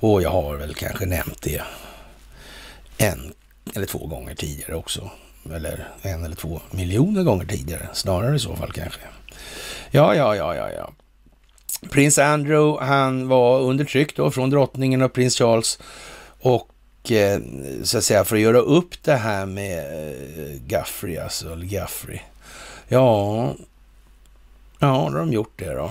Och 0.00 0.22
jag 0.22 0.30
har 0.30 0.56
väl 0.56 0.74
kanske 0.74 1.06
nämnt 1.06 1.42
det 1.42 1.62
en 2.98 3.34
eller 3.76 3.86
två 3.86 4.06
gånger 4.06 4.34
tidigare 4.34 4.74
också. 4.74 5.10
Eller 5.54 5.88
en 6.02 6.24
eller 6.24 6.36
två 6.36 6.60
miljoner 6.70 7.22
gånger 7.22 7.46
tidigare, 7.46 7.88
snarare 7.92 8.36
i 8.36 8.38
så 8.38 8.56
fall 8.56 8.72
kanske. 8.72 9.00
Ja, 9.90 10.14
ja, 10.14 10.36
ja, 10.36 10.54
ja, 10.54 10.70
ja. 10.70 10.90
Prins 11.90 12.18
Andrew, 12.18 12.86
han 12.86 13.28
var 13.28 13.60
under 13.60 13.84
tryck 13.84 14.16
då 14.16 14.30
från 14.30 14.50
drottningen 14.50 15.02
och 15.02 15.12
prins 15.12 15.38
Charles 15.38 15.78
och 16.40 17.10
eh, 17.10 17.40
så 17.82 17.98
att 17.98 18.04
säga 18.04 18.24
för 18.24 18.36
att 18.36 18.42
göra 18.42 18.58
upp 18.58 19.02
det 19.02 19.14
här 19.14 19.46
med 19.46 19.78
eh, 19.78 20.60
Guffrey, 20.66 21.16
alltså, 21.16 21.52
eller 21.52 21.66
Guffrey. 21.66 22.18
Ja, 22.88 23.54
ja, 24.78 24.86
då 24.86 24.86
har 24.86 25.18
de 25.18 25.32
gjort 25.32 25.52
det 25.56 25.74
då. 25.74 25.90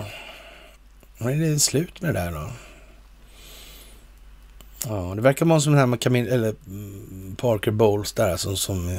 Är 1.18 1.34
det 1.34 1.58
slut 1.58 2.02
med 2.02 2.14
det 2.14 2.20
där 2.20 2.32
då? 2.32 2.50
Ja, 4.88 5.12
det 5.16 5.22
verkar 5.22 5.46
vara 5.46 5.60
som 5.60 5.72
den 5.72 5.80
här 5.80 5.86
med 5.86 6.00
Camille, 6.00 6.34
eller 6.34 6.54
mm, 6.66 7.36
Parker 7.36 7.70
Bowles 7.70 8.12
där, 8.12 8.36
som, 8.36 8.56
som 8.56 8.98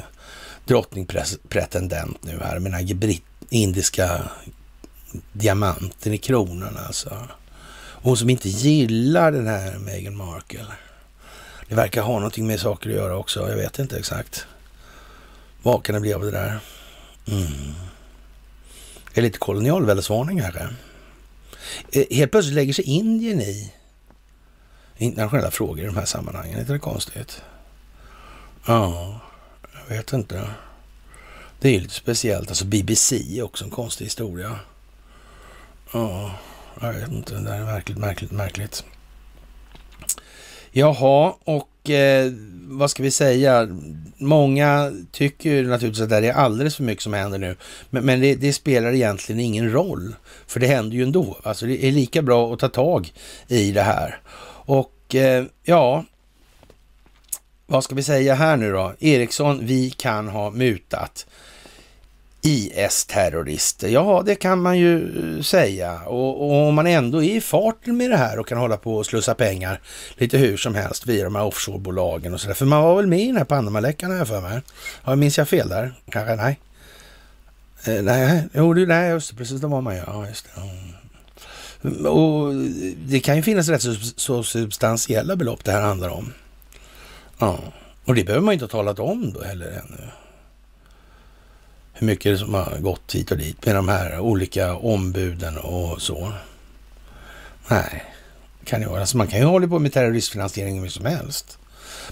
drottningpretendent 0.64 2.24
nu 2.24 2.38
här 2.42 2.58
med 2.58 2.72
den 2.72 2.88
här 2.88 3.18
indiska 3.48 4.22
diamanten 5.32 6.12
i 6.12 6.18
kronan 6.18 6.76
alltså. 6.86 7.28
Hon 8.02 8.16
som 8.16 8.30
inte 8.30 8.48
gillar 8.48 9.32
den 9.32 9.46
här 9.46 9.78
Meghan 9.78 10.16
Markle. 10.16 10.66
Det 11.68 11.74
verkar 11.74 12.02
ha 12.02 12.14
någonting 12.14 12.46
med 12.46 12.60
saker 12.60 12.90
att 12.90 12.96
göra 12.96 13.16
också. 13.16 13.48
Jag 13.48 13.56
vet 13.56 13.78
inte 13.78 13.98
exakt. 13.98 14.46
Vad 15.62 15.84
kan 15.84 15.94
det 15.94 16.00
bli 16.00 16.14
av 16.14 16.22
det 16.22 16.30
där? 16.30 16.58
Mm. 17.28 17.74
Det 19.14 19.20
är 19.20 19.22
lite 19.22 19.38
kolonialväldesvarning 19.38 20.40
här. 20.40 20.76
Eh, 21.92 22.04
helt 22.10 22.30
plötsligt 22.30 22.54
lägger 22.54 22.72
sig 22.72 22.84
Indien 22.84 23.40
i 23.40 23.72
internationella 25.02 25.50
frågor 25.50 25.84
i 25.84 25.86
de 25.86 25.96
här 25.96 26.04
sammanhangen. 26.04 26.56
Är 26.56 26.60
inte 26.60 26.72
det 26.72 26.78
konstigt? 26.78 27.42
Ja, 28.66 29.20
jag 29.88 29.96
vet 29.96 30.12
inte. 30.12 30.50
Det 31.60 31.76
är 31.76 31.80
lite 31.80 31.94
speciellt. 31.94 32.48
Alltså 32.48 32.64
BBC 32.64 33.38
är 33.38 33.42
också 33.42 33.64
en 33.64 33.70
konstig 33.70 34.04
historia. 34.04 34.58
Ja, 35.92 36.34
jag 36.80 36.92
vet 36.92 37.10
inte. 37.10 37.34
Det 37.34 37.50
är 37.50 37.64
märkligt, 37.64 37.98
märkligt, 37.98 38.30
märkligt. 38.32 38.84
Jaha, 40.74 41.34
och 41.44 41.90
eh, 41.90 42.32
vad 42.64 42.90
ska 42.90 43.02
vi 43.02 43.10
säga? 43.10 43.68
Många 44.16 44.92
tycker 45.12 45.62
naturligtvis 45.62 46.02
att 46.02 46.10
det 46.10 46.16
är 46.28 46.32
alldeles 46.32 46.76
för 46.76 46.82
mycket 46.82 47.02
som 47.02 47.12
händer 47.12 47.38
nu. 47.38 47.56
Men, 47.90 48.04
men 48.04 48.20
det, 48.20 48.34
det, 48.34 48.52
spelar 48.52 48.92
egentligen 48.92 49.40
ingen 49.40 49.72
roll, 49.72 50.14
för 50.46 50.60
det 50.60 50.66
händer 50.66 50.96
ju 50.96 51.02
ändå. 51.02 51.38
Alltså 51.42 51.66
det 51.66 51.84
är 51.84 51.92
lika 51.92 52.22
bra 52.22 52.52
att 52.52 52.58
ta 52.58 52.68
tag 52.68 53.12
i 53.48 53.72
det 53.72 53.82
här. 53.82 54.20
Och 54.64 54.91
eh, 55.14 55.44
ja, 55.62 56.04
vad 57.66 57.84
ska 57.84 57.94
vi 57.94 58.02
säga 58.02 58.34
här 58.34 58.56
nu 58.56 58.72
då? 58.72 58.94
Eriksson, 59.00 59.66
vi 59.66 59.90
kan 59.90 60.28
ha 60.28 60.50
mutat 60.50 61.26
IS-terrorister. 62.42 63.88
Ja, 63.88 64.22
det 64.26 64.34
kan 64.34 64.62
man 64.62 64.78
ju 64.78 64.96
eh, 65.36 65.42
säga. 65.42 66.00
Och, 66.00 66.42
och, 66.42 66.68
om 66.68 66.74
man 66.74 66.86
ändå 66.86 67.22
är 67.22 67.36
i 67.36 67.40
farten 67.40 67.96
med 67.96 68.10
det 68.10 68.16
här 68.16 68.38
och 68.38 68.46
kan 68.46 68.58
hålla 68.58 68.76
på 68.76 68.96
och 68.96 69.06
slussa 69.06 69.34
pengar 69.34 69.80
lite 70.16 70.38
hur 70.38 70.56
som 70.56 70.74
helst 70.74 71.06
via 71.06 71.24
de 71.24 71.34
här 71.34 71.44
offshorebolagen 71.44 72.34
och 72.34 72.40
sådär. 72.40 72.54
För 72.54 72.66
man 72.66 72.82
var 72.82 72.96
väl 72.96 73.06
med 73.06 73.20
i 73.20 73.26
den 73.26 73.36
här 73.36 73.44
Panamaläckan 73.44 74.10
här 74.10 74.24
för 74.24 74.40
mig. 74.40 74.60
Ja, 75.04 75.16
minns 75.16 75.38
jag 75.38 75.48
fel 75.48 75.68
där? 75.68 75.94
Kanske? 76.10 76.36
Nej. 76.36 76.58
Eh, 77.84 78.02
nej, 78.02 78.48
jo, 78.52 78.74
det, 78.74 78.86
nej, 78.86 79.10
just 79.10 79.30
det, 79.30 79.36
precis, 79.36 79.60
det 79.60 79.66
var 79.66 79.80
man 79.80 79.94
ju. 79.94 80.02
Ja, 80.06 80.26
just 80.28 80.46
det. 80.54 80.60
Mm. 80.60 80.91
Och 82.06 82.54
det 83.06 83.20
kan 83.20 83.36
ju 83.36 83.42
finnas 83.42 83.68
rätt 83.68 83.82
så, 84.16 84.42
substantiella 84.42 85.36
belopp 85.36 85.64
det 85.64 85.72
här 85.72 85.80
handlar 85.80 86.08
om. 86.08 86.32
Ja, 87.38 87.58
och 88.04 88.14
det 88.14 88.24
behöver 88.24 88.44
man 88.44 88.52
inte 88.52 88.64
ha 88.64 88.70
talat 88.70 88.98
om 88.98 89.32
då 89.32 89.42
heller 89.42 89.66
ännu 89.66 90.08
hur 92.02 92.06
mycket 92.06 92.38
som 92.38 92.54
har 92.54 92.78
gått 92.78 93.14
hit 93.14 93.30
och 93.30 93.36
dit 93.36 93.66
med 93.66 93.74
de 93.74 93.88
här 93.88 94.18
olika 94.18 94.74
ombuden 94.74 95.58
och 95.58 96.02
så. 96.02 96.32
Nej, 97.68 98.04
kan 98.64 98.80
det 98.80 98.86
vara. 98.86 99.00
Alltså 99.00 99.16
man 99.16 99.26
kan 99.26 99.38
ju 99.38 99.44
hålla 99.44 99.68
på 99.68 99.78
med 99.78 99.92
terroristfinansiering 99.92 100.80
hur 100.80 100.88
som 100.88 101.06
helst. 101.06 101.58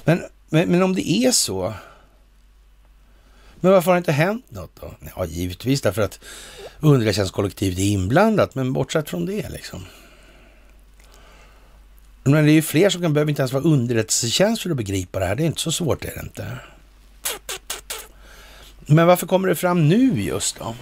Men, 0.05 0.23
men, 0.49 0.69
men 0.69 0.83
om 0.83 0.95
det 0.95 1.11
är 1.11 1.33
så, 1.33 1.75
men 3.61 3.73
varför 3.73 3.91
har 3.91 3.95
det 3.95 3.99
inte 3.99 4.13
hänt 4.13 4.51
något 4.51 4.81
då? 4.81 4.95
Ja, 5.17 5.25
givetvis 5.25 5.81
därför 5.81 6.03
att 6.03 6.21
underrättelsetjänstkollektivet 6.81 7.79
är 7.79 7.83
inblandat, 7.83 8.55
men 8.55 8.73
bortsett 8.73 9.09
från 9.09 9.27
det 9.27 9.49
liksom. 9.49 9.87
Men 12.23 12.45
det 12.45 12.51
är 12.51 12.55
ju 12.55 12.63
fler 12.63 12.91
som 12.91 13.03
kan 13.03 13.13
behöver 13.13 13.31
inte 13.31 13.43
ens 13.43 13.53
vara 13.53 13.65
underrättelsetjänst 13.65 14.63
för 14.63 14.71
att 14.71 14.77
begripa 14.77 15.19
det 15.19 15.27
här. 15.27 15.35
Det 15.35 15.43
är 15.43 15.47
inte 15.47 15.61
så 15.61 15.73
svårt, 15.73 16.05
är 16.05 16.15
det 16.15 16.21
inte. 16.21 16.59
Men 18.87 19.07
varför 19.07 19.27
kommer 19.27 19.49
det 19.49 19.55
fram 19.55 19.89
nu 19.89 20.23
just 20.23 20.59
då? 20.59 20.75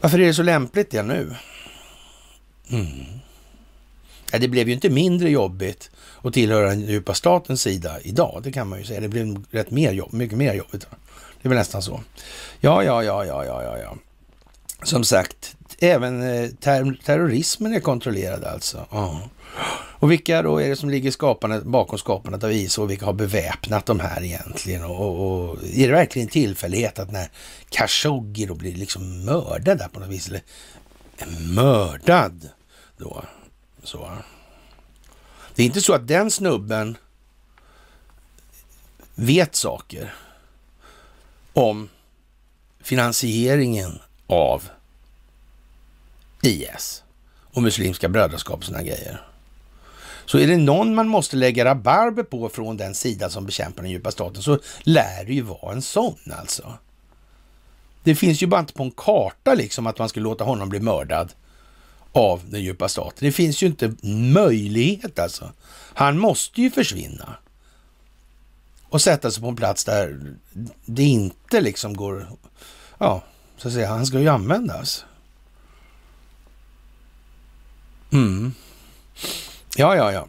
Varför 0.00 0.20
är 0.20 0.26
det 0.26 0.34
så 0.34 0.42
lämpligt 0.42 0.90
det 0.90 1.02
nu? 1.02 1.34
Mm. 2.70 3.20
Ja, 4.30 4.38
det 4.38 4.48
blev 4.48 4.68
ju 4.68 4.74
inte 4.74 4.90
mindre 4.90 5.30
jobbigt 5.30 5.90
att 6.22 6.34
tillhöra 6.34 6.68
den 6.68 6.80
djupa 6.80 7.14
statens 7.14 7.62
sida 7.62 8.00
idag, 8.02 8.40
det 8.44 8.52
kan 8.52 8.68
man 8.68 8.78
ju 8.78 8.84
säga. 8.84 9.00
Det 9.00 9.08
blev 9.08 9.44
rätt 9.50 9.70
mer 9.70 9.92
jobb, 9.92 10.12
mycket 10.12 10.38
mer 10.38 10.54
jobbigt. 10.54 10.86
Det 11.42 11.46
är 11.46 11.48
väl 11.48 11.58
nästan 11.58 11.82
så. 11.82 12.00
Ja, 12.60 12.84
ja, 12.84 13.02
ja, 13.02 13.24
ja, 13.24 13.44
ja, 13.44 13.62
ja, 13.62 13.78
ja. 13.78 13.96
Som 14.82 15.04
sagt, 15.04 15.56
även 15.78 16.22
eh, 16.22 16.50
ter 16.50 16.98
terrorismen 17.04 17.74
är 17.74 17.80
kontrollerad 17.80 18.44
alltså. 18.44 18.86
Ja. 18.90 19.20
Och 20.00 20.10
vilka 20.10 20.42
då 20.42 20.58
är 20.58 20.68
det 20.68 20.76
som 20.76 20.90
ligger 20.90 21.10
skapandet, 21.10 21.64
bakom 21.64 21.98
skapandet 21.98 22.44
av 22.44 22.52
IS 22.52 22.78
och 22.78 22.90
vilka 22.90 23.06
har 23.06 23.12
beväpnat 23.12 23.86
de 23.86 24.00
här 24.00 24.22
egentligen? 24.22 24.84
Och, 24.84 25.00
och, 25.00 25.50
och 25.50 25.56
är 25.74 25.86
det 25.88 25.92
verkligen 25.92 26.28
en 26.28 26.32
tillfällighet 26.32 26.98
att 26.98 27.12
när 27.12 27.28
Khashoggi 27.70 28.46
då 28.46 28.54
blir 28.54 28.74
liksom 28.74 29.24
mördad 29.24 29.78
där 29.78 29.88
på 29.88 30.00
något 30.00 30.08
vis, 30.08 30.28
eller 30.28 30.42
mördad 31.54 32.48
då, 32.96 33.24
så. 33.84 34.10
Det 35.54 35.62
är 35.62 35.66
inte 35.66 35.80
så 35.80 35.92
att 35.92 36.08
den 36.08 36.30
snubben 36.30 36.96
vet 39.14 39.54
saker 39.54 40.14
om 41.52 41.88
finansieringen 42.80 43.98
av 44.26 44.68
IS 46.42 47.02
och 47.52 47.62
Muslimska 47.62 48.08
brödraskap 48.08 48.58
och 48.58 48.64
sådana 48.64 48.84
grejer. 48.84 49.26
Så 50.24 50.38
är 50.38 50.46
det 50.46 50.56
någon 50.56 50.94
man 50.94 51.08
måste 51.08 51.36
lägga 51.36 51.64
rabarber 51.64 52.22
på 52.22 52.48
från 52.48 52.76
den 52.76 52.94
sida 52.94 53.30
som 53.30 53.46
bekämpar 53.46 53.82
den 53.82 53.90
djupa 53.90 54.10
staten 54.10 54.42
så 54.42 54.58
lär 54.82 55.24
det 55.24 55.32
ju 55.32 55.42
vara 55.42 55.72
en 55.72 55.82
sån 55.82 56.18
alltså. 56.38 56.72
Det 58.02 58.14
finns 58.14 58.42
ju 58.42 58.46
bara 58.46 58.60
inte 58.60 58.72
på 58.72 58.82
en 58.82 58.90
karta 58.90 59.54
liksom 59.54 59.86
att 59.86 59.98
man 59.98 60.08
skulle 60.08 60.24
låta 60.24 60.44
honom 60.44 60.68
bli 60.68 60.80
mördad 60.80 61.32
av 62.12 62.50
den 62.50 62.62
djupa 62.62 62.88
staten. 62.88 63.18
Det 63.20 63.32
finns 63.32 63.62
ju 63.62 63.66
inte 63.66 63.94
möjlighet 64.32 65.18
alltså. 65.18 65.52
Han 65.94 66.18
måste 66.18 66.60
ju 66.60 66.70
försvinna 66.70 67.36
och 68.88 69.02
sätta 69.02 69.30
sig 69.30 69.42
på 69.42 69.48
en 69.48 69.56
plats 69.56 69.84
där 69.84 70.34
det 70.84 71.02
inte 71.02 71.60
liksom 71.60 71.96
går, 71.96 72.28
ja, 72.98 73.22
så 73.56 73.68
att 73.68 73.74
säga, 73.74 73.88
han 73.88 74.06
ska 74.06 74.20
ju 74.20 74.28
användas. 74.28 75.04
Mm. 78.12 78.54
Ja, 79.76 79.96
ja, 79.96 80.12
ja. 80.12 80.26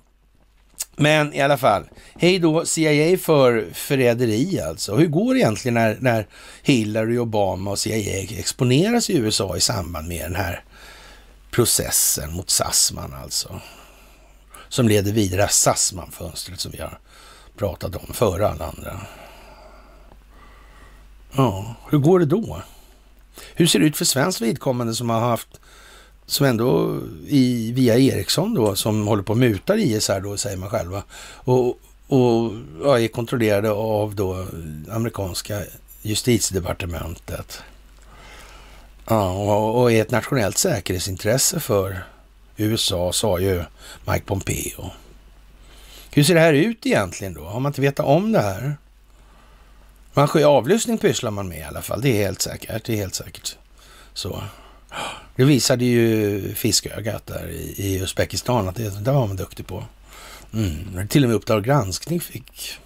Men 0.95 1.33
i 1.33 1.41
alla 1.41 1.57
fall, 1.57 1.83
hej 2.15 2.39
då 2.39 2.65
CIA 2.65 3.17
för 3.17 3.67
förräderi 3.73 4.59
alltså. 4.59 4.95
Hur 4.95 5.07
går 5.07 5.33
det 5.33 5.39
egentligen 5.39 5.73
när, 5.73 5.97
när 5.99 6.27
Hillary, 6.63 7.17
Obama 7.17 7.71
och 7.71 7.79
CIA 7.79 8.39
exponeras 8.39 9.09
i 9.09 9.17
USA 9.17 9.57
i 9.57 9.61
samband 9.61 10.07
med 10.07 10.25
den 10.25 10.35
här 10.35 10.63
processen 11.51 12.33
mot 12.33 12.49
Sassman 12.49 13.13
alltså? 13.13 13.61
Som 14.69 14.87
leder 14.87 15.11
vidare 15.11 15.47
Sassman-fönstret 15.47 16.59
som 16.59 16.71
vi 16.71 16.81
har 16.81 16.99
pratat 17.57 17.95
om 17.95 18.13
före 18.13 18.47
alla 18.47 18.65
andra. 18.65 19.01
Ja, 21.31 21.75
hur 21.89 21.97
går 21.97 22.19
det 22.19 22.25
då? 22.25 22.61
Hur 23.53 23.67
ser 23.67 23.79
det 23.79 23.85
ut 23.85 23.97
för 23.97 24.05
svenskt 24.05 24.41
vidkommande 24.41 24.95
som 24.95 25.09
har 25.09 25.19
haft, 25.19 25.59
som 26.25 26.45
ändå 26.45 26.99
i, 27.27 27.71
via 27.71 27.97
Ericsson 27.97 28.53
då, 28.53 28.75
som 28.75 29.07
håller 29.07 29.23
på 29.23 29.31
och 29.31 29.37
mutar 29.37 29.77
ISR 29.77 30.19
då, 30.19 30.37
säger 30.37 30.57
man 30.57 30.69
själva, 30.69 31.03
och, 31.33 31.67
och 32.07 32.51
ja, 32.83 32.99
är 32.99 33.07
kontrollerade 33.07 33.71
av 33.71 34.15
då 34.15 34.47
amerikanska 34.91 35.61
justitiedepartementet. 36.01 37.63
Ja, 39.07 39.31
och, 39.31 39.81
och 39.81 39.91
är 39.91 40.01
ett 40.01 40.11
nationellt 40.11 40.57
säkerhetsintresse 40.57 41.59
för 41.59 42.03
USA, 42.57 43.13
sa 43.13 43.39
ju 43.39 43.63
Mike 44.05 44.25
Pompeo. 44.25 44.91
Hur 46.11 46.23
ser 46.23 46.35
det 46.35 46.41
här 46.41 46.53
ut 46.53 46.85
egentligen 46.85 47.33
då? 47.33 47.43
Har 47.43 47.59
man 47.59 47.69
inte 47.69 47.81
vetat 47.81 48.05
om 48.05 48.31
det 48.31 48.41
här? 48.41 48.77
Man 50.13 50.43
avlyssning 50.45 50.97
pysslar 50.97 51.31
man 51.31 51.47
med 51.47 51.59
i 51.59 51.63
alla 51.63 51.81
fall. 51.81 52.01
Det 52.01 52.09
är 52.09 52.25
helt 52.25 52.41
säkert. 52.41 52.85
Det 52.85 52.93
är 52.93 52.97
helt 52.97 53.15
säkert 53.15 53.57
så. 54.13 54.43
Det 55.35 55.43
visade 55.43 55.85
ju 55.85 56.55
fiskögat 56.55 57.27
där 57.27 57.47
i, 57.47 57.73
i 57.77 57.99
Uzbekistan 57.99 58.69
att 58.69 58.75
det, 58.75 59.03
det 59.03 59.11
var 59.11 59.27
man 59.27 59.35
duktig 59.35 59.67
på. 59.67 59.83
Mm. 60.53 61.07
Till 61.07 61.23
och 61.23 61.29
med 61.29 61.35
Uppdrag 61.35 61.63
granskning 61.63 62.21
fick 62.21 62.79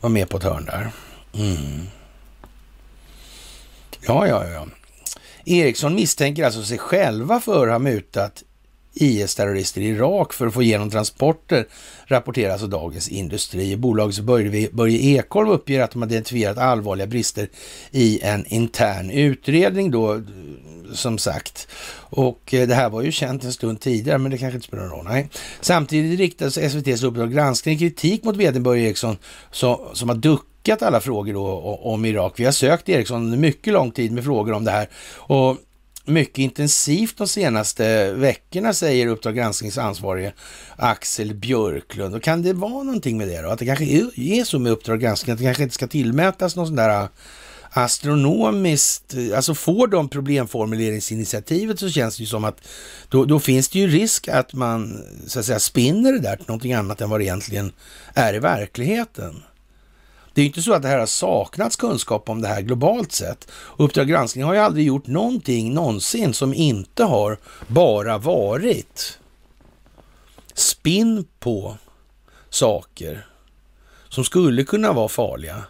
vara 0.00 0.12
med 0.12 0.28
på 0.28 0.36
ett 0.36 0.42
hörn 0.42 0.64
där. 0.64 0.90
Mm. 1.34 1.86
Ja, 4.00 4.26
ja, 4.26 4.48
ja. 4.48 4.66
Eriksson 5.46 5.94
misstänker 5.94 6.44
alltså 6.44 6.62
sig 6.62 6.78
själva 6.78 7.40
för 7.40 7.66
att 7.66 7.72
ha 7.72 7.78
mutat 7.78 8.42
IS-terrorister 8.96 9.80
i 9.80 9.88
Irak 9.88 10.32
för 10.32 10.46
att 10.46 10.54
få 10.54 10.62
igenom 10.62 10.90
transporter, 10.90 11.66
rapporterar 12.06 12.52
alltså 12.52 12.66
Dagens 12.66 13.08
Industri. 13.08 13.76
Bolagets 13.76 14.20
Börje 14.72 14.98
Ekholm 14.98 15.50
uppger 15.50 15.80
att 15.80 15.90
de 15.90 16.02
har 16.02 16.08
identifierat 16.08 16.58
allvarliga 16.58 17.06
brister 17.06 17.48
i 17.90 18.20
en 18.22 18.46
intern 18.46 19.10
utredning 19.10 19.90
då, 19.90 20.22
som 20.92 21.18
sagt. 21.18 21.68
Och 21.98 22.54
eh, 22.54 22.68
det 22.68 22.74
här 22.74 22.90
var 22.90 23.02
ju 23.02 23.12
känt 23.12 23.44
en 23.44 23.52
stund 23.52 23.80
tidigare, 23.80 24.18
men 24.18 24.30
det 24.30 24.38
kanske 24.38 24.56
inte 24.56 24.68
spelar 24.68 24.84
någon 24.84 24.92
roll. 24.92 25.04
Nej. 25.04 25.28
Samtidigt 25.60 26.18
riktas 26.18 26.58
SVTs 26.58 27.02
Uppdrag 27.02 27.32
granskning 27.32 27.78
kritik 27.78 28.24
mot 28.24 28.36
vd 28.36 28.60
Börje 28.60 28.86
Eriksson 28.86 29.16
som, 29.50 29.78
som 29.92 30.08
har 30.08 30.16
duckat 30.16 30.55
alla 30.72 31.00
frågor 31.00 31.32
då 31.32 31.46
om 31.82 32.04
Irak. 32.04 32.32
Vi 32.36 32.44
har 32.44 32.52
sökt 32.52 32.88
Eriksson 32.88 33.24
under 33.24 33.38
mycket 33.38 33.72
lång 33.72 33.90
tid 33.90 34.12
med 34.12 34.24
frågor 34.24 34.52
om 34.52 34.64
det 34.64 34.70
här 34.70 34.88
och 35.16 35.56
mycket 36.06 36.38
intensivt 36.38 37.18
de 37.18 37.28
senaste 37.28 38.12
veckorna, 38.12 38.72
säger 38.72 39.06
Uppdrag 39.06 39.36
gransknings 39.36 39.78
ansvarige 39.78 40.32
Axel 40.76 41.34
Björklund. 41.34 42.14
Och 42.14 42.22
kan 42.22 42.42
det 42.42 42.52
vara 42.52 42.82
någonting 42.82 43.18
med 43.18 43.28
det 43.28 43.42
då? 43.42 43.48
Att 43.48 43.58
det 43.58 43.66
kanske 43.66 43.84
är 43.84 44.44
så 44.44 44.58
med 44.58 44.72
Uppdrag 44.72 45.00
granskning, 45.00 45.32
att 45.32 45.38
det 45.38 45.44
kanske 45.44 45.62
inte 45.62 45.74
ska 45.74 45.86
tillmätas 45.86 46.56
någon 46.56 46.66
sån 46.66 46.76
där 46.76 47.02
äh, 47.02 47.08
astronomiskt, 47.70 49.14
äh, 49.14 49.36
alltså 49.36 49.54
får 49.54 49.86
de 49.86 50.08
problemformuleringsinitiativet 50.08 51.78
så 51.78 51.90
känns 51.90 52.16
det 52.16 52.22
ju 52.22 52.26
som 52.26 52.44
att 52.44 52.68
då, 53.08 53.24
då, 53.24 53.40
finns 53.40 53.68
det 53.68 53.78
ju 53.78 53.88
risk 53.88 54.28
att 54.28 54.52
man 54.52 55.04
så 55.26 55.38
att 55.38 55.44
säga 55.44 55.58
spinner 55.58 56.12
det 56.12 56.18
där 56.18 56.36
till 56.36 56.46
någonting 56.48 56.72
annat 56.72 57.00
än 57.00 57.10
vad 57.10 57.20
det 57.20 57.24
egentligen 57.24 57.72
är 58.14 58.34
i 58.34 58.38
verkligheten. 58.38 59.42
Det 60.36 60.42
är 60.42 60.46
inte 60.46 60.62
så 60.62 60.72
att 60.72 60.82
det 60.82 60.88
här 60.88 60.98
har 60.98 61.06
saknats 61.06 61.76
kunskap 61.76 62.28
om 62.28 62.42
det 62.42 62.48
här 62.48 62.60
globalt 62.60 63.12
sett. 63.12 63.50
Uppdrag 63.76 64.08
granskning 64.08 64.44
har 64.44 64.54
ju 64.54 64.60
aldrig 64.60 64.86
gjort 64.86 65.06
någonting 65.06 65.74
någonsin 65.74 66.34
som 66.34 66.54
inte 66.54 67.04
har 67.04 67.38
bara 67.66 68.18
varit 68.18 69.18
spinn 70.54 71.24
på 71.38 71.78
saker 72.50 73.26
som 74.08 74.24
skulle 74.24 74.64
kunna 74.64 74.92
vara 74.92 75.08
farliga. 75.08 75.64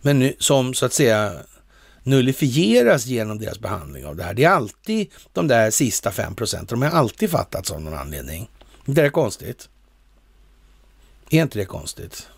Men 0.00 0.18
nu, 0.18 0.36
som 0.38 0.74
så 0.74 0.86
att 0.86 0.92
säga 0.92 1.32
nullifieras 2.02 3.06
genom 3.06 3.38
deras 3.38 3.58
behandling 3.58 4.06
av 4.06 4.16
det 4.16 4.22
här. 4.22 4.34
Det 4.34 4.44
är 4.44 4.50
alltid 4.50 5.10
de 5.32 5.48
där 5.48 5.70
sista 5.70 6.10
fem 6.10 6.34
procenten. 6.34 6.80
De 6.80 6.86
har 6.86 6.98
alltid 6.98 7.30
fattats 7.30 7.70
av 7.70 7.80
någon 7.80 7.94
anledning. 7.94 8.50
Det 8.84 9.02
är 9.02 9.10
konstigt. 9.10 9.68
Är 11.30 11.42
inte 11.42 11.58
det 11.58 11.64
konstigt? 11.64 12.28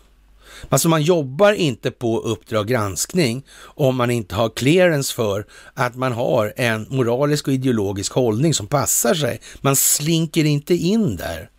Alltså 0.69 0.89
man 0.89 1.01
jobbar 1.01 1.53
inte 1.53 1.91
på 1.91 2.19
Uppdrag 2.19 2.67
granskning 2.67 3.45
om 3.63 3.95
man 3.95 4.11
inte 4.11 4.35
har 4.35 4.49
clearance 4.49 5.15
för 5.15 5.45
att 5.73 5.95
man 5.95 6.11
har 6.11 6.53
en 6.55 6.87
moralisk 6.89 7.47
och 7.47 7.53
ideologisk 7.53 8.13
hållning 8.13 8.53
som 8.53 8.67
passar 8.67 9.13
sig. 9.13 9.41
Man 9.61 9.75
slinker 9.75 10.45
inte 10.45 10.75
in 10.75 11.15
där. 11.15 11.49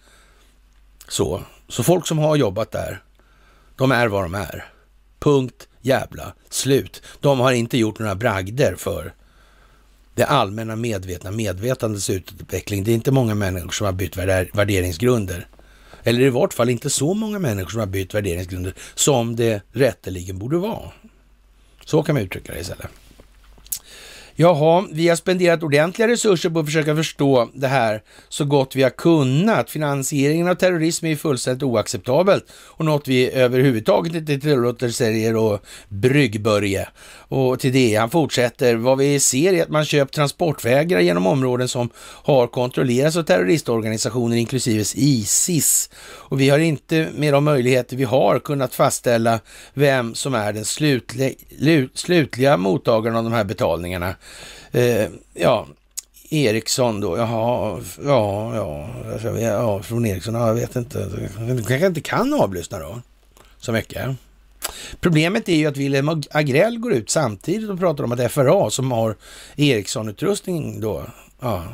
Så, 1.09 1.43
så 1.69 1.83
folk 1.83 2.07
som 2.07 2.19
har 2.19 2.37
jobbat 2.37 2.71
där, 2.71 3.03
de 3.77 3.93
är 3.93 4.09
vad 4.09 4.25
de 4.25 4.35
är. 4.35 4.67
Punkt, 5.19 5.69
jävla, 5.81 6.33
slut. 6.51 7.03
De 7.21 7.41
har 7.41 7.53
inte 7.53 7.79
gjort 7.79 7.99
några 7.99 8.15
bragder 8.15 8.75
för 8.75 9.13
det 10.15 10.25
allmänna 10.25 10.77
medvetna 10.77 11.31
medvetandets 11.31 12.11
utveckling. 12.11 12.85
Det 12.85 12.91
är 12.91 12.95
inte 12.95 13.11
många 13.11 13.35
människor 13.35 13.71
som 13.71 13.85
har 13.85 13.93
bytt 13.93 14.17
värderingsgrunder. 14.17 15.49
Eller 16.05 16.21
i 16.21 16.31
vart 16.31 16.55
fall 16.55 16.71
inte 16.71 16.91
så 16.91 17.15
många 17.15 17.39
människor 17.39 17.71
som 17.71 17.81
har 17.81 17.87
bytt 17.87 18.15
värderingsgrunder 18.15 18.75
som 18.95 19.37
det 19.37 19.63
rätteligen 19.73 20.39
borde 20.39 20.59
vara. 20.59 20.91
Så 21.85 22.03
kan 22.03 22.15
man 22.15 22.23
uttrycka 22.23 22.53
det 22.53 22.61
istället. 22.61 22.87
Jaha, 24.41 24.85
vi 24.93 25.09
har 25.09 25.17
spenderat 25.17 25.63
ordentliga 25.63 26.09
resurser 26.09 26.51
på 26.51 26.59
att 26.59 26.67
försöka 26.67 26.97
förstå 26.97 27.51
det 27.55 27.67
här 27.67 28.03
så 28.29 28.45
gott 28.45 28.77
vi 28.77 28.83
har 28.83 28.91
kunnat. 28.91 29.71
Finansieringen 29.71 30.49
av 30.49 30.55
terrorism 30.55 31.07
är 31.07 31.17
fullständigt 31.17 31.63
oacceptabelt 31.63 32.45
och 32.53 32.85
något 32.85 33.09
vi 33.09 33.31
överhuvudtaget 33.31 34.15
inte 34.15 34.39
tillåter, 34.39 34.89
säger 34.89 35.37
och 35.37 35.65
Bryggbörje. 35.89 36.89
Och 37.31 37.61
till 37.61 37.73
det, 37.73 37.95
han 37.95 38.11
fortsätter, 38.11 38.77
vad 38.77 38.99
vi 38.99 39.21
ser 39.21 39.53
är 39.53 39.63
att 39.63 39.69
man 39.69 39.85
köpt 39.85 40.15
transportvägar 40.15 41.01
genom 41.01 41.27
områden 41.27 41.69
som 41.69 41.91
har 41.99 42.47
kontrollerats 42.47 43.17
av 43.17 43.23
terroristorganisationer 43.23 44.37
inklusive 44.37 44.85
Isis. 44.95 45.91
Och 46.03 46.41
vi 46.41 46.49
har 46.49 46.59
inte 46.59 47.09
med 47.15 47.33
de 47.33 47.45
möjligheter 47.45 47.97
vi 47.97 48.05
har 48.05 48.39
kunnat 48.39 48.75
fastställa 48.75 49.41
vem 49.75 50.15
som 50.15 50.35
är 50.35 50.53
den 50.53 50.65
slutliga, 50.65 51.35
slutliga 51.95 52.57
mottagaren 52.57 53.17
av 53.17 53.25
de 53.25 53.33
här 53.33 53.45
betalningarna. 53.45 54.15
Eh, 54.73 55.07
ja, 55.35 55.67
Eriksson 56.31 57.01
då, 57.01 57.17
jaha, 57.17 57.81
ja, 58.05 58.55
ja, 58.55 58.89
ja, 59.41 59.83
från 59.83 60.07
Eriksson, 60.07 60.35
ja, 60.35 60.47
jag 60.47 60.55
vet 60.55 60.77
inte. 60.77 61.07
Du 61.39 61.65
kanske 61.65 61.87
inte 61.87 62.01
kan 62.01 62.35
avlyssna 62.35 62.79
då, 62.79 63.01
så 63.59 63.73
mycket. 63.73 64.09
Problemet 65.01 65.49
är 65.49 65.57
ju 65.57 65.67
att 65.67 65.77
Wilhelm 65.77 66.23
Agrell 66.31 66.79
går 66.79 66.93
ut 66.93 67.11
samtidigt 67.11 67.71
och 67.71 67.79
pratar 67.79 68.05
om 68.05 68.13
att 68.13 68.33
FRA 68.33 68.71
som 68.71 68.93
har 68.93 69.17
Ericsson-utrustning 69.57 70.81
då, 70.81 71.07
ja, 71.41 71.65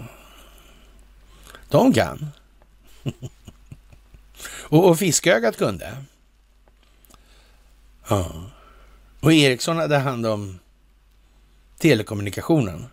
de 1.68 1.92
kan. 1.92 2.26
och, 4.62 4.88
och 4.88 4.98
Fiskögat 4.98 5.56
kunde. 5.56 5.96
Ja. 8.08 8.32
Och 9.20 9.32
Ericsson 9.32 9.76
hade 9.76 9.98
hand 9.98 10.26
om 10.26 10.58
telekommunikationen. 11.78 12.86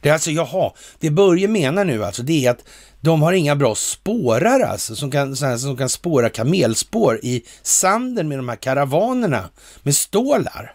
Det 0.00 0.08
är 0.08 0.12
alltså, 0.12 0.30
jaha, 0.30 0.72
det 0.98 1.10
Börje 1.10 1.48
menar 1.48 1.84
nu 1.84 2.04
alltså, 2.04 2.22
det 2.22 2.46
är 2.46 2.50
att 2.50 2.64
de 3.06 3.22
har 3.22 3.32
inga 3.32 3.56
bra 3.56 3.74
spårar 3.74 4.60
alltså, 4.60 4.96
som 4.96 5.10
kan, 5.10 5.36
som 5.36 5.76
kan 5.76 5.88
spåra 5.88 6.30
kamelspår 6.30 7.20
i 7.22 7.44
sanden 7.62 8.28
med 8.28 8.38
de 8.38 8.48
här 8.48 8.56
karavanerna 8.56 9.50
med 9.82 9.96
stålar. 9.96 10.74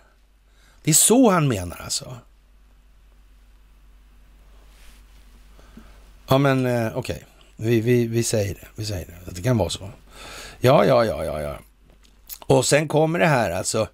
Det 0.83 0.89
är 0.91 0.95
så 0.95 1.29
han 1.29 1.47
menar 1.47 1.81
alltså. 1.83 2.17
Ja, 6.27 6.37
men 6.37 6.65
eh, 6.65 6.97
okej, 6.97 7.15
okay. 7.15 7.19
vi, 7.55 7.81
vi, 7.81 8.07
vi 8.07 8.23
säger 8.23 8.53
det. 8.53 8.67
Vi 8.75 8.85
säger 8.85 9.05
det. 9.05 9.31
Det 9.31 9.41
kan 9.41 9.57
vara 9.57 9.69
så. 9.69 9.89
Ja, 10.59 10.85
ja, 10.85 11.05
ja, 11.05 11.25
ja, 11.25 11.41
ja. 11.41 11.55
Och 12.39 12.65
sen 12.65 12.87
kommer 12.87 13.19
det 13.19 13.27
här 13.27 13.51
alltså. 13.51 13.87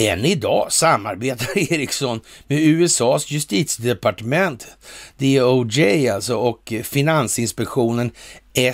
Än 0.00 0.24
idag 0.24 0.72
samarbetar 0.72 1.58
Ericsson 1.72 2.20
med 2.46 2.58
USAs 2.58 3.30
justitiedepartement, 3.30 4.66
DOJ 5.16 6.08
alltså, 6.08 6.36
och 6.36 6.72
Finansinspektionen 6.82 8.10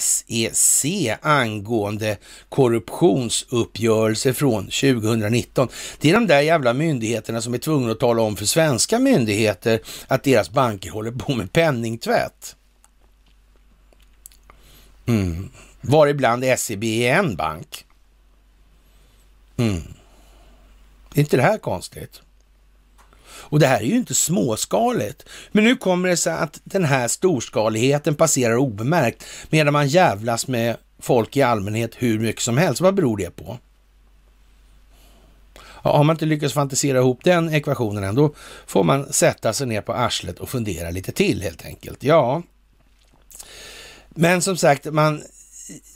SEC 0.01 0.85
angående 1.23 2.17
korruptionsuppgörelse 2.49 4.35
från 4.35 4.65
2019. 4.65 5.69
Det 6.01 6.11
är 6.11 6.15
de 6.15 6.27
där 6.27 6.41
jävla 6.41 6.73
myndigheterna 6.73 7.41
som 7.41 7.55
är 7.55 7.59
tvungna 7.59 7.93
att 7.93 8.01
tala 8.01 8.23
om 8.23 8.37
för 8.37 8.45
svenska 8.45 8.99
myndigheter 8.99 9.81
att 10.09 10.23
deras 10.23 10.51
banker 10.51 10.91
håller 10.91 11.13
på 11.13 11.35
med 11.35 11.53
penningtvätt. 11.53 12.57
Mm. 15.07 15.51
Varibland 15.81 16.45
SEB 16.59 16.85
är 16.85 17.15
en 17.15 17.37
bank. 17.37 17.85
Mm. 19.57 19.83
Är 21.15 21.21
inte 21.21 21.37
det 21.37 21.43
här 21.43 21.59
konstigt? 21.59 22.21
Och 23.27 23.61
det 23.61 23.67
här 23.67 23.81
är 23.81 23.85
ju 23.85 23.97
inte 23.97 24.15
småskaligt. 24.15 25.25
Men 25.53 25.65
nu 25.65 25.77
kommer 25.77 26.09
det 26.09 26.17
sig 26.17 26.33
att 26.33 26.61
den 26.65 26.85
här 26.85 27.09
storskaligheten 27.09 28.15
passerar 28.15 28.57
obemärkt 28.57 29.25
medan 29.51 29.73
man 29.73 29.89
jävlas 29.89 30.47
med 30.47 30.77
folk 30.99 31.37
i 31.37 31.43
allmänhet 31.43 31.95
hur 31.99 32.19
mycket 32.19 32.43
som 32.43 32.59
helst. 32.59 32.81
Vad 32.81 32.95
beror 32.95 33.17
det 33.17 33.37
på? 33.37 33.59
Ja, 35.83 35.97
har 35.97 36.05
man 36.05 36.15
inte 36.15 36.27
lyckats 36.27 36.55
fantisera 36.55 36.99
ihop 36.99 37.25
den 37.25 37.55
ekvationen 37.55 38.05
än, 38.05 38.15
då 38.15 38.35
får 38.67 38.85
man 38.85 39.13
sätta 39.13 39.53
sig 39.53 39.67
ner 39.67 39.81
på 39.81 39.93
arslet 39.93 40.39
och 40.39 40.49
fundera 40.49 40.91
lite 40.91 41.13
till 41.13 41.43
helt 41.43 41.65
enkelt. 41.65 42.03
Ja, 42.03 42.43
men 44.09 44.43
som 44.43 44.57
sagt, 44.57 44.85
man 44.85 45.23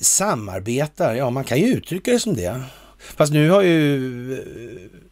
samarbetar. 0.00 1.14
Ja, 1.14 1.30
man 1.30 1.44
kan 1.44 1.58
ju 1.58 1.66
uttrycka 1.66 2.10
det 2.10 2.20
som 2.20 2.34
det. 2.34 2.62
Fast 2.98 3.32
nu 3.32 3.50
har 3.50 3.62
ju 3.62 5.07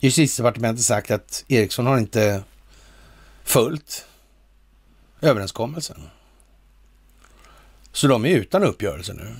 justitiedepartementet 0.00 0.84
sagt 0.84 1.10
att 1.10 1.44
Ericsson 1.48 1.86
har 1.86 1.98
inte 1.98 2.42
följt 3.44 4.06
överenskommelsen. 5.20 6.02
Så 7.92 8.06
de 8.06 8.24
är 8.24 8.28
utan 8.28 8.62
uppgörelse 8.62 9.12
nu. 9.12 9.36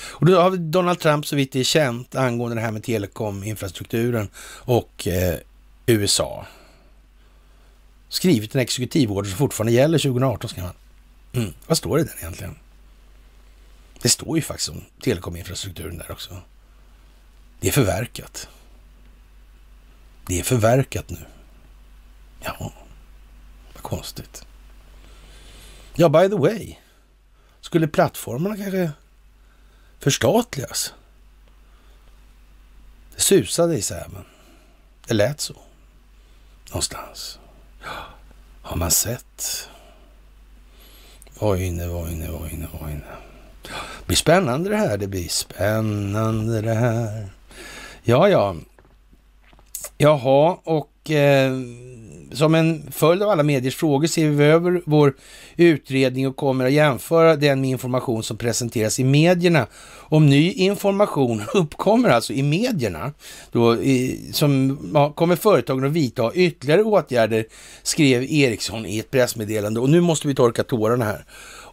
Och 0.00 0.26
då 0.26 0.40
har 0.40 0.56
Donald 0.56 1.00
Trump, 1.00 1.26
så 1.26 1.36
vitt 1.36 1.52
det 1.52 1.60
är 1.60 1.64
känt, 1.64 2.14
angående 2.14 2.56
det 2.56 2.60
här 2.60 2.70
med 2.70 2.84
telekominfrastrukturen 2.84 4.28
och 4.48 5.06
eh, 5.06 5.38
USA. 5.86 6.46
Skrivit 8.08 8.54
en 8.54 8.60
exekutivorder 8.60 9.30
som 9.30 9.38
fortfarande 9.38 9.72
gäller 9.72 9.98
2018, 9.98 10.50
ska 10.50 10.62
man. 10.62 10.74
Mm. 11.32 11.52
Vad 11.66 11.78
står 11.78 11.98
det 11.98 12.04
där 12.04 12.16
egentligen? 12.18 12.58
Det 14.02 14.08
står 14.08 14.36
ju 14.36 14.42
faktiskt 14.42 14.68
om 14.68 14.84
telekominfrastrukturen 15.00 15.98
där 15.98 16.10
också. 16.10 16.36
Det 17.60 17.68
är 17.68 17.72
förverkat. 17.72 18.48
Det 20.28 20.38
är 20.38 20.42
förverkat 20.42 21.10
nu. 21.10 21.18
Ja, 22.40 22.72
vad 23.74 23.82
konstigt. 23.82 24.46
Ja, 25.94 26.08
by 26.08 26.28
the 26.28 26.36
way. 26.36 26.76
Skulle 27.60 27.88
plattformarna 27.88 28.56
kanske 28.56 28.90
förstatligas? 29.98 30.94
Det 33.14 33.20
susade 33.20 33.76
i 33.76 33.82
Säven. 33.82 34.24
Det 35.06 35.14
lät 35.14 35.40
så. 35.40 35.56
Någonstans. 36.68 37.38
Har 38.62 38.76
man 38.76 38.90
sett. 38.90 39.68
Var 41.38 41.56
inne, 41.56 41.86
var 41.86 42.08
inne, 42.08 42.30
var 42.30 42.48
inne, 42.48 42.68
var 42.80 42.88
inne. 42.88 43.16
Det 43.62 44.06
blir 44.06 44.16
spännande 44.16 44.70
det 44.70 44.76
här. 44.76 44.98
Det 44.98 45.06
blir 45.06 45.28
spännande 45.28 46.60
det 46.60 46.74
här. 46.74 47.28
Ja, 48.02 48.28
ja. 48.28 48.56
Jaha, 50.00 50.56
och 50.64 51.10
eh, 51.10 51.52
som 52.32 52.54
en 52.54 52.92
följd 52.92 53.22
av 53.22 53.30
alla 53.30 53.42
mediers 53.42 53.76
frågor 53.76 54.06
ser 54.06 54.28
vi 54.28 54.44
över 54.44 54.82
vår 54.86 55.14
utredning 55.56 56.28
och 56.28 56.36
kommer 56.36 56.64
att 56.64 56.72
jämföra 56.72 57.36
den 57.36 57.60
med 57.60 57.70
information 57.70 58.22
som 58.22 58.36
presenteras 58.36 59.00
i 59.00 59.04
medierna. 59.04 59.66
Om 60.10 60.26
ny 60.26 60.52
information 60.52 61.42
uppkommer 61.54 62.08
alltså 62.08 62.32
i 62.32 62.42
medierna, 62.42 63.12
då, 63.52 63.76
i, 63.76 64.30
som 64.32 64.78
ja, 64.94 65.12
kommer 65.12 65.36
företagen 65.36 65.84
att 65.84 65.92
vidta 65.92 66.34
ytterligare 66.34 66.82
åtgärder, 66.82 67.44
skrev 67.82 68.22
Ericsson 68.22 68.86
i 68.86 68.98
ett 68.98 69.10
pressmeddelande. 69.10 69.80
Och 69.80 69.90
nu 69.90 70.00
måste 70.00 70.28
vi 70.28 70.34
torka 70.34 70.64
tårarna 70.64 71.04
här. 71.04 71.24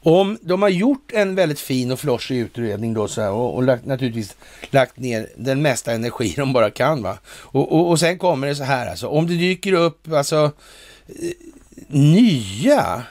Om 0.08 0.38
de 0.42 0.62
har 0.62 0.70
gjort 0.70 1.12
en 1.14 1.36
väldigt 1.36 1.60
fin 1.60 1.92
och 1.92 2.00
flossig 2.00 2.38
utredning 2.38 2.94
då 2.94 3.08
så 3.08 3.22
här, 3.22 3.32
och, 3.32 3.56
och 3.56 3.64
lagt, 3.64 3.86
naturligtvis 3.86 4.36
lagt 4.70 4.98
ner 4.98 5.30
den 5.38 5.62
mesta 5.62 5.92
energi 5.92 6.34
de 6.38 6.54
bara 6.54 6.72
kan. 6.72 7.04
Va? 7.04 7.18
Och, 7.28 7.72
och, 7.72 7.90
och 7.90 8.00
sen 8.00 8.18
kommer 8.18 8.48
det 8.48 8.56
så 8.56 8.64
här 8.64 8.90
alltså, 8.90 9.08
om 9.08 9.28
det 9.28 9.34
dyker 9.34 9.74
upp 9.74 10.12
alltså 10.12 10.52
eh, 11.08 11.32
nya 11.88 13.04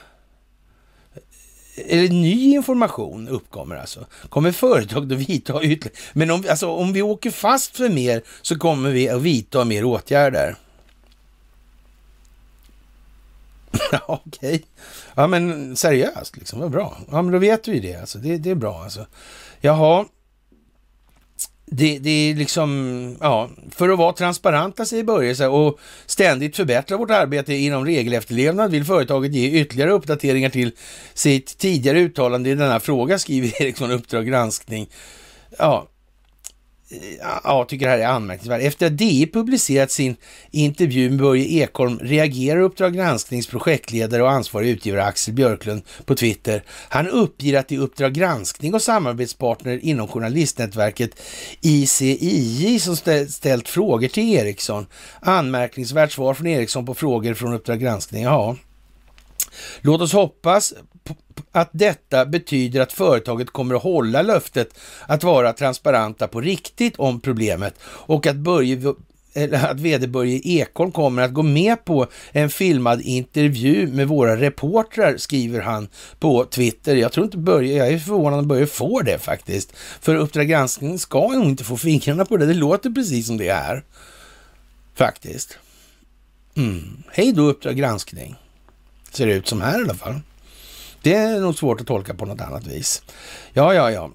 eller 1.75 2.09
ny 2.09 2.53
information 2.55 3.27
uppkommer 3.27 3.75
alltså. 3.75 4.05
Kommer 4.29 4.51
företag 4.51 5.13
att 5.13 5.19
vidta 5.19 5.63
ytterligare. 5.63 5.99
Men 6.13 6.31
om, 6.31 6.43
alltså, 6.49 6.69
om 6.69 6.93
vi 6.93 7.01
åker 7.01 7.31
fast 7.31 7.77
för 7.77 7.89
mer 7.89 8.21
så 8.41 8.57
kommer 8.57 8.89
vi 8.89 9.09
att 9.09 9.21
vidta 9.21 9.65
mer 9.65 9.85
åtgärder. 9.85 10.55
Okej. 14.07 14.55
Okay. 14.55 14.61
Ja, 15.15 15.27
men 15.27 15.75
seriöst, 15.75 16.37
liksom. 16.37 16.59
Vad 16.59 16.71
bra. 16.71 16.97
Ja, 17.11 17.21
men 17.21 17.31
då 17.31 17.37
vet 17.39 17.67
vi 17.67 17.73
ju 17.73 17.79
det. 17.79 17.95
Alltså. 17.95 18.17
Det, 18.17 18.37
det 18.37 18.51
är 18.51 18.55
bra 18.55 18.83
alltså. 18.83 19.05
Jaha. 19.61 20.05
Det, 21.67 21.99
det 21.99 22.09
är 22.09 22.35
liksom, 22.35 23.17
ja, 23.21 23.49
för 23.71 23.89
att 23.89 23.97
vara 23.97 24.13
transparenta 24.13 24.85
säger 24.85 25.03
Börje 25.03 25.47
och 25.47 25.79
ständigt 26.05 26.55
förbättra 26.55 26.97
vårt 26.97 27.11
arbete 27.11 27.53
inom 27.53 27.85
regelefterlevnad 27.85 28.71
vill 28.71 28.85
företaget 28.85 29.33
ge 29.33 29.61
ytterligare 29.61 29.91
uppdateringar 29.91 30.49
till 30.49 30.71
sitt 31.13 31.57
tidigare 31.57 31.99
uttalande 31.99 32.49
i 32.49 32.55
denna 32.55 32.79
fråga, 32.79 33.19
skriver 33.19 33.61
Eriksson, 33.61 33.91
Uppdrag 33.91 34.27
granskning. 34.27 34.89
Ja, 35.57 35.87
ja, 37.43 37.65
tycker 37.69 37.85
det 37.85 37.91
här 37.91 37.99
är 37.99 38.07
anmärkningsvärt. 38.07 38.61
Efter 38.61 38.85
att 38.85 38.97
DI 38.97 39.29
publicerat 39.33 39.91
sin 39.91 40.15
intervju 40.51 41.09
med 41.09 41.19
Börje 41.19 41.45
Ekholm 41.45 41.99
reagerar 41.99 42.59
Uppdrag 42.59 42.93
gransknings 42.93 43.47
projektledare 43.47 44.23
och 44.23 44.31
ansvarig 44.31 44.69
utgivare 44.69 45.03
Axel 45.03 45.33
Björklund 45.33 45.81
på 46.05 46.15
Twitter. 46.15 46.63
Han 46.89 47.07
uppger 47.07 47.59
att 47.59 47.67
det 47.67 47.75
är 47.75 47.79
Uppdrag 47.79 48.13
granskning 48.13 48.73
och 48.73 48.81
samarbetspartner 48.81 49.79
inom 49.85 50.07
journalistnätverket 50.07 51.21
ICIJ 51.61 52.79
som 52.79 52.95
ställt 53.29 53.69
frågor 53.69 54.07
till 54.07 54.33
Ericsson. 54.33 54.85
Anmärkningsvärt 55.19 56.11
svar 56.11 56.33
från 56.33 56.47
Ericsson 56.47 56.85
på 56.85 56.93
frågor 56.93 57.33
från 57.33 57.53
Uppdrag 57.53 57.79
granskning. 57.79 58.23
Ja, 58.23 58.55
Låt 59.81 60.01
oss 60.01 60.13
hoppas 60.13 60.73
att 61.51 61.69
detta 61.71 62.25
betyder 62.25 62.81
att 62.81 62.93
företaget 62.93 63.49
kommer 63.49 63.75
att 63.75 63.83
hålla 63.83 64.21
löftet 64.21 64.79
att 65.07 65.23
vara 65.23 65.53
transparenta 65.53 66.27
på 66.27 66.41
riktigt 66.41 66.95
om 66.95 67.19
problemet 67.19 67.75
och 67.83 68.27
att 68.27 68.35
Börje 68.35 68.93
att 69.51 69.79
vd 69.79 70.07
Börje 70.07 70.41
Ekholm 70.43 70.91
kommer 70.91 71.21
att 71.21 71.33
gå 71.33 71.43
med 71.43 71.85
på 71.85 72.07
en 72.31 72.49
filmad 72.49 73.01
intervju 73.01 73.87
med 73.87 74.07
våra 74.07 74.37
reportrar, 74.37 75.17
skriver 75.17 75.61
han 75.61 75.87
på 76.19 76.45
Twitter. 76.45 76.95
Jag 76.95 77.11
tror 77.11 77.25
inte 77.25 77.37
Börje, 77.37 77.77
jag 77.77 77.87
är 77.87 77.99
förvånad 77.99 78.39
om 78.39 78.47
Börje 78.47 78.67
får 78.67 79.03
det 79.03 79.19
faktiskt. 79.19 79.73
För 80.01 80.15
Uppdrag 80.15 80.47
granskning 80.47 80.99
ska 80.99 81.27
nog 81.27 81.45
inte 81.45 81.63
få 81.63 81.77
fingrarna 81.77 82.25
på 82.25 82.37
det. 82.37 82.45
Det 82.45 82.53
låter 82.53 82.89
precis 82.89 83.27
som 83.27 83.37
det 83.37 83.49
är. 83.49 83.83
Faktiskt. 84.95 85.57
Mm. 86.55 87.03
Hej 87.11 87.31
då 87.31 87.41
Uppdrag 87.41 87.75
granskning. 87.75 88.35
Ser 89.11 89.27
det 89.27 89.33
ut 89.33 89.47
som 89.47 89.61
här 89.61 89.79
i 89.79 89.83
alla 89.83 89.93
fall. 89.93 90.21
Det 91.05 91.13
är 91.13 91.39
nog 91.39 91.55
svårt 91.55 91.81
att 91.81 91.87
tolka 91.87 92.13
på 92.13 92.25
något 92.25 92.41
annat 92.41 92.67
vis. 92.67 93.01
Ja, 93.53 93.73
ja, 93.73 93.91
ja. 93.91 94.11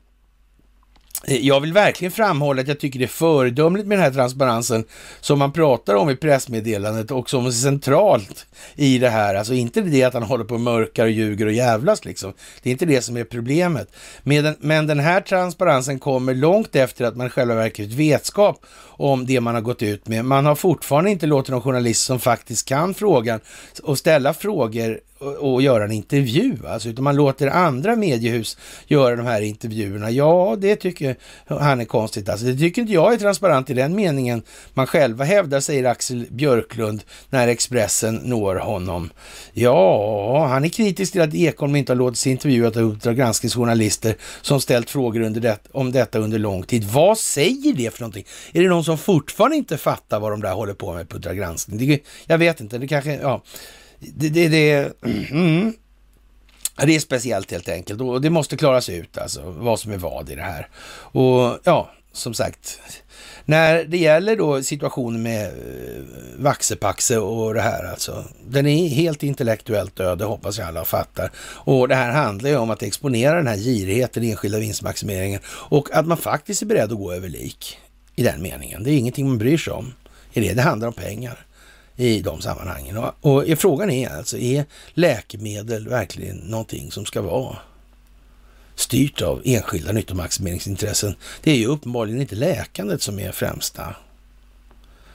Eh, 1.27 1.37
jag 1.37 1.61
vill 1.61 1.73
verkligen 1.73 2.13
framhålla 2.13 2.63
att 2.63 2.69
jag 2.69 2.81
tycker 2.81 2.99
det 2.99 3.05
är 3.05 3.07
föredömligt 3.07 3.89
med 3.89 3.99
den 3.99 4.05
här 4.05 4.13
transparensen 4.13 4.85
som 5.21 5.39
man 5.39 5.53
pratar 5.53 5.95
om 5.95 6.11
i 6.11 6.17
pressmeddelandet 6.17 7.11
och 7.11 7.31
som 7.31 7.47
är 7.47 7.51
centralt 7.51 8.47
i 8.75 8.99
det 8.99 9.09
här. 9.09 9.35
Alltså 9.35 9.55
inte 9.55 9.81
det 9.81 10.05
att 10.05 10.15
han 10.15 10.23
håller 10.23 10.45
på 10.45 10.55
och 10.55 10.61
mörkar 10.61 11.05
och 11.05 11.11
ljuger 11.11 11.47
och 11.47 11.53
jävlas 11.53 12.05
liksom. 12.05 12.33
Det 12.63 12.71
är 12.71 12.73
inte 12.73 12.87
det 12.87 13.03
som 13.03 13.17
är 13.17 13.25
problemet. 13.25 13.93
Men 14.61 14.87
den 14.87 15.01
här 15.01 15.21
transparensen 15.21 15.99
kommer 15.99 16.35
långt 16.35 16.77
efter 16.77 17.05
att 17.05 17.17
man 17.17 17.31
själva 17.31 17.55
verket 17.55 17.93
vetskap 17.93 18.67
om 18.83 19.27
det 19.27 19.41
man 19.41 19.55
har 19.55 19.63
gått 19.63 19.83
ut 19.83 20.09
med. 20.09 20.25
Man 20.25 20.47
har 20.47 20.55
fortfarande 20.55 21.11
inte 21.11 21.27
låtit 21.27 21.51
någon 21.51 21.63
journalist 21.63 22.05
som 22.05 22.21
faktiskt 22.21 22.69
kan 22.69 22.95
frågan 22.95 23.41
och 23.83 23.99
ställa 23.99 24.35
frågor 24.35 25.01
och 25.21 25.63
göra 25.63 25.85
en 25.85 25.93
intervju, 25.93 26.57
alltså, 26.69 26.89
utan 26.89 27.05
man 27.05 27.17
låter 27.17 27.47
andra 27.47 27.97
mediehus 27.97 28.57
göra 28.87 29.17
de 29.17 29.27
här 29.27 29.41
intervjuerna. 29.41 30.11
Ja, 30.11 30.57
det 30.59 30.77
tycker 30.77 31.17
han 31.47 31.81
är 31.81 31.85
konstigt. 31.85 32.29
Alltså, 32.29 32.47
det 32.47 32.57
tycker 32.57 32.83
inte 32.83 32.95
jag 32.95 33.13
är 33.13 33.17
transparent 33.17 33.71
i 33.71 33.75
den 33.75 33.97
meningen 33.97 34.43
man 34.75 34.87
själva 34.87 35.25
hävdar, 35.25 35.61
säger 35.61 35.85
Axel 35.85 36.27
Björklund 36.31 37.03
när 37.31 37.49
Expressen 37.49 38.15
når 38.15 38.57
honom. 38.57 39.11
Ja, 39.53 40.47
han 40.47 40.65
är 40.65 40.69
kritisk 40.69 41.13
till 41.13 41.21
att 41.21 41.35
Ekholm 41.35 41.77
inte 41.77 41.93
har 41.93 41.97
låtit 41.97 42.19
sig 42.19 42.33
intervjua 42.33 42.69
av 42.69 42.79
Uppdrag 42.79 43.17
granskningsjournalister 43.17 44.15
som 44.43 44.61
ställt 44.61 44.91
frågor 44.91 45.21
under 45.21 45.41
det, 45.41 45.59
om 45.73 45.93
detta 45.93 46.19
under 46.19 46.39
lång 46.39 46.63
tid. 46.63 46.85
Vad 46.85 47.19
säger 47.19 47.73
det 47.73 47.95
för 47.95 48.01
någonting? 48.01 48.25
Är 48.53 48.63
det 48.63 48.69
någon 48.69 48.85
som 48.85 48.99
fortfarande 48.99 49.57
inte 49.57 49.77
fattar 49.77 50.21
vad 50.21 50.31
de 50.33 50.41
där 50.41 50.53
håller 50.53 50.75
på 50.75 50.95
med 50.95 51.09
på 51.09 51.17
Uppdrag 51.17 51.37
granskning? 51.37 52.01
jag 52.27 52.39
vet 52.39 52.61
inte, 52.61 52.79
det 52.79 52.89
kanske, 52.89 53.15
ja 53.15 53.43
det, 54.01 54.29
det, 54.29 54.49
det, 54.49 54.93
mm. 55.03 55.73
det 56.77 56.97
är 56.97 57.01
speciellt 57.01 57.51
helt 57.51 57.69
enkelt 57.69 58.01
och 58.01 58.21
det 58.21 58.31
måste 58.31 58.57
klaras 58.57 58.89
ut 58.89 59.19
alltså 59.19 59.51
vad 59.51 59.81
som 59.81 59.93
är 59.93 59.99
vad 59.99 60.31
i 60.31 60.35
det 60.35 60.43
här. 60.43 60.69
Och 61.13 61.59
ja, 61.65 61.91
som 62.13 62.35
sagt, 62.35 62.81
när 63.45 63.85
det 63.85 63.99
gäller 63.99 64.37
då 64.37 64.63
situationen 64.63 65.23
med 65.23 65.47
eh, 65.47 66.03
Vaxepaxe 66.39 67.19
och 67.19 67.55
det 67.55 67.61
här 67.61 67.85
alltså. 67.85 68.25
Den 68.47 68.67
är 68.67 68.89
helt 68.89 69.23
intellektuellt 69.23 69.97
död, 69.97 70.19
det 70.19 70.25
hoppas 70.25 70.59
jag 70.59 70.69
alla 70.69 70.85
fattar. 70.85 71.31
Och 71.39 71.89
det 71.89 71.95
här 71.95 72.13
handlar 72.13 72.51
ju 72.51 72.57
om 72.57 72.71
att 72.71 72.83
exponera 72.83 73.37
den 73.37 73.47
här 73.47 73.57
girigheten, 73.57 74.23
enskilda 74.25 74.59
vinstmaximeringen 74.59 75.41
och 75.47 75.89
att 75.93 76.07
man 76.07 76.17
faktiskt 76.17 76.63
är 76.63 76.67
beredd 76.67 76.93
att 76.93 76.99
gå 76.99 77.13
över 77.13 77.29
lik 77.29 77.79
i 78.17 78.23
den 78.23 78.43
meningen. 78.43 78.83
Det 78.83 78.91
är 78.91 78.99
ingenting 78.99 79.29
man 79.29 79.39
bryr 79.39 79.59
sig 79.59 79.73
om 79.73 79.95
i 80.33 80.41
det. 80.41 80.55
Det 80.55 80.63
handlar 80.63 80.89
om 80.89 80.95
pengar 80.95 81.47
i 82.01 82.21
de 82.21 82.41
sammanhangen. 82.41 82.97
Och, 82.97 83.15
och 83.21 83.45
frågan 83.59 83.91
är 83.91 84.09
alltså, 84.09 84.39
är 84.39 84.65
läkemedel 84.95 85.89
verkligen 85.89 86.37
någonting 86.37 86.91
som 86.91 87.07
ska 87.07 87.23
vara 87.23 87.57
styrt 88.75 89.23
av 89.23 89.43
enskilda 89.45 89.93
nyttomaximeringsintressen. 89.93 91.15
Det 91.43 91.51
är 91.51 91.57
ju 91.57 91.67
uppenbarligen 91.67 92.21
inte 92.21 92.35
läkandet 92.35 93.03
som 93.03 93.19
är 93.19 93.33
främsta 93.33 93.95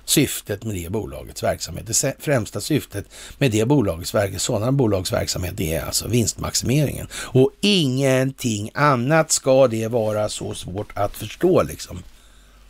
syftet 0.06 0.64
med 0.64 0.76
det 0.76 0.90
bolagets 0.92 1.44
verksamhet. 1.44 1.88
Det 1.88 2.16
främsta 2.20 2.62
syftet 2.62 3.06
med 3.38 3.52
det 3.52 3.66
bolagets 3.66 4.16
verksamhet, 4.16 4.42
sådana 4.42 4.72
bolags 4.72 5.14
verksamhet, 5.14 5.54
det 5.58 5.74
är 5.74 5.86
alltså 5.86 6.08
vinstmaximeringen. 6.08 7.08
Och 7.14 7.52
ingenting 7.62 8.72
annat 8.74 9.32
ska 9.32 9.68
det 9.68 9.88
vara 9.88 10.30
så 10.30 10.54
svårt 10.54 10.92
att 10.94 11.16
förstå 11.16 11.64
liksom. 11.64 12.04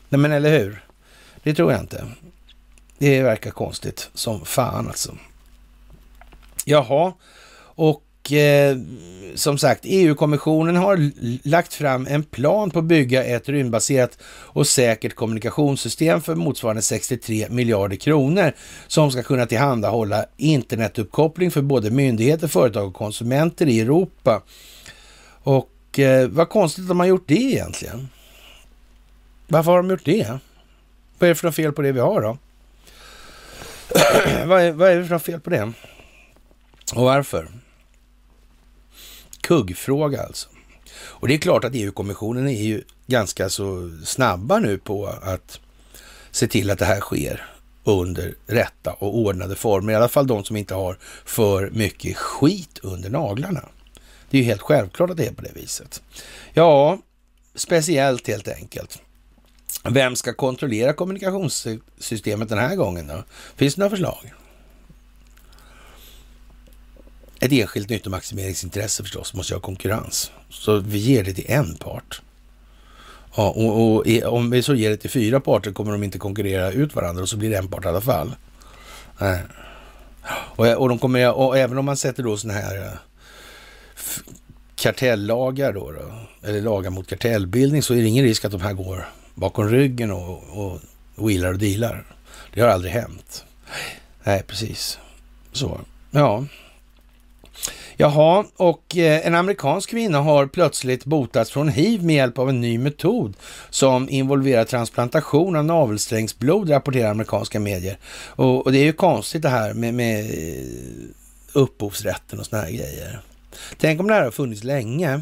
Nej 0.10 0.20
men 0.20 0.32
eller 0.32 0.60
hur? 0.60 0.86
Det 1.44 1.54
tror 1.54 1.72
jag 1.72 1.82
inte. 1.82 2.06
Det 2.98 3.24
verkar 3.24 3.52
konstigt 3.52 4.10
som 4.14 4.46
fan 4.46 4.88
alltså. 4.88 5.18
Jaha, 6.66 7.14
och 7.76 8.32
eh, 8.32 8.78
som 9.36 9.58
sagt, 9.58 9.82
EU-kommissionen 9.84 10.76
har 10.76 11.12
lagt 11.48 11.74
fram 11.74 12.08
en 12.10 12.24
plan 12.24 12.70
på 12.70 12.80
att 12.80 12.86
bygga 12.86 13.24
ett 13.24 13.50
rymdbaserat 13.50 14.18
och 14.26 14.68
säkert 14.68 15.16
kommunikationssystem 15.16 16.22
för 16.22 16.36
motsvarande 16.36 16.82
63 16.82 17.48
miljarder 17.50 17.96
kronor 17.96 18.54
som 18.88 19.12
ska 19.12 19.24
kunna 19.24 19.46
tillhandahålla 19.46 20.26
internetuppkoppling 20.38 21.52
för 21.52 21.62
både 21.62 21.92
myndigheter, 21.92 22.48
företag 22.48 22.88
och 22.88 22.94
konsumenter 22.94 23.68
i 23.68 23.80
Europa. 23.80 24.42
Och 25.44 26.00
eh, 26.00 26.28
vad 26.28 26.50
konstigt 26.50 26.84
att 26.84 26.90
de 26.90 27.00
har 27.00 27.08
gjort 27.08 27.28
det 27.28 27.42
egentligen. 27.42 28.10
Varför 29.48 29.72
har 29.72 29.78
de 29.78 29.90
gjort 29.90 30.06
det? 30.06 30.40
Vad 31.20 31.30
är 31.30 31.34
det 31.34 31.36
för 31.36 31.52
fel 31.52 31.72
på 31.72 31.82
det 31.82 31.92
vi 31.92 32.00
har 32.00 32.22
då? 32.22 32.38
vad, 34.46 34.62
är, 34.62 34.72
vad 34.72 34.90
är 34.90 34.96
det 34.96 35.06
för 35.06 35.20
fel 35.20 35.40
på 35.40 35.50
det? 35.50 35.74
Och 36.96 37.04
varför? 37.04 37.50
kuggfråga 39.46 40.24
alltså. 40.24 40.50
Och 40.98 41.28
det 41.28 41.34
är 41.34 41.38
klart 41.38 41.64
att 41.64 41.76
EU-kommissionen 41.76 42.48
är 42.48 42.64
ju 42.64 42.84
ganska 43.08 43.50
så 43.50 43.92
snabba 44.06 44.60
nu 44.60 44.78
på 44.78 45.08
att 45.08 45.60
se 46.32 46.48
till 46.48 46.72
att 46.72 46.80
det 46.80 46.86
här 46.86 47.00
sker 47.00 47.46
under 47.84 48.36
rätta 48.48 48.94
och 48.94 49.18
ordnade 49.18 49.56
former. 49.56 49.94
I 49.94 49.96
alla 49.96 50.08
fall 50.08 50.28
de 50.28 50.44
som 50.44 50.56
inte 50.56 50.74
har 50.76 50.98
för 51.26 51.70
mycket 51.70 52.18
skit 52.18 52.80
under 52.84 53.10
naglarna. 53.10 53.66
Det 54.30 54.38
är 54.38 54.42
ju 54.42 54.48
helt 54.48 54.62
självklart 54.62 55.10
att 55.10 55.18
det 55.18 55.28
är 55.28 55.34
på 55.34 55.42
det 55.42 55.52
viset. 55.56 56.02
Ja, 56.54 57.00
speciellt 57.56 58.28
helt 58.28 58.48
enkelt. 58.48 59.02
Vem 59.84 60.16
ska 60.16 60.34
kontrollera 60.34 60.94
kommunikationssystemet 60.94 62.50
den 62.50 62.58
här 62.58 62.76
gången 62.76 63.08
då? 63.08 63.24
Finns 63.56 63.76
det 63.76 63.80
några 63.80 63.90
förslag? 63.90 64.34
ett 67.40 67.52
enskilt 67.52 67.90
nyttomaximeringsintresse 67.90 69.04
förstås 69.04 69.34
måste 69.34 69.54
ju 69.54 69.56
ha 69.56 69.62
konkurrens. 69.62 70.32
Så 70.50 70.78
vi 70.78 70.98
ger 70.98 71.24
det 71.24 71.34
till 71.34 71.46
en 71.48 71.76
part. 71.76 72.22
Ja, 73.36 73.50
och, 73.50 73.96
och, 73.96 74.08
om 74.34 74.50
vi 74.50 74.64
så 74.64 74.76
ger 74.76 74.90
det 74.90 74.98
till 74.98 75.10
fyra 75.10 75.40
parter 75.40 75.72
kommer 75.72 75.92
de 75.92 76.04
inte 76.04 76.18
konkurrera 76.18 76.72
ut 76.72 76.96
varandra 76.96 77.22
och 77.22 77.30
så 77.30 77.38
blir 77.38 77.50
det 77.50 77.58
en 77.58 77.68
part 77.68 77.86
i 77.86 77.88
alla 77.88 78.02
fall. 78.02 78.36
Äh. 79.22 79.38
Och, 80.56 80.68
och, 80.68 80.90
de 80.90 81.00
kommer, 81.00 81.34
och 81.34 81.58
även 81.58 81.78
om 81.78 81.86
man 81.86 81.98
sätter 81.98 82.24
då 82.24 82.38
sådana 82.38 82.60
här 82.60 82.78
eh, 82.78 82.92
kartellagar 84.76 85.74
då, 85.74 85.92
då, 85.92 86.14
eller 86.48 86.62
lagar 86.62 86.90
mot 86.90 87.08
kartellbildning 87.08 87.84
så 87.84 87.94
är 87.94 87.98
det 87.98 88.08
ingen 88.08 88.26
risk 88.26 88.46
att 88.46 88.52
de 88.52 88.62
här 88.62 88.74
går 88.74 89.06
bakom 89.36 89.70
ryggen 89.70 90.12
och, 90.12 90.44
och 90.50 90.80
wheelar 91.16 91.54
och 91.54 91.60
dealar. 91.60 92.06
Det 92.54 92.62
har 92.62 92.68
aldrig 92.68 92.94
hänt. 92.94 93.46
Nej, 94.24 94.44
precis. 94.48 95.00
Så, 95.52 95.80
ja. 96.12 96.46
Jaha, 97.98 98.46
och 98.56 98.98
eh, 98.98 99.28
en 99.28 99.36
amerikansk 99.36 99.90
kvinna 99.90 100.20
har 100.22 100.48
plötsligt 100.48 101.06
botats 101.06 101.52
från 101.52 101.70
hiv 101.70 102.04
med 102.04 102.16
hjälp 102.16 102.40
av 102.40 102.50
en 102.50 102.62
ny 102.62 102.78
metod 102.78 103.38
som 103.70 104.10
involverar 104.10 104.64
transplantation 104.64 105.56
av 105.56 105.66
navelsträngsblod, 105.66 106.70
rapporterar 106.70 107.12
amerikanska 107.12 107.60
medier. 107.60 107.98
Och, 108.26 108.66
och 108.66 108.72
det 108.72 108.78
är 108.78 108.84
ju 108.84 108.94
konstigt 108.94 109.42
det 109.42 109.50
här 109.50 109.74
med, 109.74 109.94
med 109.94 110.26
eh, 110.26 110.66
upphovsrätten 111.54 112.40
och 112.40 112.46
såna 112.46 112.62
här 112.62 112.72
grejer. 112.72 113.20
Tänk 113.78 114.00
om 114.00 114.08
det 114.08 114.14
här 114.14 114.24
har 114.24 114.32
funnits 114.32 114.64
länge. 114.64 115.22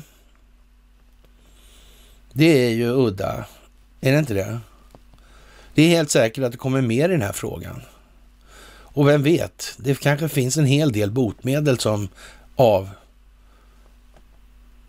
Det 2.34 2.66
är 2.66 2.70
ju 2.70 2.90
udda. 2.90 3.46
Är 4.06 4.12
det 4.12 4.20
inte 4.20 4.34
det? 4.34 4.60
Det 5.74 5.84
är 5.84 5.90
helt 5.90 6.12
säkert 6.12 6.44
att 6.44 6.52
det 6.52 6.58
kommer 6.58 6.82
mer 6.82 7.10
i 7.10 7.12
den 7.12 7.22
här 7.22 7.32
frågan. 7.32 7.82
Och 8.82 9.08
vem 9.08 9.24
vet, 9.24 9.76
det 9.78 10.00
kanske 10.00 10.30
finns 10.30 10.58
en 10.58 10.66
hel 10.66 10.92
del 10.92 11.12
botemedel 11.12 11.80
som 11.80 12.08
av 12.56 12.90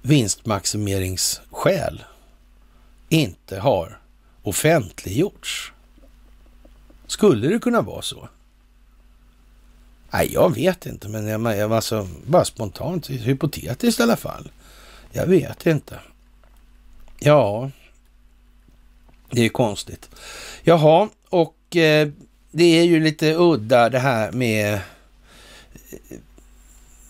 vinstmaximeringsskäl 0.03 2.05
inte 3.09 3.59
har 3.59 3.99
offentliggjorts. 4.43 5.73
Skulle 7.07 7.49
det 7.49 7.59
kunna 7.59 7.83
vara 7.83 8.03
så? 8.03 8.29
Nej, 10.11 10.33
jag 10.33 10.55
vet 10.55 10.87
inte, 10.87 11.09
men 11.09 11.27
jag, 11.27 11.57
jag 11.57 11.73
alltså, 11.73 12.09
bara 12.27 12.45
spontant, 12.45 13.11
hypotetiskt 13.11 14.01
i 14.01 14.03
alla 14.03 14.17
fall. 14.17 14.51
Jag 15.13 15.27
vet 15.27 15.67
inte. 15.67 15.99
Ja, 17.19 17.71
det 19.35 19.45
är 19.45 19.49
konstigt. 19.49 20.11
Jaha, 20.63 21.09
och 21.31 21.77
eh, 21.77 22.09
det 22.51 22.79
är 22.79 22.85
ju 22.85 23.01
lite 23.01 23.35
udda 23.35 23.89
det 23.89 23.99
här 23.99 24.33
med 24.33 24.75
eh, 24.75 24.81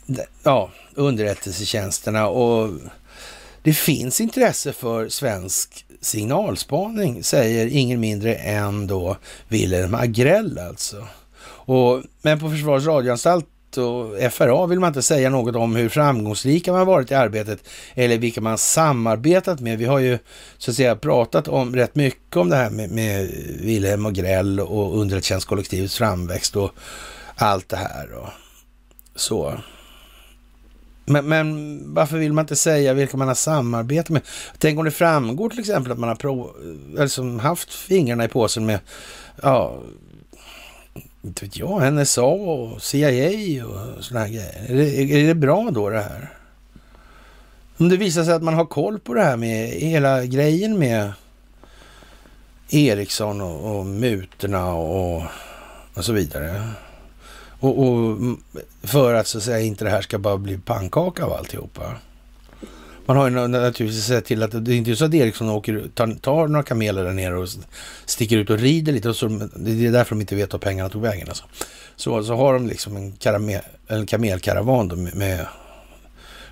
eh, 0.09 0.18
ja, 0.42 0.70
underrättelsetjänsterna 0.94 2.28
och 2.28 2.70
det 3.62 3.72
finns 3.72 4.20
intresse 4.20 4.72
för 4.72 5.09
svensk 5.09 5.86
signalspaning, 6.01 7.24
säger 7.24 7.66
ingen 7.66 8.01
mindre 8.01 8.34
än 8.34 8.86
då 8.86 9.16
Wilhelm 9.48 9.94
Agrell 9.94 10.59
alltså. 10.59 11.06
Och, 11.66 12.02
men 12.22 12.40
på 12.40 12.51
Försvarets 12.51 12.86
radioanstalt 12.86 13.46
och 13.78 14.32
FRA 14.32 14.66
vill 14.66 14.80
man 14.80 14.88
inte 14.88 15.02
säga 15.02 15.30
något 15.30 15.56
om 15.56 15.76
hur 15.76 15.88
framgångsrika 15.88 16.72
man 16.72 16.86
varit 16.86 17.10
i 17.10 17.14
arbetet 17.14 17.68
eller 17.94 18.18
vilka 18.18 18.40
man 18.40 18.59
samarbetat 18.59 19.60
med. 19.60 19.78
Vi 19.78 19.84
har 19.84 19.98
ju 19.98 20.18
så 20.59 20.70
att 20.70 20.76
säga 20.76 20.96
pratat 20.96 21.48
om 21.48 21.76
rätt 21.76 21.94
mycket 21.94 22.36
om 22.36 22.48
det 22.48 22.56
här 22.56 22.70
med, 22.70 22.90
med 22.90 23.28
Wilhelm 23.60 24.06
Agrell 24.06 24.60
och 24.60 25.01
underrättelsetjänstkollektivets 25.01 25.98
framväxt 25.98 26.56
och 26.56 26.70
allt 27.36 27.68
det 27.68 27.76
här. 27.76 28.12
Och 28.12 28.28
så. 29.14 29.55
Men, 31.06 31.28
men, 31.28 31.94
varför 31.94 32.18
vill 32.18 32.32
man 32.32 32.42
inte 32.42 32.56
säga 32.56 32.94
vilka 32.94 33.16
man 33.16 33.28
har 33.28 33.34
samarbetat 33.34 34.09
med? 34.09 34.22
Tänk 34.59 34.78
om 34.78 34.84
det 34.84 34.90
framgår 34.90 35.51
till 35.51 35.60
exempel 35.60 35.92
att 35.92 35.98
man 35.98 36.09
har 36.09 36.16
prov, 36.16 36.51
alltså, 36.98 37.22
haft 37.38 37.74
fingrarna 37.74 38.24
i 38.24 38.28
påsen 38.28 38.66
med, 38.66 38.78
ja, 39.42 39.78
inte 41.24 41.44
vet 41.44 41.56
jag, 41.56 41.92
NSA 41.92 42.22
och 42.22 42.82
CIA 42.82 43.66
och 43.66 44.05
sådana 44.05 44.26
här 44.26 44.32
grejer. 44.32 44.66
Är 44.68 44.76
det, 44.76 45.20
är 45.22 45.26
det 45.26 45.34
bra 45.34 45.70
då 45.70 45.90
det 45.90 46.01
här? 46.01 46.38
Om 47.76 47.88
det 47.88 47.96
visar 47.96 48.24
sig 48.24 48.34
att 48.34 48.42
man 48.42 48.55
har 48.55 48.64
koll 48.64 48.98
på 48.98 49.14
det 49.14 49.22
här 49.22 49.36
med 49.36 49.68
hela 49.68 50.24
grejen 50.24 50.78
med 50.78 51.12
Ericsson 52.70 53.40
och, 53.40 53.78
och 53.78 53.86
mutorna 53.86 54.74
och, 54.74 55.22
och 55.94 56.05
så 56.05 56.12
vidare. 56.12 56.68
Och, 57.60 57.78
och, 57.78 58.18
för 58.82 59.14
att 59.14 59.26
så 59.26 59.38
att 59.38 59.44
säga 59.44 59.60
inte 59.60 59.84
det 59.84 59.90
här 59.90 60.02
ska 60.02 60.18
bara 60.18 60.38
bli 60.38 60.59
pannkaka 60.59 61.24
av 61.24 61.32
alltihopa. 61.32 61.94
Man 63.06 63.16
har 63.16 63.31
ju 63.31 63.48
naturligtvis 63.48 64.05
sett 64.05 64.24
till 64.24 64.43
att 64.43 64.64
det 64.64 64.72
är 64.72 64.76
inte 64.76 64.97
så 64.97 65.05
att 65.05 65.14
Eriksson 65.14 65.48
åker, 65.48 65.85
tar, 65.94 66.14
tar 66.14 66.48
några 66.48 66.62
kameler 66.62 67.05
där 67.05 67.12
nere 67.12 67.36
och 67.36 67.48
sticker 68.05 68.36
ut 68.36 68.51
och 68.51 68.59
rider 68.59 68.93
lite. 68.93 69.09
Och 69.09 69.16
så, 69.16 69.28
det 69.55 69.86
är 69.86 69.93
därför 69.93 70.14
de 70.14 70.20
inte 70.20 70.36
vet 70.36 70.52
var 70.52 70.60
pengarna 70.60 70.89
tog 70.89 71.02
vägen. 71.02 71.28
Alltså. 71.28 71.44
Så, 71.97 72.24
så 72.24 72.35
har 72.35 72.52
de 72.52 72.66
liksom 72.66 72.97
en, 72.97 73.12
karamel, 73.12 73.60
en 73.86 74.06
kamelkaravan 74.06 74.89
då 74.89 74.97
med, 74.97 75.14
med, 75.14 75.47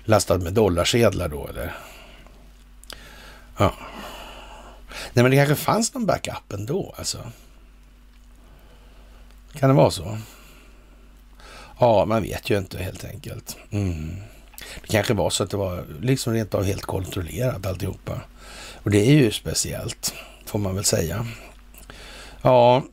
lastad 0.05 0.37
med 0.37 0.53
dollarsedlar 0.53 1.29
då. 1.29 1.47
Eller? 1.47 1.75
Ja. 3.57 3.73
Nej 5.13 5.23
men 5.23 5.31
det 5.31 5.37
kanske 5.37 5.55
fanns 5.55 5.93
någon 5.93 6.05
backup 6.05 6.53
ändå 6.53 6.93
alltså. 6.97 7.17
Kan 9.53 9.69
det 9.69 9.75
vara 9.75 9.91
så? 9.91 10.17
Ja, 11.79 12.05
man 12.05 12.21
vet 12.21 12.49
ju 12.49 12.57
inte 12.57 12.77
helt 12.77 13.05
enkelt. 13.05 13.57
Mm. 13.71 14.15
Det 14.81 14.87
kanske 14.87 15.13
var 15.13 15.29
så 15.29 15.43
att 15.43 15.49
det 15.49 15.57
var 15.57 15.85
liksom 16.01 16.33
rent 16.33 16.55
av 16.55 16.63
helt 16.63 16.85
kontrollerat 16.85 17.65
alltihopa. 17.65 18.21
Och 18.83 18.91
det 18.91 19.07
är 19.07 19.13
ju 19.13 19.31
speciellt 19.31 20.13
får 20.45 20.59
man 20.59 20.75
väl 20.75 20.85
säga. 20.85 21.25
Ja, 22.41 22.83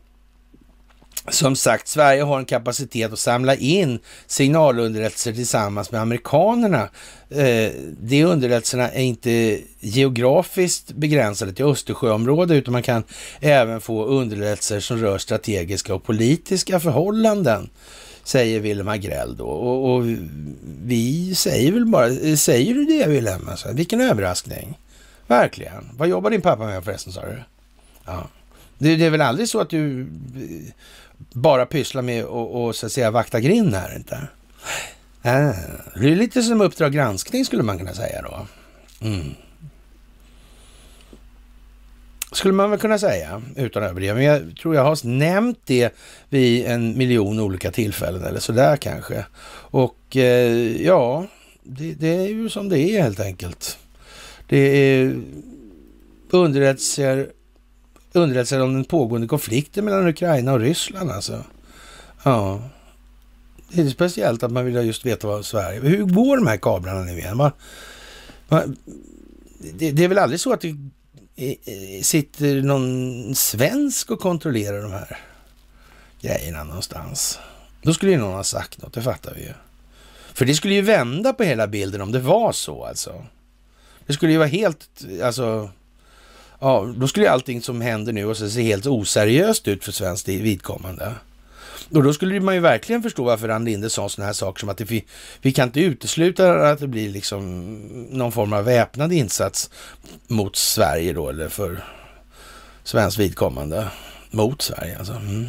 som 1.29 1.57
sagt, 1.57 1.89
Sverige 1.89 2.23
har 2.23 2.39
en 2.39 2.45
kapacitet 2.45 3.13
att 3.13 3.19
samla 3.19 3.55
in 3.55 3.99
signalunderrättelser 4.27 5.33
tillsammans 5.33 5.93
med 5.93 6.01
amerikanerna. 6.01 6.89
Eh, 7.31 7.71
de 8.01 8.25
underrättelserna 8.25 8.91
är 8.91 9.03
inte 9.03 9.61
geografiskt 9.81 10.93
begränsade 10.93 11.53
till 11.53 11.65
Östersjöområdet, 11.65 12.57
utan 12.57 12.73
man 12.73 12.83
kan 12.83 13.05
även 13.41 13.81
få 13.81 14.05
underrättelser 14.05 14.81
som 14.81 14.99
rör 14.99 15.19
strategiska 15.19 15.95
och 15.95 16.05
politiska 16.05 16.81
förhållanden, 16.81 17.71
säger 18.31 18.61
Wilhelm 18.61 18.89
Agrell 18.89 19.37
då. 19.37 19.47
Och, 19.47 19.95
och, 19.95 20.05
vi 20.85 21.35
säger 21.35 21.73
väl 21.73 21.87
bara, 21.87 22.37
säger 22.37 22.75
du 22.75 22.85
det 22.85 23.07
Wilhelm? 23.07 23.49
Alltså, 23.49 23.73
vilken 23.73 24.01
överraskning. 24.01 24.79
Verkligen. 25.27 25.91
Vad 25.97 26.09
jobbar 26.09 26.31
din 26.31 26.41
pappa 26.41 26.67
med 26.67 26.85
förresten, 26.85 27.13
sa 27.13 27.21
du? 27.21 27.43
Ja. 28.05 28.29
Det, 28.79 28.97
det 28.97 29.07
är 29.07 29.11
väl 29.11 29.21
aldrig 29.21 29.49
så 29.49 29.61
att 29.61 29.71
du 29.71 30.01
eh, 30.01 30.07
bara 31.33 31.67
pysslar 31.67 32.03
med 32.03 32.25
och, 32.25 32.65
och 32.65 32.77
så 32.77 32.87
att 32.87 32.93
säga 32.93 33.11
vakta 33.11 33.41
grind 33.41 33.75
här 33.75 33.97
inte? 33.97 34.15
Äh, 35.23 35.51
det 36.01 36.13
är 36.13 36.17
lite 36.17 36.43
som 36.43 36.61
Uppdrag 36.61 36.93
granskning 36.93 37.45
skulle 37.45 37.63
man 37.63 37.79
kunna 37.79 37.95
säga 37.95 38.23
då. 38.23 38.47
Mm. 39.07 39.35
Skulle 42.33 42.55
man 42.55 42.71
väl 42.71 42.79
kunna 42.79 42.99
säga 42.99 43.43
utan 43.57 43.83
överdrift. 43.83 44.15
Men 44.15 44.25
jag 44.25 44.57
tror 44.57 44.75
jag 44.75 44.85
har 44.85 45.07
nämnt 45.07 45.59
det 45.65 45.95
vid 46.29 46.67
en 46.67 46.99
miljon 46.99 47.41
olika 47.41 47.71
tillfällen 47.71 48.25
eller 48.25 48.41
sådär 48.41 48.77
kanske. 48.77 49.25
Och 49.71 50.17
eh, 50.17 50.83
ja, 50.83 51.27
det, 51.63 51.95
det, 51.95 52.09
är 52.09 52.29
ju 52.29 52.49
som 52.49 52.69
det 52.69 52.79
är 52.79 53.03
helt 53.03 53.21
enkelt. 53.21 53.79
Det 54.49 54.59
är 54.59 55.21
underrättelser 56.31 57.27
underrättelser 58.13 58.63
om 58.63 58.75
den 58.75 58.85
pågående 58.85 59.27
konflikten 59.27 59.85
mellan 59.85 60.09
Ukraina 60.09 60.53
och 60.53 60.61
Ryssland 60.61 61.11
alltså. 61.11 61.45
Ja. 62.23 62.63
Det 63.73 63.83
är 63.83 63.89
speciellt 63.89 64.43
att 64.43 64.53
man 64.53 64.65
vill 64.65 64.75
just 64.75 65.07
veta 65.07 65.27
vad 65.27 65.45
Sverige... 65.45 65.81
Hur 65.81 66.05
går 66.05 66.37
de 66.37 66.47
här 66.47 66.57
kablarna 66.57 67.01
nu 67.01 67.19
igen? 67.19 67.37
Man, 67.37 67.51
man, 68.49 68.77
det, 69.79 69.91
det, 69.91 70.05
är 70.05 70.09
väl 70.09 70.19
aldrig 70.19 70.41
så 70.41 70.53
att 70.53 70.61
det 70.61 70.77
Eh, 71.37 71.51
eh, 71.51 72.03
sitter 72.03 72.63
någon 72.63 73.35
svensk 73.35 74.11
och 74.11 74.21
kontrollerar 74.21 74.83
de 74.83 74.93
här 74.93 75.19
grejerna 76.21 76.65
någonstans. 76.65 77.39
Då 77.83 77.95
skulle 77.95 78.13
ju 78.13 78.19
någon 78.19 78.35
ha 78.35 78.45
sagt 78.45 78.83
något, 78.83 78.93
det 78.93 79.03
fattar 79.03 79.35
vi 79.35 79.43
ju. 79.43 79.53
För 80.35 80.45
det 80.45 80.55
skulle 80.55 80.75
ju 80.75 80.83
vända 80.83 81.33
på 81.33 81.43
hela 81.43 81.67
bilden 81.67 82.01
om 82.01 82.13
det 82.13 82.21
var 82.21 82.53
så 82.53 82.85
alltså. 82.85 83.25
Det 84.07 84.13
skulle 84.13 84.33
ju 84.33 84.39
vara 84.39 84.49
helt, 84.49 84.89
alltså 85.23 85.71
ja, 86.61 86.95
då 86.97 87.09
skulle 87.09 87.27
ju 87.27 87.33
allting 87.33 87.63
som 87.63 87.81
händer 87.81 88.13
nu 88.13 88.25
och 88.25 88.37
så 88.37 88.51
se 88.51 88.63
helt 88.63 88.87
oseriöst 88.87 89.69
ut 89.69 89.85
för 89.85 89.93
svenskt 89.93 90.29
vidkommande. 90.29 91.15
Och 91.95 92.03
då 92.03 92.13
skulle 92.13 92.41
man 92.41 92.55
ju 92.55 92.61
verkligen 92.61 93.03
förstå 93.03 93.25
varför 93.25 93.49
Ann 93.49 93.65
Linde 93.65 93.91
sa 93.91 94.09
sådana 94.09 94.27
här 94.27 94.33
saker 94.33 94.61
som 94.61 94.69
att 94.69 94.81
vi, 94.81 95.05
vi 95.43 95.53
kan 95.53 95.69
inte 95.69 95.81
utesluta 95.81 96.71
att 96.71 96.79
det 96.79 96.89
blir 96.89 97.11
liksom 97.11 97.75
någon 98.11 98.33
form 98.33 98.53
av 98.53 98.65
väpnad 98.65 99.13
insats 99.13 99.71
mot 100.27 100.57
Sverige 100.57 101.13
då, 101.13 101.29
eller 101.29 101.49
för 101.49 101.85
svenskt 102.85 103.19
vidkommande. 103.19 103.89
Mot 104.31 104.63
Sverige 104.63 104.99
alltså. 104.99 105.13
Mm. 105.13 105.47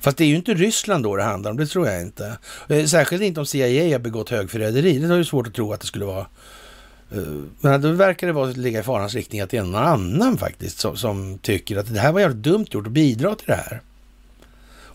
Fast 0.00 0.16
det 0.16 0.24
är 0.24 0.28
ju 0.28 0.36
inte 0.36 0.54
Ryssland 0.54 1.04
då 1.04 1.16
det 1.16 1.22
handlar 1.22 1.50
om, 1.50 1.56
det 1.56 1.66
tror 1.66 1.88
jag 1.88 2.02
inte. 2.02 2.38
Eh, 2.68 2.84
särskilt 2.84 3.22
inte 3.22 3.40
om 3.40 3.46
CIA 3.46 3.94
har 3.94 3.98
begått 3.98 4.30
högförräderi. 4.30 4.98
Det 4.98 5.14
är 5.14 5.16
ju 5.16 5.24
svårt 5.24 5.46
att 5.46 5.54
tro 5.54 5.72
att 5.72 5.80
det 5.80 5.86
skulle 5.86 6.04
vara 6.04 6.26
eh, 7.10 7.22
men 7.60 7.80
då 7.80 7.92
verkar 7.92 8.26
det 8.26 8.32
vara 8.32 8.46
ligga 8.46 8.80
i 8.80 8.82
farans 8.82 9.14
riktning 9.14 9.40
att 9.40 9.50
det 9.50 9.56
är 9.56 9.62
någon 9.62 9.74
annan 9.74 10.38
faktiskt 10.38 10.78
som, 10.78 10.96
som 10.96 11.38
tycker 11.38 11.76
att 11.76 11.94
det 11.94 12.00
här 12.00 12.12
var 12.12 12.20
jävligt 12.20 12.42
dumt 12.42 12.66
gjort 12.70 12.86
att 12.86 12.92
bidra 12.92 13.34
till 13.34 13.46
det 13.46 13.54
här. 13.54 13.80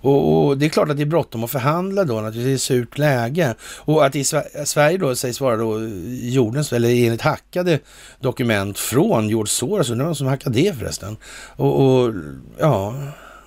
Och, 0.01 0.47
och, 0.47 0.57
det 0.57 0.65
är 0.65 0.69
klart 0.69 0.89
att 0.89 0.97
det 0.97 1.03
är 1.03 1.07
bråttom 1.07 1.43
att 1.43 1.51
förhandla 1.51 2.03
då, 2.03 2.19
att 2.19 2.33
det 2.33 2.53
är 2.53 2.57
surt 2.57 2.97
läge. 2.97 3.55
Och 3.61 4.05
att 4.05 4.15
i 4.15 4.23
Sverige 4.65 4.97
då 4.97 5.15
sägs 5.15 5.41
vara 5.41 5.57
då 5.57 5.87
jordens, 6.07 6.73
eller 6.73 6.89
enligt 6.89 7.21
hackade 7.21 7.79
dokument 8.19 8.79
från 8.79 9.29
George 9.29 9.49
Soros, 9.49 9.89
undrar 9.89 10.05
vem 10.05 10.15
som 10.15 10.27
hackade 10.27 10.61
det 10.61 10.77
förresten. 10.77 11.17
Och, 11.55 11.85
och 11.85 12.13
ja, 12.59 12.95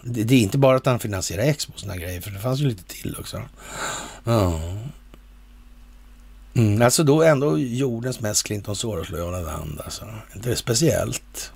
det, 0.03 0.25
det, 0.25 0.35
är 0.35 0.41
inte 0.41 0.59
bara 0.59 0.77
att 0.77 0.87
han 0.87 0.99
finansierar 0.99 1.43
Expo 1.43 1.73
och 1.73 1.81
sådana 1.81 2.01
grejer, 2.01 2.21
för 2.21 2.31
det 2.31 2.39
fanns 2.39 2.61
ju 2.61 2.69
lite 2.69 2.85
till 2.85 3.17
också. 3.21 3.43
Ja. 4.25 4.61
Mm, 6.55 6.83
alltså 6.83 7.05
då 7.05 7.23
ändå 7.23 7.59
jordens 7.59 8.21
mest 8.21 8.43
Clinton 8.47 8.77
Soros-lojala 8.77 9.41
land. 9.41 9.81
Alltså. 9.85 10.05
Inte 10.35 10.57
speciellt? 10.57 11.53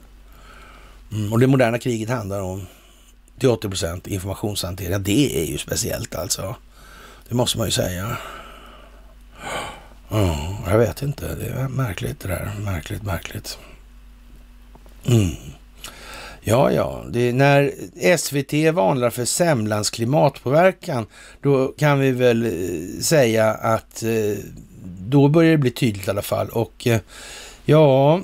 Mm, 1.12 1.32
och 1.32 1.40
det 1.40 1.47
moderna 1.47 1.78
kriget 1.78 2.09
handlar 2.09 2.40
om 2.40 2.66
till 3.43 3.51
80 3.51 3.69
procent 3.69 4.06
informationshantering. 4.06 5.02
Det 5.02 5.43
är 5.43 5.44
ju 5.44 5.59
speciellt 5.59 6.14
alltså. 6.14 6.56
Det 7.28 7.35
måste 7.35 7.59
man 7.59 7.66
ju 7.66 7.70
säga. 7.70 8.16
Oh, 10.10 10.60
jag 10.66 10.78
vet 10.78 11.02
inte. 11.02 11.35
Det 11.35 11.47
är 11.47 11.69
märkligt 11.69 12.20
det 12.20 12.28
där. 12.28 12.52
Märkligt, 12.64 13.02
märkligt. 13.02 13.59
Mm. 15.06 15.35
Ja, 16.40 16.73
ja, 16.73 17.05
det, 17.10 17.32
när 17.32 17.73
SVT 18.16 18.74
varnar 18.74 19.10
för 19.10 19.24
semlans 19.24 19.90
klimatpåverkan, 19.90 21.06
då 21.40 21.69
kan 21.69 22.01
vi 22.01 22.10
väl 22.10 22.44
eh, 22.47 23.01
säga 23.01 23.51
att 23.51 24.02
eh, 24.02 24.39
då 24.98 25.28
börjar 25.28 25.51
det 25.51 25.59
bli 25.59 25.70
tydligt 25.70 26.06
i 26.06 26.10
alla 26.10 26.23
fall. 26.23 26.48
Och 26.48 26.86
eh, 26.86 27.01
ja, 27.64 28.20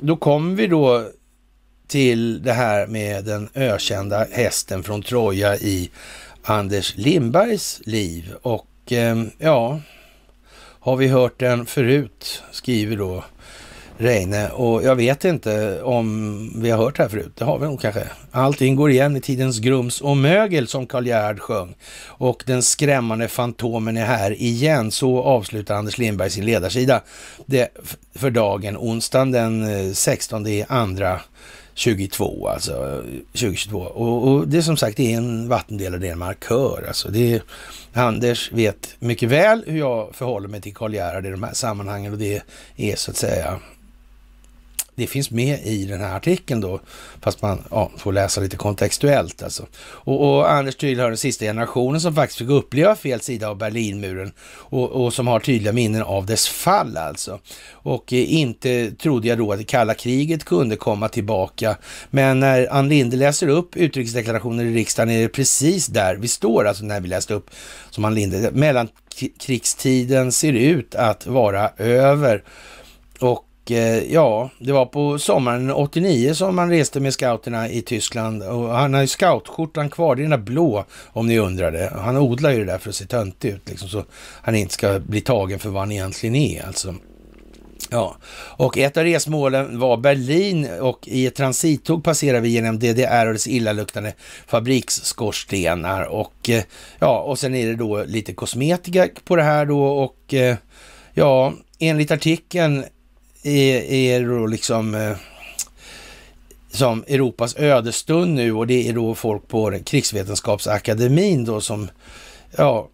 då 0.00 0.16
kommer 0.16 0.56
vi 0.56 0.66
då 0.66 1.10
till 1.88 2.42
det 2.42 2.52
här 2.52 2.86
med 2.86 3.24
den 3.24 3.48
ökända 3.54 4.26
hästen 4.32 4.82
från 4.82 5.02
Troja 5.02 5.56
i 5.56 5.90
Anders 6.42 6.96
Lindbergs 6.96 7.80
liv. 7.84 8.32
Och 8.42 8.92
eh, 8.92 9.16
ja, 9.38 9.80
har 10.80 10.96
vi 10.96 11.08
hört 11.08 11.40
den 11.40 11.66
förut, 11.66 12.42
skriver 12.50 12.96
då 12.96 13.24
Reine. 14.00 14.48
Och 14.48 14.82
jag 14.82 14.96
vet 14.96 15.24
inte 15.24 15.82
om 15.82 16.52
vi 16.62 16.70
har 16.70 16.78
hört 16.78 16.96
det 16.96 17.02
här 17.02 17.10
förut. 17.10 17.32
Det 17.34 17.44
har 17.44 17.58
vi 17.58 17.66
nog 17.66 17.80
kanske. 17.80 18.06
Allting 18.30 18.76
går 18.76 18.90
igen 18.90 19.16
i 19.16 19.20
tidens 19.20 19.58
grums 19.58 20.00
och 20.00 20.16
mögel 20.16 20.68
som 20.68 20.86
Karl 20.86 21.06
Gerhard 21.06 21.40
sjöng. 21.40 21.74
Och 22.06 22.42
den 22.46 22.62
skrämmande 22.62 23.28
fantomen 23.28 23.96
är 23.96 24.04
här 24.04 24.42
igen. 24.42 24.90
Så 24.90 25.22
avslutar 25.22 25.74
Anders 25.74 25.98
Lindberg 25.98 26.30
sin 26.30 26.44
ledarsida 26.44 27.02
det 27.46 27.68
för 28.14 28.30
dagen 28.30 28.76
onsdagen 28.76 29.32
den 29.32 29.86
eh, 29.88 29.92
16 29.92 30.46
andra 30.68 31.20
22, 31.78 32.48
alltså 32.48 33.02
2022. 33.32 33.78
Och, 33.78 34.28
och, 34.28 34.48
det 34.48 34.58
är 34.58 34.62
som 34.62 34.76
sagt 34.76 34.96
det 34.96 35.12
är 35.12 35.16
en 35.16 35.48
vattendelare, 35.48 36.00
det 36.00 36.08
är 36.08 36.12
en 36.12 36.18
markör. 36.18 36.84
Alltså 36.88 37.08
det 37.08 37.34
är, 37.34 37.42
Anders 37.92 38.52
vet 38.52 38.96
mycket 38.98 39.28
väl 39.28 39.64
hur 39.66 39.78
jag 39.78 40.14
förhåller 40.14 40.48
mig 40.48 40.60
till 40.60 40.74
Karl 40.74 40.94
Gerhard 40.94 41.26
i 41.26 41.30
de 41.30 41.42
här 41.42 41.54
sammanhangen 41.54 42.12
och 42.12 42.18
det 42.18 42.42
är 42.76 42.96
så 42.96 43.10
att 43.10 43.16
säga 43.16 43.60
det 44.98 45.06
finns 45.06 45.30
med 45.30 45.66
i 45.66 45.84
den 45.84 46.00
här 46.00 46.16
artikeln 46.16 46.60
då, 46.60 46.80
fast 47.20 47.42
man 47.42 47.64
ja, 47.70 47.90
får 47.96 48.12
läsa 48.12 48.40
lite 48.40 48.56
kontextuellt 48.56 49.42
alltså. 49.42 49.66
Och, 49.76 50.28
och 50.28 50.52
Anders 50.52 50.76
tillhör 50.76 51.08
den 51.08 51.16
sista 51.16 51.44
generationen 51.44 52.00
som 52.00 52.14
faktiskt 52.14 52.38
fick 52.38 52.48
uppleva 52.48 52.96
fel 52.96 53.20
sida 53.20 53.48
av 53.48 53.56
Berlinmuren 53.58 54.32
och, 54.48 54.90
och 54.90 55.14
som 55.14 55.26
har 55.26 55.40
tydliga 55.40 55.72
minnen 55.72 56.02
av 56.02 56.26
dess 56.26 56.48
fall 56.48 56.96
alltså. 56.96 57.38
Och 57.70 58.12
eh, 58.12 58.32
inte 58.32 58.90
trodde 58.90 59.28
jag 59.28 59.38
då 59.38 59.52
att 59.52 59.58
det 59.58 59.64
kalla 59.64 59.94
kriget 59.94 60.44
kunde 60.44 60.76
komma 60.76 61.08
tillbaka. 61.08 61.76
Men 62.10 62.40
när 62.40 62.72
Ann 62.72 62.88
Linde 62.88 63.16
läser 63.16 63.48
upp 63.48 63.76
utrikesdeklarationen 63.76 64.66
i 64.66 64.74
riksdagen 64.74 65.14
är 65.14 65.22
det 65.22 65.28
precis 65.28 65.86
där 65.86 66.16
vi 66.16 66.28
står, 66.28 66.66
alltså 66.66 66.84
när 66.84 67.00
vi 67.00 67.08
läste 67.08 67.34
upp 67.34 67.50
som 67.90 68.04
Ann 68.04 68.14
Linde, 68.14 68.50
mellankrigstiden 68.52 70.32
ser 70.32 70.52
ut 70.52 70.94
att 70.94 71.26
vara 71.26 71.70
över. 71.76 72.42
Och 73.20 73.47
Eh, 73.70 74.12
ja, 74.12 74.50
det 74.58 74.72
var 74.72 74.86
på 74.86 75.18
sommaren 75.18 75.70
89 75.70 76.34
som 76.34 76.58
han 76.58 76.70
reste 76.70 77.00
med 77.00 77.12
scouterna 77.12 77.68
i 77.68 77.82
Tyskland 77.82 78.42
och 78.42 78.68
han 78.68 78.94
har 78.94 79.00
ju 79.00 79.06
scoutskjortan 79.06 79.90
kvar, 79.90 80.16
det 80.16 80.20
är 80.20 80.22
den 80.22 80.30
där 80.30 80.38
blå 80.38 80.84
om 81.06 81.26
ni 81.26 81.38
undrade. 81.38 81.92
Han 81.96 82.16
odlar 82.16 82.50
ju 82.50 82.58
det 82.58 82.72
där 82.72 82.78
för 82.78 82.88
att 82.88 82.96
se 82.96 83.04
töntig 83.04 83.48
ut 83.48 83.68
liksom 83.68 83.88
så 83.88 84.04
han 84.42 84.54
inte 84.54 84.74
ska 84.74 84.98
bli 84.98 85.20
tagen 85.20 85.58
för 85.58 85.68
vad 85.68 85.82
han 85.82 85.92
egentligen 85.92 86.34
är 86.34 86.66
alltså. 86.66 86.94
Ja, 87.90 88.16
och 88.56 88.78
ett 88.78 88.96
av 88.96 89.04
resmålen 89.04 89.78
var 89.78 89.96
Berlin 89.96 90.68
och 90.80 91.08
i 91.08 91.26
ett 91.26 91.34
transittåg 91.34 92.04
passerade 92.04 92.40
vi 92.40 92.48
genom 92.48 92.78
DDR 92.78 93.26
och 93.26 93.32
dess 93.32 93.46
illaluktande 93.46 94.12
fabriksskorstenar 94.46 96.02
och 96.02 96.50
eh, 96.50 96.62
ja, 96.98 97.20
och 97.22 97.38
sen 97.38 97.54
är 97.54 97.66
det 97.66 97.74
då 97.74 98.04
lite 98.04 98.32
kosmetika 98.32 99.08
på 99.24 99.36
det 99.36 99.42
här 99.42 99.66
då 99.66 99.82
och 99.82 100.34
eh, 100.34 100.56
ja, 101.14 101.52
enligt 101.78 102.10
artikeln 102.10 102.84
är, 103.42 103.80
är 103.82 104.26
då 104.26 104.46
liksom 104.46 104.94
eh, 104.94 105.16
som 106.70 107.04
Europas 107.08 107.56
ödestund 107.56 108.34
nu 108.34 108.52
och 108.52 108.66
det 108.66 108.88
är 108.88 108.92
då 108.92 109.14
folk 109.14 109.48
på 109.48 109.78
krigsvetenskapsakademin 109.84 111.44
då 111.44 111.60
som, 111.60 111.88
ja, 112.56 112.88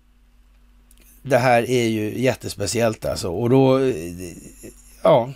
det 1.23 1.39
här 1.39 1.71
är 1.71 1.85
ju 1.85 2.23
jättespeciellt 2.23 3.05
alltså 3.05 3.29
och 3.29 3.51
då, 3.51 3.79
eh, 3.79 3.95
ja, 5.03 5.31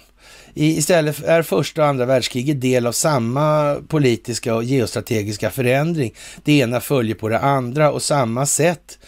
Istället 0.54 1.24
är 1.24 1.42
första 1.42 1.82
och 1.82 1.88
andra 1.88 2.04
världskriget 2.04 2.60
del 2.60 2.86
av 2.86 2.92
samma 2.92 3.76
politiska 3.88 4.54
och 4.54 4.64
geostrategiska 4.64 5.50
förändring. 5.50 6.14
Det 6.44 6.52
ena 6.52 6.80
följer 6.80 7.14
på 7.14 7.28
det 7.28 7.38
andra 7.38 7.92
och 7.92 8.02
samma 8.02 8.46
sätt 8.46 8.98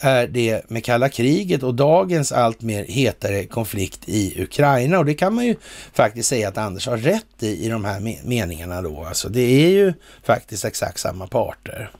är 0.00 0.26
det 0.26 0.70
med 0.70 0.84
kalla 0.84 1.08
kriget 1.08 1.62
och 1.62 1.74
dagens 1.74 2.32
allt 2.32 2.62
mer 2.62 2.84
hetare 2.84 3.44
konflikt 3.44 4.00
i 4.06 4.42
Ukraina. 4.42 4.98
Och 4.98 5.04
det 5.04 5.14
kan 5.14 5.34
man 5.34 5.46
ju 5.46 5.56
faktiskt 5.92 6.28
säga 6.28 6.48
att 6.48 6.58
Anders 6.58 6.86
har 6.86 6.96
rätt 6.96 7.42
i, 7.42 7.64
i 7.64 7.68
de 7.68 7.84
här 7.84 8.00
meningarna 8.24 8.82
då. 8.82 9.04
Alltså 9.04 9.28
det 9.28 9.40
är 9.40 9.70
ju 9.70 9.92
faktiskt 10.22 10.64
exakt 10.64 11.00
samma 11.00 11.26
parter. 11.26 11.90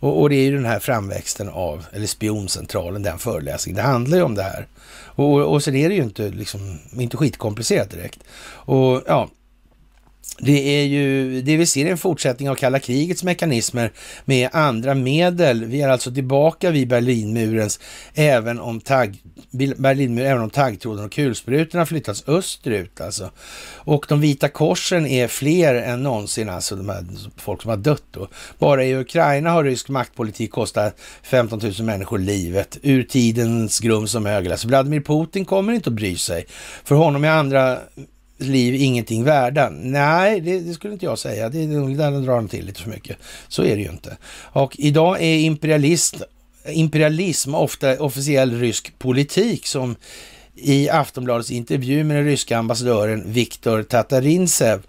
Och, 0.00 0.20
och, 0.20 0.30
det 0.30 0.36
är 0.36 0.42
ju 0.42 0.56
den 0.56 0.64
här 0.64 0.78
framväxten 0.78 1.48
av, 1.48 1.86
eller 1.92 2.06
spioncentralen, 2.06 3.02
den 3.02 3.18
föreläsningen, 3.18 3.76
det 3.76 3.82
handlar 3.82 4.16
ju 4.16 4.22
om 4.22 4.34
det 4.34 4.42
här. 4.42 4.66
Och, 4.96 5.52
och 5.52 5.62
sen 5.62 5.76
är 5.76 5.88
det 5.88 5.94
ju 5.94 6.02
inte, 6.02 6.28
liksom, 6.28 6.78
inte 6.92 7.16
skitkomplicerat 7.16 7.90
direkt. 7.90 8.18
Och 8.48 9.02
ja, 9.06 9.28
det 10.38 10.80
är 10.80 10.84
ju 10.84 11.42
det 11.42 11.56
vi 11.56 11.66
ser 11.66 11.86
är 11.86 11.90
en 11.90 11.98
fortsättning 11.98 12.50
av 12.50 12.54
kalla 12.54 12.78
krigets 12.78 13.24
mekanismer 13.24 13.92
med 14.24 14.48
andra 14.52 14.94
medel. 14.94 15.64
Vi 15.64 15.82
är 15.82 15.88
alltså 15.88 16.14
tillbaka 16.14 16.70
vid 16.70 16.88
Berlinmurens, 16.88 17.80
även 18.14 18.60
om, 18.60 18.80
tagg, 18.80 19.22
Berlinmur, 19.76 20.24
även 20.24 20.42
om 20.42 20.50
taggtråden 20.50 21.04
och 21.04 21.12
kulsprutorna 21.12 21.86
flyttats 21.86 22.24
österut. 22.26 23.00
Alltså. 23.00 23.30
Och 23.74 24.06
de 24.08 24.20
vita 24.20 24.48
korsen 24.48 25.06
är 25.06 25.28
fler 25.28 25.74
än 25.74 26.02
någonsin, 26.02 26.48
alltså 26.48 26.76
de 26.76 26.88
här 26.88 27.04
folk 27.36 27.62
som 27.62 27.68
har 27.68 27.76
dött 27.76 28.04
då. 28.10 28.28
Bara 28.58 28.84
i 28.84 28.96
Ukraina 28.96 29.50
har 29.50 29.64
rysk 29.64 29.88
maktpolitik 29.88 30.50
kostat 30.50 31.00
15 31.22 31.60
000 31.62 31.72
människor 31.80 32.18
livet 32.18 32.78
ur 32.82 33.02
tidens 33.02 33.80
grum 33.80 34.06
som 34.06 34.26
ögel. 34.26 34.52
Alltså 34.52 34.68
Vladimir 34.68 35.00
Putin 35.00 35.44
kommer 35.44 35.72
inte 35.72 35.90
att 35.90 35.94
bry 35.94 36.16
sig. 36.16 36.46
För 36.84 36.94
honom 36.94 37.24
är 37.24 37.30
andra 37.30 37.78
liv 38.42 38.74
ingenting 38.74 39.24
värda? 39.24 39.70
Nej, 39.70 40.40
det, 40.40 40.60
det, 40.60 40.74
skulle 40.74 40.92
inte 40.92 41.06
jag 41.06 41.18
säga. 41.18 41.48
Det 41.48 41.62
är 41.62 41.66
nog 41.66 41.96
där 41.96 42.10
drar 42.10 42.36
de 42.36 42.48
till 42.48 42.66
lite 42.66 42.80
för 42.80 42.90
mycket. 42.90 43.16
Så 43.48 43.62
är 43.62 43.76
det 43.76 43.82
ju 43.82 43.90
inte. 43.90 44.16
Och 44.32 44.76
idag 44.78 45.22
är 45.22 45.38
imperialist, 45.38 46.22
imperialism 46.68 47.54
ofta 47.54 48.02
officiell 48.02 48.60
rysk 48.60 48.98
politik 48.98 49.66
som 49.66 49.96
i 50.54 50.88
Aftonbladets 50.88 51.50
intervju 51.50 52.04
med 52.04 52.16
den 52.16 52.24
ryska 52.24 52.58
ambassadören 52.58 53.32
Viktor 53.32 53.82
Tatarintsev 53.82 54.82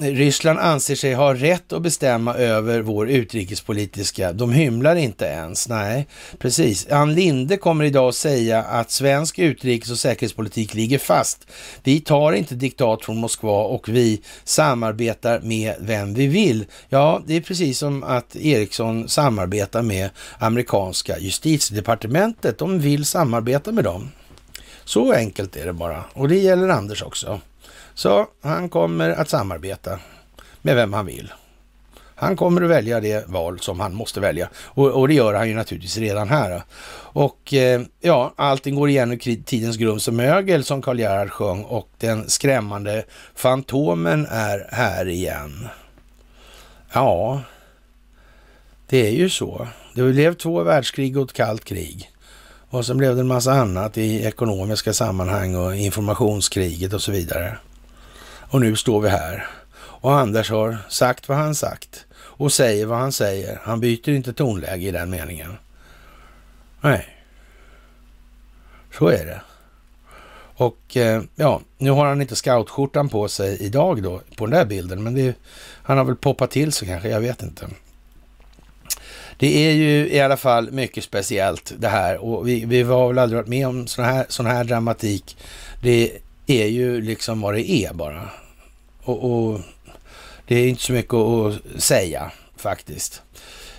Ryssland 0.00 0.58
anser 0.58 0.94
sig 0.94 1.14
ha 1.14 1.34
rätt 1.34 1.72
att 1.72 1.82
bestämma 1.82 2.34
över 2.34 2.80
vår 2.80 3.10
utrikespolitiska. 3.10 4.32
De 4.32 4.52
hymlar 4.52 4.96
inte 4.96 5.24
ens. 5.24 5.68
Nej, 5.68 6.06
precis. 6.38 6.88
Ann 6.90 7.14
Linde 7.14 7.56
kommer 7.56 7.84
idag 7.84 8.08
att 8.08 8.14
säga 8.14 8.62
att 8.62 8.90
svensk 8.90 9.38
utrikes 9.38 9.90
och 9.90 9.98
säkerhetspolitik 9.98 10.74
ligger 10.74 10.98
fast. 10.98 11.46
Vi 11.82 12.00
tar 12.00 12.32
inte 12.32 12.54
diktat 12.54 13.04
från 13.04 13.16
Moskva 13.16 13.62
och 13.62 13.88
vi 13.88 14.22
samarbetar 14.44 15.40
med 15.40 15.74
vem 15.80 16.14
vi 16.14 16.26
vill. 16.26 16.64
Ja, 16.88 17.22
det 17.26 17.36
är 17.36 17.40
precis 17.40 17.78
som 17.78 18.02
att 18.02 18.36
Ericsson 18.36 19.08
samarbetar 19.08 19.82
med 19.82 20.10
amerikanska 20.38 21.18
justitiedepartementet. 21.18 22.58
De 22.58 22.80
vill 22.80 23.04
samarbeta 23.04 23.72
med 23.72 23.84
dem. 23.84 24.10
Så 24.84 25.12
enkelt 25.12 25.56
är 25.56 25.66
det 25.66 25.72
bara. 25.72 26.04
Och 26.12 26.28
det 26.28 26.38
gäller 26.38 26.68
Anders 26.68 27.02
också. 27.02 27.40
Så 28.00 28.26
han 28.42 28.68
kommer 28.68 29.10
att 29.10 29.28
samarbeta 29.28 29.98
med 30.62 30.76
vem 30.76 30.92
han 30.92 31.06
vill. 31.06 31.32
Han 32.14 32.36
kommer 32.36 32.62
att 32.62 32.70
välja 32.70 33.00
det 33.00 33.28
val 33.28 33.58
som 33.60 33.80
han 33.80 33.94
måste 33.94 34.20
välja 34.20 34.48
och, 34.54 34.90
och 34.90 35.08
det 35.08 35.14
gör 35.14 35.34
han 35.34 35.48
ju 35.48 35.54
naturligtvis 35.54 35.96
redan 35.96 36.28
här. 36.28 36.62
Och 37.12 37.54
eh, 37.54 37.80
ja, 38.00 38.32
allting 38.36 38.74
går 38.74 38.88
igen 38.88 39.12
ur 39.12 39.42
tidens 39.44 39.76
grums 39.76 40.08
och 40.08 40.14
mögel 40.14 40.64
som 40.64 40.82
Karl 40.82 41.00
Gerhard 41.00 41.30
sjöng 41.30 41.64
och 41.64 41.88
den 41.98 42.28
skrämmande 42.28 43.04
Fantomen 43.34 44.26
är 44.30 44.68
här 44.72 45.08
igen. 45.08 45.68
Ja, 46.92 47.42
det 48.86 49.06
är 49.06 49.12
ju 49.12 49.30
så. 49.30 49.68
Det 49.94 50.02
blev 50.02 50.34
två 50.34 50.62
världskrig 50.62 51.16
och 51.16 51.28
ett 51.30 51.36
kallt 51.36 51.64
krig. 51.64 52.10
Och 52.70 52.86
sen 52.86 52.96
blev 52.96 53.14
det 53.14 53.20
en 53.20 53.28
massa 53.28 53.52
annat 53.52 53.98
i 53.98 54.24
ekonomiska 54.24 54.92
sammanhang 54.92 55.54
och 55.54 55.76
informationskriget 55.76 56.92
och 56.92 57.02
så 57.02 57.12
vidare. 57.12 57.56
Och 58.50 58.60
nu 58.60 58.76
står 58.76 59.00
vi 59.00 59.08
här. 59.08 59.46
Och 59.76 60.18
Anders 60.18 60.50
har 60.50 60.78
sagt 60.88 61.28
vad 61.28 61.38
han 61.38 61.54
sagt 61.54 62.06
och 62.12 62.52
säger 62.52 62.86
vad 62.86 62.98
han 62.98 63.12
säger. 63.12 63.60
Han 63.62 63.80
byter 63.80 64.08
inte 64.08 64.32
tonläge 64.32 64.88
i 64.88 64.90
den 64.90 65.10
meningen. 65.10 65.56
Nej, 66.80 67.08
så 68.98 69.08
är 69.08 69.26
det. 69.26 69.40
Och 70.54 70.96
eh, 70.96 71.22
ja, 71.36 71.60
nu 71.78 71.90
har 71.90 72.06
han 72.06 72.22
inte 72.22 72.36
scoutskjortan 72.36 73.08
på 73.08 73.28
sig 73.28 73.56
idag 73.60 74.02
då, 74.02 74.20
på 74.36 74.46
den 74.46 74.58
där 74.58 74.64
bilden, 74.64 75.02
men 75.02 75.14
det, 75.14 75.34
han 75.82 75.98
har 75.98 76.04
väl 76.04 76.16
poppat 76.16 76.50
till 76.50 76.72
sig 76.72 76.88
kanske, 76.88 77.08
jag 77.08 77.20
vet 77.20 77.42
inte. 77.42 77.68
Det 79.38 79.68
är 79.68 79.72
ju 79.72 80.08
i 80.08 80.20
alla 80.20 80.36
fall 80.36 80.70
mycket 80.70 81.04
speciellt 81.04 81.72
det 81.78 81.88
här 81.88 82.24
och 82.24 82.48
vi, 82.48 82.64
vi 82.64 82.82
har 82.82 83.08
väl 83.08 83.18
aldrig 83.18 83.36
varit 83.36 83.48
med 83.48 83.66
om 83.66 83.86
sån 83.86 84.04
här, 84.04 84.26
sån 84.28 84.46
här 84.46 84.64
dramatik. 84.64 85.36
Det 85.82 86.12
är 86.46 86.66
ju 86.66 87.00
liksom 87.00 87.40
vad 87.40 87.54
det 87.54 87.70
är 87.70 87.92
bara. 87.92 88.28
Och, 89.10 89.50
och 89.52 89.60
det 90.46 90.56
är 90.56 90.68
inte 90.68 90.82
så 90.82 90.92
mycket 90.92 91.14
att 91.14 91.82
säga 91.82 92.30
faktiskt. 92.56 93.22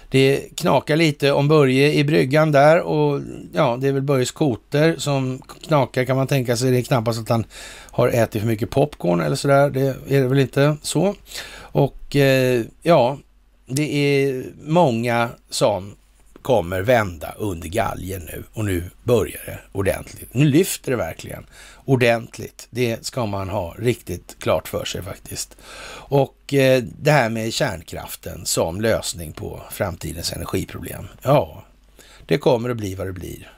Det 0.09 0.55
knakar 0.55 0.95
lite 0.95 1.31
om 1.31 1.47
Börje 1.47 1.93
i 1.93 2.03
bryggan 2.03 2.51
där 2.51 2.81
och 2.81 3.21
ja, 3.53 3.77
det 3.81 3.87
är 3.87 3.91
väl 3.91 4.01
Börjes 4.01 4.31
koter 4.31 4.95
som 4.97 5.41
knakar 5.67 6.05
kan 6.05 6.17
man 6.17 6.27
tänka 6.27 6.57
sig. 6.57 6.71
Det 6.71 6.77
är 6.77 6.81
knappast 6.81 7.19
att 7.19 7.29
han 7.29 7.45
har 7.91 8.07
ätit 8.07 8.41
för 8.41 8.47
mycket 8.47 8.69
popcorn 8.69 9.21
eller 9.21 9.35
sådär. 9.35 9.69
Det 9.69 9.81
är 10.15 10.21
det 10.21 10.27
väl 10.27 10.39
inte 10.39 10.77
så. 10.81 11.15
Och 11.57 12.15
eh, 12.15 12.63
ja, 12.81 13.17
det 13.65 13.95
är 13.95 14.45
många 14.63 15.29
som 15.49 15.95
kommer 16.41 16.81
vända 16.81 17.35
under 17.37 17.69
galgen 17.69 18.21
nu 18.21 18.43
och 18.53 18.65
nu 18.65 18.83
börjar 19.03 19.41
det 19.45 19.59
ordentligt. 19.71 20.33
Nu 20.33 20.45
lyfter 20.45 20.91
det 20.91 20.97
verkligen 20.97 21.45
ordentligt. 21.85 22.67
Det 22.69 23.05
ska 23.05 23.25
man 23.25 23.49
ha 23.49 23.75
riktigt 23.77 24.35
klart 24.39 24.67
för 24.67 24.85
sig 24.85 25.03
faktiskt. 25.03 25.57
Och 25.93 26.53
eh, 26.53 26.83
det 26.83 27.11
här 27.11 27.29
med 27.29 27.53
kärnkraften 27.53 28.45
som 28.45 28.81
lösning 28.81 29.33
på 29.33 29.61
framtidens 29.71 30.33
energiproblem. 30.33 31.07
Ja, 31.21 31.63
det 32.25 32.37
kommer 32.37 32.69
att 32.69 32.77
bli 32.77 32.95
vad 32.95 33.07
det 33.07 33.13
blir. 33.13 33.51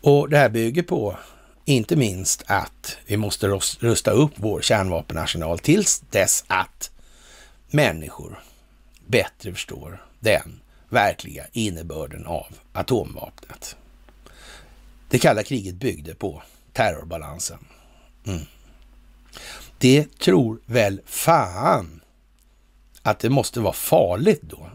Och 0.00 0.28
det 0.28 0.38
här 0.38 0.48
bygger 0.48 0.82
på 0.82 1.16
inte 1.64 1.96
minst 1.96 2.42
att 2.46 2.96
vi 3.06 3.16
måste 3.16 3.46
rusta 3.80 4.10
upp 4.10 4.32
vår 4.36 4.60
kärnvapenarsenal 4.60 5.58
tills 5.58 6.02
dess 6.10 6.44
att 6.46 6.90
människor 7.70 8.38
bättre 9.06 9.52
förstår 9.52 10.04
den 10.20 10.60
verkliga 10.88 11.44
innebörden 11.52 12.26
av 12.26 12.46
atomvapnet. 12.72 13.76
Det 15.08 15.18
kalla 15.18 15.42
kriget 15.42 15.74
byggde 15.74 16.14
på 16.14 16.42
terrorbalansen. 16.78 17.58
Mm. 18.26 18.40
Det 19.78 20.18
tror 20.18 20.60
väl 20.66 21.00
fan 21.06 22.00
att 23.02 23.18
det 23.18 23.30
måste 23.30 23.60
vara 23.60 23.72
farligt 23.72 24.42
då. 24.42 24.70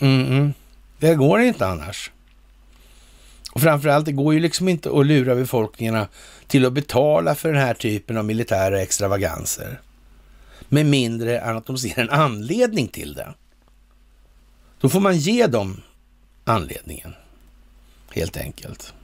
Mm, 0.00 0.26
-mm. 0.26 0.52
Det 0.98 1.14
går 1.14 1.40
inte 1.40 1.66
annars. 1.66 2.10
Och 3.52 3.60
framförallt, 3.60 4.06
det 4.06 4.12
går 4.12 4.34
ju 4.34 4.40
liksom 4.40 4.68
inte 4.68 4.90
att 4.90 5.06
lura 5.06 5.34
befolkningarna 5.34 6.08
till 6.46 6.66
att 6.66 6.72
betala 6.72 7.34
för 7.34 7.52
den 7.52 7.62
här 7.62 7.74
typen 7.74 8.16
av 8.16 8.24
militära 8.24 8.82
extravaganser. 8.82 9.80
Med 10.68 10.86
mindre 10.86 11.38
än 11.38 11.56
att 11.56 11.66
de 11.66 11.78
ser 11.78 11.98
en 11.98 12.10
anledning 12.10 12.88
till 12.88 13.14
det. 13.14 13.34
Då 14.80 14.88
får 14.88 15.00
man 15.00 15.16
ge 15.16 15.46
dem 15.46 15.82
anledningen, 16.44 17.14
helt 18.10 18.36
enkelt. 18.36 18.94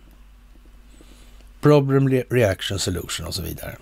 Problem, 1.60 2.08
reaction, 2.30 2.78
solution 2.78 3.26
och 3.26 3.34
så 3.34 3.42
vidare. 3.42 3.76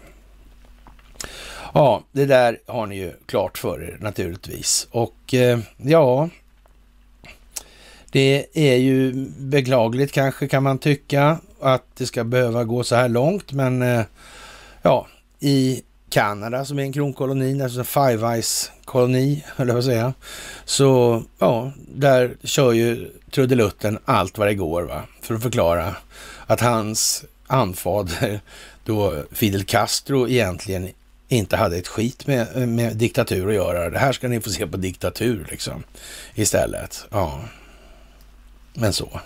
Ja, 1.74 2.02
det 2.12 2.26
där 2.26 2.58
har 2.66 2.86
ni 2.86 2.96
ju 2.96 3.12
klart 3.26 3.58
för 3.58 3.82
er 3.82 3.96
naturligtvis. 4.00 4.88
Och 4.90 5.34
eh, 5.34 5.58
ja, 5.76 6.28
det 8.10 8.46
är 8.52 8.76
ju 8.76 9.12
beklagligt 9.38 10.12
kanske 10.12 10.48
kan 10.48 10.62
man 10.62 10.78
tycka 10.78 11.38
att 11.60 11.84
det 11.94 12.06
ska 12.06 12.24
behöva 12.24 12.64
gå 12.64 12.84
så 12.84 12.96
här 12.96 13.08
långt, 13.08 13.52
men 13.52 13.82
eh, 13.82 14.02
ja, 14.82 15.06
i 15.40 15.82
Kanada 16.10 16.64
som 16.64 16.78
är 16.78 16.82
en 16.82 16.92
kronkoloni, 16.92 17.62
alltså 17.62 17.78
en 17.78 17.84
Five 17.84 18.26
Eyes-koloni, 18.34 19.44
höll 19.46 19.68
jag 19.68 19.74
på 19.74 19.78
att 19.78 19.84
säga. 19.84 20.14
Så 20.64 21.22
ja, 21.38 21.72
där 21.94 22.36
kör 22.44 22.72
ju 22.72 23.10
trudelutten 23.30 23.98
allt 24.04 24.38
vad 24.38 24.48
det 24.48 24.54
går 24.54 24.82
va, 24.82 25.02
för 25.22 25.34
att 25.34 25.42
förklara 25.42 25.96
att 26.46 26.60
hans 26.60 27.24
anfader, 27.48 28.40
då 28.84 29.24
Fidel 29.32 29.64
Castro, 29.64 30.28
egentligen 30.28 30.88
inte 31.28 31.56
hade 31.56 31.76
ett 31.76 31.88
skit 31.88 32.26
med, 32.26 32.68
med 32.68 32.96
diktatur 32.96 33.48
att 33.48 33.54
göra. 33.54 33.90
Det 33.90 33.98
här 33.98 34.12
ska 34.12 34.28
ni 34.28 34.40
få 34.40 34.50
se 34.50 34.66
på 34.66 34.76
diktatur 34.76 35.46
liksom 35.50 35.82
istället. 36.34 37.06
Ja, 37.10 37.40
men 38.74 38.92
så. 38.92 39.20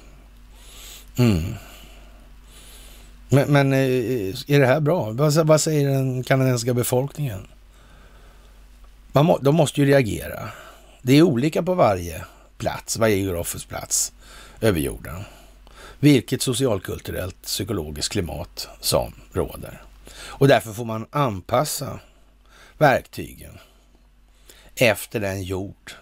Mm. 1.16 1.54
Men, 3.28 3.52
men 3.52 3.72
eh, 3.72 4.34
är 4.46 4.60
det 4.60 4.66
här 4.66 4.80
bra? 4.80 5.10
Vad, 5.10 5.46
vad 5.46 5.60
säger 5.60 5.88
den 5.88 6.24
kanadensiska 6.24 6.74
befolkningen? 6.74 7.46
Man 9.12 9.24
må, 9.24 9.38
de 9.38 9.54
måste 9.54 9.80
ju 9.80 9.86
reagera. 9.86 10.48
Det 11.02 11.12
är 11.12 11.22
olika 11.22 11.62
på 11.62 11.74
varje 11.74 12.24
plats, 12.58 12.96
varje 12.96 13.16
geografisk 13.16 13.68
plats 13.68 14.12
över 14.60 14.80
jorden. 14.80 15.24
Vilket 16.02 16.42
socialkulturellt 16.42 17.42
psykologiskt 17.42 18.12
klimat 18.12 18.68
som 18.80 19.14
råder. 19.32 19.82
Och 20.14 20.48
därför 20.48 20.72
får 20.72 20.84
man 20.84 21.06
anpassa 21.10 22.00
verktygen 22.78 23.58
efter 24.74 25.20
den 25.20 25.42
jord 25.42 25.92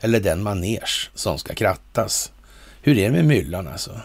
eller 0.00 0.20
den 0.20 0.42
manege 0.42 1.10
som 1.14 1.38
ska 1.38 1.54
krattas. 1.54 2.32
Hur 2.82 2.98
är 2.98 3.04
det 3.04 3.16
med 3.16 3.24
myllan 3.24 3.68
alltså? 3.68 4.00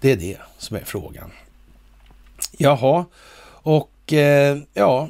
Det 0.00 0.12
är 0.12 0.16
det 0.16 0.38
som 0.58 0.76
är 0.76 0.84
frågan. 0.84 1.30
Jaha, 2.58 3.04
och 3.62 4.12
eh, 4.12 4.58
ja, 4.74 5.08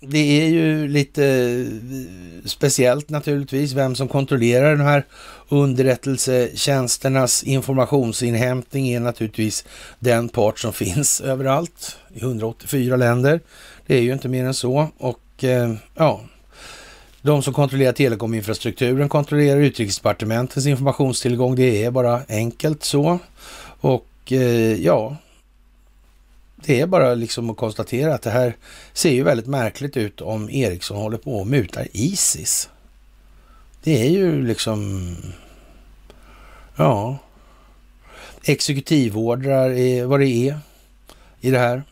det 0.00 0.42
är 0.42 0.48
ju 0.48 0.88
lite 0.88 1.24
eh, 1.24 2.48
speciellt 2.48 3.10
naturligtvis 3.10 3.72
vem 3.72 3.94
som 3.94 4.08
kontrollerar 4.08 4.76
de 4.76 4.84
här 4.84 5.04
underrättelsetjänsternas 5.48 7.42
informationsinhämtning 7.42 8.88
är 8.88 9.00
naturligtvis 9.00 9.64
den 9.98 10.28
part 10.28 10.58
som 10.58 10.72
finns 10.72 11.20
överallt 11.24 11.96
i 12.14 12.20
184 12.20 12.96
länder. 12.96 13.40
Det 13.86 13.96
är 13.96 14.02
ju 14.02 14.12
inte 14.12 14.28
mer 14.28 14.44
än 14.44 14.54
så 14.54 14.88
och 14.98 15.44
eh, 15.44 15.74
ja, 15.94 16.20
de 17.22 17.42
som 17.42 17.54
kontrollerar 17.54 17.92
telekominfrastrukturen 17.92 19.08
kontrollerar 19.08 19.60
utrikesdepartementets 19.60 20.66
informationstillgång. 20.66 21.54
Det 21.56 21.84
är 21.84 21.90
bara 21.90 22.20
enkelt 22.28 22.84
så. 22.84 23.18
Och 23.80 24.32
eh, 24.32 24.84
ja, 24.84 25.16
det 26.64 26.80
är 26.80 26.86
bara 26.86 27.14
liksom 27.14 27.50
att 27.50 27.56
konstatera 27.56 28.14
att 28.14 28.22
det 28.22 28.30
här 28.30 28.56
ser 28.92 29.10
ju 29.10 29.22
väldigt 29.22 29.46
märkligt 29.46 29.96
ut 29.96 30.20
om 30.20 30.50
Ericsson 30.50 30.96
håller 30.96 31.18
på 31.18 31.40
och 31.40 31.46
mutar 31.46 31.88
Isis. 31.92 32.68
Det 33.82 34.06
är 34.06 34.10
ju 34.10 34.46
liksom, 34.46 35.16
ja, 36.76 37.18
exekutivordrar 38.44 39.70
är 39.70 40.04
vad 40.04 40.20
det 40.20 40.28
är 40.28 40.58
i 41.40 41.50
det 41.50 41.58
här 41.58 41.82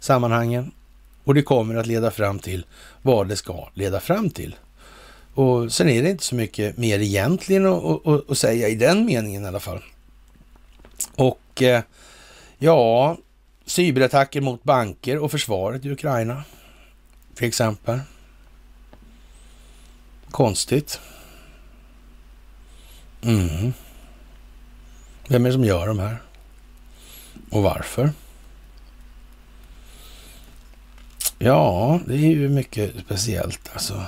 sammanhangen. 0.00 0.72
Och 1.24 1.34
det 1.34 1.42
kommer 1.42 1.74
att 1.74 1.86
leda 1.86 2.10
fram 2.10 2.38
till 2.38 2.66
vad 3.02 3.28
det 3.28 3.36
ska 3.36 3.68
leda 3.74 4.00
fram 4.00 4.30
till. 4.30 4.56
Och 5.34 5.72
sen 5.72 5.88
är 5.88 6.02
det 6.02 6.10
inte 6.10 6.24
så 6.24 6.34
mycket 6.34 6.76
mer 6.76 6.98
egentligen 6.98 7.66
att, 7.66 8.06
att, 8.06 8.30
att 8.30 8.38
säga 8.38 8.68
i 8.68 8.74
den 8.74 9.04
meningen 9.04 9.44
i 9.44 9.48
alla 9.48 9.60
fall. 9.60 9.82
Och 11.16 11.62
eh, 11.62 11.82
ja, 12.58 13.16
cyberattacker 13.70 14.40
mot 14.40 14.62
banker 14.62 15.18
och 15.18 15.30
försvaret 15.30 15.84
i 15.84 15.90
Ukraina 15.90 16.44
till 17.34 17.48
exempel. 17.48 18.00
Konstigt. 20.30 21.00
Mm. 23.22 23.72
Vem 25.28 25.44
är 25.44 25.48
det 25.48 25.52
som 25.52 25.64
gör 25.64 25.86
de 25.86 25.98
här? 25.98 26.16
Och 27.50 27.62
varför? 27.62 28.10
Ja, 31.38 32.00
det 32.06 32.14
är 32.14 32.18
ju 32.18 32.48
mycket 32.48 32.92
speciellt 33.04 33.70
alltså. 33.72 34.02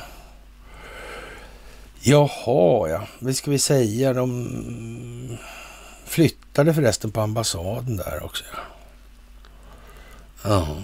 Jaha, 2.01 2.89
ja. 2.89 3.07
Vad 3.19 3.37
ska 3.37 3.51
vi 3.51 3.59
säga? 3.59 4.13
De 4.13 5.39
flyttade 6.05 6.75
förresten 6.75 7.13
på 7.13 7.21
ambassaden 7.21 7.97
där 7.97 8.25
också. 8.25 8.45
Ja 8.55 8.72
ja. 10.45 10.83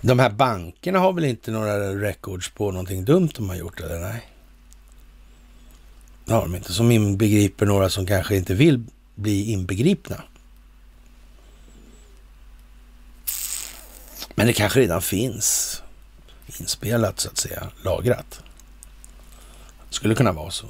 De 0.00 0.18
här 0.18 0.30
bankerna 0.30 0.98
har 0.98 1.12
väl 1.12 1.24
inte 1.24 1.50
några 1.50 1.94
records 1.94 2.50
på 2.50 2.70
någonting 2.70 3.04
dumt 3.04 3.28
de 3.36 3.48
har 3.48 3.56
gjort, 3.56 3.80
eller 3.80 3.98
nej? 3.98 4.30
Det 6.24 6.32
har 6.32 6.42
de 6.42 6.54
inte. 6.54 6.72
Som 6.72 6.90
inbegriper 6.90 7.66
några 7.66 7.90
som 7.90 8.06
kanske 8.06 8.36
inte 8.36 8.54
vill 8.54 8.84
bli 9.14 9.52
inbegripna. 9.52 10.22
Men 14.34 14.46
det 14.46 14.52
kanske 14.52 14.80
redan 14.80 15.02
finns 15.02 15.82
inspelat 16.60 17.20
så 17.20 17.28
att 17.28 17.38
säga, 17.38 17.70
lagrat. 17.84 18.42
Det 19.88 19.94
skulle 19.94 20.14
kunna 20.14 20.32
vara 20.32 20.50
så. 20.50 20.66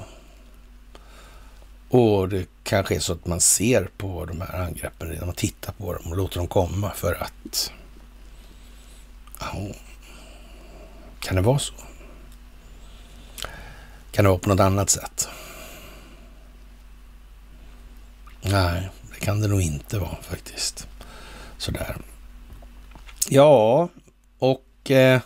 Och 1.89 2.29
det 2.29 2.47
kanske 2.65 2.95
är 2.95 3.01
så 3.01 3.13
att 3.13 3.27
man 3.27 3.41
ser 3.41 3.91
på 3.97 4.25
de 4.25 4.41
här 4.41 4.61
angreppen 4.61 5.09
redan, 5.09 5.27
man 5.27 5.35
tittar 5.35 5.73
på 5.73 5.93
dem 5.93 6.11
och 6.11 6.17
låter 6.17 6.39
dem 6.39 6.47
komma 6.47 6.91
för 6.95 7.23
att... 7.23 7.73
Kan 11.21 11.37
det 11.37 11.43
vara 11.43 11.59
så? 11.59 11.75
Kan 14.11 14.25
det 14.25 14.29
vara 14.29 14.39
på 14.39 14.49
något 14.49 14.61
annat 14.61 14.91
sätt? 14.91 15.29
Nej, 18.43 18.89
det 19.13 19.21
kan 19.21 19.41
det 19.41 19.49
nog 19.49 19.63
inte 19.63 19.99
vara 19.99 20.17
faktiskt. 20.23 20.89
Sådär. 21.59 21.97
Ja, 23.29 23.89
och 24.39 24.91
eh, 24.91 25.21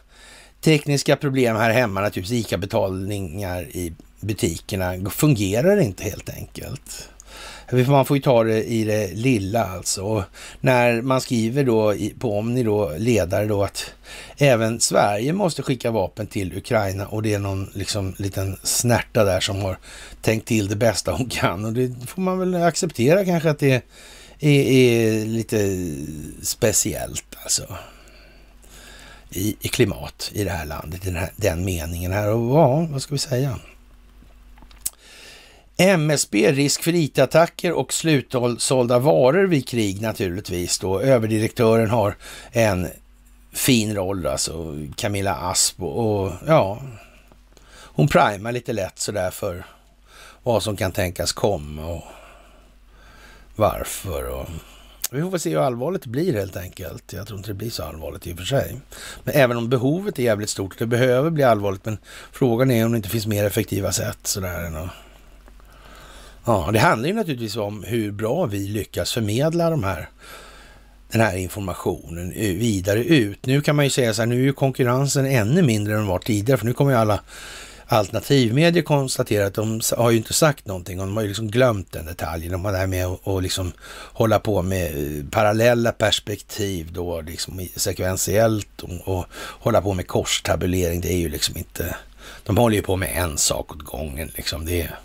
tekniska 0.61 1.17
problem 1.17 1.57
här 1.57 1.71
hemma 1.71 2.01
naturligtvis. 2.01 2.47
ICA-betalningar 2.47 3.63
i 3.63 3.93
butikerna 4.21 5.11
fungerar 5.11 5.81
inte 5.81 6.05
helt 6.05 6.29
enkelt. 6.29 7.09
Man 7.73 8.05
får 8.05 8.17
ju 8.17 8.23
ta 8.23 8.45
det 8.45 8.65
i 8.65 8.85
det 8.85 9.15
lilla 9.15 9.65
alltså. 9.65 10.03
Och 10.03 10.23
när 10.61 11.03
man 11.03 11.21
skriver 11.21 11.65
då 11.65 11.95
på 12.19 12.39
Omni 12.39 12.63
då, 12.63 12.93
ledare 12.99 13.47
då 13.47 13.65
att 13.65 13.91
även 14.39 14.81
Sverige 14.81 15.33
måste 15.33 15.63
skicka 15.63 15.91
vapen 15.91 16.27
till 16.27 16.57
Ukraina 16.57 17.07
och 17.07 17.23
det 17.23 17.35
är 17.35 17.39
någon 17.39 17.71
liksom 17.75 18.15
liten 18.19 18.57
snärta 18.63 19.25
där 19.25 19.41
som 19.41 19.63
har 19.63 19.79
tänkt 20.23 20.49
till 20.49 20.69
det 20.69 20.77
bästa 20.77 21.13
hon 21.13 21.29
kan 21.29 21.65
och 21.65 21.73
det 21.73 21.95
får 22.07 22.23
man 22.23 22.39
väl 22.39 22.55
acceptera 22.55 23.25
kanske 23.25 23.51
att 23.51 23.59
det 23.59 23.83
är, 24.41 24.51
är 24.51 25.25
lite 25.25 25.87
speciellt 26.43 27.37
alltså 27.43 27.63
i, 29.31 29.57
i 29.61 29.69
klimat 29.69 30.31
i 30.35 30.45
det 30.45 30.51
här 30.51 30.67
landet, 30.67 31.07
i 31.07 31.07
den, 31.07 31.17
här, 31.17 31.31
den 31.37 31.65
meningen 31.65 32.13
här. 32.13 32.31
Och 32.31 32.57
ja, 32.57 32.87
vad 32.91 33.03
ska 33.03 33.15
vi 33.15 33.19
säga? 33.19 33.59
MSB, 35.81 36.53
risk 36.53 36.83
för 36.83 36.95
IT-attacker 36.95 37.73
och 37.73 37.93
slutsålda 37.93 38.99
varor 38.99 39.47
vid 39.47 39.69
krig 39.69 40.03
naturligtvis 40.03 40.79
då. 40.79 41.01
Överdirektören 41.01 41.91
har 41.91 42.17
en 42.53 42.89
fin 43.53 43.95
roll 43.95 44.27
alltså, 44.27 44.77
Camilla 44.97 45.35
Asp 45.35 45.83
och 45.83 46.33
ja, 46.47 46.83
hon 47.71 48.09
primar 48.09 48.53
lite 48.53 48.73
lätt 48.73 48.99
sådär 48.99 49.31
för 49.31 49.65
vad 50.43 50.63
som 50.63 50.77
kan 50.77 50.93
tänkas 50.93 51.33
komma 51.33 51.87
och 51.87 52.05
varför 53.57 54.29
och 54.31 54.49
vi 55.11 55.21
får 55.21 55.39
se 55.39 55.51
hur 55.51 55.59
allvarligt 55.59 56.03
det 56.03 56.09
blir 56.09 56.33
helt 56.33 56.57
enkelt. 56.57 57.13
Jag 57.13 57.27
tror 57.27 57.39
inte 57.39 57.51
det 57.51 57.55
blir 57.55 57.71
så 57.71 57.83
allvarligt 57.83 58.27
i 58.27 58.33
och 58.33 58.39
för 58.39 58.45
sig. 58.45 58.81
Men 59.25 59.35
även 59.35 59.57
om 59.57 59.69
behovet 59.69 60.19
är 60.19 60.23
jävligt 60.23 60.51
stort, 60.51 60.79
det 60.79 60.87
behöver 60.87 61.31
bli 61.31 61.45
allvarligt, 61.45 61.85
men 61.85 61.99
frågan 62.33 62.71
är 62.71 62.85
om 62.85 62.93
det 62.93 62.97
inte 62.97 63.09
finns 63.09 63.27
mer 63.27 63.45
effektiva 63.45 63.93
sätt 63.93 64.19
sådär 64.23 64.65
än 64.65 64.77
att... 64.77 64.89
Ja, 66.49 66.71
det 66.73 66.79
handlar 66.79 67.09
ju 67.09 67.15
naturligtvis 67.15 67.57
om 67.57 67.83
hur 67.83 68.13
bra 68.13 68.47
vi 68.47 68.59
lyckas 68.59 69.13
förmedla 69.13 69.71
de 69.71 69.85
här 69.85 70.09
den 71.11 71.21
här 71.21 71.37
informationen 71.37 72.31
vidare 72.31 73.05
ut. 73.05 73.47
Nu 73.47 73.61
kan 73.61 73.77
man 73.77 73.85
ju 73.85 73.91
säga 73.91 74.15
så 74.15 74.23
här, 74.23 74.27
nu 74.27 74.49
är 74.49 74.53
konkurrensen 74.53 75.27
ännu 75.27 75.63
mindre 75.63 75.93
än 75.93 75.99
den 75.99 76.09
var 76.09 76.19
tidigare, 76.19 76.59
för 76.59 76.67
nu 76.67 76.73
kommer 76.73 76.91
ju 76.91 76.99
alla 76.99 77.21
alternativmedier 77.87 78.83
konstatera 78.83 79.47
att 79.47 79.55
de 79.55 79.81
har 79.97 80.11
ju 80.11 80.17
inte 80.17 80.33
sagt 80.33 80.67
någonting 80.67 81.01
och 81.01 81.07
de 81.07 81.17
har 81.17 81.23
ju 81.23 81.29
liksom 81.29 81.51
glömt 81.51 81.93
den 81.93 82.07
detaljen. 82.07 82.53
De 82.53 82.65
har 82.65 82.73
det 82.73 82.79
här 82.79 82.87
med 82.87 83.07
att 83.07 83.43
liksom 83.43 83.73
hålla 84.13 84.39
på 84.39 84.63
med 84.63 84.87
eh, 84.87 85.25
parallella 85.31 85.93
perspektiv 85.93 86.93
då, 86.93 87.21
liksom 87.21 87.69
sekventiellt 87.77 88.83
och, 88.83 89.17
och 89.17 89.25
hålla 89.35 89.81
på 89.81 89.95
med 89.95 90.07
korstabulering. 90.07 91.01
Det 91.01 91.13
är 91.13 91.19
ju 91.19 91.29
liksom 91.29 91.57
inte... 91.57 91.97
De 92.43 92.57
håller 92.57 92.77
ju 92.77 92.83
på 92.83 92.97
med 92.97 93.11
en 93.15 93.39
sak 93.39 93.71
åt 93.71 93.83
gången 93.83 94.31
liksom. 94.37 94.67
Det 94.67 94.83
är 94.83 94.99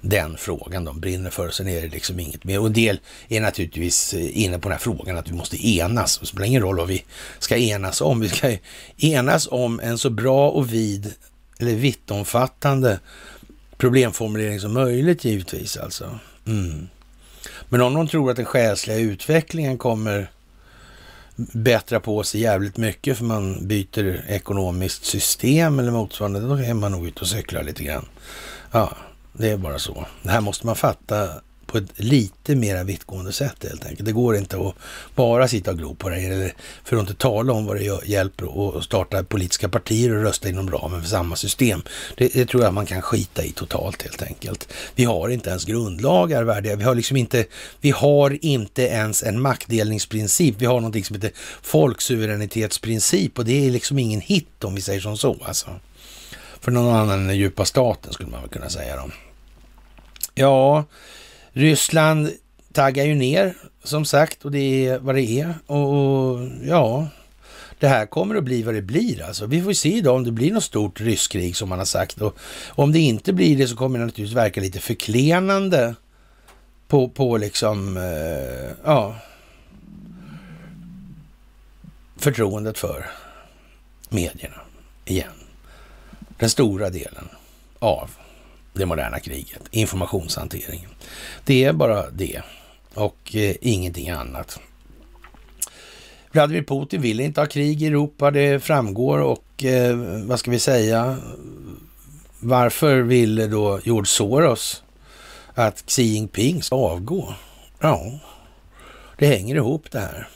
den 0.00 0.36
frågan 0.36 0.84
de 0.84 1.00
brinner 1.00 1.30
för. 1.30 1.50
Sen 1.50 1.68
är 1.68 1.82
det 1.82 1.88
liksom 1.88 2.20
inget 2.20 2.44
mer. 2.44 2.60
Och 2.60 2.66
en 2.66 2.72
del 2.72 3.00
är 3.28 3.40
naturligtvis 3.40 4.14
eh, 4.14 4.42
inne 4.44 4.58
på 4.58 4.68
den 4.68 4.72
här 4.72 4.78
frågan 4.78 5.18
att 5.18 5.28
vi 5.28 5.34
måste 5.34 5.68
enas. 5.68 6.18
Det 6.18 6.26
spelar 6.26 6.46
ingen 6.46 6.62
roll 6.62 6.76
vad 6.76 6.88
vi 6.88 7.04
ska 7.38 7.56
enas 7.56 8.00
om. 8.00 8.20
Vi 8.20 8.28
ska 8.28 8.56
enas 8.96 9.48
om 9.50 9.80
en 9.80 9.98
så 9.98 10.10
bra 10.10 10.50
och 10.50 10.72
vid 10.72 11.14
eller 11.58 11.74
vittomfattande 11.74 13.00
problemformulering 13.76 14.60
som 14.60 14.72
möjligt 14.72 15.24
givetvis 15.24 15.76
alltså. 15.76 16.18
Mm. 16.46 16.88
Men 17.68 17.80
om 17.80 17.94
de 17.94 18.08
tror 18.08 18.30
att 18.30 18.36
den 18.36 18.44
själsliga 18.44 18.98
utvecklingen 18.98 19.78
kommer 19.78 20.30
bättra 21.36 22.00
på 22.00 22.22
sig 22.22 22.40
jävligt 22.40 22.76
mycket 22.76 23.18
för 23.18 23.24
man 23.24 23.68
byter 23.68 24.24
ekonomiskt 24.28 25.04
system 25.04 25.78
eller 25.78 25.90
motsvarande, 25.90 26.40
då 26.40 26.54
är 26.54 26.74
man 26.74 26.92
nog 26.92 27.06
ute 27.06 27.20
och 27.20 27.26
cyklar 27.26 27.62
lite 27.62 27.84
grann. 27.84 28.06
Ja, 28.72 28.96
det 29.32 29.50
är 29.50 29.56
bara 29.56 29.78
så. 29.78 30.06
Det 30.22 30.30
här 30.30 30.40
måste 30.40 30.66
man 30.66 30.76
fatta 30.76 31.28
på 31.70 31.78
ett 31.78 31.90
lite 31.96 32.54
mer 32.54 32.84
vittgående 32.84 33.32
sätt 33.32 33.56
helt 33.62 33.86
enkelt. 33.86 34.06
Det 34.06 34.12
går 34.12 34.36
inte 34.36 34.56
att 34.56 34.74
bara 35.14 35.48
sitta 35.48 35.70
och 35.70 35.78
glo 35.78 35.94
på 35.94 36.08
det 36.08 36.16
eller 36.16 36.54
för 36.84 36.96
att 36.96 37.00
inte 37.00 37.14
tala 37.14 37.52
om 37.52 37.66
vad 37.66 37.76
det 37.76 38.08
hjälper 38.08 38.78
att 38.78 38.84
starta 38.84 39.24
politiska 39.24 39.68
partier 39.68 40.16
och 40.16 40.22
rösta 40.22 40.48
inom 40.48 40.70
ramen 40.70 41.02
för 41.02 41.08
samma 41.08 41.36
system. 41.36 41.82
Det, 42.16 42.34
det, 42.34 42.46
tror 42.46 42.62
jag 42.62 42.74
man 42.74 42.86
kan 42.86 43.02
skita 43.02 43.44
i 43.44 43.52
totalt 43.52 44.02
helt 44.02 44.22
enkelt. 44.22 44.72
Vi 44.94 45.04
har 45.04 45.28
inte 45.28 45.50
ens 45.50 45.64
grundlagar 45.64 46.42
värdiga. 46.42 46.76
Vi 46.76 46.84
har 46.84 46.94
liksom 46.94 47.16
inte, 47.16 47.44
vi 47.80 47.90
har 47.90 48.44
inte 48.44 48.82
ens 48.82 49.22
en 49.22 49.40
maktdelningsprincip. 49.40 50.54
Vi 50.58 50.66
har 50.66 50.74
någonting 50.74 51.04
som 51.04 51.16
heter 51.16 51.32
folksuveränitetsprincip 51.62 53.38
och 53.38 53.44
det 53.44 53.66
är 53.66 53.70
liksom 53.70 53.98
ingen 53.98 54.20
hit 54.20 54.64
om 54.64 54.74
vi 54.74 54.80
säger 54.80 55.00
som 55.00 55.16
så 55.16 55.36
alltså. 55.44 55.70
För 56.60 56.70
någon 56.70 56.94
annan 56.94 57.20
än 57.20 57.26
den 57.26 57.36
djupa 57.36 57.64
staten 57.64 58.12
skulle 58.12 58.30
man 58.30 58.40
väl 58.40 58.50
kunna 58.50 58.70
säga 58.70 58.96
då. 58.96 59.10
Ja, 60.34 60.84
Ryssland 61.52 62.30
taggar 62.72 63.04
ju 63.04 63.14
ner 63.14 63.54
som 63.84 64.04
sagt 64.04 64.44
och 64.44 64.50
det 64.50 64.86
är 64.86 64.98
vad 64.98 65.14
det 65.14 65.22
är. 65.22 65.54
Och, 65.66 66.40
ja, 66.64 67.08
det 67.78 67.88
här 67.88 68.06
kommer 68.06 68.34
att 68.34 68.44
bli 68.44 68.62
vad 68.62 68.74
det 68.74 68.82
blir 68.82 69.22
alltså. 69.22 69.46
Vi 69.46 69.62
får 69.62 69.72
se 69.72 69.96
idag 69.96 70.16
om 70.16 70.24
det 70.24 70.32
blir 70.32 70.52
något 70.52 70.64
stort 70.64 71.00
rysskrig 71.00 71.56
som 71.56 71.68
man 71.68 71.78
har 71.78 71.86
sagt. 71.86 72.20
Och 72.20 72.38
om 72.68 72.92
det 72.92 72.98
inte 72.98 73.32
blir 73.32 73.56
det 73.56 73.68
så 73.68 73.76
kommer 73.76 73.98
det 73.98 74.04
naturligtvis 74.04 74.36
verka 74.36 74.60
lite 74.60 74.80
förklenande 74.80 75.94
på, 76.88 77.08
på 77.08 77.36
liksom, 77.36 77.96
eh, 77.96 78.70
ja, 78.84 79.16
förtroendet 82.16 82.78
för 82.78 83.10
medierna 84.08 84.60
igen. 85.04 85.39
Den 86.40 86.50
stora 86.50 86.90
delen 86.90 87.28
av 87.78 88.10
det 88.72 88.86
moderna 88.86 89.20
kriget, 89.20 89.62
informationshanteringen. 89.70 90.90
Det 91.44 91.64
är 91.64 91.72
bara 91.72 92.10
det 92.10 92.42
och 92.94 93.36
eh, 93.36 93.56
ingenting 93.60 94.10
annat. 94.10 94.60
Vladimir 96.32 96.62
Putin 96.62 97.02
vill 97.02 97.20
inte 97.20 97.40
ha 97.40 97.46
krig 97.46 97.82
i 97.82 97.86
Europa, 97.86 98.30
det 98.30 98.60
framgår 98.64 99.18
och 99.18 99.64
eh, 99.64 99.96
vad 100.26 100.38
ska 100.38 100.50
vi 100.50 100.58
säga? 100.58 101.18
Varför 102.40 103.00
vill 103.00 103.50
då 103.50 103.80
George 103.84 104.06
Soros 104.06 104.82
att 105.54 105.84
Xi 105.86 106.02
Jinping 106.02 106.62
ska 106.62 106.76
avgå? 106.76 107.34
Ja, 107.80 108.18
det 109.18 109.26
hänger 109.26 109.54
ihop 109.54 109.90
det 109.90 110.00
här. 110.00 110.28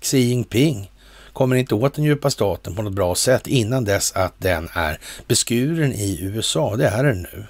Xi 0.00 0.18
Jinping 0.18 0.91
kommer 1.32 1.56
inte 1.56 1.74
åt 1.74 1.94
den 1.94 2.04
djupa 2.04 2.30
staten 2.30 2.74
på 2.74 2.82
något 2.82 2.92
bra 2.92 3.14
sätt 3.14 3.46
innan 3.46 3.84
dess 3.84 4.12
att 4.12 4.34
den 4.38 4.68
är 4.72 4.98
beskuren 5.26 5.92
i 5.92 6.18
USA. 6.22 6.76
Det 6.76 6.88
är 6.88 7.04
den 7.04 7.22
nu. 7.22 7.44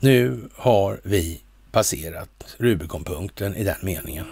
Nu 0.00 0.48
har 0.54 1.00
vi 1.02 1.40
passerat 1.70 2.56
Rubikonpunkten 2.56 3.56
i 3.56 3.64
den 3.64 3.76
meningen. 3.82 4.26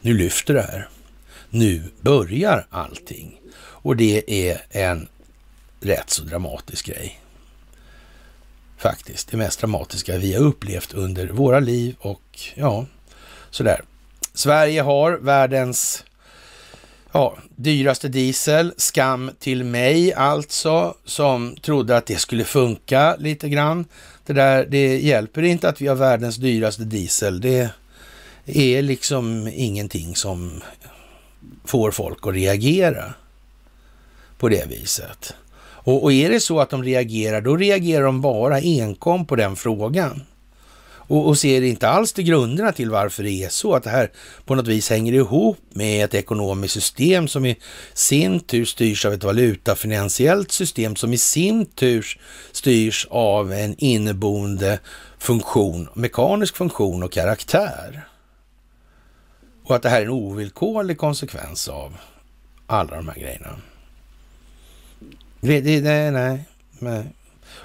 Nu 0.00 0.14
lyfter 0.14 0.54
det 0.54 0.62
här. 0.62 0.88
Nu 1.50 1.82
börjar 2.00 2.66
allting. 2.70 3.40
Och 3.56 3.96
det 3.96 4.48
är 4.50 4.62
en 4.70 5.08
rätt 5.80 6.10
så 6.10 6.22
dramatisk 6.22 6.86
grej. 6.86 7.20
Faktiskt. 8.76 9.30
Det 9.30 9.36
mest 9.36 9.60
dramatiska 9.60 10.18
vi 10.18 10.34
har 10.34 10.42
upplevt 10.42 10.94
under 10.94 11.28
våra 11.28 11.60
liv 11.60 11.96
och 11.98 12.40
ja, 12.54 12.86
sådär. 13.50 13.82
Sverige 14.34 14.82
har 14.82 15.12
världens 15.12 16.04
ja, 17.12 17.36
dyraste 17.56 18.08
diesel. 18.08 18.74
Skam 18.76 19.30
till 19.38 19.64
mig 19.64 20.12
alltså, 20.12 20.94
som 21.04 21.56
trodde 21.56 21.96
att 21.96 22.06
det 22.06 22.16
skulle 22.16 22.44
funka 22.44 23.16
lite 23.18 23.48
grann. 23.48 23.84
Det 24.26 24.32
där, 24.32 24.66
det 24.66 24.98
hjälper 24.98 25.42
inte 25.42 25.68
att 25.68 25.80
vi 25.80 25.86
har 25.86 25.96
världens 25.96 26.36
dyraste 26.36 26.84
diesel. 26.84 27.40
Det 27.40 27.70
är 28.44 28.82
liksom 28.82 29.48
ingenting 29.52 30.16
som 30.16 30.62
får 31.64 31.90
folk 31.90 32.26
att 32.26 32.34
reagera 32.34 33.14
på 34.38 34.48
det 34.48 34.68
viset. 34.68 35.34
Och, 35.84 36.02
och 36.02 36.12
är 36.12 36.30
det 36.30 36.40
så 36.40 36.60
att 36.60 36.70
de 36.70 36.84
reagerar, 36.84 37.40
då 37.40 37.56
reagerar 37.56 38.04
de 38.04 38.20
bara 38.20 38.58
enkom 38.58 39.26
på 39.26 39.36
den 39.36 39.56
frågan 39.56 40.22
och, 41.12 41.28
och 41.28 41.38
ser 41.38 41.62
inte 41.62 41.88
alls 41.88 42.12
till 42.12 42.24
grunderna 42.24 42.72
till 42.72 42.90
varför 42.90 43.22
det 43.22 43.30
är 43.30 43.48
så, 43.48 43.74
att 43.74 43.82
det 43.82 43.90
här 43.90 44.10
på 44.44 44.54
något 44.54 44.68
vis 44.68 44.90
hänger 44.90 45.12
ihop 45.12 45.58
med 45.70 46.04
ett 46.04 46.14
ekonomiskt 46.14 46.74
system 46.74 47.28
som 47.28 47.46
i 47.46 47.56
sin 47.94 48.40
tur 48.40 48.64
styrs 48.64 49.06
av 49.06 49.12
ett 49.12 49.24
valutafinansiellt 49.24 50.52
system 50.52 50.96
som 50.96 51.12
i 51.12 51.18
sin 51.18 51.66
tur 51.66 52.20
styrs 52.52 53.06
av 53.10 53.52
en 53.52 53.74
inneboende 53.78 54.78
funktion, 55.18 55.88
mekanisk 55.94 56.56
funktion 56.56 57.02
och 57.02 57.12
karaktär. 57.12 58.08
Och 59.64 59.76
att 59.76 59.82
det 59.82 59.88
här 59.88 60.00
är 60.00 60.04
en 60.04 60.10
ovillkorlig 60.10 60.98
konsekvens 60.98 61.68
av 61.68 61.96
alla 62.66 62.96
de 62.96 63.08
här 63.08 63.20
grejerna. 63.20 63.58
Det, 65.40 65.60
det, 65.60 65.80
nej, 65.80 66.10
nej, 66.10 66.44
nej. 66.78 67.04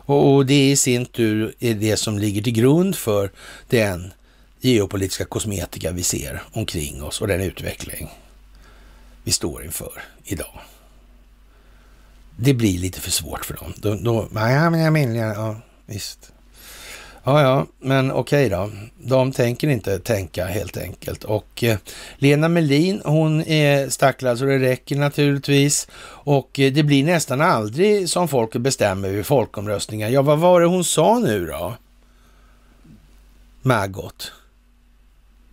Och, 0.07 0.35
och 0.35 0.45
det 0.45 0.71
i 0.71 0.75
sin 0.75 1.05
tur 1.05 1.55
är 1.59 1.73
det 1.73 1.97
som 1.97 2.17
ligger 2.17 2.41
till 2.41 2.53
grund 2.53 2.95
för 2.95 3.31
den 3.69 4.13
geopolitiska 4.61 5.25
kosmetika 5.25 5.91
vi 5.91 6.03
ser 6.03 6.43
omkring 6.51 7.03
oss 7.03 7.21
och 7.21 7.27
den 7.27 7.41
utveckling 7.41 8.09
vi 9.23 9.31
står 9.31 9.63
inför 9.63 10.03
idag. 10.23 10.59
Det 12.38 12.53
blir 12.53 12.79
lite 12.79 13.01
för 13.01 13.11
svårt 13.11 13.45
för 13.45 13.53
dem. 13.53 13.73
Då, 13.77 13.95
då, 13.95 14.27
ja, 14.34 14.69
men 14.69 14.79
jag 14.79 14.93
menar, 14.93 15.34
ja, 15.34 15.61
visst. 15.85 16.31
Ja, 17.27 17.41
ja, 17.41 17.65
men 17.79 18.11
okej 18.11 18.49
då. 18.49 18.71
De 18.97 19.31
tänker 19.31 19.67
inte 19.67 19.99
tänka 19.99 20.45
helt 20.45 20.77
enkelt. 20.77 21.23
Och 21.23 21.63
eh, 21.63 21.77
Lena 22.17 22.47
Melin, 22.47 23.01
hon 23.05 23.41
är 23.41 23.89
stacklad 23.89 24.39
så 24.39 24.45
det 24.45 24.59
räcker 24.59 24.95
naturligtvis. 24.95 25.87
Och 26.03 26.59
eh, 26.59 26.73
det 26.73 26.83
blir 26.83 27.03
nästan 27.03 27.41
aldrig 27.41 28.09
som 28.09 28.27
folk 28.27 28.55
bestämmer 28.55 29.09
vid 29.09 29.25
folkomröstningar. 29.25 30.09
Ja, 30.09 30.21
vad 30.21 30.39
var 30.39 30.61
det 30.61 30.67
hon 30.67 30.83
sa 30.83 31.19
nu 31.19 31.45
då? 31.45 31.73
Maggot. 33.61 34.31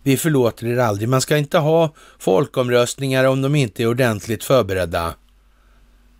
Vi 0.03 0.17
förlåter 0.17 0.67
er 0.67 0.77
aldrig. 0.77 1.09
Man 1.09 1.21
ska 1.21 1.37
inte 1.37 1.57
ha 1.57 1.89
folkomröstningar 2.19 3.23
om 3.23 3.41
de 3.41 3.55
inte 3.55 3.83
är 3.83 3.87
ordentligt 3.87 4.43
förberedda. 4.43 5.13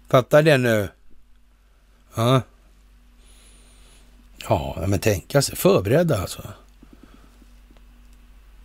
Fattar 0.10 0.42
det 0.42 0.58
nu? 0.58 0.88
Ja. 2.16 2.42
Ja, 4.50 4.84
men 4.88 5.00
tänka 5.00 5.42
sig, 5.42 5.56
förberedda 5.56 6.22
alltså. 6.22 6.42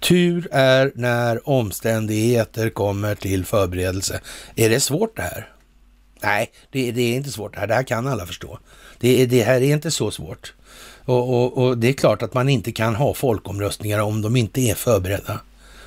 Tur 0.01 0.48
är 0.52 0.93
när 0.94 1.48
omständigheter 1.48 2.70
kommer 2.70 3.15
till 3.15 3.44
förberedelse. 3.44 4.20
Är 4.55 4.70
det 4.70 4.81
svårt 4.81 5.16
det 5.16 5.23
här? 5.23 5.52
Nej, 6.23 6.51
det, 6.70 6.93
det 6.93 7.02
är 7.02 7.16
inte 7.16 7.31
svårt 7.31 7.55
det 7.55 7.61
här. 7.61 7.66
Det 7.66 7.74
här 7.74 7.82
kan 7.82 8.07
alla 8.07 8.27
förstå. 8.27 8.59
Det, 8.98 9.27
det 9.27 9.43
här 9.43 9.61
är 9.61 9.73
inte 9.74 9.90
så 9.90 10.11
svårt. 10.11 10.55
Och, 11.05 11.35
och, 11.35 11.59
och, 11.59 11.78
det 11.78 11.89
är 11.89 11.93
klart 11.93 12.23
att 12.23 12.35
man 12.35 12.48
inte 12.48 12.73
kan 12.73 12.94
ha 12.94 13.15
folkomröstningar 13.15 13.98
om 13.98 14.23
de 14.23 14.36
inte 14.36 14.61
är 14.61 14.74
förberedda. 14.74 15.40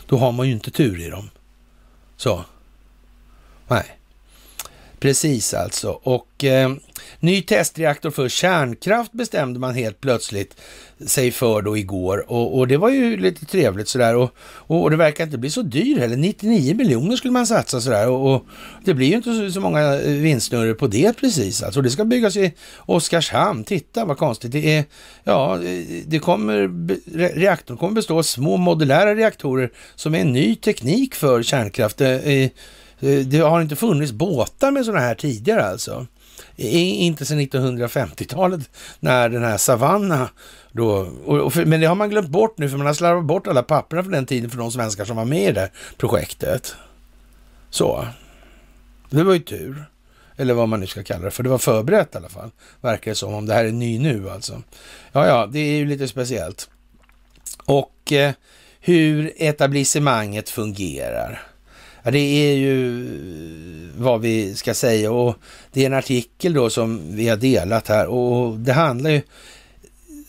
Då 0.07 0.18
har 0.18 0.32
man 0.32 0.48
ju 0.48 0.53
inte 0.53 0.72
tur 0.72 1.02
i 1.02 1.10
dem. 1.10 1.30
Så. 2.18 2.45
Nej. 3.68 3.98
Precis 5.03 5.53
alltså. 5.53 5.89
Och 6.03 6.43
eh, 6.43 6.71
ny 7.19 7.41
testreaktor 7.41 8.11
för 8.11 8.30
kärnkraft 8.30 9.11
bestämde 9.11 9.59
man 9.59 9.75
helt 9.75 10.01
plötsligt 10.01 10.55
sig 11.05 11.31
för 11.31 11.61
då 11.61 11.77
igår. 11.77 12.31
Och, 12.31 12.57
och 12.57 12.67
det 12.67 12.77
var 12.77 12.89
ju 12.89 13.17
lite 13.17 13.45
trevligt 13.45 13.88
sådär. 13.88 14.15
Och, 14.15 14.35
och, 14.41 14.91
det 14.91 14.97
verkar 14.97 15.23
inte 15.23 15.38
bli 15.38 15.49
så 15.49 15.61
dyr 15.61 15.99
heller. 15.99 16.17
99 16.17 16.75
miljoner 16.75 17.15
skulle 17.15 17.31
man 17.31 17.47
satsa 17.47 17.81
sådär. 17.81 18.09
Och, 18.09 18.35
och 18.35 18.45
det 18.85 18.93
blir 18.93 19.07
ju 19.07 19.15
inte 19.15 19.35
så, 19.35 19.51
så 19.51 19.61
många 19.61 20.01
eh, 20.01 20.11
vinstsnurror 20.11 20.73
på 20.73 20.88
det 20.88 21.17
precis. 21.17 21.63
Alltså 21.63 21.81
det 21.81 21.89
ska 21.89 22.05
byggas 22.05 22.38
i 22.38 22.53
Oskarshamn. 22.77 23.63
Titta 23.63 24.05
vad 24.05 24.17
konstigt. 24.17 24.51
Det 24.51 24.77
är, 24.77 24.84
ja, 25.23 25.59
det 26.05 26.19
kommer, 26.19 26.69
reaktorn 27.39 27.77
kommer 27.77 27.93
bestå 27.93 28.17
av 28.17 28.23
små 28.23 28.57
modulära 28.57 29.15
reaktorer 29.15 29.71
som 29.95 30.15
är 30.15 30.19
en 30.19 30.34
ny 30.34 30.55
teknik 30.55 31.15
för 31.15 31.43
kärnkraft. 31.43 31.97
Det, 31.97 32.13
Eh, 32.13 32.49
Eh, 33.03 33.25
det 33.25 33.39
har 33.39 33.61
inte 33.61 33.75
funnits 33.75 34.11
båtar 34.11 34.71
med 34.71 34.85
sådana 34.85 35.01
här 35.01 35.15
tidigare 35.15 35.65
alltså. 35.65 36.07
Inte 36.55 37.25
sedan 37.25 37.39
1950-talet 37.39 38.69
när 38.99 39.30
den 39.30 39.43
här 39.43 39.57
Savanna 39.57 40.30
då, 40.71 40.88
och, 41.25 41.39
och 41.39 41.53
för, 41.53 41.65
men 41.65 41.81
det 41.81 41.88
har 41.88 41.95
man 41.95 42.09
glömt 42.09 42.30
bort 42.30 42.57
nu 42.57 42.69
för 42.69 42.77
man 42.77 42.88
har 42.88 42.93
slarvat 42.93 43.25
bort 43.25 43.47
alla 43.47 43.63
papperna 43.63 44.03
från 44.03 44.11
den 44.11 44.25
tiden 44.25 44.49
för 44.49 44.57
de 44.57 44.71
svenskar 44.71 45.05
som 45.05 45.15
var 45.15 45.25
med 45.25 45.49
i 45.49 45.51
det 45.51 45.69
projektet. 45.97 46.75
Så. 47.69 48.07
Det 49.09 49.23
var 49.23 49.34
ju 49.34 49.39
tur. 49.39 49.85
Eller 50.35 50.53
vad 50.53 50.69
man 50.69 50.80
nu 50.80 50.88
ska 50.88 51.03
kalla 51.03 51.25
det, 51.25 51.31
för 51.31 51.43
det 51.43 51.49
var 51.49 51.57
förberett 51.57 52.15
i 52.15 52.17
alla 52.17 52.30
fall. 52.30 52.51
Verkar 52.81 53.11
det 53.11 53.15
som, 53.15 53.34
om 53.34 53.45
det 53.45 53.53
här 53.53 53.65
är 53.65 53.71
ny 53.71 53.99
nu 53.99 54.30
alltså. 54.30 54.61
Ja, 55.11 55.27
ja, 55.27 55.49
det 55.51 55.59
är 55.59 55.77
ju 55.77 55.85
lite 55.85 56.07
speciellt. 56.07 56.69
Och 57.65 58.11
eh, 58.11 58.34
hur 58.80 59.34
etablissemanget 59.38 60.49
fungerar. 60.49 61.52
Ja, 62.03 62.11
det 62.11 62.19
är 62.19 62.55
ju 62.55 63.09
vad 63.97 64.21
vi 64.21 64.55
ska 64.55 64.73
säga 64.73 65.11
och 65.11 65.35
det 65.71 65.81
är 65.81 65.85
en 65.85 65.93
artikel 65.93 66.53
då 66.53 66.69
som 66.69 67.15
vi 67.15 67.30
har 67.30 67.38
delat 67.38 67.88
här 67.88 68.07
och 68.07 68.59
det 68.59 68.73
handlar 68.73 69.09
ju 69.09 69.21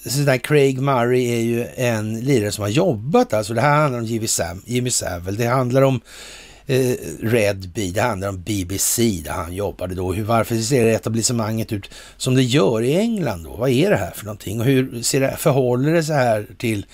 så 0.06 0.18
där 0.18 0.38
Craig 0.38 0.78
Murray 0.78 1.26
är 1.26 1.40
ju 1.40 1.66
en 1.76 2.20
lirare 2.20 2.52
som 2.52 2.62
har 2.62 2.68
jobbat 2.68 3.32
alltså. 3.32 3.55
Det 3.55 3.60
här 3.60 3.76
handlar 3.76 3.98
om 3.98 4.05
Jimmy, 4.05 4.26
Sam, 4.26 4.62
Jimmy 4.66 4.90
Savile. 4.90 5.36
Det 5.36 5.46
handlar 5.46 5.82
om 5.82 6.01
eh, 6.66 6.94
Red 7.20 7.68
Bee, 7.68 7.90
det 7.90 8.01
handlar 8.01 8.28
om 8.28 8.42
BBC 8.42 9.22
där 9.24 9.32
han 9.32 9.55
jobbade 9.55 9.94
då. 9.94 10.12
Hur, 10.12 10.24
varför 10.24 10.56
ser 10.56 10.86
etablissemanget 10.86 11.72
ut 11.72 11.90
som 12.16 12.34
det 12.34 12.42
gör 12.42 12.82
i 12.82 12.96
England 12.96 13.44
då? 13.44 13.56
Vad 13.56 13.70
är 13.70 13.90
det 13.90 13.96
här 13.96 14.10
för 14.10 14.24
någonting? 14.24 14.60
Och 14.60 14.66
hur 14.66 15.02
ser 15.02 15.20
det, 15.20 15.36
förhåller 15.38 15.92
det 15.92 16.05
sig 16.05 16.16
här 16.16 16.46
till 16.59 16.86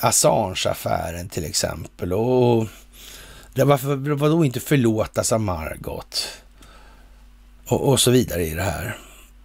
Assange-affären 0.00 1.28
till 1.28 1.44
exempel? 1.44 2.12
Och 2.12 2.66
varför 3.54 4.14
vadå 4.14 4.44
inte 4.44 4.60
förlåtas 4.60 5.32
av 5.32 5.40
Margot? 5.40 6.28
Och, 7.68 7.88
och 7.88 8.00
så 8.00 8.10
vidare 8.10 8.46
i 8.46 8.54
det 8.54 8.62
här. 8.62 8.98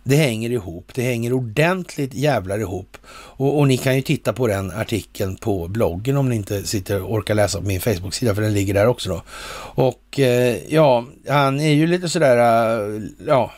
Det 0.04 0.16
hänger 0.16 0.50
ihop. 0.50 0.92
Det 0.94 1.02
hänger 1.02 1.34
ordentligt 1.34 2.14
jävlar 2.14 2.60
ihop. 2.60 2.98
Och, 3.14 3.60
och, 3.60 3.68
ni 3.68 3.78
kan 3.78 3.96
ju 3.96 4.02
titta 4.02 4.34
på 4.34 4.48
den 4.48 4.72
artikeln 4.72 5.36
på 5.36 5.68
bloggen 5.68 6.18
om 6.18 6.30
ni 6.30 6.36
inte 6.36 6.68
sitter 6.68 7.02
och 7.02 7.14
orkar 7.14 7.36
läsa 7.36 7.60
på 7.60 7.68
min 7.68 7.82
Facebook-sida, 7.82 8.36
för 8.36 8.42
den 8.42 8.54
ligger 8.54 8.74
där 8.74 8.88
också 8.88 9.10
då. 9.10 9.24
Och 9.84 10.20
eh, 10.20 10.58
ja, 10.68 11.06
han 11.28 11.60
är 11.60 11.74
ju 11.74 11.88
lite 11.88 12.10
sådär, 12.10 12.38
eh, 12.38 13.02
ja, 13.28 13.52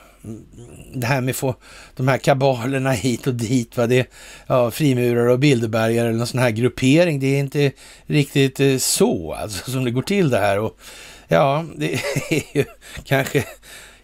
det 0.93 1.07
här 1.07 1.21
med 1.21 1.31
att 1.31 1.35
få 1.35 1.55
de 1.95 2.07
här 2.07 2.17
kabalerna 2.17 2.91
hit 2.91 3.27
och 3.27 3.35
dit, 3.35 3.77
va? 3.77 3.87
det 3.87 4.09
ja, 4.47 4.71
frimurare 4.71 5.31
och 5.31 5.39
Bilderbergare 5.39 6.07
eller 6.07 6.17
någon 6.17 6.27
sån 6.27 6.39
här 6.39 6.49
gruppering, 6.49 7.19
det 7.19 7.27
är 7.27 7.39
inte 7.39 7.71
riktigt 8.05 8.59
eh, 8.59 8.77
så 8.77 9.33
alltså 9.33 9.71
som 9.71 9.83
det 9.83 9.91
går 9.91 10.01
till 10.01 10.29
det 10.29 10.39
här. 10.39 10.59
Och 10.59 10.79
ja, 11.27 11.65
det 11.75 11.93
är 12.29 12.57
ju 12.57 12.65
kanske 13.03 13.45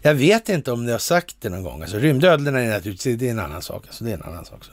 jag 0.04 0.14
vet 0.14 0.48
inte 0.48 0.72
om 0.72 0.84
ni 0.84 0.92
har 0.92 0.98
sagt 0.98 1.36
det 1.40 1.48
någon 1.48 1.62
gång. 1.62 1.82
Alltså, 1.82 1.98
rymdödlorna 1.98 2.60
är 2.60 2.70
naturligtvis 2.70 3.18
det 3.18 3.26
är 3.26 3.30
en 3.30 3.38
annan 3.38 3.62
sak. 3.62 3.84
Alltså, 3.86 4.04
det 4.04 4.10
är 4.10 4.14
en 4.14 4.22
annan 4.22 4.44
sak. 4.44 4.64
Så. 4.64 4.70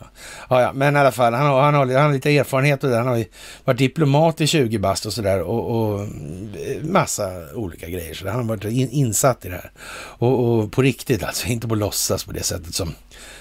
Ja, 0.49 0.61
ja, 0.61 0.73
men 0.73 0.95
i 0.95 0.99
alla 0.99 1.11
fall, 1.11 1.33
han 1.33 1.45
har, 1.45 1.61
han 1.61 1.73
har, 1.73 1.85
han 1.85 2.05
har 2.05 2.13
lite 2.13 2.37
erfarenhet 2.37 2.83
och 2.83 2.89
det. 2.89 2.97
Han 2.97 3.07
har 3.07 3.17
ju 3.17 3.25
varit 3.65 3.77
diplomat 3.77 4.41
i 4.41 4.47
20 4.47 4.77
bast 4.77 5.05
och 5.05 5.13
sådär 5.13 5.41
och, 5.41 5.71
och 5.71 6.01
eh, 6.01 6.83
massa 6.83 7.55
olika 7.55 7.89
grejer. 7.89 8.13
Så 8.13 8.27
han 8.27 8.35
har 8.35 8.43
varit 8.43 8.63
in, 8.63 8.89
insatt 8.89 9.45
i 9.45 9.49
det 9.49 9.55
här. 9.55 9.71
Och, 9.95 10.59
och, 10.59 10.71
på 10.71 10.81
riktigt 10.81 11.23
alltså, 11.23 11.47
inte 11.47 11.67
på 11.67 11.75
låtsas 11.75 12.23
på 12.23 12.31
det 12.31 12.43
sättet 12.43 12.75
som 12.75 12.93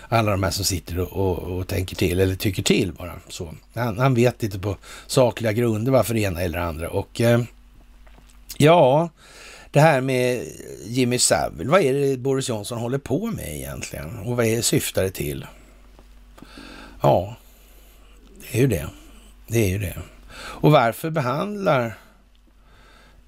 alla 0.09 0.31
de 0.31 0.43
här 0.43 0.51
som 0.51 0.65
sitter 0.65 0.99
och, 1.01 1.13
och, 1.13 1.59
och 1.59 1.67
tänker 1.67 1.97
till 1.97 2.21
eller 2.21 2.35
tycker 2.35 2.63
till 2.63 2.93
bara. 2.93 3.13
Så. 3.29 3.55
Han, 3.75 3.99
han 3.99 4.15
vet 4.15 4.43
lite 4.43 4.59
på 4.59 4.77
sakliga 5.07 5.53
grunder 5.53 5.93
varför 5.93 6.15
det 6.15 6.21
ena 6.21 6.43
eller 6.43 6.59
andra. 6.59 6.91
Och 6.91 7.21
eh, 7.21 7.41
ja, 8.59 9.11
det 9.79 9.83
här 9.83 10.01
med 10.01 10.47
Jimmy 10.85 11.19
Savile, 11.19 11.71
vad 11.71 11.81
är 11.81 11.95
det 11.95 12.17
Boris 12.17 12.49
Johnson 12.49 12.79
håller 12.79 12.99
på 12.99 13.27
med 13.27 13.57
egentligen? 13.57 14.19
Och 14.19 14.37
vad 14.37 14.47
är 14.47 14.63
syftar 14.63 15.03
det 15.03 15.11
till? 15.11 15.47
Ja, 17.03 17.37
det 18.41 18.59
är 18.59 18.61
ju 18.61 18.67
det. 18.67 18.89
Det 19.47 19.59
är 19.59 19.69
ju 19.69 19.79
det. 19.79 19.97
Och 20.35 20.73
varför 20.73 21.11
behandlar 21.11 21.99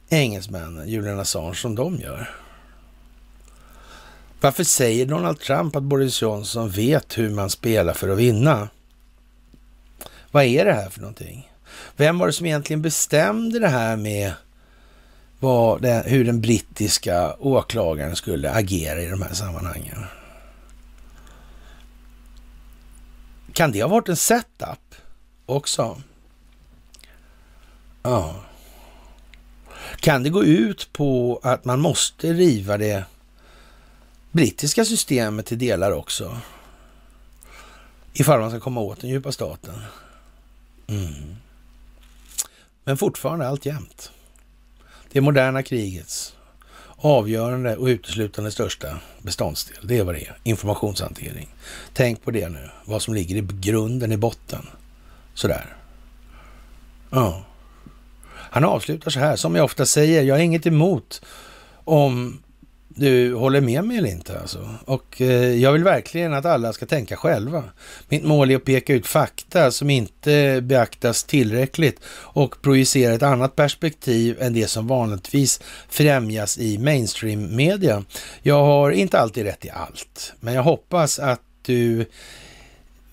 engelsmännen 0.08 0.88
Julian 0.88 1.20
Assange 1.20 1.54
som 1.54 1.74
de 1.74 1.96
gör? 1.96 2.30
Varför 4.40 4.64
säger 4.64 5.06
Donald 5.06 5.40
Trump 5.40 5.76
att 5.76 5.82
Boris 5.82 6.22
Johnson 6.22 6.70
vet 6.70 7.18
hur 7.18 7.30
man 7.30 7.50
spelar 7.50 7.94
för 7.94 8.08
att 8.08 8.18
vinna? 8.18 8.68
Vad 10.30 10.44
är 10.44 10.64
det 10.64 10.72
här 10.72 10.90
för 10.90 11.00
någonting? 11.00 11.50
Vem 11.96 12.18
var 12.18 12.26
det 12.26 12.32
som 12.32 12.46
egentligen 12.46 12.82
bestämde 12.82 13.58
det 13.58 13.68
här 13.68 13.96
med 13.96 14.32
vad 15.40 15.82
det, 15.82 16.02
hur 16.06 16.24
den 16.24 16.40
brittiska 16.40 17.36
åklagaren 17.38 18.16
skulle 18.16 18.50
agera 18.50 19.02
i 19.02 19.06
de 19.06 19.22
här 19.22 19.34
sammanhangen. 19.34 20.04
Kan 23.52 23.72
det 23.72 23.82
ha 23.82 23.88
varit 23.88 24.08
en 24.08 24.16
setup 24.16 24.94
också? 25.46 26.02
Ja. 28.02 28.34
Kan 30.00 30.22
det 30.22 30.30
gå 30.30 30.44
ut 30.44 30.92
på 30.92 31.40
att 31.42 31.64
man 31.64 31.80
måste 31.80 32.32
riva 32.32 32.78
det 32.78 33.04
brittiska 34.32 34.84
systemet 34.84 35.46
till 35.46 35.58
delar 35.58 35.92
också? 35.92 36.38
Ifall 38.12 38.40
man 38.40 38.50
ska 38.50 38.60
komma 38.60 38.80
åt 38.80 39.00
den 39.00 39.10
djupa 39.10 39.32
staten. 39.32 39.82
Mm. 40.86 41.36
Men 42.84 42.96
fortfarande 42.96 43.48
allt 43.48 43.66
jämt. 43.66 44.10
Det 45.12 45.20
moderna 45.20 45.62
krigets 45.62 46.34
avgörande 46.96 47.76
och 47.76 47.86
uteslutande 47.86 48.50
största 48.50 49.00
beståndsdel, 49.22 49.78
det 49.82 49.98
är 49.98 50.04
vad 50.04 50.14
det 50.14 50.20
är. 50.20 50.38
Informationshantering. 50.42 51.48
Tänk 51.92 52.24
på 52.24 52.30
det 52.30 52.48
nu, 52.48 52.70
vad 52.84 53.02
som 53.02 53.14
ligger 53.14 53.36
i 53.36 53.46
grunden, 53.60 54.12
i 54.12 54.16
botten. 54.16 54.66
Sådär. 55.34 55.76
Ja. 57.10 57.44
Han 58.32 58.64
avslutar 58.64 59.10
så 59.10 59.20
här, 59.20 59.36
som 59.36 59.54
jag 59.54 59.64
ofta 59.64 59.86
säger, 59.86 60.22
jag 60.22 60.34
har 60.34 60.40
inget 60.40 60.66
emot 60.66 61.22
om 61.84 62.42
du 63.00 63.34
håller 63.34 63.60
med 63.60 63.84
mig 63.84 63.98
eller 63.98 64.08
inte. 64.08 64.40
Alltså. 64.40 64.68
Och 64.84 65.20
eh, 65.20 65.54
jag 65.54 65.72
vill 65.72 65.84
verkligen 65.84 66.34
att 66.34 66.44
alla 66.44 66.72
ska 66.72 66.86
tänka 66.86 67.16
själva. 67.16 67.64
Mitt 68.08 68.24
mål 68.24 68.50
är 68.50 68.56
att 68.56 68.64
peka 68.64 68.94
ut 68.94 69.06
fakta 69.06 69.70
som 69.70 69.90
inte 69.90 70.60
beaktas 70.62 71.24
tillräckligt 71.24 72.00
och 72.10 72.62
projicera 72.62 73.14
ett 73.14 73.22
annat 73.22 73.56
perspektiv 73.56 74.36
än 74.40 74.52
det 74.52 74.66
som 74.66 74.86
vanligtvis 74.86 75.60
främjas 75.88 76.58
i 76.58 76.78
mainstream-media. 76.78 78.04
Jag 78.42 78.62
har 78.64 78.90
inte 78.90 79.18
alltid 79.18 79.44
rätt 79.44 79.64
i 79.64 79.70
allt, 79.70 80.32
men 80.40 80.54
jag 80.54 80.62
hoppas 80.62 81.18
att 81.18 81.42
du 81.62 82.06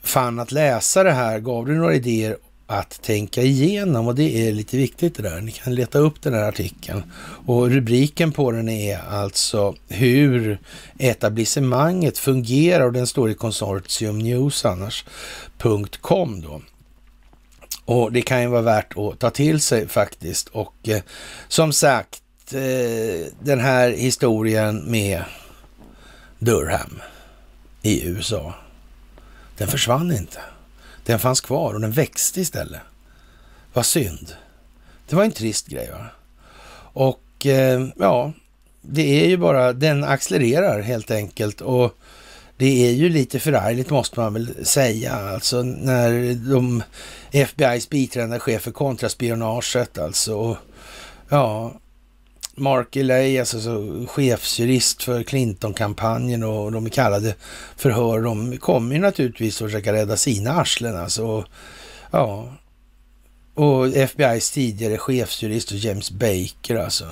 fann 0.03 0.39
att 0.39 0.51
läsa 0.51 1.03
det 1.03 1.11
här 1.11 1.39
gav 1.39 1.65
du 1.65 1.76
några 1.76 1.95
idéer 1.95 2.38
att 2.68 3.02
tänka 3.02 3.41
igenom 3.41 4.07
och 4.07 4.15
det 4.15 4.48
är 4.48 4.52
lite 4.52 4.77
viktigt 4.77 5.15
det 5.15 5.23
där. 5.23 5.41
Ni 5.41 5.52
kan 5.52 5.76
leta 5.76 5.99
upp 5.99 6.22
den 6.22 6.34
här 6.34 6.48
artikeln 6.48 7.03
och 7.45 7.69
rubriken 7.69 8.31
på 8.31 8.52
den 8.52 8.69
är 8.69 8.99
alltså 9.10 9.76
hur 9.88 10.60
etablissemanget 10.98 12.18
fungerar 12.18 12.85
och 12.85 12.94
den 12.94 13.07
står 13.07 13.30
i 13.30 13.34
konsortium 13.34 14.19
News 14.19 14.65
annars.com 14.65 16.41
då. 16.41 16.61
Och 17.85 18.11
det 18.11 18.22
kan 18.22 18.41
ju 18.41 18.48
vara 18.48 18.61
värt 18.61 18.98
att 18.98 19.19
ta 19.19 19.30
till 19.30 19.61
sig 19.61 19.88
faktiskt 19.88 20.48
och 20.48 20.89
eh, 20.89 21.02
som 21.48 21.73
sagt 21.73 22.22
eh, 22.53 23.31
den 23.39 23.60
här 23.60 23.89
historien 23.89 24.91
med 24.91 25.23
Durham 26.39 27.02
i 27.81 28.07
USA, 28.07 28.53
den 29.57 29.68
försvann 29.68 30.11
inte. 30.11 30.39
Den 31.08 31.20
fanns 31.20 31.42
kvar 31.42 31.74
och 31.74 31.82
den 31.82 31.92
växte 31.92 32.42
istället. 32.42 32.82
Vad 33.74 33.86
synd. 33.86 34.36
Det 35.10 35.16
var 35.16 35.24
en 35.24 35.32
trist 35.32 35.68
grej 35.68 35.90
va? 35.92 36.06
Och 36.94 37.46
eh, 37.46 37.88
ja, 38.00 38.34
det 38.82 39.24
är 39.24 39.28
ju 39.28 39.38
bara, 39.38 39.74
den 39.74 40.04
accelererar 40.04 40.82
helt 40.82 41.12
enkelt 41.12 41.62
och 41.62 41.98
det 42.58 42.88
är 42.88 42.92
ju 42.92 43.10
lite 43.10 43.40
förargligt 43.40 43.90
måste 43.90 44.20
man 44.20 44.34
väl 44.34 44.66
säga, 44.66 45.16
alltså 45.16 45.64
när 45.64 46.12
de 46.52 46.84
FBI's 47.32 47.90
biträdande 47.90 48.40
chef 48.40 48.62
för 48.62 48.72
kontraspionaget 48.72 49.98
alltså. 49.98 50.36
Och, 50.36 50.58
ja, 51.30 51.74
Mark 52.60 52.96
Elay, 52.96 53.40
alltså 53.40 53.58
chefsjurist 54.08 55.04
för 55.04 55.24
Clinton-kampanjen 55.24 56.44
och 56.44 56.72
de 56.72 56.86
är 56.86 56.90
kallade 56.90 57.36
förhör. 57.76 58.22
De 58.22 58.58
kommer 58.58 58.96
ju 58.96 59.02
naturligtvis 59.02 59.62
att 59.62 59.68
försöka 59.68 59.94
rädda 59.94 60.18
sina 60.18 60.52
arslen 60.52 60.98
alltså. 60.98 61.46
Ja, 62.12 62.54
och 63.54 63.88
FBI's 63.88 64.54
tidigare 64.54 64.98
chefsjurist 64.98 65.72
och 65.72 65.78
James 65.78 66.12
Baker 66.12 66.76
alltså. 66.76 67.06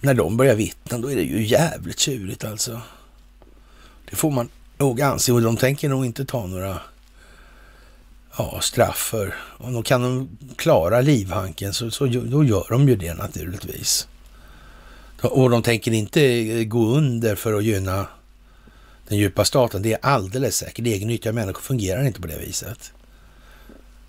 När 0.00 0.14
de 0.14 0.36
börjar 0.36 0.54
vittna 0.54 0.98
då 0.98 1.10
är 1.10 1.16
det 1.16 1.22
ju 1.22 1.46
jävligt 1.46 1.98
tjurigt 1.98 2.44
alltså. 2.44 2.80
Det 4.10 4.16
får 4.16 4.30
man 4.30 4.48
nog 4.78 5.00
anse 5.00 5.32
och 5.32 5.42
de 5.42 5.56
tänker 5.56 5.88
nog 5.88 6.06
inte 6.06 6.24
ta 6.24 6.46
några 6.46 6.80
ja, 8.38 8.60
straff 8.60 8.96
för. 8.96 9.34
Och 9.58 9.72
då 9.72 9.82
kan 9.82 10.02
de 10.02 10.38
klara 10.56 11.00
livhanken 11.00 11.74
så, 11.74 11.90
så 11.90 12.06
då 12.06 12.44
gör 12.44 12.66
de 12.70 12.88
ju 12.88 12.96
det 12.96 13.14
naturligtvis. 13.14 14.08
Och 15.22 15.50
de 15.50 15.62
tänker 15.62 15.92
inte 15.92 16.22
eh, 16.22 16.64
gå 16.64 16.86
under 16.86 17.34
för 17.34 17.54
att 17.54 17.64
gynna 17.64 18.06
den 19.08 19.18
djupa 19.18 19.44
staten. 19.44 19.82
Det 19.82 19.92
är 19.92 19.98
alldeles 20.02 20.56
säkert. 20.56 20.86
Egennyttiga 20.86 21.32
människor 21.32 21.60
fungerar 21.60 22.04
inte 22.04 22.20
på 22.20 22.26
det 22.26 22.38
viset. 22.38 22.92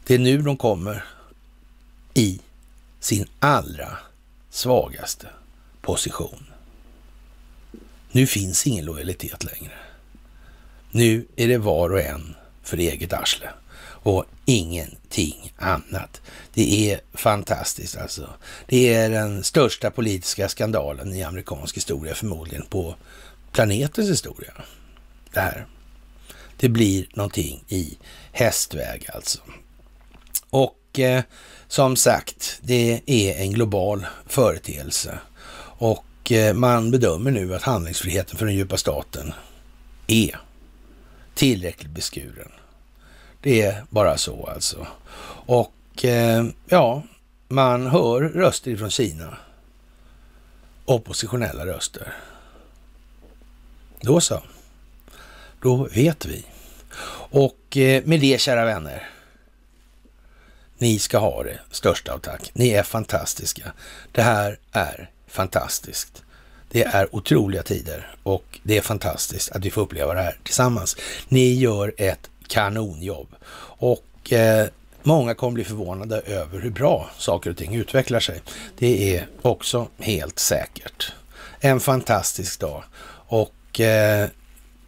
Det 0.06 0.14
är 0.14 0.20
nu 0.20 0.42
de 0.42 0.58
kommer 0.58 1.06
i 2.14 2.40
sin 3.00 3.26
allra 3.40 3.98
svagaste 4.50 5.28
position. 5.82 6.46
Nu 8.12 8.28
finns 8.28 8.68
ingen 8.68 8.86
lojalitet 8.86 9.44
längre. 9.44 9.74
Nu 10.92 11.26
är 11.36 11.48
det 11.48 11.58
var 11.58 11.90
och 11.90 12.02
en 12.02 12.36
för 12.64 12.78
eget 12.78 13.14
arsle 13.14 13.50
och 14.04 14.26
ingenting 14.46 15.54
annat. 15.58 16.22
Det 16.54 16.92
är 16.92 17.02
fantastiskt 17.14 17.98
alltså. 17.98 18.30
Det 18.68 18.94
är 18.94 19.10
den 19.10 19.44
största 19.44 19.92
politiska 19.92 20.50
skandalen 20.50 21.14
i 21.14 21.24
amerikansk 21.24 21.78
historia 21.78 22.16
förmodligen 22.16 22.66
på 22.70 22.96
planetens 23.52 24.10
historia. 24.10 24.54
Det 25.34 25.40
här. 25.40 25.66
Det 26.58 26.70
blir 26.70 27.06
någonting 27.14 27.64
i 27.68 27.98
hästväg 28.32 29.10
alltså. 29.14 29.40
Och 30.50 31.00
eh, 31.00 31.24
som 31.68 31.96
sagt, 31.96 32.60
det 32.62 33.02
är 33.06 33.42
en 33.42 33.52
global 33.52 34.06
företeelse 34.26 35.20
och 35.80 36.32
eh, 36.32 36.54
man 36.54 36.92
bedömer 36.92 37.32
nu 37.32 37.56
att 37.56 37.64
handlingsfriheten 37.64 38.38
för 38.38 38.46
den 38.46 38.56
djupa 38.56 38.78
staten 38.78 39.34
är 40.08 40.40
tillräckligt 41.36 41.92
beskuren. 41.92 42.52
Det 43.42 43.62
är 43.62 43.84
bara 43.90 44.18
så 44.18 44.46
alltså. 44.46 44.88
Och 45.46 46.06
eh, 46.06 46.46
ja, 46.66 47.04
man 47.48 47.88
hör 47.88 48.22
röster 48.22 48.76
från 48.76 48.90
Kina. 48.90 49.38
Oppositionella 50.86 51.66
röster. 51.66 52.14
Då 54.02 54.22
så. 54.22 54.42
Då 55.62 55.88
vet 55.96 56.26
vi. 56.26 56.46
Och 57.32 57.78
eh, 57.78 58.04
med 58.06 58.20
det, 58.20 58.42
kära 58.42 58.66
vänner. 58.66 59.10
Ni 60.78 61.00
ska 61.00 61.18
ha 61.18 61.44
det 61.44 61.60
största 61.72 62.14
av 62.14 62.20
tack. 62.20 62.52
Ni 62.54 62.70
är 62.70 62.84
fantastiska. 62.84 63.74
Det 64.12 64.22
här 64.22 64.60
är 64.72 65.10
fantastiskt. 65.28 66.24
Det 66.72 66.84
är 66.84 67.16
otroliga 67.16 67.64
tider 67.64 68.16
och 68.24 68.60
det 68.64 68.78
är 68.78 68.82
fantastiskt 68.82 69.52
att 69.52 69.66
vi 69.66 69.72
får 69.72 69.82
uppleva 69.82 70.14
det 70.14 70.22
här 70.22 70.40
tillsammans. 70.44 70.98
Ni 71.28 71.54
gör 71.54 71.94
ett 71.98 72.30
kanonjobb 72.50 73.36
och 73.80 74.34
eh, 74.34 74.68
många 75.04 75.34
kommer 75.34 75.54
bli 75.54 75.64
förvånade 75.64 76.20
över 76.20 76.60
hur 76.60 76.70
bra 76.70 77.10
saker 77.18 77.50
och 77.50 77.58
ting 77.58 77.76
utvecklar 77.76 78.20
sig. 78.20 78.42
Det 78.78 79.18
är 79.18 79.28
också 79.42 79.88
helt 79.98 80.40
säkert. 80.40 81.14
En 81.60 81.80
fantastisk 81.80 82.60
dag 82.60 82.84
och 83.28 83.80
eh, 83.80 84.30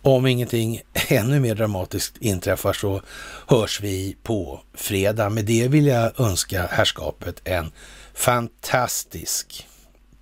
om 0.01 0.27
ingenting 0.27 0.81
ännu 1.07 1.39
mer 1.39 1.55
dramatiskt 1.55 2.17
inträffar 2.17 2.73
så 2.73 3.01
hörs 3.47 3.81
vi 3.81 4.17
på 4.23 4.61
fredag. 4.73 5.29
Med 5.29 5.45
det 5.45 5.67
vill 5.67 5.85
jag 5.85 6.19
önska 6.19 6.67
herrskapet 6.71 7.41
en 7.43 7.71
fantastisk 8.13 9.67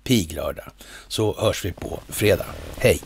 piglördag. 0.04 0.72
Så 1.08 1.40
hörs 1.40 1.64
vi 1.64 1.72
på 1.72 2.00
fredag. 2.08 2.46
Hej! 2.78 3.00